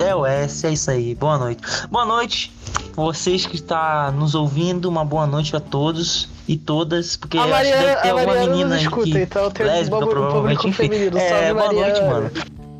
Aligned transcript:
É 0.00 0.14
o 0.14 0.24
S, 0.24 0.66
é 0.66 0.70
isso 0.70 0.90
aí. 0.90 1.14
Boa 1.14 1.38
noite. 1.38 1.62
Boa 1.90 2.04
noite, 2.04 2.52
vocês 2.94 3.44
que 3.46 3.56
estão 3.56 4.12
nos 4.12 4.34
ouvindo. 4.34 4.88
Uma 4.88 5.04
boa 5.04 5.26
noite 5.26 5.56
a 5.56 5.60
todos 5.60 6.28
e 6.46 6.56
todas, 6.56 7.16
porque 7.16 7.36
A 7.36 7.42
acho 7.42 7.48
que 7.48 7.54
Mariana, 7.56 7.82
deve 7.82 8.00
ter 8.02 8.08
a 8.08 8.12
alguma 8.12 8.26
Mariana 8.26 8.52
menina 8.52 8.74
aí 8.76 8.82
escuta, 8.82 9.10
que 9.10 9.18
então 9.18 9.50
tem 9.50 9.66
um 9.66 9.68
lésbica, 9.68 9.98
público 9.98 10.20
provavelmente, 10.20 10.68
enfim. 10.68 10.88
feminino. 10.88 11.18
É, 11.18 11.52
boa 11.52 11.72
noite, 11.72 12.00
Mariana. 12.00 12.10
mano. 12.10 12.30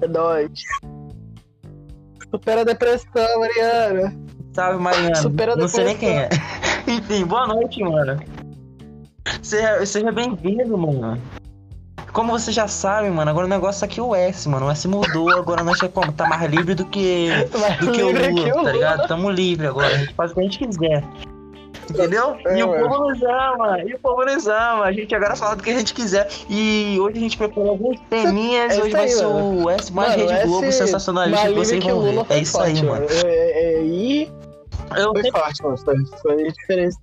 É 0.00 0.08
nóis. 0.08 0.50
Supera 2.30 2.60
a 2.60 2.64
depressão, 2.64 3.40
Mariana. 3.40 4.16
Salve, 4.52 4.78
Mariana. 4.78 5.16
Supera 5.16 5.52
a 5.54 5.56
Não 5.56 5.68
sei 5.68 5.84
nem 5.84 5.96
quem 5.96 6.18
é. 6.18 6.28
Enfim, 6.86 7.24
boa 7.24 7.46
noite, 7.46 7.82
mano. 7.82 8.20
Seja, 9.42 9.84
seja 9.84 10.12
bem-vindo, 10.12 10.78
mano. 10.78 11.20
Como 12.12 12.32
você 12.32 12.50
já 12.50 12.66
sabe, 12.66 13.10
mano, 13.10 13.30
agora 13.30 13.46
o 13.46 13.48
negócio 13.48 13.84
aqui 13.84 14.00
é 14.00 14.02
o 14.02 14.14
S, 14.14 14.48
mano. 14.48 14.66
O 14.66 14.70
S 14.70 14.88
mudou, 14.88 15.30
agora 15.30 15.62
nós 15.62 15.82
é 15.82 15.88
como? 15.88 16.12
Tá 16.12 16.26
mais 16.28 16.50
livre 16.50 16.74
do 16.74 16.84
que, 16.84 17.28
Mais 17.58 17.78
do 17.78 17.92
que 17.92 18.02
o 18.02 18.10
Lula, 18.10 18.64
tá 18.64 18.72
ligado? 18.72 19.08
Tamo 19.08 19.30
livre 19.30 19.66
agora, 19.66 19.88
a 19.88 19.98
gente 19.98 20.14
faz 20.14 20.32
o 20.32 20.34
que 20.34 20.40
a 20.40 20.42
gente 20.44 20.58
quiser. 20.58 21.04
Entendeu? 21.90 22.36
É, 22.46 22.58
e 22.58 22.62
o 22.62 22.68
povo 22.68 23.08
nos 23.08 23.22
ama, 23.22 23.82
e 23.82 23.94
o 23.94 23.98
povo 23.98 24.24
nos 24.24 24.46
ama. 24.46 24.84
A 24.84 24.92
gente 24.92 25.14
agora 25.14 25.34
fala 25.34 25.56
do 25.56 25.62
que 25.62 25.70
a 25.70 25.78
gente 25.78 25.94
quiser. 25.94 26.28
E 26.48 26.98
hoje 27.00 27.16
a 27.16 27.20
gente 27.20 27.38
preparou 27.38 27.70
alguns 27.70 27.98
teminhas. 28.10 28.76
É 28.76 28.82
hoje 28.82 28.90
vai 28.90 29.04
aí, 29.04 29.08
ser 29.08 29.26
mano. 29.26 29.64
o 29.64 29.70
S 29.70 29.92
mais 29.92 30.16
Mano, 30.16 30.30
Rede 30.30 30.46
Globo 30.46 30.72
sensacionalista 30.72 31.48
que 31.48 31.54
vocês 31.54 31.84
vão 31.84 32.02
ver. 32.02 32.26
É 32.28 32.38
isso 32.40 32.60
aí, 32.60 32.76
forte, 32.76 32.84
mano. 32.84 33.06
É, 33.08 33.26
é, 33.26 33.74
é, 33.74 33.84
e 33.84 34.30
Eu 34.96 35.12
foi 35.12 35.30
forte, 35.30 35.62
mano. 35.62 35.78
Foi, 35.78 35.96
foi 36.20 36.52
diferente. 36.52 36.96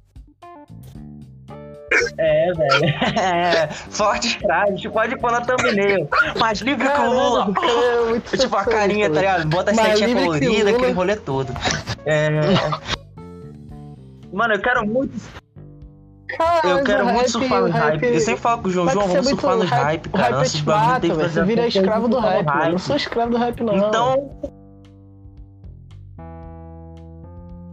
É, 2.17 2.51
velho. 2.53 2.95
É, 3.19 3.67
fortes 3.67 4.37
tipo, 4.77 4.93
pode 4.93 5.17
pôr 5.17 5.31
na 5.31 5.41
thumbnail. 5.41 6.07
Mais 6.39 6.59
livre 6.59 6.87
o 6.87 7.13
Lula. 7.13 7.47
é 8.31 8.35
É 8.35 8.37
tipo 8.37 8.55
a 8.55 8.63
carinha, 8.65 9.09
tá 9.09 9.19
ligado? 9.19 9.47
Bota 9.47 9.71
a 9.71 9.73
setinha 9.73 10.15
colorida, 10.15 10.69
aquele 10.71 10.91
rolê 10.91 11.15
todo. 11.15 11.53
É. 12.05 12.29
Mano, 14.33 14.53
eu 14.55 14.61
quero 14.61 14.85
muito. 14.85 15.13
Cara, 16.27 16.67
Eu 16.67 16.75
mas 16.77 16.83
quero 16.85 17.03
muito 17.05 17.17
hype- 17.17 17.29
surfar 17.29 17.61
no 17.61 17.69
hype. 17.69 18.03
Eu 18.05 18.19
sempre 18.19 18.41
falo 18.41 18.61
com 18.63 18.67
o 18.67 18.71
João, 18.71 18.85
Mas 18.85 18.93
João, 18.95 19.05
é 19.05 19.09
vamos 19.09 19.27
surfar 19.29 19.55
nos 19.55 19.69
hype- 19.69 19.83
hype, 19.83 20.09
cara. 20.09 20.35
hype 20.35 21.01
velho. 21.07 21.15
fazer 21.21 21.29
Você 21.29 21.43
vira 21.45 21.67
escravo 21.67 22.07
do 22.07 22.15
no 22.15 22.21
hype, 22.21 22.45
mano. 22.45 22.63
Eu 22.65 22.71
não 22.71 22.77
sou 22.79 22.95
escravo 22.95 23.31
do 23.31 23.37
hype, 23.37 23.63
não. 23.63 23.75
Então, 23.77 24.29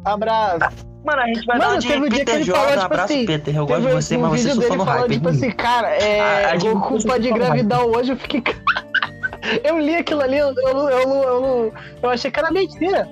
Abraço. 0.04 0.91
Mano, 1.04 1.22
a 1.22 1.26
gente 1.26 1.44
vai 1.46 1.58
dar 1.58 1.64
um 1.66 1.68
Mano, 1.70 1.80
de 1.80 1.88
teve 1.88 1.98
um 1.98 2.08
dia 2.08 2.10
que 2.10 2.24
Peter 2.24 2.34
ele 2.36 2.44
Jordan. 2.44 2.60
falou, 2.62 2.72
tipo 2.80 2.84
Abraço, 2.94 3.12
assim, 3.12 3.26
Peter. 3.26 3.56
Eu 3.56 3.66
gosto 3.66 3.82
de 3.82 3.92
você, 3.92 4.16
mas 4.18 4.42
você 4.42 4.54
dele 4.60 4.76
no 4.76 4.84
hype. 4.84 5.10
tipo 5.12 5.28
assim, 5.28 5.50
cara, 5.50 5.88
é, 5.90 6.20
A- 6.46 6.52
a 6.52 6.56
Goku 6.56 6.88
surfa 6.94 7.08
pode 7.08 7.28
engravidar 7.28 7.84
hoje, 7.84 8.12
eu 8.12 8.16
fiquei... 8.16 8.42
Eu 9.64 9.76
li 9.80 9.96
aquilo 9.96 10.22
ali, 10.22 10.38
eu, 10.38 10.54
eu, 10.56 10.88
eu, 10.88 11.72
eu, 12.00 12.10
achei 12.10 12.30
que 12.30 12.38
era 12.38 12.52
mentira. 12.52 13.08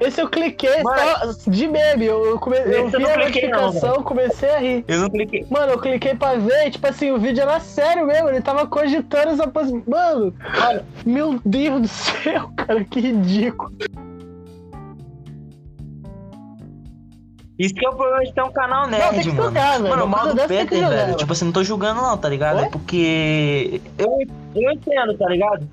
Esse 0.00 0.20
eu 0.20 0.28
cliquei 0.28 0.82
só 0.82 1.32
de 1.48 1.68
meme, 1.68 2.06
eu, 2.06 2.38
come, 2.40 2.56
eu 2.56 2.88
vi 2.88 3.06
a 3.06 3.16
notificação, 3.18 4.02
comecei 4.02 4.50
a 4.50 4.58
rir. 4.58 4.84
Eu 4.88 5.02
não 5.02 5.10
cliquei. 5.10 5.46
Mano, 5.48 5.72
eu 5.72 5.78
cliquei 5.78 6.14
pra 6.16 6.34
ver, 6.34 6.66
e, 6.66 6.70
tipo 6.72 6.88
assim, 6.88 7.12
o 7.12 7.18
vídeo 7.18 7.42
era 7.42 7.60
sério 7.60 8.04
mesmo, 8.04 8.30
ele 8.30 8.40
tava 8.40 8.66
cogitando 8.66 9.30
essa 9.30 9.46
possibilidade. 9.46 9.88
Mano, 9.90 10.34
Mano. 10.58 10.82
meu 11.06 11.40
Deus 11.44 11.82
do 11.82 11.88
céu, 11.88 12.50
cara, 12.58 12.82
que 12.82 12.98
ridículo. 12.98 13.70
Isso 17.60 17.74
que 17.74 17.84
é 17.84 17.88
o 17.90 17.94
problema 17.94 18.24
de 18.24 18.32
ter 18.32 18.42
um 18.42 18.50
canal 18.52 18.84
Não, 18.88 18.90
tem 18.98 18.98
nerd, 19.12 19.20
que 19.22 19.28
mano. 19.28 19.42
jogar, 19.42 19.72
velho. 19.78 19.90
Mano, 19.90 20.04
o 20.04 20.08
mal 20.08 20.28
do 20.28 20.36
Peter, 20.48 20.66
velho, 20.88 21.02
mano. 21.06 21.16
tipo 21.16 21.32
assim, 21.32 21.44
não 21.44 21.52
tô 21.52 21.62
julgando 21.62 22.00
não, 22.00 22.16
tá 22.16 22.28
ligado? 22.28 22.56
Oi? 22.58 22.64
É 22.64 22.68
porque 22.70 23.80
eu, 23.98 24.18
eu 24.54 24.70
entendo, 24.72 25.14
tá 25.18 25.28
ligado? 25.28 25.68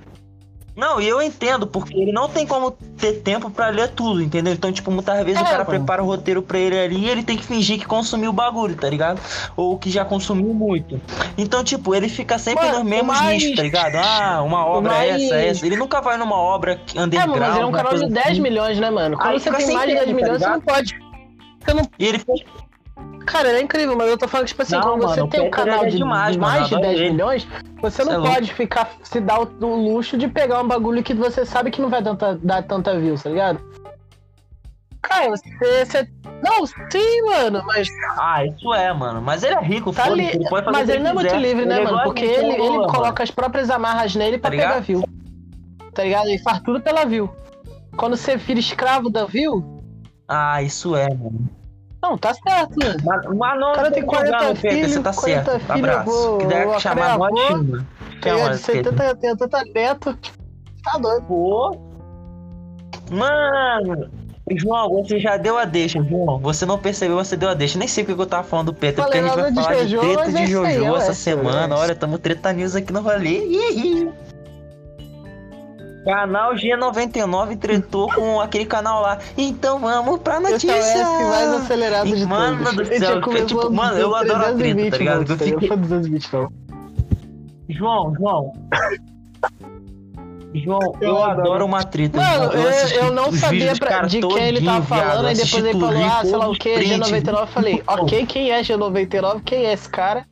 Não, 0.75 1.01
e 1.01 1.07
eu 1.07 1.19
entendo, 1.23 1.65
porque 1.65 1.97
ele 1.97 2.11
não 2.11 2.29
tem 2.29 2.45
como 2.45 2.69
ter 2.69 3.13
tempo 3.21 3.49
pra 3.49 3.69
ler 3.69 3.87
tudo, 3.87 4.21
entendeu? 4.21 4.53
Então, 4.53 4.71
tipo, 4.71 4.91
muitas 4.91 5.25
vezes 5.25 5.39
É, 5.39 5.41
o 5.41 5.45
cara 5.45 5.57
mano. 5.63 5.69
prepara 5.69 6.03
o 6.03 6.05
roteiro 6.05 6.43
pra 6.43 6.59
ele 6.59 6.77
ali 6.77 6.97
e 7.05 7.09
ele 7.09 7.23
tem 7.23 7.35
que 7.35 7.43
fingir 7.43 7.79
que 7.79 7.85
consumiu 7.87 8.29
o 8.29 8.33
bagulho, 8.33 8.75
tá 8.75 8.87
ligado? 8.87 9.19
Ou 9.55 9.75
que 9.79 9.89
já 9.89 10.05
consumiu 10.05 10.53
muito. 10.53 11.01
Então, 11.35 11.63
tipo, 11.63 11.95
ele 11.95 12.07
fica 12.07 12.37
sempre 12.37 12.63
Mano, 12.65 12.79
nos 12.81 12.87
mesmos 12.89 13.07
mais- 13.17 13.41
nichos, 13.41 13.55
tá 13.55 13.63
ligado? 13.63 13.95
Ah, 13.95 14.43
uma 14.43 14.63
obra 14.67 14.93
é 14.93 14.97
mais- 15.13 15.23
essa, 15.23 15.35
essa. 15.37 15.65
Ele 15.65 15.77
nunca 15.77 15.99
vai 15.99 16.15
numa 16.15 16.35
obra 16.37 16.73
É, 16.95 17.01
underground. 17.01 17.29
mano, 17.31 17.41
mas 17.47 17.55
ele 17.55 17.63
é 17.63 17.65
um 17.65 17.71
canal 17.71 17.95
de 17.95 18.09
10 18.09 18.27
assim. 18.27 18.41
milhões, 18.41 18.77
né, 18.79 18.89
mano? 18.91 19.17
Quando 19.17 19.29
Aí 19.29 19.39
você 19.39 19.49
tem 19.51 19.73
mais 19.73 19.89
de 19.89 19.95
10 19.95 20.05
tempo, 20.05 20.19
tá 20.19 20.25
milhões, 20.25 20.41
você 20.43 20.49
não 20.49 20.61
pode. 20.61 21.06
Você 21.67 21.73
não... 21.73 21.83
E 21.99 22.05
ele 22.05 22.19
fez 22.19 22.41
Cara, 23.27 23.49
ele 23.49 23.57
é 23.59 23.61
incrível, 23.61 23.95
mas 23.95 24.07
eu 24.09 24.17
tô 24.17 24.27
falando, 24.27 24.47
tipo 24.47 24.61
assim, 24.61 24.75
Não, 24.75 24.81
quando 24.81 25.03
mano, 25.03 25.15
você 25.15 25.27
tem 25.27 25.41
um 25.41 25.51
canal 25.51 25.83
é 25.83 25.89
de, 25.89 25.97
demais, 25.97 26.37
mano, 26.37 26.51
mais 26.53 26.67
de 26.67 26.73
eu 26.73 26.77
adoro 26.79 26.93
10 26.93 27.01
ele. 27.01 27.11
milhões, 27.11 27.47
você 27.81 27.95
Cê 27.97 28.01
é 28.01 28.05
não 28.05 28.19
louco. 28.21 28.33
pode 28.33 28.53
ficar 28.53 28.89
se 29.03 29.19
dar 29.19 29.41
o, 29.41 29.65
o 29.65 29.75
luxo 29.93 30.17
de 30.17 30.27
pegar 30.29 30.61
um 30.61 30.67
bagulho 30.67 31.03
que 31.03 31.13
você 31.13 31.45
sabe 31.45 31.69
que 31.69 31.81
não 31.81 31.89
vai 31.89 32.01
tanta, 32.01 32.35
dar 32.41 32.63
tanta 32.63 32.97
view, 32.97 33.15
tá 33.21 33.29
ligado? 33.29 33.59
Cara, 35.01 35.29
você, 35.29 35.85
você. 35.85 36.09
Não, 36.43 36.65
sim, 36.65 37.21
mano, 37.25 37.63
mas 37.65 37.87
Ah, 38.17 38.45
isso 38.45 38.73
é, 38.73 38.93
mano. 38.93 39.21
Mas 39.21 39.43
ele 39.43 39.55
é 39.55 39.61
rico, 39.61 39.91
tá 39.91 40.05
ali. 40.05 40.25
ele 40.25 40.47
pode 40.49 40.65
fazer 40.65 40.77
Mas 40.77 40.89
ele 40.89 40.99
não 41.03 41.09
é 41.11 41.13
muito 41.13 41.27
quiser. 41.27 41.39
livre, 41.41 41.65
né, 41.65 41.75
Ele 41.77 41.87
é 41.87 41.91
mano? 41.91 42.03
Porque 42.03 42.25
ele, 42.25 42.51
ele 42.53 42.87
coloca 42.87 43.23
as 43.23 43.31
próprias 43.31 43.69
amarras 43.69 44.15
nele 44.15 44.37
pra 44.37 44.49
Tá 44.51 44.57
pegar 44.57 44.79
view. 44.79 45.03
Tá 45.93 46.03
ligado? 46.03 46.27
Ele 46.29 46.39
faz 46.39 46.59
tudo 46.61 46.79
pela 46.81 47.05
view. 47.05 47.29
Quando 47.95 48.15
você 48.15 48.37
vira 48.37 48.59
escravo 48.59 49.09
da 49.09 49.25
view, 49.25 49.76
Ah, 50.27 50.61
isso 50.61 50.95
é, 50.95 51.07
mano. 51.07 51.49
não, 52.03 52.17
tá 52.17 52.33
certo, 52.33 52.75
mano. 52.79 52.95
Mas, 53.03 53.25
mas 53.37 53.59
não 53.59 53.71
O 53.71 53.75
cara 53.75 53.91
tem 53.91 54.03
tô 54.05 54.13
julgando, 54.13 54.31
40 54.37 54.61
Peter, 54.61 54.71
você 54.71 54.87
filhos, 54.87 55.03
tá 55.03 55.13
40 55.13 55.51
certo. 55.51 55.59
filhos, 55.59 55.71
Abraço. 55.89 56.05
vou- 56.11 56.37
que 56.37 56.79
chamar 56.81 57.11
avô, 57.13 57.29
nós, 57.29 57.47
chama. 57.47 57.87
Tem 58.21 58.37
Chama, 58.37 58.49
de 58.49 58.57
70, 58.57 59.15
tem 59.15 59.29
80 59.29 59.63
netos. 59.73 60.15
Tá 60.83 60.97
doido. 60.99 61.25
Pô. 61.27 61.77
Mano. 63.11 64.09
João, 64.55 64.89
você 65.03 65.19
já 65.19 65.35
deu 65.35 65.57
a 65.57 65.65
deixa, 65.65 66.01
João. 66.01 66.39
Você 66.39 66.65
não 66.65 66.77
percebeu, 66.79 67.17
você 67.17 67.35
deu 67.35 67.49
a 67.49 67.53
deixa. 67.53 67.77
Nem 67.77 67.87
sei 67.87 68.05
porque 68.05 68.21
eu 68.21 68.25
tava 68.25 68.43
falando 68.47 68.67
do 68.67 68.73
Peter, 68.73 69.03
porque 69.03 69.17
a 69.17 69.23
gente 69.23 69.35
vai 69.35 69.51
de 69.51 69.61
falar 69.61 69.75
de 69.75 69.87
Jojo, 69.89 69.99
treta 69.99 70.21
mas 70.23 70.31
de 70.33 70.37
é 70.37 70.43
isso 70.45 70.63
aí, 70.63 70.75
Jojo 70.75 70.95
é 70.95 70.97
essa 70.99 71.13
semana. 71.13 71.75
é 71.75 71.77
Olha, 71.77 71.95
tamo 71.95 72.17
treta 72.17 72.53
news 72.53 72.73
aqui 72.75 72.93
no 72.93 73.01
rolê. 73.01 73.39
Ih, 73.45 73.71
ih. 73.77 74.09
Canal 76.07 76.53
G99 76.55 77.57
tretou 77.59 78.09
com 78.13 78.39
aquele 78.39 78.65
canal 78.65 79.01
lá. 79.01 79.17
Então 79.37 79.77
vamos 79.79 80.19
pra 80.21 80.41
Esse 80.41 80.45
é 80.67 80.73
o 80.73 80.75
notícia. 80.77 81.01
S 81.01 81.23
mais 81.25 81.49
acelerado 81.53 82.15
de 82.15 82.25
Mano 82.25 82.63
todos. 82.63 82.89
do 82.89 82.97
céu, 82.97 83.21
começou 83.21 83.45
tipo, 83.47 83.73
mano, 83.73 83.97
eu 83.97 84.15
adoro 84.15 84.39
a 84.39 84.53
treta, 84.53 84.55
320 84.57 84.91
tá 84.91 84.97
ligado? 84.97 85.21
Eu 85.31 85.37
fiquei- 85.37 85.51
Não 85.53 85.67
foi 85.67 85.77
220, 85.77 86.33
não. 86.33 86.49
João, 87.69 88.13
João. 88.17 88.53
João, 90.55 90.79
eu, 91.01 91.09
Eu 91.09 91.23
adoro. 91.23 91.41
adoro. 91.41 91.65
uma 91.65 91.83
treta. 91.83 92.17
Mano, 92.17 92.53
eu, 92.53 92.69
assisti 92.69 92.97
eu 92.97 93.11
não 93.11 93.31
sabia 93.33 93.75
pra- 93.75 94.01
de 94.03 94.21
quem 94.21 94.43
ele 94.47 94.61
tava 94.65 94.79
viado. 94.79 94.87
falando, 95.09 95.25
aí 95.25 95.33
Assisti 95.33 95.61
depois 95.61 95.75
ele 95.75 95.85
falou, 95.85 96.05
ah, 96.05 96.21
sei 96.25 96.35
lá 96.37 96.47
o 96.47 96.53
que, 96.55 96.69
os 96.69 96.75
prints. 96.77 96.97
G99. 97.11 97.39
Eu 97.41 97.47
falei, 97.47 97.83
ok, 97.85 98.25
quem 98.25 98.51
é 98.51 98.61
G99? 98.63 99.41
Quem 99.43 99.65
é 99.65 99.73
esse 99.73 99.89
cara? 99.89 100.25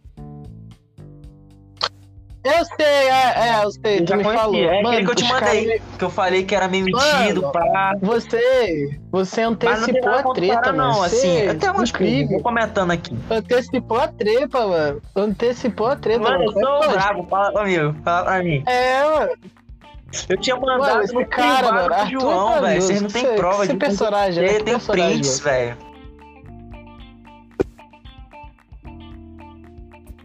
Eu 2.46 2.64
sei, 2.66 2.86
é, 2.86 3.34
é 3.60 3.64
eu 3.66 3.72
sei, 3.72 4.00
Eu 4.02 4.06
tu 4.06 4.10
já 4.10 4.18
me 4.18 4.24
conhecia, 4.24 4.44
falou. 4.46 4.56
é 4.64 4.82
Mano, 4.84 4.88
aquele 4.90 5.06
que 5.06 5.12
eu 5.12 5.16
te 5.16 5.24
mandei. 5.24 5.66
caras- 5.66 5.82
Que 5.98 6.06
eu 6.06 6.10
falei 6.12 6.44
que 6.44 6.56
era 6.56 6.68
meio 6.68 6.86
metido, 6.86 7.42
Mano, 7.42 7.52
pá. 7.52 7.94
Você, 8.02 9.00
você 9.12 9.36
tem 9.38 9.44
antecipou 9.46 10.10
a 10.12 10.24
treta, 10.34 10.56
cara, 10.62 10.74
mano. 10.74 10.90
não. 10.90 10.94
Você 11.00 11.16
Assim, 11.16 11.48
até 11.48 11.72
umas 11.72 11.92
coisas. 11.92 11.92
incrível. 11.92 12.30
Vou 12.30 12.44
comentando 12.44 12.92
aqui. 12.92 13.18
Antecipou 13.32 13.98
a 14.00 14.08
treta, 14.08 14.68
mano. 14.68 15.02
Antecipou 15.16 15.88
a 15.88 15.96
treta, 15.96 16.20
Mano, 16.20 16.36
eu 16.36 16.42
é 16.44 16.54
que 16.54 16.60
sou 16.60 16.80
pode? 16.80 16.94
bravo. 16.94 17.28
Fala 17.28 17.52
comigo. 17.52 17.96
Fala 18.04 18.24
pra 18.26 18.44
mim. 18.44 18.64
É, 18.68 19.04
mano. 19.04 19.32
Eu 20.30 20.38
tinha 20.40 20.56
mandado 20.56 20.80
Mano, 20.80 21.04
esse 21.04 21.26
cara, 21.26 21.72
mano. 21.72 22.10
João, 22.12 22.62
velho. 22.62 22.82
Vocês 22.82 23.02
não 23.02 23.10
têm 23.10 23.26
esse- 23.26 23.36
prova 23.36 23.64
esse 23.66 23.76
personagem, 23.76 24.44
né? 24.46 24.54
Ele 24.54 24.64
tem 24.64 24.80
prints, 24.80 25.40
velho. 25.40 25.76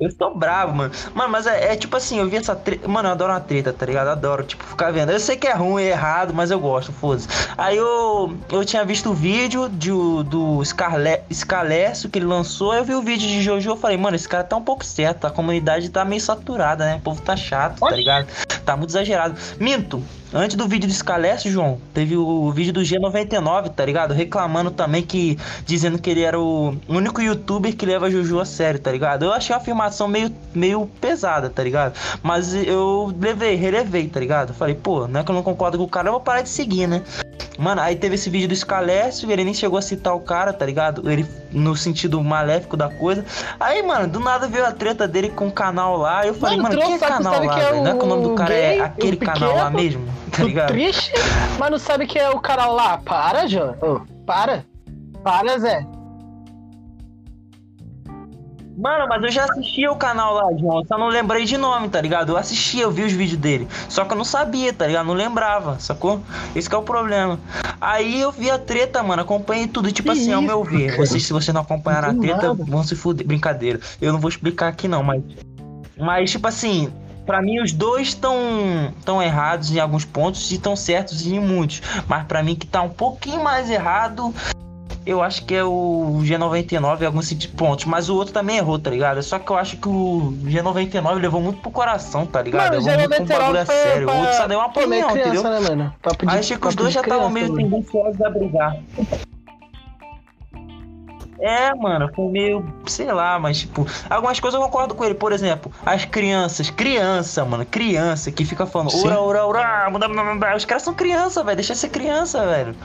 Eu 0.00 0.12
tô 0.14 0.34
bravo, 0.34 0.74
mano. 0.74 0.92
Mano, 1.14 1.30
mas 1.30 1.46
é, 1.46 1.72
é 1.72 1.76
tipo 1.76 1.94
assim, 1.96 2.18
eu 2.18 2.28
vi 2.28 2.36
essa 2.36 2.56
treta. 2.56 2.88
Mano, 2.88 3.08
eu 3.08 3.12
adoro 3.12 3.32
uma 3.32 3.40
treta, 3.40 3.72
tá 3.72 3.84
ligado? 3.84 4.08
Adoro, 4.08 4.44
tipo, 4.44 4.64
ficar 4.64 4.90
vendo. 4.90 5.12
Eu 5.12 5.20
sei 5.20 5.36
que 5.36 5.46
é 5.46 5.52
ruim, 5.52 5.82
é 5.82 5.88
errado, 5.90 6.32
mas 6.32 6.50
eu 6.50 6.58
gosto, 6.58 6.90
foda-se. 6.90 7.28
Aí 7.58 7.76
eu, 7.76 8.34
eu 8.50 8.64
tinha 8.64 8.84
visto 8.84 9.10
o 9.10 9.14
vídeo 9.14 9.68
de, 9.68 9.90
do 9.90 10.64
Scarle, 10.64 11.20
Scalécio 11.32 12.08
que 12.08 12.18
ele 12.18 12.26
lançou. 12.26 12.74
Eu 12.74 12.84
vi 12.84 12.94
o 12.94 13.02
vídeo 13.02 13.28
de 13.28 13.42
Jojo. 13.42 13.70
Eu 13.70 13.76
falei, 13.76 13.98
mano, 13.98 14.16
esse 14.16 14.28
cara 14.28 14.42
tá 14.42 14.56
um 14.56 14.62
pouco 14.62 14.84
certo. 14.84 15.26
A 15.26 15.30
comunidade 15.30 15.90
tá 15.90 16.04
meio 16.04 16.20
saturada, 16.20 16.84
né? 16.86 16.96
O 16.96 17.00
povo 17.00 17.20
tá 17.20 17.36
chato, 17.36 17.80
tá 17.80 17.90
ligado? 17.90 18.26
Tá 18.64 18.76
muito 18.76 18.90
exagerado. 18.90 19.36
Minto. 19.58 20.02
Antes 20.32 20.56
do 20.56 20.68
vídeo 20.68 20.88
do 20.88 20.94
Scalesse, 20.94 21.50
João, 21.50 21.80
teve 21.92 22.16
o 22.16 22.52
vídeo 22.52 22.72
do 22.72 22.80
G99, 22.82 23.70
tá 23.70 23.84
ligado? 23.84 24.14
Reclamando 24.14 24.70
também 24.70 25.02
que. 25.02 25.36
Dizendo 25.66 25.98
que 25.98 26.08
ele 26.08 26.22
era 26.22 26.38
o 26.38 26.76
único 26.88 27.20
youtuber 27.20 27.74
que 27.74 27.84
leva 27.84 28.10
Juju 28.10 28.38
a 28.38 28.44
sério, 28.44 28.78
tá 28.78 28.92
ligado? 28.92 29.24
Eu 29.24 29.32
achei 29.32 29.54
a 29.54 29.58
afirmação 29.58 30.06
meio, 30.06 30.32
meio 30.54 30.86
pesada, 31.00 31.50
tá 31.50 31.64
ligado? 31.64 31.94
Mas 32.22 32.54
eu 32.54 33.12
levei, 33.18 33.56
relevei, 33.56 34.08
tá 34.08 34.20
ligado? 34.20 34.54
Falei, 34.54 34.76
pô, 34.76 35.08
não 35.08 35.20
é 35.20 35.24
que 35.24 35.30
eu 35.30 35.34
não 35.34 35.42
concordo 35.42 35.78
com 35.78 35.84
o 35.84 35.88
cara, 35.88 36.08
eu 36.08 36.12
vou 36.12 36.20
parar 36.20 36.42
de 36.42 36.48
seguir, 36.48 36.86
né? 36.86 37.02
Mano, 37.58 37.80
aí 37.80 37.96
teve 37.96 38.14
esse 38.14 38.30
vídeo 38.30 38.48
do 38.48 38.56
Scalécio, 38.56 39.30
ele 39.30 39.44
nem 39.44 39.54
chegou 39.54 39.78
a 39.78 39.82
citar 39.82 40.14
o 40.14 40.20
cara, 40.20 40.52
tá 40.52 40.64
ligado? 40.64 41.10
Ele 41.10 41.26
no 41.52 41.76
sentido 41.76 42.22
maléfico 42.22 42.76
da 42.76 42.88
coisa. 42.88 43.24
Aí, 43.58 43.82
mano, 43.82 44.08
do 44.08 44.20
nada 44.20 44.48
veio 44.48 44.64
a 44.64 44.72
treta 44.72 45.06
dele 45.06 45.30
com 45.30 45.48
o 45.48 45.52
canal 45.52 45.96
lá. 45.96 46.26
Eu 46.26 46.34
falei, 46.34 46.56
mano, 46.56 46.76
Mano, 46.76 46.98
que 46.98 47.04
é 47.04 47.08
canal 47.08 47.44
lá, 47.44 47.54
que 47.54 47.60
é 47.60 47.64
velho? 47.70 47.84
Não 47.84 47.90
é 47.90 47.94
que 47.94 48.04
o 48.04 48.08
nome 48.08 48.22
do 48.22 48.32
o 48.32 48.34
cara 48.34 48.54
gay, 48.54 48.78
é 48.78 48.80
o 48.80 48.84
aquele 48.84 49.16
canal 49.16 49.54
lá 49.56 49.70
pequeno, 49.70 49.82
mesmo, 49.82 50.08
tá 50.30 50.42
O 50.42 50.46
ligado? 50.46 50.68
triste, 50.68 51.12
mas 51.58 51.70
não 51.70 51.78
sabe 51.78 52.06
que 52.06 52.18
é 52.18 52.30
o 52.30 52.40
canal 52.40 52.74
lá. 52.74 52.98
Para, 52.98 53.46
João. 53.46 53.76
Ô, 53.80 54.00
para. 54.24 54.64
Para, 55.22 55.58
Zé. 55.58 55.86
Mano, 58.80 59.06
mas 59.08 59.22
eu 59.22 59.30
já 59.30 59.44
assistia 59.44 59.92
o 59.92 59.96
canal 59.96 60.32
lá, 60.34 60.56
João. 60.58 60.82
Só 60.86 60.96
não 60.96 61.08
lembrei 61.08 61.44
de 61.44 61.58
nome, 61.58 61.90
tá 61.90 62.00
ligado? 62.00 62.32
Eu 62.32 62.36
assistia, 62.38 62.84
eu 62.84 62.90
vi 62.90 63.02
os 63.02 63.12
vídeos 63.12 63.38
dele. 63.38 63.68
Só 63.90 64.06
que 64.06 64.12
eu 64.12 64.16
não 64.16 64.24
sabia, 64.24 64.72
tá 64.72 64.86
ligado? 64.86 65.06
Não 65.06 65.14
lembrava, 65.14 65.78
sacou? 65.78 66.20
Esse 66.56 66.66
que 66.68 66.74
é 66.74 66.78
o 66.78 66.82
problema. 66.82 67.38
Aí 67.78 68.22
eu 68.22 68.32
vi 68.32 68.50
a 68.50 68.58
treta, 68.58 69.02
mano. 69.02 69.20
Acompanhei 69.20 69.66
tudo. 69.66 69.92
Tipo 69.92 70.12
Que 70.12 70.18
assim, 70.18 70.32
ao 70.32 70.40
isso, 70.40 70.48
meu 70.48 70.64
ver. 70.64 70.96
Vocês, 70.96 71.26
se 71.26 71.32
vocês 71.32 71.52
não 71.54 71.60
acompanharam 71.60 72.08
a 72.08 72.12
Do 72.12 72.20
treta, 72.20 72.48
nada. 72.48 72.64
vão 72.64 72.82
se 72.82 72.96
fuder. 72.96 73.26
Brincadeira. 73.26 73.78
Eu 74.00 74.14
não 74.14 74.18
vou 74.18 74.30
explicar 74.30 74.68
aqui, 74.68 74.88
não, 74.88 75.02
mas. 75.02 75.22
Mas, 75.98 76.30
tipo 76.30 76.48
assim. 76.48 76.90
Pra 77.26 77.42
mim, 77.42 77.60
os 77.60 77.72
dois 77.72 78.08
estão 78.08 78.34
tão 79.04 79.22
errados 79.22 79.70
em 79.70 79.78
alguns 79.78 80.04
pontos 80.06 80.50
e 80.50 80.54
estão 80.54 80.74
certos 80.74 81.26
em 81.26 81.38
muitos. 81.38 81.82
Mas 82.08 82.24
pra 82.24 82.42
mim, 82.42 82.56
que 82.56 82.66
tá 82.66 82.80
um 82.82 82.88
pouquinho 82.88 83.44
mais 83.44 83.70
errado, 83.70 84.34
eu 85.10 85.22
acho 85.22 85.44
que 85.44 85.54
é 85.54 85.64
o 85.64 86.18
G99 86.22 87.02
em 87.02 87.06
alguns 87.06 87.32
pontos. 87.46 87.84
Mas 87.84 88.08
o 88.08 88.14
outro 88.16 88.32
também 88.32 88.56
errou, 88.58 88.78
tá 88.78 88.90
ligado? 88.90 89.22
Só 89.22 89.38
que 89.38 89.50
eu 89.50 89.56
acho 89.56 89.76
que 89.76 89.88
o 89.88 90.32
G99 90.44 91.14
levou 91.20 91.40
muito 91.40 91.60
pro 91.60 91.70
coração, 91.70 92.24
tá 92.26 92.40
ligado? 92.42 92.72
Mano, 92.74 92.82
o 92.82 92.86
levou 92.86 93.08
muito 93.08 93.22
um 93.22 93.26
bagulho 93.26 93.60
a 93.60 93.64
G99 93.64 93.66
foi 93.66 93.74
sério. 93.74 94.02
O 94.02 94.10
pra- 94.10 94.20
outro 94.20 94.34
só 94.36 94.46
deu 94.46 94.58
uma 94.58 94.66
opinião, 94.68 95.10
criança, 95.10 95.28
entendeu? 95.30 95.50
né, 95.50 95.60
mano? 95.60 95.94
Papo 96.02 96.26
de, 96.26 96.32
Aí 96.32 96.38
achei 96.40 96.56
que 96.56 96.66
os 96.68 96.74
dois 96.74 96.92
já 96.92 97.00
estavam 97.00 97.28
meio 97.30 97.48
mano. 97.52 97.58
tendenciosos 97.70 98.20
a 98.22 98.30
brigar. 98.30 98.76
É, 101.42 101.74
mano, 101.74 102.10
foi 102.14 102.26
meio, 102.30 102.62
sei 102.86 103.10
lá, 103.10 103.38
mas 103.38 103.60
tipo, 103.60 103.86
algumas 104.10 104.38
coisas 104.38 104.60
eu 104.60 104.66
concordo 104.66 104.94
com 104.94 105.02
ele. 105.04 105.14
Por 105.14 105.32
exemplo, 105.32 105.72
as 105.86 106.04
crianças, 106.04 106.68
criança, 106.68 107.42
mano, 107.46 107.64
criança 107.64 108.30
que 108.30 108.44
fica 108.44 108.66
falando 108.66 108.90
ora, 109.06 109.18
ora, 109.20 109.46
ora, 109.46 110.54
os 110.54 110.66
caras 110.66 110.82
são 110.82 110.92
criança, 110.92 111.42
velho, 111.42 111.56
deixa 111.56 111.74
ser 111.74 111.88
criança, 111.88 112.44
velho. 112.46 112.76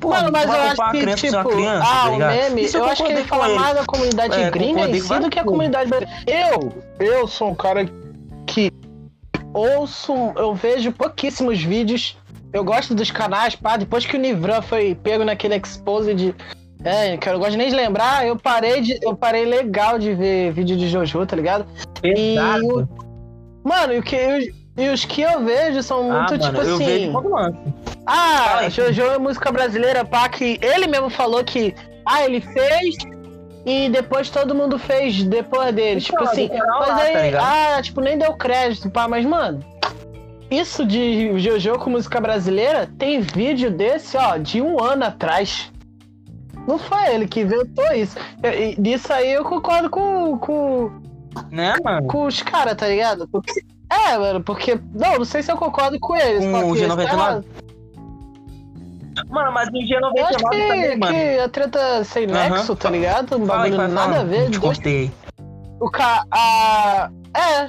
Pô, 0.00 0.10
Mano, 0.10 0.30
mas 0.30 0.44
eu 0.44 0.52
acho 0.60 0.90
que, 0.92 1.14
tipo, 1.14 1.44
criança, 1.48 1.86
ah, 1.88 2.02
tá 2.04 2.10
o 2.10 2.18
meme, 2.18 2.64
Isso 2.64 2.76
eu 2.76 2.84
acho 2.84 3.04
que 3.04 3.12
ele 3.12 3.24
fala 3.24 3.48
mais 3.48 3.74
da 3.74 3.84
comunidade 3.84 4.38
É, 4.38 4.50
gringa 4.50 4.88
em 4.88 5.00
si 5.00 5.18
do 5.18 5.30
que 5.30 5.38
a 5.38 5.44
comunidade 5.44 5.88
brasileira. 5.88 6.22
Eu, 6.26 6.72
eu 7.00 7.26
sou 7.26 7.50
um 7.50 7.54
cara 7.54 7.86
que 8.46 8.70
ouço, 9.52 10.12
eu 10.36 10.54
vejo 10.54 10.92
pouquíssimos 10.92 11.62
vídeos. 11.62 12.16
Eu 12.52 12.62
gosto 12.64 12.94
dos 12.94 13.10
canais, 13.10 13.56
pá, 13.56 13.76
depois 13.76 14.04
que 14.04 14.16
o 14.16 14.20
Nivran 14.20 14.62
foi 14.62 14.94
pego 14.94 15.24
naquele 15.24 15.56
expose 15.56 16.14
de. 16.14 16.34
É, 16.84 17.16
que 17.16 17.26
eu 17.28 17.32
não 17.32 17.40
gosto 17.40 17.56
nem 17.56 17.68
de 17.70 17.74
lembrar, 17.74 18.26
eu 18.26 18.36
parei 18.36 18.80
de. 18.82 18.98
Eu 19.02 19.16
parei 19.16 19.44
legal 19.44 19.98
de 19.98 20.14
ver 20.14 20.52
vídeo 20.52 20.76
de 20.76 20.88
Jojo, 20.88 21.24
tá 21.26 21.34
ligado? 21.34 21.66
E 22.02 22.34
Exato. 22.36 22.66
o- 22.80 23.04
Mano, 23.66 23.94
e, 23.94 23.98
o 23.98 24.02
que, 24.02 24.52
e 24.76 24.88
os 24.90 25.04
que 25.06 25.22
eu 25.22 25.42
vejo 25.42 25.82
são 25.82 26.00
Ah, 26.12 26.18
muito, 26.28 26.32
mano, 26.32 26.38
tipo 26.44 26.62
eu 26.62 26.74
assim. 26.74 26.84
vejo 26.84 27.12
quando 27.12 27.30
lança. 27.30 27.58
Ah. 28.06 28.68
Jojo 28.68 29.02
é 29.02 29.18
música 29.18 29.50
brasileira, 29.50 30.04
pá, 30.04 30.28
que 30.28 30.58
ele 30.62 30.86
mesmo 30.86 31.10
falou 31.10 31.42
que. 31.42 31.74
Ah, 32.06 32.24
ele 32.24 32.40
fez 32.40 32.96
e 33.64 33.88
depois 33.88 34.28
todo 34.28 34.54
mundo 34.54 34.78
fez 34.78 35.22
depois 35.22 35.74
dele. 35.74 36.00
Então, 36.00 36.18
tipo 36.18 36.22
assim, 36.24 36.50
mas 36.52 36.88
lá, 36.88 37.02
aí. 37.02 37.32
tá 37.32 37.76
ah, 37.76 37.82
tipo, 37.82 38.00
nem 38.00 38.18
deu 38.18 38.34
crédito, 38.34 38.90
pá, 38.90 39.08
mas, 39.08 39.24
mano. 39.24 39.60
Isso 40.50 40.84
de 40.84 41.36
Jojo 41.38 41.78
com 41.78 41.90
música 41.90 42.20
brasileira 42.20 42.88
tem 42.98 43.20
vídeo 43.20 43.70
desse, 43.70 44.16
ó, 44.16 44.36
de 44.36 44.60
um 44.60 44.82
ano 44.82 45.04
atrás. 45.06 45.72
Não 46.68 46.78
foi 46.78 47.14
ele 47.14 47.26
que 47.26 47.40
inventou 47.40 47.90
isso. 47.92 48.16
Disso 48.78 49.12
aí 49.12 49.32
eu 49.32 49.44
concordo 49.44 49.90
com, 49.90 50.38
com, 50.38 50.90
Né, 51.50 51.74
mano? 51.82 52.06
com 52.06 52.26
os 52.26 52.42
caras, 52.42 52.76
tá 52.76 52.86
ligado? 52.86 53.26
Porque, 53.28 53.64
é, 53.90 54.16
mano, 54.16 54.42
porque. 54.42 54.78
Não, 54.94 55.18
não 55.18 55.24
sei 55.24 55.42
se 55.42 55.50
eu 55.50 55.56
concordo 55.56 55.98
com 55.98 56.14
eles. 56.14 56.44
Com 56.44 56.70
o 56.70 56.74
que 56.74 56.82
G99? 56.82 57.06
tá. 57.06 57.42
Mano, 59.28 59.52
mas 59.52 59.68
o 59.68 59.76
Eu 59.76 60.26
acho 60.26 60.38
G99 60.38 60.50
que, 60.50 60.68
também, 60.68 60.96
mano. 60.98 61.12
que 61.14 61.38
a 61.38 61.48
treta 61.48 62.04
sem 62.04 62.26
nexo, 62.26 62.74
tá 62.76 62.90
ligado? 62.90 63.36
Um 63.36 63.46
bagulho 63.46 63.76
nada 63.76 63.94
fala. 63.94 64.20
a 64.20 64.24
ver. 64.24 64.50
Te 64.50 64.58
cortei. 64.58 65.10
o 65.80 65.90
ca... 65.90 66.24
A... 66.30 67.10
É. 67.36 67.62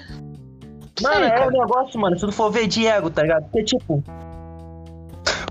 Mano, 1.01 1.15
Sei, 1.15 1.23
é 1.25 1.29
cara. 1.29 1.47
um 1.47 1.51
negócio, 1.51 1.99
mano, 1.99 2.17
se 2.17 2.25
tu 2.25 2.31
for 2.31 2.49
ver 2.51 2.67
de 2.67 2.87
ego, 2.87 3.09
tá 3.09 3.21
ligado? 3.21 3.43
Porque, 3.43 3.63
tipo. 3.63 4.01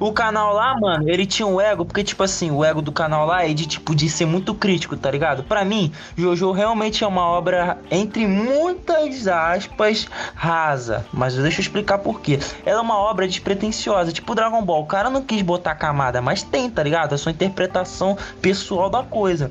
O 0.05 0.13
canal 0.13 0.53
lá, 0.53 0.79
mano, 0.79 1.09
ele 1.09 1.25
tinha 1.25 1.47
um 1.47 1.59
ego, 1.59 1.83
porque, 1.83 2.05
tipo 2.05 2.23
assim, 2.23 2.51
o 2.51 2.63
ego 2.63 2.83
do 2.83 2.93
canal 2.93 3.25
lá 3.25 3.49
é 3.49 3.55
de, 3.55 3.65
tipo, 3.65 3.95
de 3.95 4.07
ser 4.11 4.27
muito 4.27 4.55
crítico, 4.55 4.99
tá 4.99 5.11
ligado? 5.11 5.43
Pra 5.43 5.65
mim, 5.65 5.91
Jojo 6.15 6.53
realmente 6.53 7.03
é 7.03 7.07
uma 7.07 7.23
obra, 7.27 7.79
entre 7.91 8.27
muitas 8.27 9.27
aspas, 9.27 10.07
rasa. 10.35 11.07
Mas 11.11 11.37
deixa 11.37 11.61
eu 11.61 11.63
explicar 11.63 11.97
por 11.97 12.21
quê. 12.21 12.39
Ela 12.67 12.81
é 12.81 12.83
uma 12.83 12.99
obra 12.99 13.27
despretensiosa, 13.27 14.13
tipo 14.13 14.35
Dragon 14.35 14.63
Ball. 14.63 14.83
O 14.83 14.87
cara 14.87 15.09
não 15.09 15.23
quis 15.23 15.41
botar 15.41 15.75
camada, 15.75 16.21
mas 16.21 16.43
tem, 16.43 16.69
tá 16.69 16.83
ligado? 16.83 17.15
É 17.15 17.17
sua 17.17 17.33
interpretação 17.33 18.19
pessoal 18.43 18.91
da 18.91 19.03
coisa. 19.03 19.51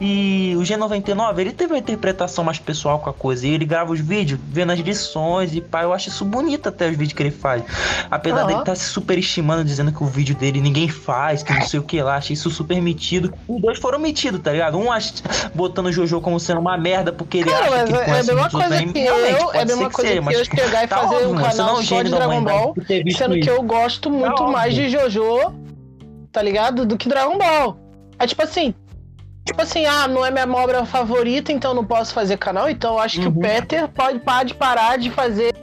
E 0.00 0.54
o 0.56 0.60
G99, 0.60 1.40
ele 1.40 1.52
teve 1.52 1.72
uma 1.72 1.78
interpretação 1.78 2.44
mais 2.44 2.60
pessoal 2.60 3.00
com 3.00 3.10
a 3.10 3.12
coisa. 3.12 3.48
E 3.48 3.50
ele 3.50 3.64
grava 3.64 3.90
os 3.90 3.98
vídeos 3.98 4.38
vendo 4.46 4.70
as 4.70 4.78
lições 4.78 5.52
e 5.56 5.60
pá, 5.60 5.82
eu 5.82 5.92
acho 5.92 6.08
isso 6.08 6.24
bonito 6.24 6.68
até 6.68 6.88
os 6.88 6.92
vídeos 6.96 7.14
que 7.14 7.22
ele 7.24 7.32
faz. 7.32 7.64
Apesar 8.08 8.38
Aham. 8.38 8.46
dele 8.46 8.60
estar 8.60 8.76
se 8.76 8.84
superestimando, 8.84 9.64
dizendo 9.64 9.87
que 9.92 10.02
o 10.02 10.06
vídeo 10.06 10.34
dele 10.34 10.60
ninguém 10.60 10.88
faz, 10.88 11.42
que 11.42 11.52
não 11.52 11.62
sei 11.62 11.80
o 11.80 11.82
que 11.82 12.00
lá, 12.02 12.16
achei 12.16 12.34
isso 12.34 12.50
super 12.50 12.80
metido. 12.80 13.32
Os 13.46 13.60
dois 13.60 13.78
foram 13.78 13.98
metidos, 13.98 14.40
tá 14.40 14.52
ligado? 14.52 14.78
Um 14.78 14.90
ach- 14.92 15.22
botando 15.54 15.86
o 15.86 15.92
Jojo 15.92 16.20
como 16.20 16.38
sendo 16.40 16.60
uma 16.60 16.76
merda 16.76 17.12
porque 17.12 17.38
ele 17.38 17.50
Cara, 17.50 17.64
acha 17.66 17.84
que 17.84 17.90
ele 17.92 17.98
é 17.98 18.00
a 18.00 18.04
conhece 18.04 18.26
mesma 18.26 18.40
muito 18.40 18.52
coisa 18.58 18.68
que 18.86 18.98
eu, 18.98 19.52
é 19.52 19.62
a 19.62 19.64
mesma 19.64 19.88
que 19.88 19.94
coisa 19.94 20.10
que 20.22 20.34
eu 20.34 20.42
tipo, 20.44 20.56
chegar 20.56 20.84
e 20.84 20.88
tá 20.88 20.96
fazer 20.98 21.14
óbvio, 21.14 21.28
um 21.30 21.34
não 21.34 21.40
é 21.40 21.50
canal 21.50 21.74
um 21.78 21.82
só 21.82 22.02
de 22.02 22.10
Dragon 22.10 22.42
Ball, 22.44 22.74
sendo 23.16 23.40
que 23.40 23.50
eu 23.50 23.62
gosto 23.62 24.10
muito 24.10 24.32
óbvio. 24.32 24.52
mais 24.52 24.74
de 24.74 24.88
Jojo, 24.88 25.54
tá 26.32 26.42
ligado? 26.42 26.84
Do 26.86 26.96
que 26.96 27.08
Dragon 27.08 27.38
Ball. 27.38 27.76
É 28.18 28.26
tipo 28.26 28.42
assim. 28.42 28.74
Tipo 29.44 29.62
assim, 29.62 29.86
ah, 29.86 30.06
não 30.06 30.26
é 30.26 30.30
minha 30.30 30.46
obra 30.46 30.84
favorita, 30.84 31.50
então 31.50 31.72
não 31.72 31.82
posso 31.84 32.12
fazer 32.12 32.36
canal. 32.36 32.68
Então 32.68 32.94
eu 32.94 32.98
acho 32.98 33.18
que 33.18 33.26
Uhum. 33.26 33.32
o 33.32 33.40
Peter 33.40 33.88
pode, 33.88 34.18
pode 34.18 34.54
parar 34.54 34.98
de 34.98 35.10
fazer 35.10 35.54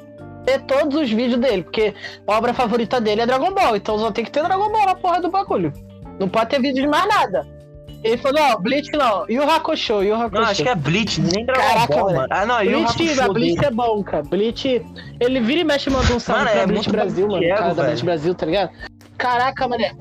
todos 0.60 0.96
os 1.02 1.10
vídeos 1.12 1.40
dele, 1.40 1.64
porque 1.64 1.94
a 2.28 2.38
obra 2.38 2.54
favorita 2.54 3.02
dele 3.02 3.22
é 3.22 3.26
Dragon 3.26 3.54
Ball. 3.54 3.76
Então 3.76 3.98
só 4.00 4.12
tem 4.12 4.24
que 4.24 4.32
ter 4.32 4.44
Dragon 4.44 4.72
Ball 4.72 4.86
na 4.86 4.96
porra 4.96 5.20
do 5.22 5.30
bagulho. 5.30 5.74
Não 6.20 6.30
pode 6.30 6.50
ter 6.50 6.62
vídeo 6.62 6.82
de 6.84 6.88
mais 6.88 7.08
nada. 7.08 7.46
Ele 8.04 8.18
falou, 8.18 8.40
ó, 8.40 8.58
Bleach 8.60 8.92
não. 8.92 9.26
E 9.28 9.40
o 9.40 9.50
Hakusho, 9.50 10.04
e 10.04 10.12
o 10.12 10.16
Hakusho. 10.16 10.42
Não, 10.42 10.50
acho 10.50 10.62
que 10.64 10.70
é 10.70 10.76
Bleach, 10.76 11.20
nem 11.22 11.44
Dragon 11.44 11.62
Caraca, 11.62 11.96
Ball, 11.96 12.14
mano. 12.14 12.28
Ah, 12.30 12.46
não, 12.46 12.64
e 12.64 12.76
o 12.76 12.80
a 12.80 12.84
Hakusho 12.84 13.34
Bleach 13.34 13.56
dele. 13.56 13.66
é 13.66 13.72
bom, 13.72 14.04
cara. 14.04 14.24
Bleach, 14.24 14.86
ele 15.20 15.40
vira 15.40 15.62
e 15.62 15.64
mexe 15.64 15.90
e 15.90 15.94
manda 15.94 16.14
um 16.14 16.20
salve 16.20 16.44
Mano, 16.44 16.52
pra 16.54 16.62
é 16.62 16.68
Bleach 16.68 16.90
Brasil, 16.90 17.28
mano. 17.28 17.44
ego, 17.44 17.58
cara 17.58 17.74
da 17.74 17.84
Bleach. 17.84 18.06
Brasil, 18.06 18.36
tá 18.36 18.46
ligado? 18.46 18.70
Caraca, 19.18 19.68
mané. 19.68 19.92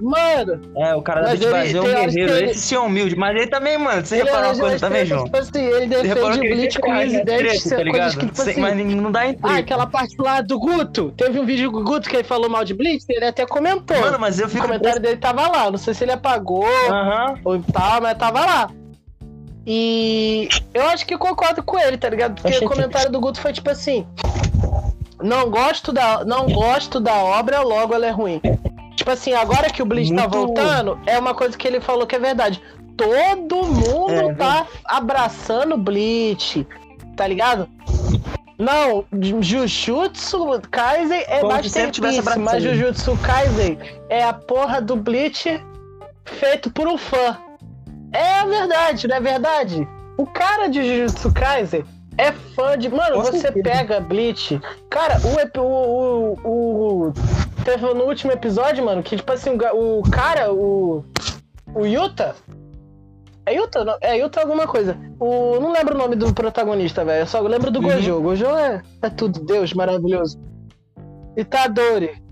Mano, 0.00 0.60
É, 0.76 0.94
o 0.94 1.02
cara 1.02 1.22
da 1.22 1.34
Brasil 1.34 1.82
é 1.82 2.00
um 2.00 2.06
guerreiro. 2.06 2.32
ele- 2.34 2.50
Esse 2.50 2.60
sim 2.60 2.74
é 2.76 2.78
humilde, 2.78 3.16
mas 3.16 3.34
ele 3.36 3.48
também, 3.48 3.76
mano. 3.76 4.04
Você 4.04 4.16
reparou 4.18 4.42
uma 4.44 4.52
ele- 4.52 4.60
coisa 4.60 4.78
também, 4.78 5.04
João? 5.06 5.24
Tipo 5.24 5.36
assim, 5.38 5.64
ele 5.64 5.86
defende 5.86 6.14
o 6.14 6.32
sempre 6.34 6.80
com 6.80 6.92
treta, 7.24 7.54
isso 7.54 7.68
tá 7.70 7.80
é 7.80 7.82
ligado? 7.84 8.18
que, 8.18 8.26
tipo 8.26 8.42
assim... 8.42 8.60
Mas 8.60 8.76
não 8.76 9.10
dá 9.10 9.26
em 9.26 9.38
Ah, 9.42 9.56
aquela 9.56 9.86
parte 9.86 10.14
lá 10.20 10.40
do 10.40 10.58
Guto. 10.58 11.12
Teve 11.16 11.40
um 11.40 11.44
vídeo 11.44 11.70
do 11.70 11.82
Guto 11.82 12.08
que 12.08 12.16
ele 12.16 12.24
falou 12.24 12.48
mal 12.48 12.64
de 12.64 12.74
Bleach, 12.74 13.04
ele 13.08 13.24
até 13.24 13.44
comentou. 13.44 13.98
Mano, 14.00 14.18
mas 14.20 14.38
eu 14.38 14.46
o 14.46 14.48
fico... 14.48 14.62
comentário 14.62 15.00
dele 15.00 15.16
tava 15.16 15.48
lá. 15.48 15.70
Não 15.70 15.78
sei 15.78 15.94
se 15.94 16.04
ele 16.04 16.12
apagou 16.12 16.64
ou 17.44 17.62
tal, 17.72 18.00
mas 18.00 18.16
tava 18.16 18.40
lá. 18.40 18.70
E 19.66 20.48
eu 20.72 20.86
acho 20.88 21.04
que 21.06 21.18
concordo 21.18 21.62
com 21.62 21.78
ele, 21.78 21.98
tá 21.98 22.08
ligado? 22.08 22.36
Porque 22.36 22.54
Achei 22.54 22.66
o 22.66 22.70
comentário 22.70 23.10
do 23.12 23.20
Guto 23.20 23.40
foi 23.40 23.52
tipo 23.52 23.68
assim: 23.68 24.06
Não 25.22 25.50
gosto 25.50 25.92
da, 25.92 26.24
não 26.24 26.46
gosto 26.46 26.98
da 27.00 27.14
obra, 27.14 27.60
logo 27.60 27.92
ela 27.94 28.06
é 28.06 28.10
ruim. 28.10 28.40
Tipo 28.98 29.12
assim, 29.12 29.32
agora 29.32 29.70
que 29.70 29.80
o 29.80 29.86
Bleach 29.86 30.12
tá 30.12 30.22
Muito- 30.22 30.36
voltando, 30.36 30.98
é 31.06 31.16
uma 31.20 31.32
coisa 31.32 31.56
que 31.56 31.68
ele 31.68 31.80
falou 31.80 32.04
que 32.04 32.16
é 32.16 32.18
verdade. 32.18 32.60
Todo 32.96 33.64
mundo 33.64 34.10
É, 34.10 34.34
tá 34.34 34.66
abraçando 34.84 35.76
o 35.76 35.78
Bleach, 35.78 36.66
tá 37.16 37.24
ligado? 37.28 37.68
Não, 38.58 39.04
Jujutsu 39.20 40.60
Kaisen 40.68 41.22
é 41.28 41.38
Como 41.38 41.52
masterpiece, 41.52 42.38
mas. 42.40 42.60
Jujutsu 42.60 43.16
Kaisen 43.18 43.78
é 44.08 44.24
a 44.24 44.32
porra 44.32 44.80
do 44.82 44.96
Bleach 44.96 45.64
feito 46.24 46.68
por 46.68 46.88
um 46.88 46.98
fã. 46.98 47.38
É 48.12 48.40
a 48.40 48.46
verdade, 48.46 49.06
não 49.06 49.14
é 49.14 49.20
verdade? 49.20 49.86
O 50.16 50.26
cara 50.26 50.66
de 50.66 50.82
Jujutsu 50.82 51.32
Kaisen 51.32 51.84
é 52.18 52.32
fã 52.32 52.76
de. 52.76 52.88
Mano, 52.88 53.22
você 53.22 53.50
pega 53.52 54.00
Bleach. 54.00 54.60
Cara, 54.90 55.16
o, 55.56 55.60
o, 55.60 56.38
o, 56.44 57.08
o- 57.08 57.12
Teve 57.64 57.82
no 57.94 58.04
último 58.04 58.32
episódio, 58.32 58.84
mano, 58.84 59.02
que 59.02 59.16
tipo 59.16 59.32
assim, 59.32 59.50
o, 59.74 60.02
cara, 60.10 60.52
o. 60.52 61.04
O 61.74 61.84
Yuta. 61.86 62.34
É 63.46 63.54
Yuta? 63.54 63.84
Não, 63.84 63.96
É 64.00 64.18
Yuta 64.18 64.40
alguma 64.40 64.66
coisa. 64.66 64.96
O, 65.18 65.58
não 65.60 65.72
lembro 65.72 65.94
o 65.94 65.98
nome 65.98 66.16
do 66.16 66.32
protagonista, 66.34 67.04
velho. 67.04 67.22
Eu 67.22 67.26
só 67.26 67.40
lembro 67.40 67.70
do 67.70 67.78
Uhum. 67.80 67.84
Gojo. 67.94 68.20
Gojo 68.22 68.46
é, 68.46 68.82
é 69.02 69.08
tudo, 69.10 69.40
Deus 69.44 69.72
maravilhoso. 69.72 70.38
Itadori. 71.36 72.22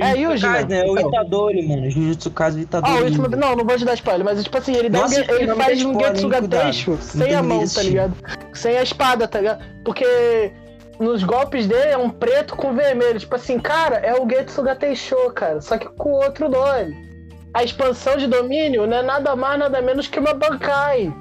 É, 0.00 0.16
Yuji, 0.16 0.42
Kaisen, 0.42 0.68
mano. 0.68 0.68
né? 0.68 0.82
O 0.84 0.98
Então. 0.98 1.08
Itadori, 1.08 1.66
mano. 1.68 1.90
Jujutsu 1.90 2.30
Kaisen 2.30 2.60
Ah, 2.60 2.62
Itadori. 2.64 3.00
o 3.00 3.04
último. 3.04 3.28
Não, 3.28 3.56
não 3.56 3.64
vou 3.64 3.76
te 3.76 3.84
dar 3.84 3.94
spoiler, 3.94 4.24
mas 4.24 4.42
tipo 4.42 4.56
assim, 4.58 4.74
ele, 4.76 4.88
dá 4.88 4.98
um, 4.98 5.02
Nossa, 5.02 5.20
ele 5.32 5.46
não 5.46 5.56
faz 5.56 5.84
um. 5.84 5.92
Tenshu 6.48 6.90
Não 6.90 6.98
sem 6.98 7.34
a 7.34 7.42
mão, 7.42 7.64
tá 7.66 7.82
ligado? 7.82 8.14
Sem 8.52 8.76
a 8.78 8.82
espada, 8.82 9.26
tá 9.28 9.38
ligado? 9.40 9.64
Porque 9.84 10.52
nos 11.00 11.22
golpes 11.24 11.66
dele 11.66 11.90
é 11.90 11.98
um 11.98 12.10
preto 12.10 12.54
com 12.56 12.74
vermelho. 12.74 13.18
Tipo 13.18 13.34
assim, 13.34 13.58
cara, 13.58 13.96
é 13.96 14.14
o 14.20 14.28
Getsuga 14.28 14.76
Tenshu, 14.76 15.16
cara. 15.34 15.60
Só 15.60 15.76
que 15.78 15.88
com 15.96 16.10
outro 16.12 16.48
nome. 16.48 17.10
A 17.54 17.62
expansão 17.64 18.16
de 18.16 18.26
domínio 18.26 18.86
não 18.86 18.96
é 18.96 19.02
nada 19.02 19.36
mais, 19.36 19.58
nada 19.58 19.82
menos 19.82 20.06
que 20.06 20.18
uma 20.18 20.32
Bankai. 20.32 21.12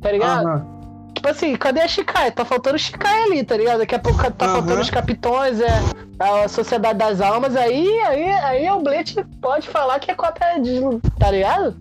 Tá 0.00 0.12
ligado? 0.12 0.46
Aham. 0.46 0.77
Tipo 1.18 1.30
assim, 1.30 1.56
cadê 1.56 1.80
a 1.80 1.88
Shikai? 1.88 2.30
Tá 2.30 2.44
faltando 2.44 2.78
Shikai 2.78 3.24
ali, 3.24 3.42
tá 3.42 3.56
ligado? 3.56 3.78
Daqui 3.78 3.92
a 3.96 3.98
pouco 3.98 4.18
tá 4.30 4.44
Aham. 4.44 4.54
faltando 4.54 4.80
os 4.80 4.88
capitões, 4.88 5.60
é 5.60 5.82
a 6.16 6.46
Sociedade 6.46 6.96
das 6.96 7.20
Almas. 7.20 7.56
Aí, 7.56 7.88
aí, 8.02 8.30
aí 8.30 8.70
o 8.70 8.78
Blitz 8.78 9.16
pode 9.42 9.68
falar 9.68 9.98
que 9.98 10.12
é 10.12 10.14
cota 10.14 10.44
de. 10.60 10.78
tá 11.18 11.32
ligado? 11.32 11.76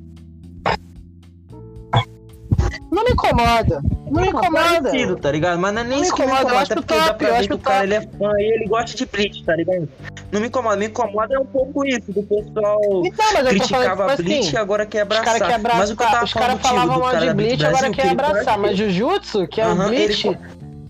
Não 2.92 3.04
me 3.04 3.12
incomoda. 3.12 3.80
Não 4.12 4.22
me 4.22 4.28
incomoda. 4.30 4.82
Parecido, 4.82 5.16
tá 5.18 5.32
ligado? 5.32 5.60
Mas 5.60 5.74
não 5.74 5.82
é 5.82 5.84
nem 5.84 5.92
Não 5.94 6.02
me 6.02 6.02
me 6.04 6.08
incomoda, 6.10 6.32
eu 6.34 6.38
incomoda, 6.42 6.62
acho 6.62 6.72
até 6.74 6.82
porque 6.82 6.94
top, 6.94 7.26
eu 7.26 7.36
acho 7.36 7.48
que 7.48 7.54
o 7.54 7.60
cara 7.60 7.84
ele 7.84 7.94
é 7.96 8.02
fã 8.02 8.32
e 8.40 8.44
ele 8.54 8.68
gosta 8.68 8.98
de 8.98 9.06
Bleach, 9.06 9.44
tá 9.44 9.56
ligado? 9.56 9.90
Não 10.32 10.42
me 10.42 10.48
incomoda, 10.48 10.76
me 10.76 10.86
incomoda 10.88 11.34
é 11.36 11.40
um 11.40 11.46
pouco 11.46 11.86
isso, 11.86 12.12
do 12.12 12.24
pessoal 12.24 12.80
Então, 13.06 13.26
mas 13.34 13.48
criticava 13.48 13.96
falando, 13.96 14.10
tipo 14.18 14.24
Bleach 14.24 14.48
assim, 14.48 14.56
e 14.56 14.60
agora 14.60 14.86
quer 14.86 14.98
Os 14.98 15.02
abraçar. 15.04 15.26
caras 15.26 15.42
querem 15.48 15.78
Mas 15.78 15.90
o 15.92 15.96
que 15.96 16.04
eu 16.04 16.08
abraçar. 16.08 16.12
tava 16.12 16.26
Os 16.26 16.34
caras 16.34 16.54
contigo 16.56 16.68
falavam 16.70 16.96
do 16.96 17.00
mal 17.02 17.18
de 17.18 17.34
Bleach, 17.34 17.58
Brasil, 17.58 17.78
agora 17.78 17.92
que 17.94 18.02
quer 18.02 18.10
abraçar. 18.12 18.58
Mas 18.58 18.78
Jujutsu, 18.78 19.48
que 19.48 19.62
é 19.62 19.66
o 19.68 19.70
Aham, 19.72 19.88
Bleach, 19.88 20.28
ele- 20.28 20.38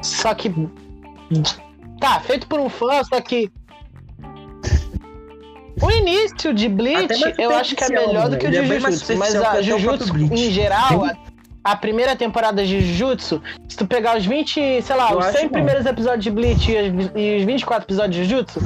só 0.01 0.33
que. 0.33 0.53
Tá, 2.00 2.19
feito 2.21 2.47
por 2.47 2.59
um 2.59 2.69
fã, 2.69 3.03
só 3.03 3.19
que. 3.21 3.51
O 5.81 5.91
início 5.91 6.53
de 6.53 6.67
Bleach, 6.67 7.36
eu 7.38 7.55
acho 7.55 7.75
que 7.75 7.83
é 7.83 7.89
melhor 7.89 8.25
do 8.25 8.31
né? 8.31 8.38
que 8.38 8.47
o 8.47 8.50
é 8.50 8.63
Jujutsu. 8.63 9.15
Mas 9.17 9.36
a 9.36 9.62
Jujutsu, 9.62 10.17
em 10.17 10.51
geral, 10.51 11.05
a, 11.64 11.76
primeira 11.76 12.16
temporada 12.16 12.66
de 12.66 12.82
Jujutsu, 12.82 13.42
se 13.68 13.78
tu 13.78 13.86
pegar 13.86 14.18
os 14.18 14.26
20, 14.26 14.82
sei 14.82 14.96
lá, 14.96 15.12
Eu 15.12 15.20
os 15.20 15.26
acho 15.26 15.38
100 15.38 15.44
não. 15.46 15.52
primeiros 15.52 15.86
episódios 15.86 16.24
de 16.24 16.32
Bleach 16.32 16.72
e 16.72 16.90
os, 16.90 17.12
e 17.16 17.38
os 17.38 17.44
24 17.44 17.86
episódios 17.86 18.16
de 18.16 18.24
Jujutsu, 18.24 18.60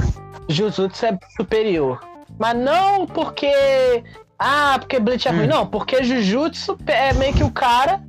Jujutsu 0.48 1.06
é 1.06 1.18
superior. 1.36 2.00
Mas 2.38 2.56
não 2.56 3.06
porque. 3.06 4.02
Ah, 4.38 4.76
porque 4.78 4.98
Bleach 4.98 5.28
é 5.28 5.30
ruim. 5.30 5.44
Hum. 5.44 5.48
Não, 5.48 5.66
porque 5.66 6.02
Jujutsu 6.02 6.76
é 6.86 7.12
meio 7.12 7.32
que 7.34 7.44
o 7.44 7.50
cara. 7.50 8.02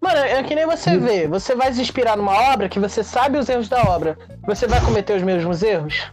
Mano, 0.00 0.18
é 0.18 0.42
que 0.42 0.54
nem 0.54 0.66
você 0.66 0.90
Hum. 0.90 1.00
vê. 1.00 1.26
Você 1.28 1.54
vai 1.54 1.72
se 1.72 1.80
inspirar 1.80 2.16
numa 2.16 2.52
obra 2.52 2.68
que 2.68 2.78
você 2.78 3.02
sabe 3.02 3.38
os 3.38 3.48
erros 3.48 3.68
da 3.68 3.82
obra. 3.82 4.16
Você 4.46 4.66
vai 4.66 4.80
cometer 4.80 5.16
os 5.16 5.22
mesmos 5.22 5.62
erros? 5.62 6.12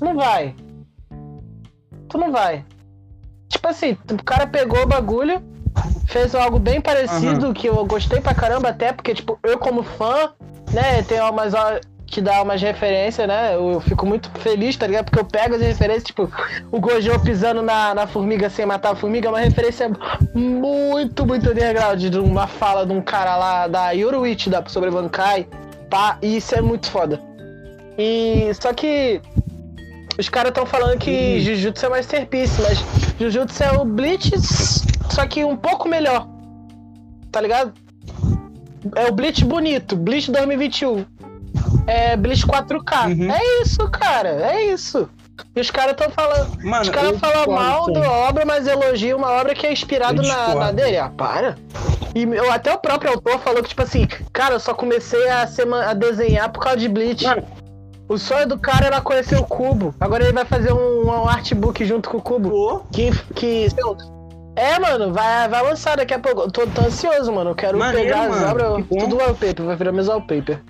Não 0.00 0.14
vai. 0.14 0.54
Tu 2.08 2.18
não 2.18 2.30
vai. 2.32 2.64
Tipo 3.48 3.68
assim, 3.68 3.96
o 4.12 4.22
cara 4.22 4.46
pegou 4.46 4.82
o 4.82 4.86
bagulho, 4.86 5.42
fez 6.08 6.34
algo 6.34 6.58
bem 6.58 6.80
parecido, 6.80 7.52
que 7.52 7.68
eu 7.68 7.84
gostei 7.84 8.20
pra 8.20 8.34
caramba, 8.34 8.70
até 8.70 8.92
porque, 8.92 9.14
tipo, 9.14 9.38
eu 9.42 9.58
como 9.58 9.82
fã, 9.82 10.30
né, 10.72 11.02
tem 11.02 11.20
umas 11.20 11.52
que 12.06 12.22
dá 12.22 12.42
umas 12.42 12.62
referências, 12.62 13.28
né? 13.28 13.54
Eu, 13.54 13.80
fico 13.80 14.06
muito 14.06 14.30
feliz, 14.40 14.74
tá 14.74 14.86
ligado? 14.86 15.04
Porque 15.04 15.20
eu 15.20 15.24
pego 15.26 15.56
as 15.56 15.60
referências, 15.60 16.04
tipo, 16.04 16.30
o 16.72 16.80
Gojo 16.80 17.20
pisando 17.20 17.60
na, 17.60 17.94
na 17.94 18.06
formiga 18.06 18.48
sem 18.48 18.64
matar 18.64 18.92
a 18.92 18.96
formiga 18.96 19.28
é 19.28 19.30
uma 19.30 19.40
referência 19.40 19.90
muito, 20.34 21.26
muito 21.26 21.50
underground 21.50 22.02
de 22.02 22.18
uma 22.18 22.46
fala 22.46 22.86
de 22.86 22.92
um 22.94 23.02
cara 23.02 23.36
lá 23.36 23.68
da 23.68 23.90
Yoruichi, 23.90 24.48
da 24.48 24.64
sobre 24.66 24.90
Bankai, 24.90 25.46
pá, 25.90 26.16
e 26.22 26.38
isso 26.38 26.54
é 26.54 26.62
muito 26.62 26.90
foda. 26.90 27.20
E 27.98 28.50
só 28.58 28.72
que 28.72 29.20
os 30.18 30.30
caras 30.30 30.48
estão 30.48 30.64
falando 30.64 30.98
que 30.98 31.10
Uhum. 31.10 31.40
Jujutsu 31.40 31.86
é 31.86 31.88
Masterpiece, 31.90 32.62
mas 32.62 32.82
Jujutsu 33.20 33.62
é 33.62 33.72
o 33.72 33.84
Bleach, 33.84 34.30
só 35.10 35.26
que 35.26 35.44
um 35.44 35.56
pouco 35.56 35.88
melhor. 35.88 36.26
Tá 37.30 37.40
ligado? 37.40 37.72
É 38.94 39.08
o 39.08 39.12
Bleach 39.12 39.44
bonito, 39.44 39.96
Bleach 39.96 40.30
2021. 40.30 41.04
É 41.86 42.16
Bleach 42.16 42.46
4K. 42.46 43.06
Uhum. 43.18 43.30
É 43.32 43.62
isso, 43.62 43.88
cara, 43.90 44.28
é 44.52 44.66
isso. 44.66 45.08
E 45.54 45.60
os 45.60 45.70
caras 45.70 45.92
estão 45.92 46.10
falando. 46.10 46.62
Mano, 46.64 46.82
Os 46.82 46.88
caras 46.88 47.18
falam 47.18 47.36
discordo, 47.46 47.52
mal 47.52 47.84
sim. 47.86 47.92
da 47.92 48.10
obra, 48.10 48.44
mas 48.44 48.66
elogiam 48.66 49.18
uma 49.18 49.30
obra 49.30 49.54
que 49.54 49.66
é 49.66 49.72
inspirada 49.72 50.20
na, 50.22 50.54
na 50.54 50.72
dele. 50.72 50.96
Ah, 50.96 51.10
para. 51.16 51.56
E 52.14 52.22
eu, 52.24 52.50
até 52.50 52.72
o 52.74 52.78
próprio 52.78 53.12
autor 53.12 53.38
falou 53.40 53.62
que, 53.62 53.68
tipo 53.68 53.82
assim, 53.82 54.06
cara, 54.32 54.54
eu 54.54 54.60
só 54.60 54.74
comecei 54.74 55.28
a, 55.28 55.46
ser, 55.46 55.64
ma- 55.66 55.86
a 55.86 55.94
desenhar 55.94 56.50
por 56.50 56.60
causa 56.62 56.78
de 56.78 56.88
Bleach. 56.88 57.24
Mano. 57.24 57.44
O 58.08 58.16
sonho 58.18 58.48
do 58.48 58.58
cara 58.58 58.86
era 58.86 59.00
conhecer 59.00 59.36
o 59.38 59.44
Cubo. 59.44 59.94
Agora 60.00 60.24
ele 60.24 60.32
vai 60.32 60.44
fazer 60.44 60.72
um, 60.72 61.06
um 61.06 61.28
artbook 61.28 61.84
junto 61.84 62.08
com 62.08 62.16
o 62.16 62.22
Cubo. 62.22 62.50
Pô, 62.50 62.80
Que. 62.90 63.10
que 63.34 63.68
sei 63.70 63.84
lá. 63.84 63.96
É, 64.58 64.78
mano, 64.78 65.12
vai, 65.12 65.48
vai 65.48 65.62
lançar 65.62 65.96
daqui 65.96 66.14
a 66.14 66.18
pouco. 66.18 66.42
Eu 66.42 66.50
tô, 66.50 66.66
tô 66.66 66.82
ansioso, 66.82 67.32
mano. 67.32 67.50
Eu 67.50 67.54
quero 67.54 67.78
Maneiro, 67.78 68.08
pegar 68.08 68.28
as 68.30 68.42
obras. 68.42 68.84
Tudo 68.88 69.16
wallpaper, 69.16 69.64
vai 69.64 69.76
virar 69.76 69.92
meus 69.92 70.08
wallpaper. 70.08 70.60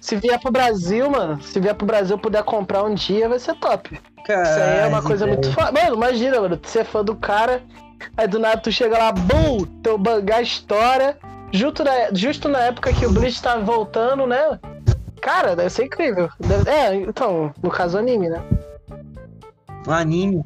Se 0.00 0.16
vier 0.16 0.38
pro 0.40 0.52
Brasil, 0.52 1.10
mano, 1.10 1.42
se 1.42 1.58
vier 1.58 1.74
pro 1.74 1.86
Brasil 1.86 2.16
puder 2.16 2.42
comprar 2.44 2.84
um 2.84 2.94
dia, 2.94 3.28
vai 3.28 3.38
ser 3.38 3.54
top. 3.56 4.00
cara. 4.24 4.42
Isso 4.42 4.60
aí 4.60 4.78
é 4.80 4.86
uma 4.86 5.02
coisa 5.02 5.26
muito 5.26 5.50
foda. 5.52 5.72
Mano, 5.72 5.96
imagina, 5.96 6.40
mano, 6.40 6.56
tu 6.56 6.68
ser 6.68 6.84
fã 6.84 7.02
do 7.04 7.16
cara, 7.16 7.62
aí 8.16 8.28
do 8.28 8.38
nada 8.38 8.58
tu 8.58 8.70
chega 8.70 8.96
lá, 8.96 9.10
bum, 9.10 9.64
teu 9.82 9.98
mangá 9.98 10.40
estoura, 10.40 11.18
justo 11.50 11.82
na, 11.82 11.90
justo 12.12 12.48
na 12.48 12.60
época 12.60 12.92
que 12.92 13.04
o 13.04 13.10
Bleach 13.10 13.42
tá 13.42 13.56
voltando, 13.56 14.26
né? 14.28 14.60
Cara, 15.20 15.56
deve 15.56 15.70
ser 15.70 15.86
incrível. 15.86 16.28
Deve- 16.38 16.70
é, 16.70 16.94
então, 16.94 17.52
no 17.60 17.70
caso 17.70 17.98
anime, 17.98 18.28
né? 18.28 18.40
Um 19.88 19.92
anime. 19.92 20.44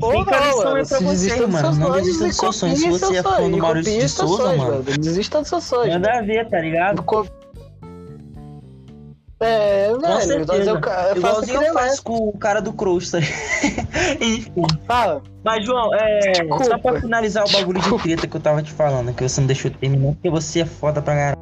Ou 0.00 0.24
Fica 0.24 0.36
a 0.36 0.46
lição 0.46 0.74
aí 0.74 0.86
pra 0.86 0.98
você, 0.98 1.04
desista 1.04 1.46
mano. 1.46 1.72
Não 1.76 1.92
desista 1.92 2.26
dos 2.26 2.36
seus 2.36 2.56
sonhos. 2.56 2.80
Se 2.80 2.88
você 2.90 3.16
é 3.16 3.22
fã 3.22 3.50
do 3.50 3.56
Maurício 3.58 3.98
de 4.00 4.08
Souza, 4.08 4.56
mano. 4.56 4.82
Desista 4.82 5.38
dos 5.40 5.48
seus 5.48 5.64
sonhos. 5.64 5.94
Nada 5.94 6.18
a 6.18 6.22
ver, 6.22 6.48
tá 6.48 6.58
ligado? 6.60 7.04
É, 9.40 9.88
Com 9.88 9.98
velho, 9.98 10.00
mas 10.00 10.24
certeza. 10.24 10.70
eu, 10.70 10.76
eu 10.76 10.82
faço 10.82 11.18
Igualzinho 11.18 11.58
que 11.60 11.66
eu 11.66 11.74
faço 11.74 12.02
com 12.02 12.16
o 12.16 12.38
cara 12.38 12.62
do 12.62 12.72
Cross, 12.72 13.10
tá 13.10 13.18
Enfim. 14.20 14.52
Fala. 14.86 15.22
Mas, 15.44 15.66
João, 15.66 15.94
é, 15.94 16.20
Desculpa. 16.32 16.64
só 16.64 16.78
pra 16.78 17.00
finalizar 17.00 17.44
o 17.44 17.52
bagulho 17.52 17.78
Desculpa. 17.78 18.04
de 18.04 18.14
treta 18.14 18.26
que 18.28 18.36
eu 18.36 18.40
tava 18.40 18.62
te 18.62 18.72
falando, 18.72 19.12
que 19.12 19.28
você 19.28 19.40
não 19.40 19.46
deixou 19.46 19.70
terminar, 19.70 20.12
porque 20.12 20.30
você 20.30 20.60
é 20.60 20.64
foda 20.64 21.02
pra 21.02 21.14
caralho. 21.14 21.38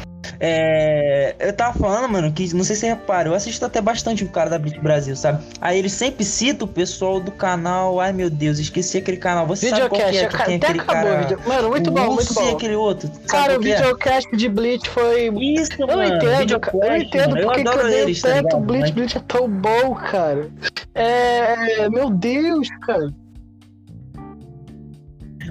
É. 0.40 1.34
É, 1.38 1.48
eu 1.48 1.52
tava 1.52 1.78
falando, 1.78 2.08
mano, 2.10 2.32
que 2.32 2.54
não 2.54 2.64
sei 2.64 2.74
se 2.74 2.80
você 2.80 2.86
reparou, 2.88 3.32
eu 3.32 3.36
assisto 3.36 3.64
até 3.64 3.80
bastante 3.80 4.24
o 4.24 4.28
cara 4.28 4.48
da 4.50 4.58
Blitz 4.58 4.80
Brasil, 4.82 5.14
sabe? 5.14 5.42
Aí 5.60 5.78
ele 5.78 5.88
sempre 5.90 6.24
cita 6.24 6.64
o 6.64 6.68
pessoal 6.68 7.20
do 7.20 7.30
canal. 7.30 8.00
Ai 8.00 8.12
meu 8.12 8.30
Deus, 8.30 8.58
esqueci 8.58 8.98
aquele 8.98 9.18
canal. 9.18 9.46
Você 9.46 9.68
sabe 9.68 9.88
qual 9.88 10.00
que 10.00 10.06
Videocast, 10.10 10.24
é 10.24 10.38
que 10.38 10.44
tem 10.46 10.56
até 10.56 10.66
aquele 10.68 10.80
acabou 10.80 11.02
cara. 11.04 11.16
o 11.16 11.20
vídeo. 11.28 11.40
Mano, 11.46 11.68
muito 11.68 11.90
bom, 11.90 12.14
muito 12.14 12.32
e 12.32 12.34
bom. 12.34 12.56
aquele 12.56 12.74
outro. 12.74 13.10
Cara, 13.28 13.56
o 13.58 13.60
que 13.60 13.70
é? 13.70 13.76
videocast 13.76 14.36
de 14.36 14.48
Bleach 14.48 14.88
foi. 14.88 15.28
Isso, 15.38 15.70
Eu 15.78 15.86
não 15.86 15.96
mano. 15.96 16.14
entendo, 16.16 16.60
cara. 16.60 16.76
Eu 16.76 16.90
não 16.90 16.98
Videocast, 16.98 17.06
entendo 17.06 17.30
mano. 17.30 17.42
porque 17.46 17.62
que 17.62 17.68
eu 17.68 17.72
adoro 17.72 17.86
odeio 17.86 18.02
eles, 18.02 18.22
tá 18.22 18.28
tanto 18.28 18.42
ligado? 18.44 18.60
Bleach. 18.62 18.80
Mas- 18.82 18.90
Bleach 18.90 19.16
é 19.18 19.20
tão 19.28 19.48
bom, 19.48 19.94
cara. 19.94 20.50
É. 20.94 21.88
Meu 21.88 22.10
Deus, 22.10 22.68
cara. 22.86 23.12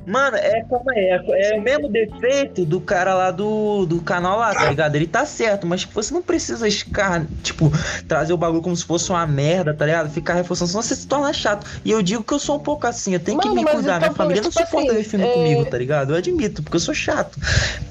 Mano, 0.10 0.38
é 0.38 0.64
como 0.68 0.92
é, 0.92 1.22
é 1.52 1.56
o 1.56 1.62
mesmo 1.62 1.88
defeito 1.88 2.66
do 2.66 2.82
cara 2.82 3.14
lá 3.14 3.30
do, 3.30 3.86
do 3.86 4.02
canal 4.02 4.40
lá, 4.40 4.56
tá 4.56 4.68
ligado? 4.68 4.96
Ele 4.96 5.06
tá 5.06 5.24
certo, 5.24 5.68
mas 5.68 5.82
tipo, 5.82 5.94
você 5.94 6.12
não 6.12 6.24
precisa 6.24 6.68
escar, 6.68 7.28
tipo, 7.44 7.72
trazer 8.08 8.34
o 8.34 8.38
bagulho 8.38 8.64
como 8.64 8.76
se 8.76 8.84
fosse 8.84 9.12
uma 9.12 9.28
merda, 9.28 9.72
tá 9.72 9.86
ligado? 9.86 10.10
Ficar 10.10 10.34
reforçando, 10.34 10.72
senão 10.72 10.82
você 10.82 10.96
se 10.96 11.06
torna 11.06 11.32
chato. 11.32 11.68
E 11.86 11.92
eu 11.92 12.02
digo 12.02 12.24
que 12.24 12.34
eu 12.34 12.40
sou 12.40 12.56
um 12.56 12.60
pouco 12.60 12.88
assim, 12.88 13.14
eu 13.14 13.20
tenho 13.20 13.38
Mano, 13.38 13.50
que 13.52 13.56
me 13.56 13.64
cuidar. 13.64 13.98
então, 13.98 14.00
Minha 14.00 14.14
família 14.14 14.42
não 14.42 14.52
suporta 14.52 14.78
assim, 14.78 14.96
ver 14.96 15.04
filme 15.04 15.26
é- 15.26 15.34
comigo, 15.34 15.66
tá 15.66 15.78
ligado? 15.78 16.14
Eu 16.14 16.18
admito, 16.18 16.64
porque 16.64 16.78
eu 16.78 16.82
sou 16.82 16.96
chato. 16.96 17.38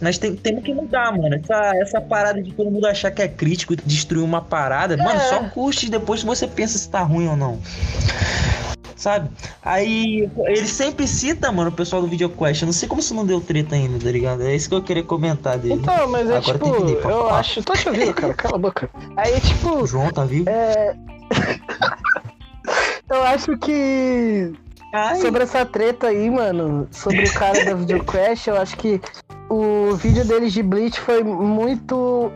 Mas 0.00 0.18
tem, 0.18 0.34
temos 0.34 0.64
que 0.64 0.74
mudar, 0.74 1.16
mano. 1.16 1.36
Essa, 1.36 1.76
essa 1.76 2.00
parada 2.00 2.42
de 2.42 2.52
todo 2.52 2.68
mundo 2.68 2.86
achar 2.88 3.12
que 3.12 3.22
é 3.22 3.28
crítico 3.28 3.74
e 3.74 3.76
destruir 3.76 4.24
uma 4.24 4.42
parada, 4.42 4.96
mano, 4.96 5.20
É. 5.20 5.28
só 5.28 5.38
curte 5.50 5.86
e 5.86 5.90
depois 5.90 6.24
você 6.24 6.48
pensa 6.48 6.78
se 6.78 6.88
tá 6.90 7.00
ruim 7.00 7.28
ou 7.28 7.36
não 7.36 7.60
sabe? 8.98 9.30
Aí 9.62 10.28
ele 10.46 10.66
sempre 10.66 11.06
cita, 11.08 11.50
mano, 11.50 11.70
o 11.70 11.72
pessoal 11.72 12.02
do 12.02 12.08
VideoQuest. 12.08 12.62
Eu 12.62 12.66
não 12.66 12.72
sei 12.74 12.86
como 12.88 13.00
isso 13.00 13.14
não 13.14 13.24
deu 13.24 13.40
treta 13.40 13.74
ainda, 13.74 13.98
tá 14.04 14.10
ligado? 14.10 14.42
É 14.42 14.54
isso 14.54 14.68
que 14.68 14.74
eu 14.74 14.82
queria 14.82 15.02
comentar 15.04 15.56
dele. 15.56 15.74
Então, 15.74 16.08
mas 16.10 16.28
é 16.28 16.36
Agora 16.36 16.58
tipo. 16.58 16.84
tem 16.84 16.96
que 16.96 17.06
Eu 17.06 17.28
acho. 17.30 17.62
Tô 17.62 17.72
te 17.72 17.88
ouvindo, 17.88 18.12
cara. 18.12 18.34
Cala 18.34 18.56
a 18.56 18.58
boca. 18.58 18.90
Aí, 19.16 19.40
tipo. 19.40 19.86
João 19.86 20.10
tá 20.10 20.24
vivo? 20.24 20.50
É. 20.50 20.94
Eu 23.08 23.22
acho 23.22 23.56
que. 23.56 24.52
Ai, 24.92 25.16
Sobre 25.20 25.42
essa 25.42 25.64
treta 25.64 26.08
aí, 26.08 26.30
mano, 26.30 26.86
sobre 26.90 27.24
o 27.24 27.32
cara 27.34 27.62
da 27.64 27.74
VideoQuest, 27.74 28.48
eu 28.48 28.56
acho 28.60 28.76
que 28.76 29.00
o 29.50 29.94
vídeo 29.96 30.24
deles 30.24 30.52
de 30.52 30.62
Bleach 30.62 30.98
foi 31.00 31.22
muito. 31.22 32.30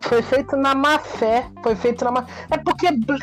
Foi 0.00 0.20
feito 0.22 0.56
na 0.56 0.74
má 0.74 0.98
fé. 0.98 1.46
Foi 1.62 1.74
feito 1.76 2.04
na 2.04 2.10
má. 2.10 2.26
É 2.50 2.58
porque 2.58 2.90
Bl- 2.92 3.22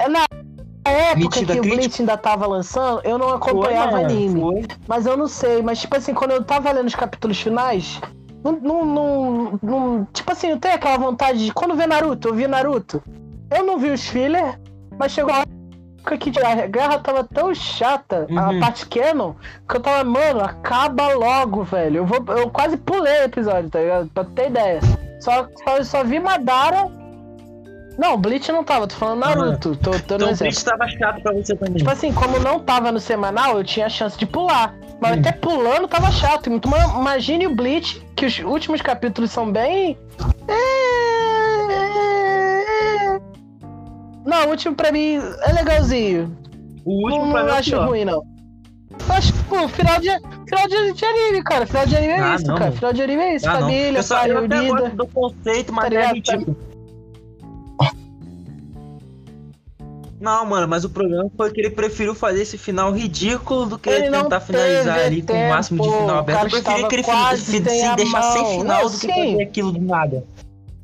na 0.85 0.91
época 0.91 1.45
que 1.45 1.59
o. 1.59 1.61
Bleach 1.61 2.01
ainda 2.01 2.17
tava 2.17 2.47
lançando, 2.47 3.01
eu 3.03 3.17
não 3.17 3.29
acompanhava 3.29 3.91
foi, 3.91 4.03
anime. 4.05 4.41
foi. 4.41 4.65
Mas 4.88 5.05
eu 5.05 5.15
não 5.17 5.27
sei, 5.27 5.61
mas 5.61 5.79
tipo 5.79 5.95
assim, 5.95 6.13
quando 6.13 6.31
eu 6.31 6.43
tava 6.43 6.71
lendo 6.71 6.88
os 6.88 6.95
capítulos 6.95 7.39
finais, 7.39 8.00
Não, 8.43 8.53
não, 8.53 8.85
não, 8.85 9.59
não- 9.61 10.07
Tipo 10.11 10.31
assim, 10.31 10.50
não 10.50 10.57
tem 10.59 10.71
aquela 10.71 10.97
vontade 10.97 11.45
de. 11.45 11.53
Quando 11.53 11.75
vê 11.75 11.85
Naruto, 11.85 12.29
eu 12.29 12.33
vi 12.33 12.47
Naruto. 12.47 13.03
Eu 13.51 13.63
não 13.63 13.77
vi 13.77 13.89
os 13.91 14.07
filler, 14.07 14.59
mas 14.97 15.11
chegou 15.11 15.31
uma 15.31 15.41
época 15.43 16.17
que 16.17 16.31
a 16.43 16.65
guerra 16.65 16.97
tava 16.97 17.23
tão 17.23 17.53
chata, 17.53 18.25
a 18.35 18.50
Uhum. 18.50 18.59
parte 18.59 18.88
canon, 18.88 19.33
que 19.69 19.75
eu 19.77 19.79
tava, 19.79 20.03
mano, 20.03 20.41
acaba 20.41 21.13
logo, 21.13 21.63
velho. 21.63 21.97
Eu, 21.97 22.05
vou, 22.07 22.17
eu 22.35 22.50
quase 22.50 22.77
pulei 22.77 23.19
o 23.21 23.25
episódio, 23.25 23.69
tá 23.69 23.79
ligado? 23.79 24.09
Pra 24.11 24.23
ter 24.23 24.47
ideia. 24.47 24.79
Só, 25.19 25.45
só, 25.63 25.83
só 25.83 26.03
vi 26.03 26.19
Madara. 26.19 26.89
Não, 27.98 28.17
Bleach 28.17 28.51
não 28.51 28.63
tava, 28.63 28.88
tô 28.88 28.95
falando 28.95 29.19
Naruto. 29.19 29.75
Tô, 29.75 29.91
tô 29.91 29.95
no 29.98 30.00
Então 30.00 30.17
o 30.17 30.31
exemplo. 30.31 30.38
Bleach 30.39 30.65
tava 30.65 30.88
chato 30.88 31.21
pra 31.21 31.33
você 31.33 31.55
também. 31.55 31.75
Tipo 31.75 31.89
assim, 31.91 32.12
como 32.13 32.39
não 32.39 32.60
tava 32.60 32.91
no 32.91 33.00
semanal, 33.00 33.57
eu 33.57 33.63
tinha 33.63 33.86
a 33.86 33.89
chance 33.89 34.17
de 34.17 34.25
pular. 34.25 34.74
Mas 35.00 35.17
Hum. 35.17 35.19
até 35.19 35.31
pulando 35.31 35.88
tava 35.88 36.10
chato. 36.12 36.50
Então 36.50 36.71
imagine 37.00 37.48
o 37.48 37.55
Bleach, 37.55 38.01
que 38.15 38.25
os 38.25 38.39
últimos 38.39 38.81
capítulos 38.81 39.29
são 39.31 39.51
bem. 39.51 39.98
Não, 44.25 44.45
o 44.45 44.50
último 44.51 44.75
pra 44.75 44.91
mim 44.91 45.19
é 45.43 45.51
legalzinho. 45.53 46.36
o 46.86 47.03
último 47.05 47.25
não 47.25 47.31
pra 47.31 47.41
mim 47.41 47.48
não 47.50 47.55
é 47.55 47.60
acho 47.60 47.69
pior. 47.71 47.88
ruim, 47.88 48.05
não. 48.05 48.24
Eu 49.10 49.15
Acho 49.15 49.33
que, 49.33 49.43
pô, 49.45 49.67
final 49.67 50.00
de, 50.00 50.10
final 50.48 50.67
de, 50.67 50.93
de 50.93 51.05
anime, 51.05 51.43
cara. 51.43 51.65
Final 51.65 51.86
de 51.86 51.98
anime 51.98 52.13
é 52.13 52.19
Ah, 52.21 52.36
isso, 52.36 52.48
não, 52.48 52.55
cara. 52.55 52.71
Final 52.71 52.93
de 52.93 53.01
anime 53.01 53.21
é 53.24 53.36
isso. 53.36 53.50
Ah. 53.50 53.53
Família, 53.60 53.98
eu, 54.00 54.03
só, 54.03 54.15
pai 54.19 54.31
eu 54.31 54.38
unida. 54.43 54.89
do 54.89 55.07
conceito, 55.07 55.74
mas 55.74 55.89
Tá 55.89 55.95
é 55.95 56.13
ligado? 56.13 56.57
Não, 60.21 60.45
mano, 60.45 60.67
mas 60.67 60.85
o 60.85 60.89
problema 60.89 61.29
foi 61.35 61.49
que 61.51 61.59
ele 61.59 61.71
preferiu 61.71 62.13
fazer 62.13 62.43
esse 62.43 62.55
final 62.55 62.91
ridículo 62.93 63.65
do 63.65 63.79
que 63.79 63.89
Ele 63.89 64.11
tentar 64.11 64.39
finalizar 64.39 64.99
ali 64.99 65.23
com 65.23 65.33
o 65.33 65.49
máximo 65.49 65.81
de 65.81 65.89
tempo, 65.89 66.01
final 66.01 66.19
aberto. 66.19 66.37
cara 66.37 66.45
Eu 66.45 66.87
preferia 66.87 66.87
que 66.89 66.95
ele 67.33 67.37
se 67.37 67.59
deixar 67.59 67.97
sem 67.97 68.45
final 68.59 68.83
Não, 68.83 68.89
do 68.91 68.99
que 68.99 69.07
fazer 69.07 69.41
aquilo 69.41 69.71
do 69.71 69.81
nada. 69.81 70.23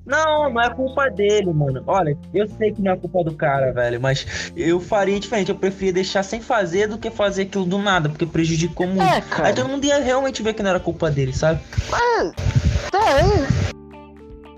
Não, 0.08 0.50
não 0.50 0.62
é 0.62 0.70
culpa 0.70 1.10
dele, 1.10 1.54
mano. 1.54 1.84
Olha, 1.86 2.18
eu 2.34 2.48
sei 2.48 2.72
que 2.72 2.82
não 2.82 2.94
é 2.94 2.98
culpa 2.98 3.24
do 3.26 3.36
cara, 3.36 3.72
velho, 3.74 4.02
mas 4.02 4.26
eu 4.56 4.80
faria 4.80 5.20
diferente. 5.20 5.50
Eu 5.50 5.56
preferia 5.58 5.94
deixar 5.94 6.24
sem 6.24 6.42
fazer 6.42 6.88
do 6.88 6.98
que 6.98 7.12
fazer 7.12 7.44
aquilo 7.44 7.66
do 7.66 7.78
nada, 7.78 8.08
porque 8.10 8.26
prejudicou 8.26 8.88
muito. 8.88 9.04
É, 9.04 9.22
cara. 9.22 9.50
Aí 9.50 9.54
todo 9.54 9.68
mundo 9.68 9.84
ia 9.86 10.00
realmente 10.02 10.42
ver 10.42 10.54
que 10.54 10.64
não 10.64 10.70
era 10.72 10.80
culpa 10.80 11.12
dele, 11.12 11.34
sabe? 11.34 11.60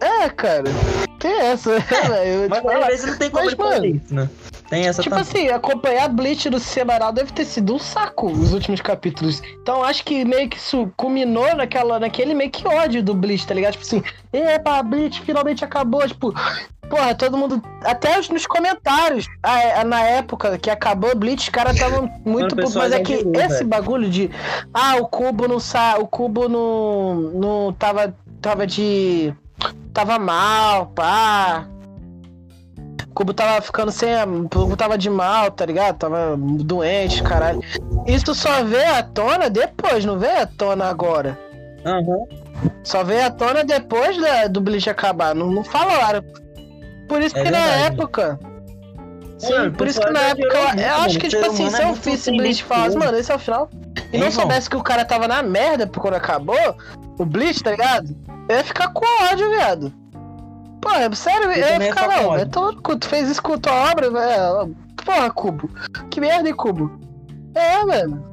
É, 0.02 0.26
é, 0.26 0.30
cara. 0.30 0.64
Tem 1.20 1.32
essa, 1.38 1.80
velho. 2.08 2.48
Mas 2.50 2.60
Tipo, 2.60 2.70
às 2.70 2.76
ela- 2.76 2.88
vezes 2.88 3.06
não 3.08 3.18
tem 3.18 3.30
como 3.30 3.44
Mas, 3.46 3.54
ele 3.54 3.62
fazer 3.64 3.88
isso, 3.88 4.14
né? 4.16 4.30
Tem 4.70 4.86
essa 4.88 5.02
Tipo 5.02 5.16
também. 5.16 5.30
assim, 5.48 5.48
acompanhar 5.50 6.08
Bleach 6.10 6.50
do 6.50 6.60
semanal 6.60 7.12
deve 7.12 7.32
ter 7.34 7.46
sido 7.46 7.74
um 7.76 7.80
saco 7.80 8.28
os 8.32 8.54
últimos 8.54 8.80
capítulos. 8.82 9.42
Então 9.62 9.84
acho 9.84 10.04
que 10.04 10.24
meio 10.24 10.48
que 10.48 10.58
isso 10.58 10.92
culminou 10.96 11.56
naquela, 11.56 12.00
naquele 12.00 12.34
meio 12.36 12.52
que 12.52 12.68
ódio 12.68 13.02
do 13.02 13.14
Bleach, 13.16 13.48
tá 13.48 13.54
ligado? 13.56 13.72
Tipo 13.74 13.84
assim, 13.86 14.04
epa, 14.32 14.82
Bleach 14.84 15.22
finalmente 15.22 15.66
acabou. 15.66 16.08
Tipo, 16.08 16.34
porra, 16.88 17.16
todo 17.16 17.36
mundo. 17.38 17.62
Até 17.84 18.20
os- 18.20 18.30
nos 18.30 18.46
comentários, 18.46 19.26
na 19.88 20.02
época 20.04 20.58
que 20.60 20.70
acabou 20.70 21.16
Bleach, 21.16 21.44
os 21.44 21.50
caras 21.50 21.74
estavam 21.76 22.08
muito. 22.24 22.56
Pessoal 22.56 22.86
mas 22.90 22.94
é 22.94 23.00
que 23.04 23.14
exagerou, 23.14 23.42
esse 23.42 23.48
velho. 23.56 23.68
bagulho 23.68 24.10
de. 24.10 24.30
Ah, 24.74 24.98
o 24.98 25.08
cubo 25.08 25.48
não 25.48 25.60
sa... 25.60 25.98
O 25.98 26.06
cubo 26.08 26.48
não. 26.48 27.16
não 27.34 27.74
tava. 27.74 28.14
Tava 28.40 28.68
de. 28.68 29.34
Tava 29.94 30.20
mal, 30.20 30.86
pá. 30.88 31.66
O 33.10 33.14
Cubo 33.14 33.34
tava 33.34 33.62
ficando 33.62 33.92
sem. 33.92 34.14
a- 34.16 34.24
O 34.26 34.48
Cubo 34.50 34.78
tava 34.78 34.98
de 34.98 35.10
mal, 35.10 35.52
tá 35.52 35.66
ligado? 35.66 35.98
Tava 35.98 36.36
doente, 36.38 37.22
caralho. 37.24 37.62
Isso 38.06 38.34
só 38.34 38.64
veio 38.64 38.96
à 38.96 39.04
tona 39.04 39.50
depois, 39.50 40.06
não 40.06 40.18
veio 40.18 40.42
à 40.42 40.46
tona 40.46 40.86
agora. 40.86 41.38
Aham. 41.86 42.26
Só 42.84 43.04
veio 43.04 43.26
à 43.26 43.30
tona 43.30 43.64
depois 43.64 44.18
da- 44.18 44.48
do 44.48 44.62
Bleach 44.62 44.90
acabar. 44.90 45.34
Não, 45.36 45.48
não 45.52 45.64
falaram. 45.64 46.24
Por 47.08 47.22
isso 47.22 47.38
É 47.38 47.44
que 47.44 47.50
na 47.52 47.60
verdade. 47.60 47.84
época. 47.94 48.40
Sim, 49.38 49.54
Mano, 49.54 49.72
por 49.74 49.88
isso 49.88 50.02
que 50.02 50.10
na 50.12 50.20
exagerou 50.20 50.46
época. 50.52 50.68
muito, 50.68 50.82
Eu 50.82 50.90
mano. 50.92 51.04
acho 51.06 51.20
que, 51.20 51.28
tipo 51.30 51.46
assim, 51.46 51.70
se 51.70 51.82
é 51.82 51.86
eu 51.86 51.96
fosse 51.96 52.18
sem 52.18 52.38
Bleach 52.38 52.60
e 52.60 52.64
falasse, 52.64 52.90
limite, 52.90 53.06
mano, 53.06 53.18
esse 53.18 53.32
é 53.32 53.36
o 53.36 53.40
final. 53.40 53.70
E 54.12 54.16
Hein, 54.18 54.22
não 54.24 54.32
João? 54.32 54.32
soubesse 54.32 54.70
que 54.70 54.76
o 54.76 54.84
cara 54.84 55.06
tava 55.06 55.28
na 55.28 55.42
merda 55.42 55.88
quando 55.88 56.14
acabou, 56.16 56.76
o 57.18 57.26
Bleach, 57.26 57.64
tá 57.64 57.72
ligado? 57.72 58.16
Eu 58.50 58.58
ia 58.58 58.64
ficar 58.66 58.90
com 58.90 59.06
ódio, 59.32 59.50
viado. 59.50 59.94
Pô, 60.82 60.90
é 60.92 61.14
sério, 61.14 61.52
eu, 61.52 61.80
não, 62.08 62.28
ódio. 62.28 62.44
é 62.44 62.82
cu, 62.82 62.98
tu 62.98 63.08
fez 63.08 63.30
isso 63.30 63.44
com 63.44 63.58
tua 63.58 63.92
obra, 63.92 64.10
velho. 64.10 64.76
Porra, 65.04 65.32
Cubo. 65.32 65.70
Que 66.10 66.22
merda, 66.22 66.48
hein, 66.48 66.56
Cubo? 66.56 66.92
É, 67.56 67.84
mano. 67.84 68.24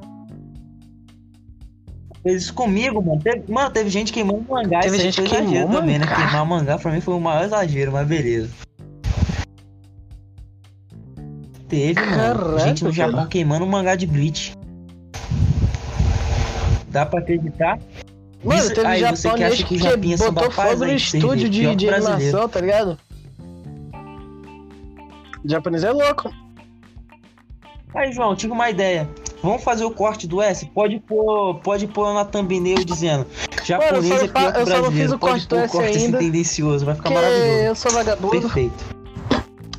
Fez 2.23 2.43
isso 2.43 2.55
comigo, 2.55 3.03
mano. 3.03 3.21
Teve, 3.23 3.51
mano, 3.51 3.71
teve 3.71 3.91
gente 3.91 4.13
queimando 4.13 4.45
mangá. 4.49 4.81
Teve 4.81 4.99
gente 4.99 5.23
que 5.23 5.29
exagero 5.29 5.29
queimou 5.29 5.69
também, 5.69 5.99
né? 5.99 6.07
Queimar 6.07 6.45
mangá 6.47 6.79
pra 6.79 6.93
mim 6.93 7.01
foi 7.01 7.15
o 7.15 7.21
maior 7.21 7.45
exagero, 7.45 7.93
mas 7.93 8.07
beleza. 8.07 8.51
Teve, 11.69 12.01
mano. 12.01 12.17
Caraca, 12.17 12.59
gente 12.61 12.85
no. 12.85 12.93
Japão 12.93 13.27
queimando 13.27 13.67
mangá 13.67 13.95
de 13.97 14.07
Bleach. 14.07 14.55
Dá 16.89 17.05
pra 17.05 17.21
acreditar? 17.21 17.79
Mano, 18.45 18.61
Isso- 18.61 18.75
teve 18.75 18.87
aí, 18.87 19.01
você 19.01 19.07
que 19.07 19.13
japonês 19.23 19.53
acha 19.53 19.63
que 19.65 19.79
que, 19.79 19.79
Japinha 19.83 20.19
são 20.19 20.33
botou 20.33 20.51
fogo 20.51 20.85
no 20.85 20.93
estúdio 20.93 21.49
de, 21.49 21.67
que 21.67 21.75
de 21.75 21.89
animação, 21.89 22.49
tá 22.49 22.61
ligado? 22.61 22.99
O 25.45 25.49
japonês 25.49 25.85
é 25.85 25.91
louco. 25.91 26.31
Aí, 27.95 28.13
João, 28.13 28.37
tive 28.37 28.53
uma 28.53 28.69
ideia. 28.69 29.09
Vamos 29.43 29.63
fazer 29.63 29.85
o 29.85 29.91
corte 29.91 30.27
do 30.27 30.43
S? 30.43 30.67
Pode 30.67 30.99
pôr, 31.01 31.57
pode 31.61 31.87
pôr 31.87 32.13
na 32.13 32.25
thumbnail 32.25 32.85
dizendo 32.85 33.27
japonês 33.65 34.09
Mano, 34.09 34.15
eu 34.15 34.19
só 34.19 34.25
é 34.25 34.29
pior 34.29 34.53
que 34.53 34.61
eu 34.61 34.67
só 34.67 34.83
não 34.83 34.93
fiz 34.93 35.13
o 35.13 35.19
Pode 35.19 35.33
corte 35.33 35.49
do 35.49 35.57
S 35.57 35.73
corte 35.73 35.91
assim 35.91 36.05
ainda, 36.07 36.19
tendencioso, 36.19 36.85
vai 36.85 36.95
ficar 36.95 37.11
maravilhoso. 37.11 37.49
eu 37.49 37.75
sou 37.75 37.93
vagabundo, 37.93 38.41
Perfeito. 38.41 38.85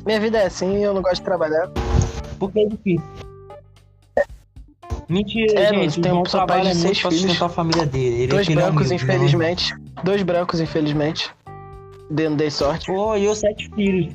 minha 0.06 0.20
vida 0.20 0.38
é 0.38 0.46
assim, 0.46 0.76
eu 0.84 0.94
não 0.94 1.02
gosto 1.02 1.16
de 1.16 1.22
trabalhar. 1.22 1.70
Porque 2.38 2.60
é 2.60 2.66
difícil. 2.66 3.02
Mentira, 5.08 5.58
É, 5.58 5.68
gente. 5.74 6.00
tem 6.00 6.12
um 6.12 6.22
trabalha 6.22 6.62
de 6.64 6.68
muito 6.68 6.80
seis 6.82 7.00
pra 7.00 7.10
filhos. 7.10 7.22
sustentar 7.24 7.46
a 7.46 7.48
família 7.48 7.86
dele. 7.86 8.16
Ele 8.22 8.26
Dois 8.28 8.48
é 8.48 8.54
brancos, 8.54 8.86
humilde, 8.86 9.04
né? 9.06 9.14
infelizmente. 9.14 9.74
Dois 10.04 10.22
brancos, 10.22 10.60
infelizmente. 10.60 11.30
Dei- 12.10 12.28
Não 12.28 12.36
dei 12.36 12.50
sorte. 12.50 12.86
Pô, 12.86 13.16
e 13.16 13.24
eu 13.24 13.34
sete 13.34 13.70
filhos. 13.74 14.12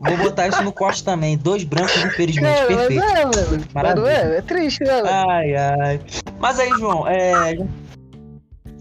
Vou 0.00 0.16
botar 0.18 0.48
isso 0.48 0.62
no 0.62 0.72
corte 0.72 1.02
também. 1.02 1.36
Dois 1.36 1.64
brancos, 1.64 1.96
infelizmente. 2.04 2.58
É, 2.60 2.66
mas 2.68 2.76
Perfeito. 2.76 3.02
é, 3.04 3.24
mano. 3.24 3.34
Mas 3.34 3.94
não 3.94 4.02
Maravilha. 4.04 4.08
é, 4.10 4.38
é 4.38 4.42
triste, 4.42 4.84
né? 4.84 5.02
Ai, 5.04 5.54
ai. 5.56 6.00
Mas 6.38 6.58
aí, 6.60 6.70
João, 6.78 7.06
é. 7.08 7.56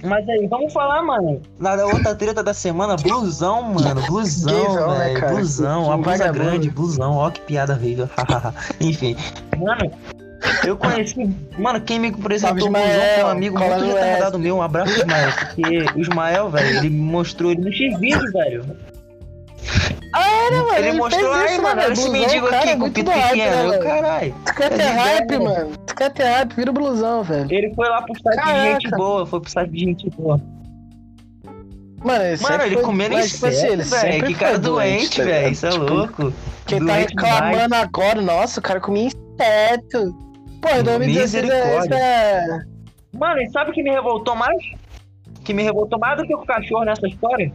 Mas 0.03 0.27
aí, 0.29 0.47
vamos 0.47 0.71
falar, 0.73 1.01
mano. 1.01 1.41
Na 1.59 1.73
outra 1.85 2.13
treta 2.15 2.43
da 2.43 2.53
semana, 2.53 2.95
blusão, 2.95 3.63
mano. 3.63 4.01
Blusão, 4.05 4.53
Gaysão, 4.53 4.91
né, 4.97 5.05
velho. 5.05 5.19
cara? 5.19 5.33
blusão, 5.35 5.81
Que 5.83 5.87
uma 5.89 5.97
blusa 5.97 6.17
vagabundo. 6.17 6.43
grande, 6.43 6.69
blusão. 6.69 7.13
Ó, 7.13 7.29
que 7.31 7.41
piada 7.41 7.73
horrível. 7.73 8.09
Enfim. 8.79 9.15
Mano, 9.57 9.91
eu 10.65 10.77
conheci. 10.77 11.35
Mano, 11.57 11.81
quem 11.81 11.99
me 11.99 12.09
apresentou 12.09 12.67
o 12.67 12.71
blusão 12.71 12.87
foi 13.15 13.23
um 13.23 13.27
amigo 13.27 13.57
muito 13.59 13.85
retardado 13.85 14.37
meu. 14.39 14.57
Um 14.57 14.61
abraço, 14.61 14.93
Ismael. 14.93 15.31
Porque 15.39 15.85
o 15.95 15.99
Ismael, 15.99 16.49
velho, 16.51 16.77
ele 16.77 16.89
me 16.89 16.99
mostrou 17.01 17.51
ele 17.51 17.61
no 17.61 17.71
X-Vídeo, 17.73 18.31
velho. 18.31 18.65
Era, 20.19 20.57
mano. 20.63 20.77
Ele, 20.77 20.91
mostrou 20.93 21.33
fez 21.33 21.43
aí, 21.45 21.53
isso, 21.53 21.61
mano. 21.61 21.75
né, 21.75 21.83
Olha 21.85 21.93
esse 21.93 22.09
mendigo 22.09 22.47
aqui 22.47 22.69
é 22.69 22.75
com 22.77 22.91
pito 22.91 23.11
pequeno. 23.11 23.35
né, 23.37 23.65
Eu, 23.65 23.69
velho? 23.69 23.83
caralho. 23.83 24.35
Tu 24.45 24.55
quer 24.55 24.69
ter 24.69 24.81
É 24.81 24.85
hype, 24.91 25.37
mano? 25.39 25.77
Tu 25.85 25.95
quer 25.95 26.09
ter 26.11 26.23
hype, 26.23 26.53
vira 26.55 26.71
o 26.71 26.73
blusão, 26.73 27.23
velho. 27.23 27.47
Ele 27.51 27.73
foi 27.75 27.87
lá 27.89 28.01
pro 28.01 28.13
site 28.21 28.45
de 28.45 28.61
gente 28.61 28.89
boa. 28.91 29.25
Foi 29.25 29.41
pro 29.41 29.49
site 29.51 29.71
de 29.71 29.79
gente 29.79 30.09
boa. 30.11 30.41
Mano, 32.03 32.23
ele 32.23 32.41
Mano, 32.41 32.63
ele 32.63 32.75
foi- 32.75 32.83
comendo 32.83 33.15
mas, 33.15 33.31
tipo 33.31 33.45
assim, 33.47 33.67
ele 33.67 33.81
inseto, 33.81 34.01
velho. 34.01 34.13
sempre 34.13 34.33
Que 34.33 34.39
cara 34.39 34.59
doente, 34.59 35.17
tá 35.17 35.23
velho. 35.23 35.51
Isso 35.51 35.65
é 35.65 35.69
Tipo, 35.71 35.93
louco. 35.93 36.33
Quem 36.65 36.85
tá 36.85 36.93
reclamando 36.93 37.75
agora, 37.75 38.21
nossa, 38.21 38.59
o 38.59 38.63
cara 38.63 38.79
comia 38.79 39.07
inseto. 39.07 40.15
Pô, 40.61 40.69
em 40.69 40.83
2016 40.83 41.35
é, 41.35 41.47
isso 41.47 41.47
Misericórdia. 41.47 41.95
é... 41.95 42.59
Mano, 43.17 43.41
e 43.41 43.49
sabe 43.49 43.71
o 43.71 43.73
que 43.73 43.81
me 43.83 43.89
revoltou 43.91 44.35
mais? 44.35 44.57
Que 45.43 45.53
me 45.53 45.63
revoltou 45.63 45.97
mais 45.99 46.17
do 46.17 46.23
que 46.27 46.35
o 46.35 46.45
cachorro 46.45 46.83
nessa 46.85 47.07
história? 47.07 47.51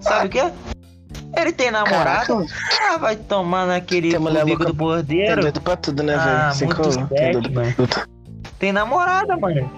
Sabe 0.00 0.26
o 0.26 0.30
quê? 0.30 0.50
Ele 1.36 1.52
tem 1.52 1.70
namorado. 1.70 2.44
Ah, 2.80 2.96
vai 2.98 3.16
tomar 3.16 3.66
naquele 3.66 4.10
Tem 4.10 4.18
louca. 4.18 4.40
do 4.44 4.64
tem 4.64 4.74
bordeiro. 4.74 5.40
doido 5.42 5.60
pra 5.60 5.76
tudo, 5.76 6.02
né, 6.02 6.14
Ah, 6.16 6.50
velho? 6.52 6.74
Como- 6.74 6.92
sexo, 6.92 7.06
tem 7.08 7.52
pra 7.52 7.72
tudo. 7.72 8.08
Tem 8.58 8.72
namorada, 8.72 9.36
mano. 9.36 9.70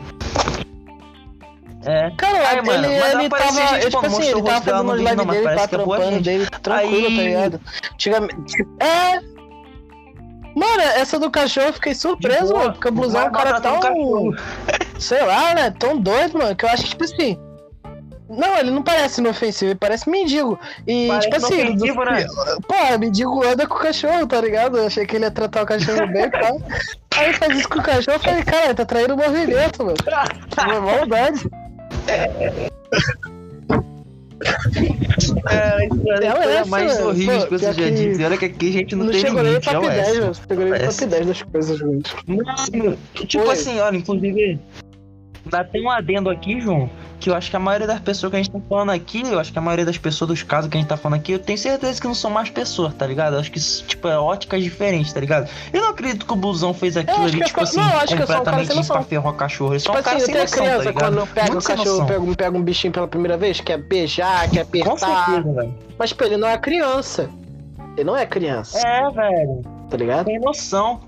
É. 1.84 2.10
Cara, 2.16 2.48
Aí, 2.48 2.58
ele, 2.58 2.86
ele 2.86 3.28
tava, 3.28 3.52
gente, 3.52 3.86
tipo 3.90 4.06
assim, 4.06 4.22
ele 4.22 4.34
o 4.34 4.44
tava 4.44 4.60
fazendo 4.60 4.82
umas 4.82 4.98
vídeo, 4.98 5.04
live 5.04 5.16
não, 5.16 5.24
mas 5.24 5.36
dele, 5.42 5.56
tá 5.56 5.62
é 5.62 5.66
trampando 5.66 6.20
dele, 6.20 6.46
tranquilo, 6.62 7.06
Aí- 7.06 7.16
tá 7.16 7.22
ligado? 7.22 7.60
Antigamente... 7.92 8.66
É... 8.80 9.20
Mano, 10.54 10.82
essa 10.82 11.18
do 11.18 11.30
cachorro 11.30 11.68
eu 11.68 11.72
fiquei 11.72 11.94
surpreso, 11.94 12.52
mano, 12.54 12.72
porque 12.74 12.88
o 12.88 12.92
blusão 12.92 13.22
é 13.22 13.28
um 13.28 13.32
Vai 13.32 13.42
cara 13.44 13.60
tão... 13.60 13.80
cachorro. 13.80 14.36
Sei 14.98 15.22
lá, 15.24 15.54
né, 15.54 15.70
tão 15.76 15.98
doido, 15.98 16.38
mano, 16.38 16.54
que 16.54 16.64
eu 16.64 16.68
acho 16.68 16.82
que, 16.84 16.88
tipo 16.90 17.04
assim... 17.04 17.38
Não, 18.36 18.56
ele 18.58 18.70
não 18.70 18.82
parece 18.82 19.20
inofensivo, 19.20 19.72
ele 19.72 19.78
parece 19.78 20.08
mendigo. 20.08 20.58
E, 20.86 21.06
Parece 21.08 21.28
tipo 21.30 21.36
assim, 21.46 21.76
do- 21.76 21.84
né? 22.04 22.26
pô, 22.66 22.98
mendigo 22.98 23.44
anda 23.46 23.66
com 23.66 23.74
o 23.74 23.78
cachorro, 23.80 24.26
tá 24.26 24.40
ligado? 24.40 24.78
Eu 24.78 24.86
achei 24.86 25.04
que 25.06 25.16
ele 25.16 25.24
ia 25.24 25.30
tratar 25.30 25.62
o 25.62 25.66
cachorro 25.66 26.06
bem, 26.08 26.30
tá? 26.30 26.50
Aí 27.16 27.32
faz 27.34 27.58
isso 27.58 27.68
com 27.68 27.78
o 27.78 27.82
cachorro, 27.82 28.16
eu 28.16 28.20
falei, 28.20 28.42
cara, 28.42 28.74
tá 28.74 28.84
traindo 28.86 29.14
o 29.14 29.16
movimento, 29.18 29.84
mano. 29.84 29.96
É 30.58 30.80
maldade. 30.80 31.48
É, 35.50 35.84
é 35.84 36.56
É 36.56 36.64
mais 36.64 36.94
mano. 36.94 37.08
horrível 37.10 37.38
Pô, 37.40 37.44
que 37.46 37.50
você 37.50 37.64
pior 37.66 37.74
já 37.74 37.82
que 37.84 37.90
disse. 37.90 38.24
Olha 38.24 38.36
que 38.36 38.44
aqui 38.46 38.68
a 38.68 38.72
gente 38.72 38.96
não, 38.96 39.04
Não 39.06 39.12
tem 39.12 39.20
chegou 39.20 39.42
nem 39.42 39.48
limite, 39.52 39.68
é 39.68 39.72
top 39.72 39.86
o 39.86 39.90
10, 39.90 40.08
essa. 40.08 40.20
mano. 40.20 40.34
Chegou 40.34 40.64
nem 40.64 40.80
top 40.80 41.06
10 41.06 41.26
das 41.26 41.42
coisas, 41.42 41.78
gente. 41.78 42.16
Mano, 42.26 42.98
tipo 43.14 43.44
Oi. 43.44 43.52
assim, 43.52 43.78
olha, 43.80 43.96
inclusive, 43.96 44.58
dá 45.46 45.64
tem 45.64 45.84
um 45.84 45.90
adendo 45.90 46.30
aqui, 46.30 46.60
João, 46.60 46.90
que 47.22 47.30
eu 47.30 47.34
acho 47.36 47.48
que 47.50 47.56
a 47.56 47.60
maioria 47.60 47.86
das 47.86 48.00
pessoas 48.00 48.30
que 48.30 48.36
a 48.36 48.42
gente 48.42 48.50
tá 48.50 48.58
falando 48.68 48.90
aqui, 48.90 49.22
eu 49.22 49.38
acho 49.38 49.52
que 49.52 49.58
a 49.58 49.62
maioria 49.62 49.84
das 49.84 49.96
pessoas 49.96 50.28
dos 50.28 50.42
casos 50.42 50.68
que 50.68 50.76
a 50.76 50.80
gente 50.80 50.88
tá 50.88 50.96
falando 50.96 51.18
aqui, 51.20 51.30
eu 51.32 51.38
tenho 51.38 51.56
certeza 51.56 52.00
que 52.00 52.06
não 52.06 52.14
são 52.14 52.30
mais 52.30 52.50
pessoas, 52.50 52.92
tá 52.94 53.06
ligado? 53.06 53.34
Eu 53.34 53.40
acho 53.40 53.52
que, 53.52 53.60
tipo, 53.60 54.08
é 54.08 54.18
óticas 54.18 54.62
diferentes, 54.62 55.12
tá 55.12 55.20
ligado? 55.20 55.48
Eu 55.72 55.80
não 55.82 55.90
acredito 55.90 56.26
que 56.26 56.32
o 56.32 56.36
Blusão 56.36 56.74
fez 56.74 56.96
aquilo 56.96 57.22
ali, 57.22 57.36
que 57.36 57.42
é 57.42 57.46
tipo 57.46 57.60
assim, 57.62 57.76
não, 57.76 57.96
acho 57.98 58.06
que 58.08 58.12
é 58.14 58.24
um 58.24 58.26
cara 58.26 58.38
completamente 58.40 58.66
sem 58.66 58.76
noção. 58.76 58.96
pra 58.96 59.04
ferrar 59.04 59.32
o 59.32 59.36
cachorro. 59.36 59.70
Ele 59.72 59.76
é 59.76 59.78
só 59.78 59.84
Tipo 59.92 59.98
um 60.00 60.02
cara 60.02 60.16
assim, 60.16 60.26
sem 60.26 60.34
tem 60.34 60.42
a 60.42 60.44
noção, 60.44 60.58
tá 60.58 60.64
criança 60.64 60.88
ligado? 60.90 61.14
quando 61.16 61.26
pega 61.34 61.52
Muito 61.52 61.64
sem 61.64 61.76
cachorro, 61.76 61.98
noção. 62.00 62.20
pega, 62.20 62.36
pega 62.36 62.58
um 62.58 62.62
bichinho 62.62 62.92
pela 62.92 63.06
primeira 63.08 63.36
vez, 63.36 63.60
quer 63.60 63.78
beijar, 63.78 64.50
quer 64.50 64.64
Com 64.64 64.78
apertar. 64.92 65.26
certeza, 65.26 65.54
velho. 65.54 65.74
Mas, 65.98 66.08
tipo, 66.10 66.24
ele 66.24 66.36
não 66.36 66.48
é 66.48 66.58
criança. 66.58 67.30
Ele 67.96 68.04
não 68.04 68.16
é 68.16 68.26
criança, 68.26 68.78
É, 68.84 69.10
velho. 69.10 69.62
tá 69.88 69.96
ligado? 69.96 70.24
Tem 70.26 70.40
noção. 70.40 71.00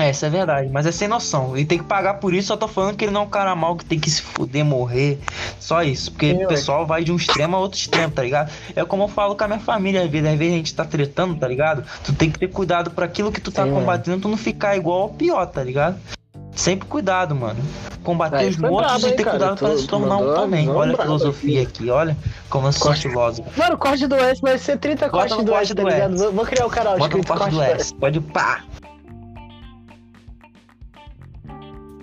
É, 0.00 0.10
isso 0.10 0.24
é 0.24 0.30
verdade, 0.30 0.70
mas 0.72 0.86
é 0.86 0.92
sem 0.92 1.06
noção. 1.06 1.56
E 1.58 1.64
tem 1.64 1.78
que 1.78 1.84
pagar 1.84 2.14
por 2.14 2.32
isso, 2.32 2.48
só 2.48 2.56
tô 2.56 2.66
falando 2.66 2.96
que 2.96 3.04
ele 3.04 3.12
não 3.12 3.22
é 3.22 3.24
um 3.24 3.28
cara 3.28 3.54
mal 3.54 3.76
que 3.76 3.84
tem 3.84 4.00
que 4.00 4.10
se 4.10 4.22
fuder, 4.22 4.64
morrer. 4.64 5.18
Só 5.58 5.82
isso. 5.82 6.10
Porque 6.10 6.34
Sim, 6.34 6.44
o 6.44 6.48
pessoal 6.48 6.86
vai 6.86 7.04
de 7.04 7.12
um 7.12 7.16
extremo 7.16 7.56
a 7.56 7.60
outro 7.60 7.78
extremo, 7.78 8.10
tá 8.10 8.22
ligado? 8.22 8.50
É 8.74 8.82
como 8.84 9.04
eu 9.04 9.08
falo 9.08 9.36
com 9.36 9.44
a 9.44 9.48
minha 9.48 9.60
família, 9.60 10.02
às 10.02 10.10
vezes, 10.10 10.26
às 10.28 10.38
vezes 10.38 10.54
a 10.54 10.56
gente 10.56 10.74
tá 10.74 10.84
tretando, 10.84 11.36
tá 11.36 11.46
ligado? 11.46 11.84
Tu 12.02 12.14
tem 12.14 12.30
que 12.30 12.38
ter 12.38 12.48
cuidado 12.48 12.90
pra 12.90 13.04
aquilo 13.04 13.30
que 13.30 13.40
tu 13.40 13.52
tá 13.52 13.64
Sim, 13.64 13.72
combatendo, 13.72 14.22
tu 14.22 14.28
não 14.28 14.38
ficar 14.38 14.74
igual 14.76 15.02
ao 15.02 15.08
pior, 15.10 15.44
tá 15.46 15.62
ligado? 15.62 15.98
Sempre 16.56 16.88
cuidado, 16.88 17.34
mano. 17.34 17.60
Combater 18.02 18.36
Aí 18.38 18.48
os 18.48 18.56
foi 18.56 18.70
mortos 18.70 19.00
brabo, 19.00 19.14
e 19.14 19.16
ter 19.16 19.24
cara? 19.24 19.38
cuidado 19.38 19.58
pra 19.58 19.76
se 19.76 19.86
tornar 19.86 20.16
um 20.16 20.34
também. 20.34 20.68
Olha 20.68 20.94
a 20.94 21.02
filosofia 21.02 21.62
aqui. 21.62 21.82
aqui, 21.82 21.90
olha 21.90 22.16
como 22.48 22.66
eu 22.66 22.72
sou 22.72 22.88
Corte. 22.88 23.08
filósofo. 23.08 23.48
Mano, 23.56 23.74
o 23.74 23.78
corte 23.78 24.06
do 24.06 24.16
S 24.16 24.40
vai 24.40 24.58
ser 24.58 24.78
30 24.78 25.06
Bota 25.06 25.10
cortes 25.10 25.36
no 25.36 25.44
do 25.44 25.52
corte 25.52 25.64
S, 25.64 25.74
do 25.74 25.82
tá 25.82 25.88
ligado? 25.88 26.32
Vou, 26.32 26.44
criar 26.46 26.66
o 26.66 26.70
canal 26.70 26.98
Bota 26.98 27.04
escrito 27.04 27.26
corte 27.28 27.50
do 27.50 27.56
corte 27.56 27.80
S. 27.80 27.94
Pode 27.94 28.20
pá. 28.20 28.62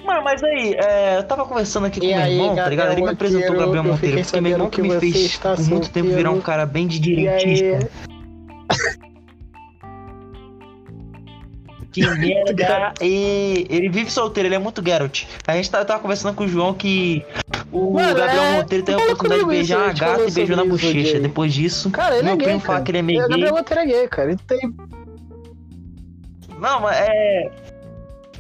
Mano, 0.08 0.24
mas 0.24 0.42
aí, 0.42 0.74
é, 0.76 1.18
eu 1.18 1.24
tava 1.24 1.46
conversando 1.46 1.86
aqui 1.86 2.00
com 2.00 2.06
E 2.06 2.14
meu 2.14 2.24
aí, 2.24 2.40
irmão, 2.40 2.56
tá 2.56 2.70
ligado? 2.70 2.94
Ele 2.94 3.02
me 3.02 3.10
apresentou 3.10 3.56
o 3.56 3.60
Gabriel 3.60 3.84
Monteiro, 3.84 4.22
porque 4.22 4.42
meu 4.42 4.52
irmão 4.54 4.70
que 4.70 4.82
me 4.82 5.00
fez 5.02 5.36
por 5.38 5.60
muito 5.68 5.90
tempo 5.90 6.10
virar 6.16 6.32
um 6.32 6.40
cara 6.40 6.66
bem 6.66 6.88
de 6.88 6.98
direitista. 6.98 7.90
Que 11.92 12.08
merda! 12.16 12.94
E 13.02 13.68
ele 13.70 13.90
vive 13.90 14.10
solteiro, 14.10 14.48
ele 14.48 14.56
é 14.56 14.60
muito 14.60 14.82
Geralt. 14.82 15.26
A 15.46 15.56
gente 15.58 15.70
tava, 15.70 15.84
tava 15.84 16.00
conversando 16.00 16.34
com 16.36 16.46
o 16.46 16.48
João 16.48 16.74
que 16.74 17.26
o 17.70 17.96
Mano, 17.96 18.16
Gabriel 18.16 18.44
é- 18.44 18.52
Monteiro 18.54 18.86
teve 18.86 19.02
a 19.02 19.04
oportunidade 19.04 19.42
de 19.42 19.48
beijar 19.50 19.78
a 19.78 19.84
uma 19.84 19.94
gata 19.94 20.24
e 20.26 20.32
beijou 20.32 20.56
na 20.56 20.64
isso, 20.64 20.72
bochecha. 20.72 21.20
Depois 21.20 21.54
disso, 21.54 21.92
Cara, 21.92 22.16
ele 22.16 22.24
meu 22.24 22.36
é 22.36 22.38
primo 22.38 22.60
fala 22.62 22.82
que 22.82 22.92
ele 22.92 23.00
é 23.00 23.02
meio 23.02 23.20
O 23.20 23.28
gay. 23.28 23.30
Gabriel 23.32 23.56
Monteiro 23.56 23.82
é 23.82 23.86
gay, 23.86 24.08
cara. 24.08 24.30
Ele 24.30 24.40
tem... 24.48 24.74
Não, 26.60 26.80
mas 26.80 26.98
é. 26.98 27.52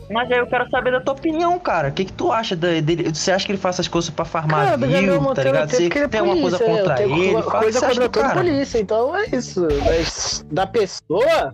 Mas 0.09 0.31
aí 0.31 0.37
eu 0.37 0.47
quero 0.47 0.69
saber 0.69 0.91
da 0.91 1.01
tua 1.01 1.13
opinião, 1.13 1.59
cara. 1.59 1.89
O 1.89 1.91
que, 1.91 2.05
que 2.05 2.13
tu 2.13 2.31
acha 2.31 2.55
da- 2.55 2.79
dele? 2.79 3.13
Você 3.13 3.29
acha 3.31 3.45
que 3.45 3.51
ele 3.51 3.59
faz 3.59 3.75
essas 3.75 3.87
coisas 3.89 4.09
pra 4.09 4.23
farmar 4.23 4.65
Cara, 4.65 4.77
Gabriel 4.77 5.19
view, 5.21 5.33
tá 5.33 5.43
ligado? 5.43 5.69
Você 5.69 5.85
é 5.87 6.07
tem 6.07 6.19
alguma 6.21 6.41
coisa 6.41 6.57
polícia, 6.57 6.67
né? 6.73 6.79
contra 6.79 6.93
Eu 7.03 7.09
tenho 7.09 7.23
ele? 7.23 7.33
co- 7.33 7.41
Fala 7.51 7.63
coisa 7.63 7.79
contra 7.81 7.95
do 7.95 8.09
toda 8.09 8.25
cara. 8.27 8.39
polícia, 8.39 8.79
então 8.79 9.15
é 9.17 9.25
isso. 9.35 9.67
Mas 9.85 10.45
da 10.49 10.65
pessoa, 10.65 11.53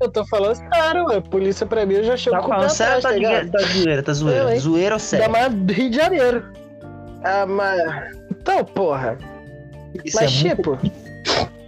eu 0.00 0.08
tô 0.10 0.24
falando 0.26 0.54
sério, 0.56 1.04
ué. 1.06 1.20
Polícia 1.20 1.66
pra 1.66 1.84
mim 1.84 1.94
eu 1.96 2.04
já 2.04 2.16
chego 2.16 2.36
Tá 2.36 2.42
com 2.42 2.48
falando 2.48 2.70
sério 2.70 3.02
tá, 3.02 3.08
tá 3.10 3.14
ligado? 3.14 3.50
tá 3.50 3.58
zoeira? 3.58 4.02
Tá 4.02 4.10
Eu, 4.10 4.14
zoeira? 4.14 4.54
hein? 4.54 4.60
Zoeira 4.60 4.94
ou 4.94 4.98
sério? 4.98 5.30
mais 5.30 5.52
do 5.52 5.72
Rio 5.72 5.90
de 5.90 5.96
Janeiro. 5.96 6.44
Ah, 7.24 7.44
mas... 7.46 8.16
Então, 8.30 8.64
porra. 8.64 9.18
Isso 10.04 10.16
mas, 10.18 10.30
é 10.44 10.54
muito- 10.54 10.56
tipo, 10.56 10.78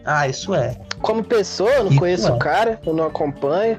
Ah, 0.07 0.27
isso 0.27 0.55
é. 0.55 0.75
como 1.03 1.23
pessoa, 1.23 1.71
eu 1.71 1.85
não 1.85 1.91
Isso 1.91 1.99
conheço 2.01 2.29
é. 2.29 2.33
o 2.33 2.39
cara, 2.39 2.79
eu 2.87 2.95
não 2.95 3.05
acompanho. 3.09 3.79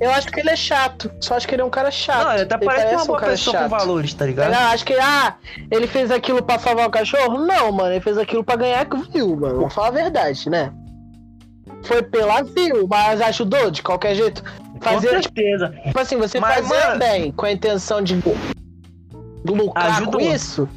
Eu 0.00 0.10
acho 0.10 0.26
que 0.28 0.40
ele 0.40 0.50
é 0.50 0.56
chato. 0.56 1.10
Só 1.20 1.36
acho 1.36 1.46
que 1.46 1.54
ele 1.54 1.62
é 1.62 1.64
um 1.64 1.70
cara 1.70 1.90
chato. 1.90 2.24
Não, 2.24 2.32
ele 2.32 2.42
até 2.42 2.58
parece 2.58 2.94
uma 2.94 3.02
um 3.02 3.06
boa 3.06 3.18
cara 3.18 3.32
pessoa 3.32 3.56
com 3.56 3.62
chato. 3.62 3.70
valores, 3.70 4.14
tá 4.14 4.24
Eu 4.24 4.28
ligado? 4.28 4.52
acho 4.54 4.84
que, 4.84 4.94
ah, 4.94 5.36
ele 5.70 5.86
fez 5.86 6.10
aquilo 6.10 6.42
pra 6.42 6.58
salvar 6.58 6.88
o 6.88 6.90
cachorro? 6.90 7.38
Não, 7.38 7.70
mano, 7.70 7.92
ele 7.92 8.00
fez 8.00 8.18
aquilo 8.18 8.42
pra 8.42 8.56
ganhar 8.56 8.86
view, 9.12 9.36
mano. 9.36 9.56
Vamos 9.56 9.74
falar 9.74 9.88
a 9.88 9.92
verdade, 9.92 10.48
né? 10.50 10.72
Foi 11.84 12.02
pela 12.02 12.42
view, 12.42 12.86
mas 12.88 13.20
ajudou 13.20 13.70
de 13.70 13.82
qualquer 13.82 14.14
jeito. 14.14 14.42
Com 14.42 14.80
Fazer, 14.80 15.20
tipo, 15.20 15.34
certeza. 15.40 15.74
assim, 15.94 16.16
você 16.16 16.40
Mas, 16.40 16.66
fazer 16.66 16.86
mano- 16.86 16.98
bem 16.98 17.30
com 17.32 17.46
a 17.46 17.52
intenção 17.52 18.02
de 18.02 18.20
lucrar 19.44 19.86
Ajudou. 19.96 20.20
com 20.20 20.20
isso 20.20 20.68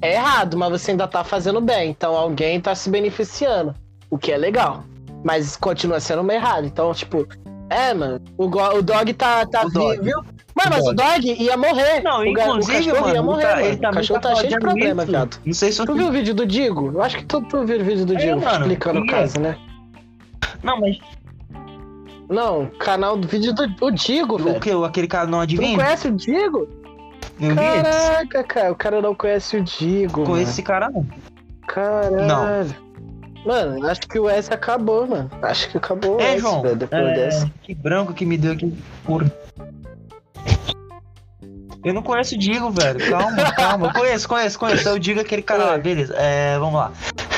é 0.00 0.14
errado, 0.14 0.56
mas 0.56 0.70
você 0.70 0.90
ainda 0.92 1.06
tá 1.06 1.22
fazendo 1.22 1.60
bem. 1.60 1.90
Então 1.90 2.16
alguém 2.16 2.60
tá 2.60 2.74
se 2.74 2.90
beneficiando, 2.90 3.72
o 4.10 4.18
que 4.18 4.32
é 4.32 4.36
legal. 4.36 4.82
Mas 5.24 5.56
continua 5.56 6.00
sendo 6.00 6.28
errado. 6.32 6.66
Então, 6.66 6.92
tipo, 6.92 7.24
é, 7.72 7.94
mano, 7.94 8.20
o, 8.38 8.44
o 8.46 8.82
dog 8.82 9.12
tá, 9.14 9.46
tá 9.46 9.64
O 9.66 9.70
dog. 9.70 10.00
vivo. 10.02 10.24
Mano, 10.54 10.70
mas 10.70 10.86
o 10.86 10.92
dog 10.92 11.32
ia 11.42 11.56
morrer. 11.56 12.02
Não, 12.02 12.18
o, 12.18 12.22
o 12.22 12.26
inclusive, 12.26 12.76
cachorro 12.90 13.00
mano, 13.00 13.14
ia 13.14 13.22
morrer, 13.22 13.42
tá- 13.42 13.54
mano. 13.56 13.66
ele 13.66 13.76
o 13.76 13.80
cachorro 13.90 14.20
tá 14.20 14.28
tá 14.30 14.34
cheio 14.36 14.48
de 14.50 14.58
problema, 14.58 15.04
viado. 15.04 15.38
Não 15.46 15.54
sei 15.54 15.72
se 15.72 15.84
Tu 15.84 15.94
viu 15.94 16.08
o 16.08 16.12
vídeo 16.12 16.34
do 16.34 16.44
Digo? 16.46 16.90
Eu 16.92 17.02
acho 17.02 17.16
que 17.18 17.24
tu, 17.24 17.40
tu 17.42 17.64
viu 17.64 17.80
o 17.80 17.84
vídeo 17.84 18.04
do 18.04 18.14
Digo 18.16 18.40
mano, 18.40 18.58
explicando 18.60 19.00
o 19.00 19.06
caso, 19.06 19.40
né? 19.40 19.56
Não, 20.62 20.78
mas 20.80 20.98
Não, 22.28 22.66
canal 22.78 23.16
do 23.16 23.26
vídeo 23.26 23.52
do 23.54 23.64
o 23.80 23.90
Digo, 23.90 24.34
o 24.36 24.38
velho. 24.38 24.60
que? 24.60 24.70
Aquele 24.70 25.06
cara 25.08 25.24
não 25.24 25.30
Tu 25.30 25.34
não 25.36 25.40
adivinha? 25.40 25.76
conhece 25.78 26.08
o 26.08 26.12
Digo? 26.12 26.68
Esse. 27.40 27.54
Caraca, 27.54 28.44
cara, 28.44 28.72
o 28.72 28.76
cara 28.76 29.00
não 29.02 29.14
conhece 29.14 29.56
o 29.56 29.62
Digo. 29.64 30.20
Mano. 30.22 30.38
esse 30.38 30.62
cara 30.62 30.90
não. 30.90 31.06
Caralho. 31.66 32.26
Não. 32.26 32.91
Mano, 33.44 33.86
acho 33.88 34.00
que 34.02 34.18
o 34.18 34.28
S 34.28 34.52
acabou, 34.52 35.06
mano. 35.06 35.30
Acho 35.42 35.68
que 35.70 35.76
acabou 35.76 36.16
o 36.16 36.20
É, 36.20 36.32
S, 36.34 36.40
João. 36.40 36.62
velho, 36.62 36.76
depois 36.76 37.02
É, 37.02 37.14
dessa. 37.14 37.50
que 37.62 37.74
branco 37.74 38.14
que 38.14 38.24
me 38.24 38.36
deu 38.38 38.52
aqui. 38.52 38.72
Porra. 39.04 39.30
Eu 41.84 41.92
não 41.92 42.02
conheço 42.02 42.36
o 42.36 42.38
Digo, 42.38 42.70
velho. 42.70 43.10
Calma, 43.10 43.36
calma. 43.52 43.92
Conheço, 43.92 44.28
conheço, 44.28 44.58
conheço. 44.58 44.88
Eu 44.88 44.98
digo 44.98 45.20
aquele 45.20 45.42
cara 45.42 45.64
lá, 45.64 45.74
É. 45.74 45.78
beleza. 45.78 46.14
É, 46.16 46.56
vamos 46.58 46.74
lá. 46.74 46.92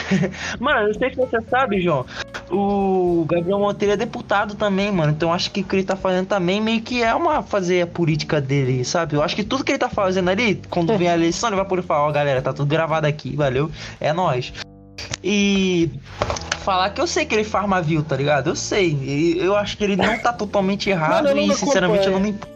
mano, 0.61 0.89
eu 0.89 0.95
sei 0.95 1.09
que 1.11 1.17
você 1.17 1.41
sabe, 1.49 1.81
João. 1.81 2.05
O 2.51 3.25
Gabriel 3.27 3.59
Monteiro 3.59 3.95
é 3.95 3.97
deputado 3.97 4.55
também, 4.55 4.93
mano. 4.93 5.11
Então 5.13 5.33
acho 5.33 5.51
que 5.51 5.63
o 5.63 5.65
que 5.65 5.77
ele 5.77 5.85
tá 5.85 5.97
fazendo 5.97 6.27
também 6.27 6.61
meio 6.61 6.83
que 6.83 7.03
é 7.03 7.15
uma 7.15 7.43
fazer 7.43 7.81
a 7.81 7.87
política 7.87 8.39
dele, 8.39 8.85
sabe? 8.85 9.15
Eu 9.17 9.23
acho 9.23 9.35
que 9.35 9.43
tudo 9.43 9.65
que 9.65 9.73
ele 9.73 9.79
tá 9.79 9.89
fazendo 9.89 10.29
ali, 10.29 10.61
quando 10.69 10.93
vem 10.99 11.09
a 11.09 11.15
eleição, 11.15 11.49
ele 11.49 11.57
vai 11.57 11.65
poder 11.65 11.81
falar, 11.83 12.07
ó, 12.07 12.13
galera, 12.13 12.43
tá 12.43 12.53
tudo 12.53 12.69
gravado 12.69 13.07
aqui, 13.07 13.35
valeu? 13.35 13.71
É 13.99 14.13
nóis. 14.13 14.53
E 15.23 15.91
falar 16.65 16.91
que 16.91 17.01
eu 17.01 17.07
sei 17.07 17.25
que 17.25 17.35
ele 17.35 17.45
farma 17.45 17.81
view, 17.81 18.03
tá 18.03 18.17
ligado? 18.17 18.51
Eu 18.51 18.57
sei. 18.57 19.37
Eu 19.41 19.57
acho 19.57 19.77
que 19.77 19.85
ele 19.85 19.97
não 19.97 20.19
tá 20.19 20.33
totalmente 20.33 20.91
errado 20.91 21.25
Mano, 21.25 21.41
e 21.41 21.49
me 21.49 21.55
sinceramente 21.55 22.07
eu 22.07 22.13
não 22.13 22.21
me 22.21 22.31
importo 22.31 22.55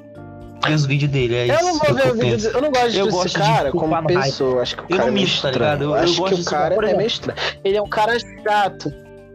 ver 0.66 0.74
os 0.74 0.86
vídeos 0.86 1.10
dele. 1.10 1.34
É 1.34 1.46
Eu 1.54 1.62
não 1.62 1.78
vou 1.78 1.94
ver 1.94 2.06
eu 2.06 2.10
o 2.10 2.14
vídeo 2.14 2.30
penso. 2.32 2.44
dele. 2.46 2.56
Eu 2.56 2.62
não 2.62 2.70
gosto 2.70 2.84
Eu 2.96 3.04
desse 3.06 3.16
gosto 3.16 3.28
de 3.28 3.38
cara 3.46 3.70
como 3.70 3.86
no 3.86 3.94
hype. 3.94 4.22
pessoa. 4.24 4.62
Acho 4.62 4.76
que 4.76 4.82
o 4.82 4.84
Eu 4.84 4.88
cara 4.88 5.02
não 5.02 5.08
é 5.08 5.20
misto, 5.20 5.42
tá 5.42 5.50
ligado? 5.50 5.82
Eu- 5.84 5.88
eu 5.90 5.94
acho 5.94 6.24
que 6.24 6.34
o 6.34 6.44
cara 6.44 6.74
é 6.74 6.94
meio 6.96 7.06
estranho. 7.06 7.38
Ele 7.64 7.76
é 7.76 7.82
um 7.82 7.88
cara 7.88 8.18
chato. 8.18 8.92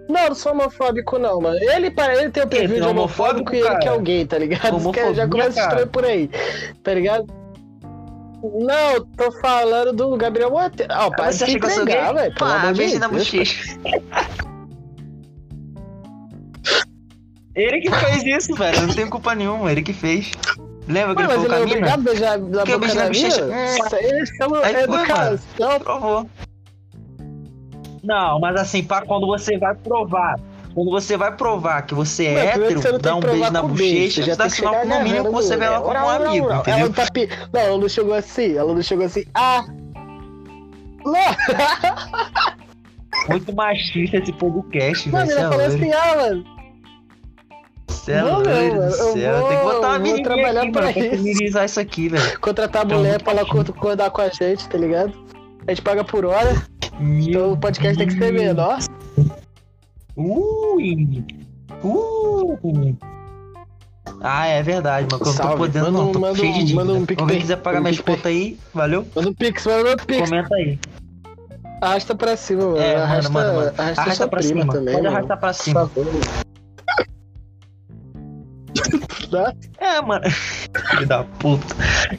Não, 0.10 0.20
eu 0.22 0.28
não 0.30 0.36
sou 0.36 0.52
homofóbico, 0.52 1.18
não, 1.18 1.40
mano. 1.40 1.58
Ele, 1.58 1.90
para 1.90 2.14
ele 2.16 2.30
tem 2.30 2.44
o 2.44 2.48
perfil 2.48 2.70
Ele 2.72 2.82
de 2.82 2.82
é 2.82 2.90
homofóbico, 2.90 3.52
homofóbico, 3.52 3.56
e 3.56 3.60
ele 3.72 3.78
que 3.80 3.88
é 3.88 3.92
o 3.94 4.00
gay, 4.02 4.26
tá 4.26 4.38
ligado? 4.38 4.76
Homofobia, 4.76 5.14
já 5.14 5.28
começa 5.28 5.54
cara. 5.54 5.68
estranho 5.68 5.88
por 5.88 6.04
aí, 6.06 6.30
tá 6.84 6.94
ligado? 6.94 7.26
Não, 8.44 9.06
tô 9.16 9.32
falando 9.40 9.94
do 9.94 10.18
Gabriel 10.18 10.52
Monteiro. 10.52 10.92
Ah, 10.94 11.10
para 11.10 11.32
de 11.32 11.46
que 11.46 11.52
entregar, 11.54 12.14
velho. 12.14 12.36
Pelo 12.36 12.50
Pá, 12.50 12.74
beijo 12.74 13.00
na 13.00 13.08
bochecha. 13.08 13.80
Ele 17.56 17.82
que 17.82 17.92
fez 17.92 18.24
isso, 18.26 18.56
velho. 18.56 18.78
Eu 18.78 18.88
não 18.88 18.96
tenho 18.96 19.10
culpa 19.10 19.34
nenhuma. 19.34 19.72
Ele 19.72 19.82
que 19.82 19.94
fez. 19.94 20.32
Lembra 20.88 21.16
que 21.16 21.24
Mano, 21.24 21.34
ele 21.34 21.48
mas 21.48 21.48
falou 21.48 21.48
ele 21.48 21.54
é 21.54 21.56
a 21.56 21.66
mina? 21.66 21.96
obrigado 21.96 22.00
a 22.00 22.04
beijar 22.04 22.38
na 22.40 22.62
eu 22.64 22.80
boca 22.80 22.94
da 22.94 22.96
na 22.96 23.08
bochecha. 23.08 23.46
Hum. 23.46 23.66
Isso 23.66 23.96
aí 23.96 24.26
chama 24.38 24.60
Aí 24.66 24.74
foi, 24.74 24.84
educação. 24.84 25.80
Provou. 25.80 26.30
Não, 28.04 28.40
mas 28.42 28.60
assim, 28.60 28.84
pá, 28.84 29.02
quando 29.06 29.26
você 29.28 29.58
vai 29.58 29.74
provar. 29.76 30.38
Quando 30.74 30.90
você 30.92 31.16
vai 31.18 31.36
provar 31.36 31.84
que 31.84 31.94
você 31.94 32.26
é 32.26 32.34
Mano, 32.58 32.66
você 32.66 32.74
hétero, 32.74 32.82
tem 32.94 33.00
dá 33.00 33.16
um 33.16 33.20
beijo 33.20 33.52
na 33.52 33.62
bochecha, 33.62 34.22
você 34.22 34.24
já 34.24 34.36
que 34.36 34.50
sinal 34.50 34.86
no 34.86 35.04
mínimo 35.04 35.26
que 35.26 35.32
você 35.32 35.56
vê 35.58 35.66
ela 35.66 35.78
no- 35.80 35.84
como 35.86 35.98
um 35.98 36.10
amigo. 36.10 36.48
Ela 36.66 36.78
não, 36.80 36.92
tá 36.92 37.06
pi... 37.14 37.30
não, 37.54 37.62
ela 37.62 37.78
não 37.78 37.90
chegou 37.90 38.14
assim. 38.16 38.58
Ela 38.58 38.74
não 38.74 38.82
chegou 38.82 39.06
assim. 39.06 39.24
Ah! 39.36 39.64
Não! 41.06 41.14
Muito 43.30 43.54
machista 43.56 44.18
esse 44.18 44.34
podcast, 44.34 45.10
Mano, 45.10 45.28
velho. 45.28 45.38
Você 45.38 45.40
é 45.40 45.44
ela 45.44 45.52
falou 45.52 45.66
assim, 45.68 45.92
ah, 45.94 46.16
mano. 46.16 46.46
Você 47.88 48.12
é 48.12 48.22
Não, 48.22 48.42
doido 48.44 48.50
não, 48.50 48.74
do 48.74 48.80
mano, 48.80 48.92
céu. 48.92 49.48
Tem 49.48 49.58
que 49.58 49.64
botar 49.64 49.78
uma 49.78 49.80
vou- 49.80 49.92
vou 49.92 50.00
menininha 50.00 50.24
trabalhar 50.24 50.62
aqui, 50.64 50.72
pra 50.72 50.82
mano, 50.82 51.28
isso. 51.28 51.60
isso 51.60 51.80
aqui, 51.80 52.10
velho. 52.10 52.40
Contratar 52.42 52.82
a 52.82 52.86
Então, 52.86 52.98
mulher 52.98 53.22
pra 53.22 53.32
ela 53.34 53.42
machista. 53.44 53.72
co- 53.74 53.80
acordar 53.80 54.10
com 54.12 54.22
a 54.22 54.30
gente, 54.30 54.68
tá 54.68 54.78
ligado? 54.78 55.14
A 55.68 55.72
gente 55.72 55.82
paga 55.82 56.04
por 56.04 56.26
hora, 56.26 56.62
então 57.00 57.54
o 57.54 57.58
podcast 57.58 57.98
tem 57.98 58.08
que 58.08 58.18
ser 58.18 58.34
menor. 58.34 58.80
Ui! 60.16 61.24
Uh! 61.84 62.96
Ah, 64.22 64.46
é 64.48 64.62
verdade, 64.64 65.08
mano. 65.12 65.24
Eu 65.26 65.34
não 65.34 65.38
tô 65.38 65.58
podendo, 65.58 65.86
Manda 65.86 65.98
não. 65.98 66.12
Tô 66.12 66.20
manda 66.20 66.36
cheio 66.38 66.54
de 66.54 66.60
dívida. 66.64 66.86
manda 66.86 66.94
um 67.00 67.28
quiser 67.28 67.58
pagar 67.58 67.80
um 67.80 67.84
minhas 67.84 68.00
contas 68.00 68.26
aí, 68.26 68.58
valeu? 68.74 69.06
Manda 69.16 69.30
um 69.30 69.34
pix, 69.34 69.66
manda 69.66 69.94
um 69.94 69.98
pix. 70.06 70.30
Comenta 70.30 70.56
aí. 70.56 70.80
Arrasta 71.82 72.16
pra 72.16 72.38
cima, 72.38 72.66
mano. 72.66 72.78
É, 72.78 72.96
arrasta, 72.96 73.30
manda, 73.30 73.54
manda. 73.54 73.74
arrasta, 73.78 74.02
Arrasta 74.02 74.28
pra 74.28 74.42
cima. 74.42 74.66
também. 74.68 74.94
Pode 74.94 75.06
mano. 75.06 75.18
arrastar 75.18 75.40
pra 75.40 75.54
cima. 75.54 75.92
É, 79.80 80.02
mano. 80.02 80.24
Filho 80.90 81.08
da 81.08 81.24
puta. 81.24 81.76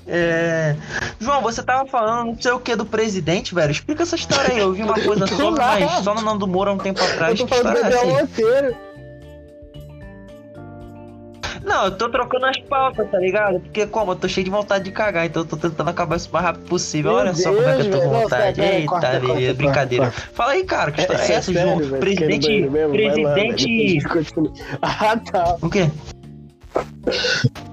É... 0.07 0.77
João, 1.19 1.43
você 1.43 1.63
tava 1.63 1.87
falando 1.89 2.27
não 2.29 2.41
sei 2.41 2.53
o 2.53 2.61
que 2.61 2.77
do 2.77 2.85
presidente, 2.87 3.55
velho. 3.55 3.71
Explica 3.71 4.03
essa 4.03 4.17
história 4.17 4.53
aí. 4.53 4.61
Eu 4.61 4.73
vi 4.73 4.83
uma 4.83 4.95
coisa 4.95 5.27
lá. 5.51 5.79
mas 5.79 6.05
só 6.05 6.15
no 6.15 6.23
nome 6.23 6.39
do 6.41 6.47
Moro 6.47 6.71
há 6.71 6.75
um 6.75 6.79
tempo 6.79 7.03
atrás. 7.03 7.39
Eu 7.39 7.47
tô 7.47 7.55
Que 7.55 7.61
falando 7.63 7.75
do 7.75 7.89
história 7.89 7.97
é 7.97 8.01
Gabriel? 8.07 8.27
Monteiro. 8.27 8.95
Não, 11.65 11.87
eu 11.87 11.91
tô 11.97 12.11
trocando 12.11 12.45
as 12.45 12.59
pautas, 12.59 13.11
tá 13.11 13.19
ligado? 13.19 13.59
Porque 13.59 13.87
como 13.87 14.13
eu 14.13 14.17
tô 14.17 14.29
cheio 14.29 14.45
de 14.45 14.51
vontade 14.51 14.85
de 14.85 14.91
cagar, 14.93 15.25
então 15.25 15.43
eu 15.43 15.47
tô 15.49 15.57
tentando 15.57 15.89
acabar 15.89 16.17
isso 16.17 16.29
o 16.29 16.33
mais 16.33 16.45
rápido 16.45 16.69
possível. 16.69 17.13
Meu 17.13 17.21
Olha 17.21 17.35
só 17.35 17.53
como 17.55 17.67
é 17.67 17.75
que 17.77 17.81
eu 17.81 17.85
tô 17.85 17.91
Deus, 17.91 18.05
com 18.05 18.11
vontade. 18.21 18.61
Pera, 18.61 18.75
Eita, 18.75 18.87
corta, 18.87 19.09
beleza, 19.09 19.31
corta, 19.31 19.55
brincadeira. 19.55 20.05
corta. 20.05 20.23
Fala 20.35 20.53
aí, 20.53 20.65
cara, 20.65 20.93
que 20.93 21.01
história 21.01 21.23
é, 21.23 21.25
é 21.25 21.33
essa, 21.33 21.53
sério, 21.53 21.69
João? 21.69 21.79
velho, 21.79 22.01
presidente. 22.01 22.67
vai 22.69 22.83
lá, 22.87 22.93
presidente. 22.93 23.99
Ah, 24.83 25.17
tá. 25.17 25.57
O 25.63 25.71
quê? 25.71 25.91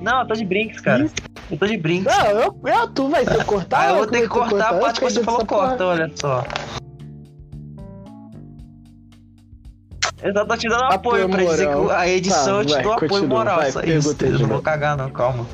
Não, 0.01 0.21
eu 0.21 0.27
tô 0.27 0.33
de 0.33 0.45
brinks, 0.45 0.79
cara. 0.81 1.09
Eu 1.49 1.57
tô 1.57 1.65
de 1.65 1.77
brinks. 1.77 2.05
Não, 2.15 2.25
eu, 2.27 2.59
eu 2.65 2.87
tu 2.89 3.09
vai 3.09 3.25
ter 3.25 3.37
que 3.39 3.45
cortar. 3.45 3.79
Ah, 3.81 3.89
eu 3.89 3.95
vou 3.97 4.07
ter 4.07 4.21
que 4.21 4.27
tu 4.27 4.33
cortar 4.33 4.69
a 4.69 4.73
parte 4.79 4.99
que 4.99 5.05
você 5.09 5.23
falou 5.23 5.45
porra. 5.45 5.67
corta, 5.69 5.85
olha 5.85 6.11
só. 6.15 6.43
Eu 10.23 10.33
só 10.33 10.45
tô 10.45 10.55
te 10.55 10.67
dando 10.69 10.83
Apoio 10.83 11.25
apoio 11.25 11.29
pra 11.29 11.43
dizer 11.43 11.67
que 11.67 11.91
a 11.91 12.07
edição 12.07 12.45
Tá, 12.45 12.61
eu 12.61 12.65
te 12.65 12.73
vai, 12.73 12.83
dou 12.83 12.93
apoio 12.93 13.09
continua, 13.09 13.37
moral. 13.39 13.57
vai, 13.57 13.71
só 13.71 13.81
isso. 13.81 14.15
Eu 14.23 14.39
não 14.39 14.47
vou 14.47 14.61
cagar, 14.61 14.95
não, 14.95 15.09
calma. 15.09 15.47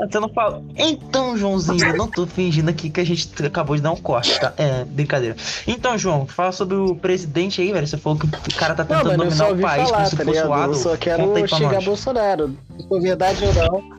Você 0.00 0.20
não 0.20 0.28
fala. 0.28 0.62
Então, 0.76 1.36
Joãozinho, 1.36 1.84
eu 1.84 1.96
não 1.96 2.08
tô 2.08 2.26
fingindo 2.26 2.70
aqui 2.70 2.88
que 2.90 3.00
a 3.00 3.04
gente 3.04 3.30
acabou 3.44 3.74
de 3.76 3.82
dar 3.82 3.90
um 3.90 3.96
corte, 3.96 4.38
tá? 4.40 4.52
É, 4.56 4.84
brincadeira. 4.84 5.36
Então, 5.66 5.98
João, 5.98 6.26
fala 6.26 6.52
sobre 6.52 6.76
o 6.76 6.94
presidente 6.94 7.60
aí, 7.60 7.72
velho. 7.72 7.86
Você 7.86 7.96
falou 7.96 8.18
que 8.18 8.26
o 8.26 8.54
cara 8.56 8.74
tá 8.74 8.84
Não, 8.84 9.02
tentando 9.02 9.18
mano, 9.18 9.32
só 9.32 9.48
dominar 9.48 9.66
o 9.66 9.68
país 9.68 9.90
falar, 9.90 9.96
como 9.98 10.10
se 10.10 10.16
tá 10.16 10.24
fosse 10.24 10.38
o 10.40 10.42
ligado? 10.44 10.70
Eu 10.70 10.74
só 10.74 10.96
quero 10.96 11.48
xingar 11.48 11.72
nós. 11.72 11.84
Bolsonaro. 11.84 12.56
Se 12.78 12.88
for 12.88 13.00
verdade 13.00 13.44
ou 13.44 13.54
não. 13.54 13.98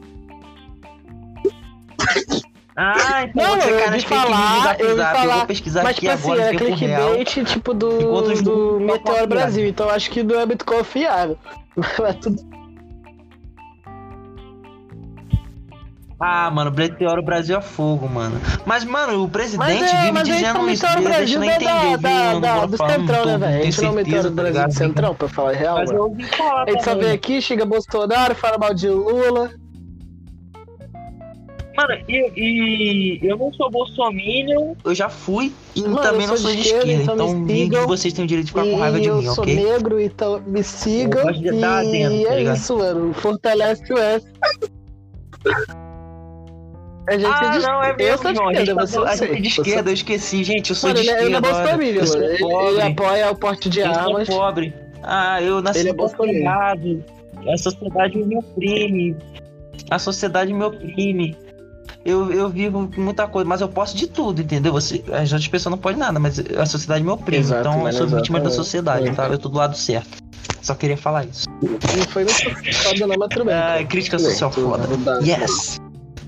Ah, 2.81 3.23
então 3.23 3.43
Não, 3.43 3.59
você 3.59 3.69
eu 3.71 3.75
ouvi 3.75 3.89
news 3.91 4.03
do 4.03 4.09
falar, 4.09 4.79
eu 4.79 4.89
ouvi 4.91 4.99
WhatsApp. 5.01 5.17
Eu 5.19 5.21
falar, 5.21 5.37
vou 5.37 5.45
pesquisar 5.47 5.83
Mas, 5.83 5.91
aqui 5.97 5.99
tipo 6.01 6.13
assim, 6.13 6.31
agora 6.31 6.41
é 6.43 6.53
em 6.53 6.57
tempo 6.57 6.75
real. 6.75 7.09
clickbait, 7.15 7.45
tipo, 7.51 7.73
do, 7.73 7.89
do 8.41 8.79
não 8.79 8.79
Meteoro. 8.79 9.27
Brasil. 9.27 9.67
Então 9.67 9.89
acho 9.89 10.09
que 10.09 10.23
não 10.23 10.39
é 10.39 10.45
muito 10.45 10.63
confiável. 10.63 11.37
Mas 11.99 12.15
tudo 12.21 12.58
Ah, 16.21 16.51
mano, 16.51 16.69
Meteoro 16.69 17.21
Brasil 17.23 17.57
é 17.57 17.61
fogo, 17.61 18.07
mano. 18.09 18.41
Mas, 18.65 18.83
mano, 18.83 19.23
o 19.23 19.29
presidente 19.29 19.79
Mas 19.79 19.93
é, 19.93 19.97
vive 20.01 20.11
mas 20.11 20.27
dizendo 20.27 20.69
isso. 20.69 20.83
Meteoro 20.85 20.95
Deixa 20.95 21.17
Brasil 21.17 21.35
eu 21.43 21.47
da, 21.49 21.55
entender, 21.55 21.97
da? 21.97 22.33
Eu 22.33 22.39
da, 22.41 22.65
do 22.65 22.77
Centrão, 22.77 23.23
tô- 23.23 23.29
né, 23.29 23.37
velho? 23.37 23.59
A 23.61 23.63
gente 23.63 23.81
não 23.81 23.99
é 23.99 24.03
do 24.03 24.23
tá 24.23 24.29
Brasil 24.29 24.67
do? 24.67 24.73
Centrão, 24.73 25.15
pra 25.15 25.27
falar 25.29 25.51
a 25.51 25.53
real, 25.55 25.77
Mas 25.77 25.89
eu 25.91 25.95
mano. 25.97 26.09
ouvi 26.09 26.25
falar 26.25 26.63
A 26.67 26.71
gente 26.71 26.83
só 26.83 26.95
vem 26.95 27.11
aqui, 27.11 27.41
chega 27.41 27.65
Bolsonaro, 27.65 28.35
fala 28.35 28.57
mal 28.57 28.73
de 28.73 28.89
Lula. 28.89 29.49
Mano, 31.77 31.93
e, 32.09 32.33
e 32.35 33.19
eu 33.25 33.37
não 33.37 33.53
sou 33.53 33.71
bolsominion, 33.71 34.73
eu 34.83 34.93
já 34.93 35.07
fui 35.07 35.53
e 35.73 35.81
Mano, 35.83 35.95
também 36.01 36.23
eu 36.23 36.27
não 36.27 36.35
sou 36.37 36.47
sou 36.47 36.51
de 36.51 36.59
esquerda, 36.59 36.91
esquerda. 36.91 37.13
então 37.13 37.33
me 37.33 37.53
Então, 37.53 37.55
sigam. 37.79 37.87
vocês 37.87 38.13
tem 38.13 38.25
o 38.25 38.27
direito 38.27 38.47
de 38.47 38.51
ficar 38.51 38.65
com 38.65 38.75
raiva 38.77 38.99
de 38.99 39.07
eu 39.07 39.15
mim, 39.21 39.25
sou 39.33 39.45
ok? 39.45 39.55
negro, 39.55 39.97
então 40.01 40.41
me 40.45 40.61
sigam. 40.61 41.31
E 41.31 41.61
tá 41.61 41.81
é 41.85 42.43
isso, 42.51 42.77
mano. 42.77 43.13
Fortalece 43.13 43.93
o 43.93 43.97
S. 43.97 44.25
A 47.07 47.13
gente 47.17 47.25
Ah, 47.25 47.45
é 47.45 47.57
de 47.57 47.65
não, 47.65 47.83
é 47.83 47.91
Eu 47.91 47.95
mesmo, 47.97 48.17
sou 48.21 48.31
de 48.33 48.39
esquerda, 48.59 48.75
tá- 48.75 48.85
você 48.85 48.99
gente 48.99 49.17
sei. 49.17 49.27
é 49.29 49.35
de 49.41 49.49
Você- 49.49 49.61
esquerda, 49.61 49.89
eu 49.89 49.93
esqueci, 49.93 50.43
gente. 50.43 50.69
Eu 50.69 50.75
sou 50.75 50.89
Mano, 50.89 51.01
de 51.01 51.07
ele, 51.09 51.17
ele 51.25 51.35
é 51.35 51.39
esquerda. 51.39 51.83
Eu 51.83 52.05
sou 52.07 52.19
mano. 52.19 52.33
Ele, 52.33 52.67
ele 52.69 52.81
apoia 52.81 53.31
o 53.31 53.35
porte 53.35 53.69
de 53.69 53.79
Eu 53.79 53.93
sou 53.93 54.01
armas. 54.03 54.27
pobre. 54.27 54.73
Ah, 55.01 55.41
eu 55.41 55.61
nasci 55.61 55.79
Ele 55.79 55.89
é 55.89 56.39
errado. 56.41 57.03
A 57.47 57.57
sociedade 57.57 58.17
me 58.17 58.37
oprime. 58.37 59.15
A 59.89 59.97
sociedade 59.97 60.53
me 60.53 60.63
oprime. 60.63 61.37
Eu, 62.05 62.31
eu 62.31 62.47
vivo 62.49 62.89
muita 62.97 63.27
coisa, 63.27 63.47
mas 63.47 63.61
eu 63.61 63.67
posso 63.67 63.95
de 63.97 64.07
tudo, 64.07 64.41
entendeu? 64.41 64.71
Você, 64.73 65.03
as 65.11 65.31
outras 65.31 65.47
pessoas 65.47 65.71
não 65.71 65.77
podem 65.77 65.97
nada, 65.99 66.19
mas 66.19 66.39
a 66.39 66.65
sociedade 66.65 67.03
me 67.03 67.09
oprime. 67.09 67.39
Exato, 67.41 67.61
então 67.67 67.87
eu 67.87 67.93
sou 67.93 68.07
vítima 68.07 68.39
da 68.39 68.49
sociedade, 68.49 69.07
É. 69.09 69.11
tá? 69.13 69.27
Eu 69.27 69.37
tô 69.37 69.49
do 69.49 69.57
lado 69.57 69.75
certo. 69.75 70.17
Só 70.61 70.75
queria 70.75 70.97
falar 70.97 71.25
isso. 71.25 71.47
Não 71.61 72.05
foi 72.09 72.23
muito 72.23 72.75
foda, 72.83 73.07
não, 73.07 73.15
mas 73.17 73.29
tudo 73.29 73.45
bem. 73.45 73.55
Ah, 73.55 73.83
crítica 73.87 74.19
social 74.19 74.51
foda. 74.51 74.83
Yes! 75.25 75.79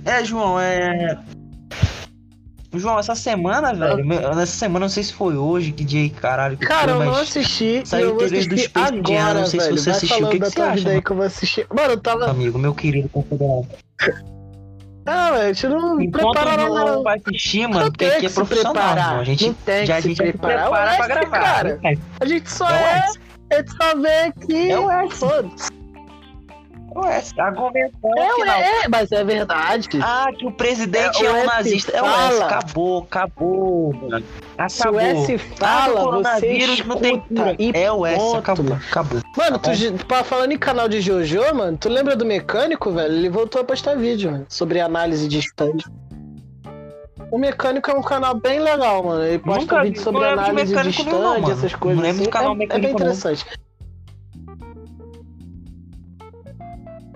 É, 0.06 0.24
João, 0.24 0.60
é. 0.60 1.18
João, 2.74 2.98
essa 2.98 3.16
semana, 3.16 3.74
velho, 3.74 4.06
meu- 4.06 4.34
nessa 4.34 4.54
semana, 4.58 4.86
não 4.86 4.90
sei 4.90 5.04
se 5.04 5.12
foi 5.14 5.36
hoje, 5.36 5.74
que 5.74 5.84
dia 5.84 6.02
aí, 6.02 6.10
caralho. 6.10 6.56
Que 6.58 6.66
Cara, 6.66 6.96
foi, 6.96 7.06
eu 7.06 7.12
não 7.12 7.20
assisti. 7.20 7.82
saiu 7.86 8.10
vou 8.12 8.18
TV 8.18 8.46
do 8.48 8.58
Space 8.58 8.96
Jam, 8.96 9.00
agora, 9.18 9.40
não 9.42 9.46
sei 9.46 9.60
se 9.60 9.66
velho. 9.68 9.78
você 9.78 9.90
Vai 9.90 9.98
assistiu, 9.98 10.26
o 10.26 10.30
que 10.30 10.40
que 10.40 10.46
você 10.50 10.62
acha, 10.62 10.76
vida 10.76 10.90
aí 10.90 10.94
mano? 10.96 11.04
que 11.04 11.12
eu 11.12 11.16
vou 11.18 11.26
assistir. 11.26 11.68
Mano, 11.70 11.90
eu 11.94 11.98
tava. 12.00 12.30
amigo, 12.30 12.58
meu 12.58 12.74
querido 12.74 13.10
confederado. 13.10 13.68
Ah, 15.06 15.32
velho, 15.32 15.44
a 15.44 15.54
gente 15.54 15.68
não 15.68 16.00
Enquanto 16.00 16.32
prepara 16.34 16.64
o 16.64 16.68
João 16.68 16.86
não. 16.96 17.04
vai 17.04 17.18
assistir, 17.18 17.68
mano, 17.68 17.80
Não 17.82 17.92
porque 17.92 18.06
tem 18.06 18.08
aqui 18.08 18.18
é 18.18 18.22
que 18.22 18.30
se 18.30 18.36
profissional, 18.36 18.74
preparar. 18.74 19.06
irmão. 19.08 19.20
A 19.20 19.24
gente, 19.26 19.48
Não 19.48 19.54
tem 19.54 19.86
já 19.86 19.94
que 19.94 20.00
a 20.00 20.02
se 20.02 20.08
gente 20.08 20.18
se 20.18 20.24
preparar. 20.24 20.62
prepara 20.62 20.92
É 20.94 20.98
pra 20.98 21.08
gravar. 21.08 21.40
cara. 21.42 21.80
né? 21.84 21.94
A 22.22 22.26
gente 22.26 22.50
só 22.52 22.70
É 22.70 22.72
o 22.72 22.76
é. 22.76 22.98
S. 23.00 23.20
A 23.52 23.56
gente 23.58 23.72
só 23.76 23.96
vem 23.98 24.22
aqui. 24.30 24.72
É 24.72 24.80
o. 24.80 25.10
Foda-se. 25.10 25.81
É 26.94 27.00
o 27.00 27.06
S. 27.06 27.40
Argumentando 27.40 28.20
É, 28.20 28.34
final. 28.34 28.60
é, 28.60 28.88
mas 28.90 29.12
é 29.12 29.24
verdade. 29.24 29.88
Ah, 30.02 30.28
que 30.38 30.46
o 30.46 30.52
presidente 30.52 31.26
É, 31.26 31.28
é, 31.28 31.32
um 31.32 31.46
nazista. 31.46 31.92
É 31.92 32.02
o 32.02 32.06
S. 32.06 32.14
fala. 32.16 32.46
Acabou, 32.46 33.04
acabou, 33.04 33.94
mano. 33.94 34.26
Se 34.70 34.88
o 34.88 34.90
Acabou. 34.90 35.00
S 35.02 35.34
Ah, 35.34 35.36
o 35.36 35.58
fala, 35.58 35.88
você 35.88 36.04
coronavírus 36.04 36.86
não 36.86 36.98
tem 36.98 37.20
cura. 37.20 37.56
É 37.74 37.92
o 37.92 38.06
S. 38.06 38.36
Acabou, 38.36 38.66
mano. 38.66 38.82
acabou. 38.90 39.20
Mano, 39.38 39.60
Tá 39.60 39.72
tu, 39.72 40.06
pá, 40.06 40.24
falando 40.24 40.52
em 40.52 40.58
canal 40.58 40.90
de 40.90 41.00
Jojo, 41.02 41.42
mano, 41.56 41.78
tu 41.78 41.88
lembra 41.90 42.16
do 42.16 42.26
mecânico, 42.26 42.92
velho? 42.92 43.14
Ele 43.14 43.30
voltou 43.30 43.62
a 43.62 43.64
postar 43.64 43.96
vídeo, 43.96 44.32
mano, 44.32 44.46
sobre 44.50 44.80
análise 44.80 45.28
de 45.28 45.40
stand. 45.40 45.78
O 47.32 47.38
mecânico 47.38 47.90
é 47.90 47.94
um 47.94 48.02
canal 48.02 48.36
bem 48.36 48.60
legal, 48.60 49.02
mano. 49.04 49.24
Ele 49.24 49.40
posta 49.40 49.62
Nunca 49.62 49.82
vídeo 49.84 50.02
sobre 50.04 50.20
não 50.22 50.28
de 50.28 50.34
análise 50.34 50.66
de 50.66 50.74
mecânico 50.74 51.02
stand, 51.02 51.12
não, 51.20 51.40
mano. 51.40 51.52
essas 51.54 51.76
coisas. 51.76 51.96
Não 51.98 52.04
lembro 52.04 52.22
assim. 52.22 52.30
do 52.30 52.34
canal 52.34 52.52
é, 52.52 52.56
é 52.56 52.58
bem 52.58 52.68
mecânico, 52.68 53.00
não. 53.00 53.52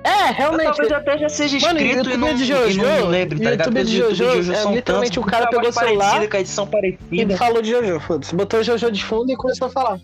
É, 0.05 0.31
realmente. 0.31 0.65
Talvez 0.65 0.91
eu 0.91 0.97
até 0.97 1.17
já 1.17 1.29
seja 1.29 1.59
Mano, 1.65 1.79
inscrito 1.79 2.09
YouTube 2.09 2.13
e 2.13 2.17
não, 2.17 2.35
de 2.35 2.43
e 2.43 2.45
Jojo, 2.45 2.81
não 2.83 3.07
lembre, 3.07 3.39
tá 3.39 3.49
ligado? 3.49 3.67
YouTube 3.67 3.83
de 3.85 3.97
Porque 3.97 4.11
os 4.11 4.17
Jojo, 4.17 4.31
vídeos 4.31 4.49
é 4.49 4.61
são 4.61 4.75
literalmente 4.75 5.19
o 5.19 5.23
cara 5.23 5.45
com 5.45 5.51
pegou 5.51 5.69
o 5.69 5.73
celular 5.73 6.27
Com 6.27 6.37
a 6.37 6.39
edição 6.39 6.69
E 7.11 7.35
falou 7.35 7.61
de 7.63 7.71
Jojo, 7.71 7.99
foda-se. 8.01 8.35
Botou 8.35 8.59
o 8.59 8.63
Jojo 8.63 8.91
de 8.91 9.03
fundo 9.03 9.31
e 9.31 9.35
começou 9.35 9.67
a 9.67 9.71
falar. 9.71 9.99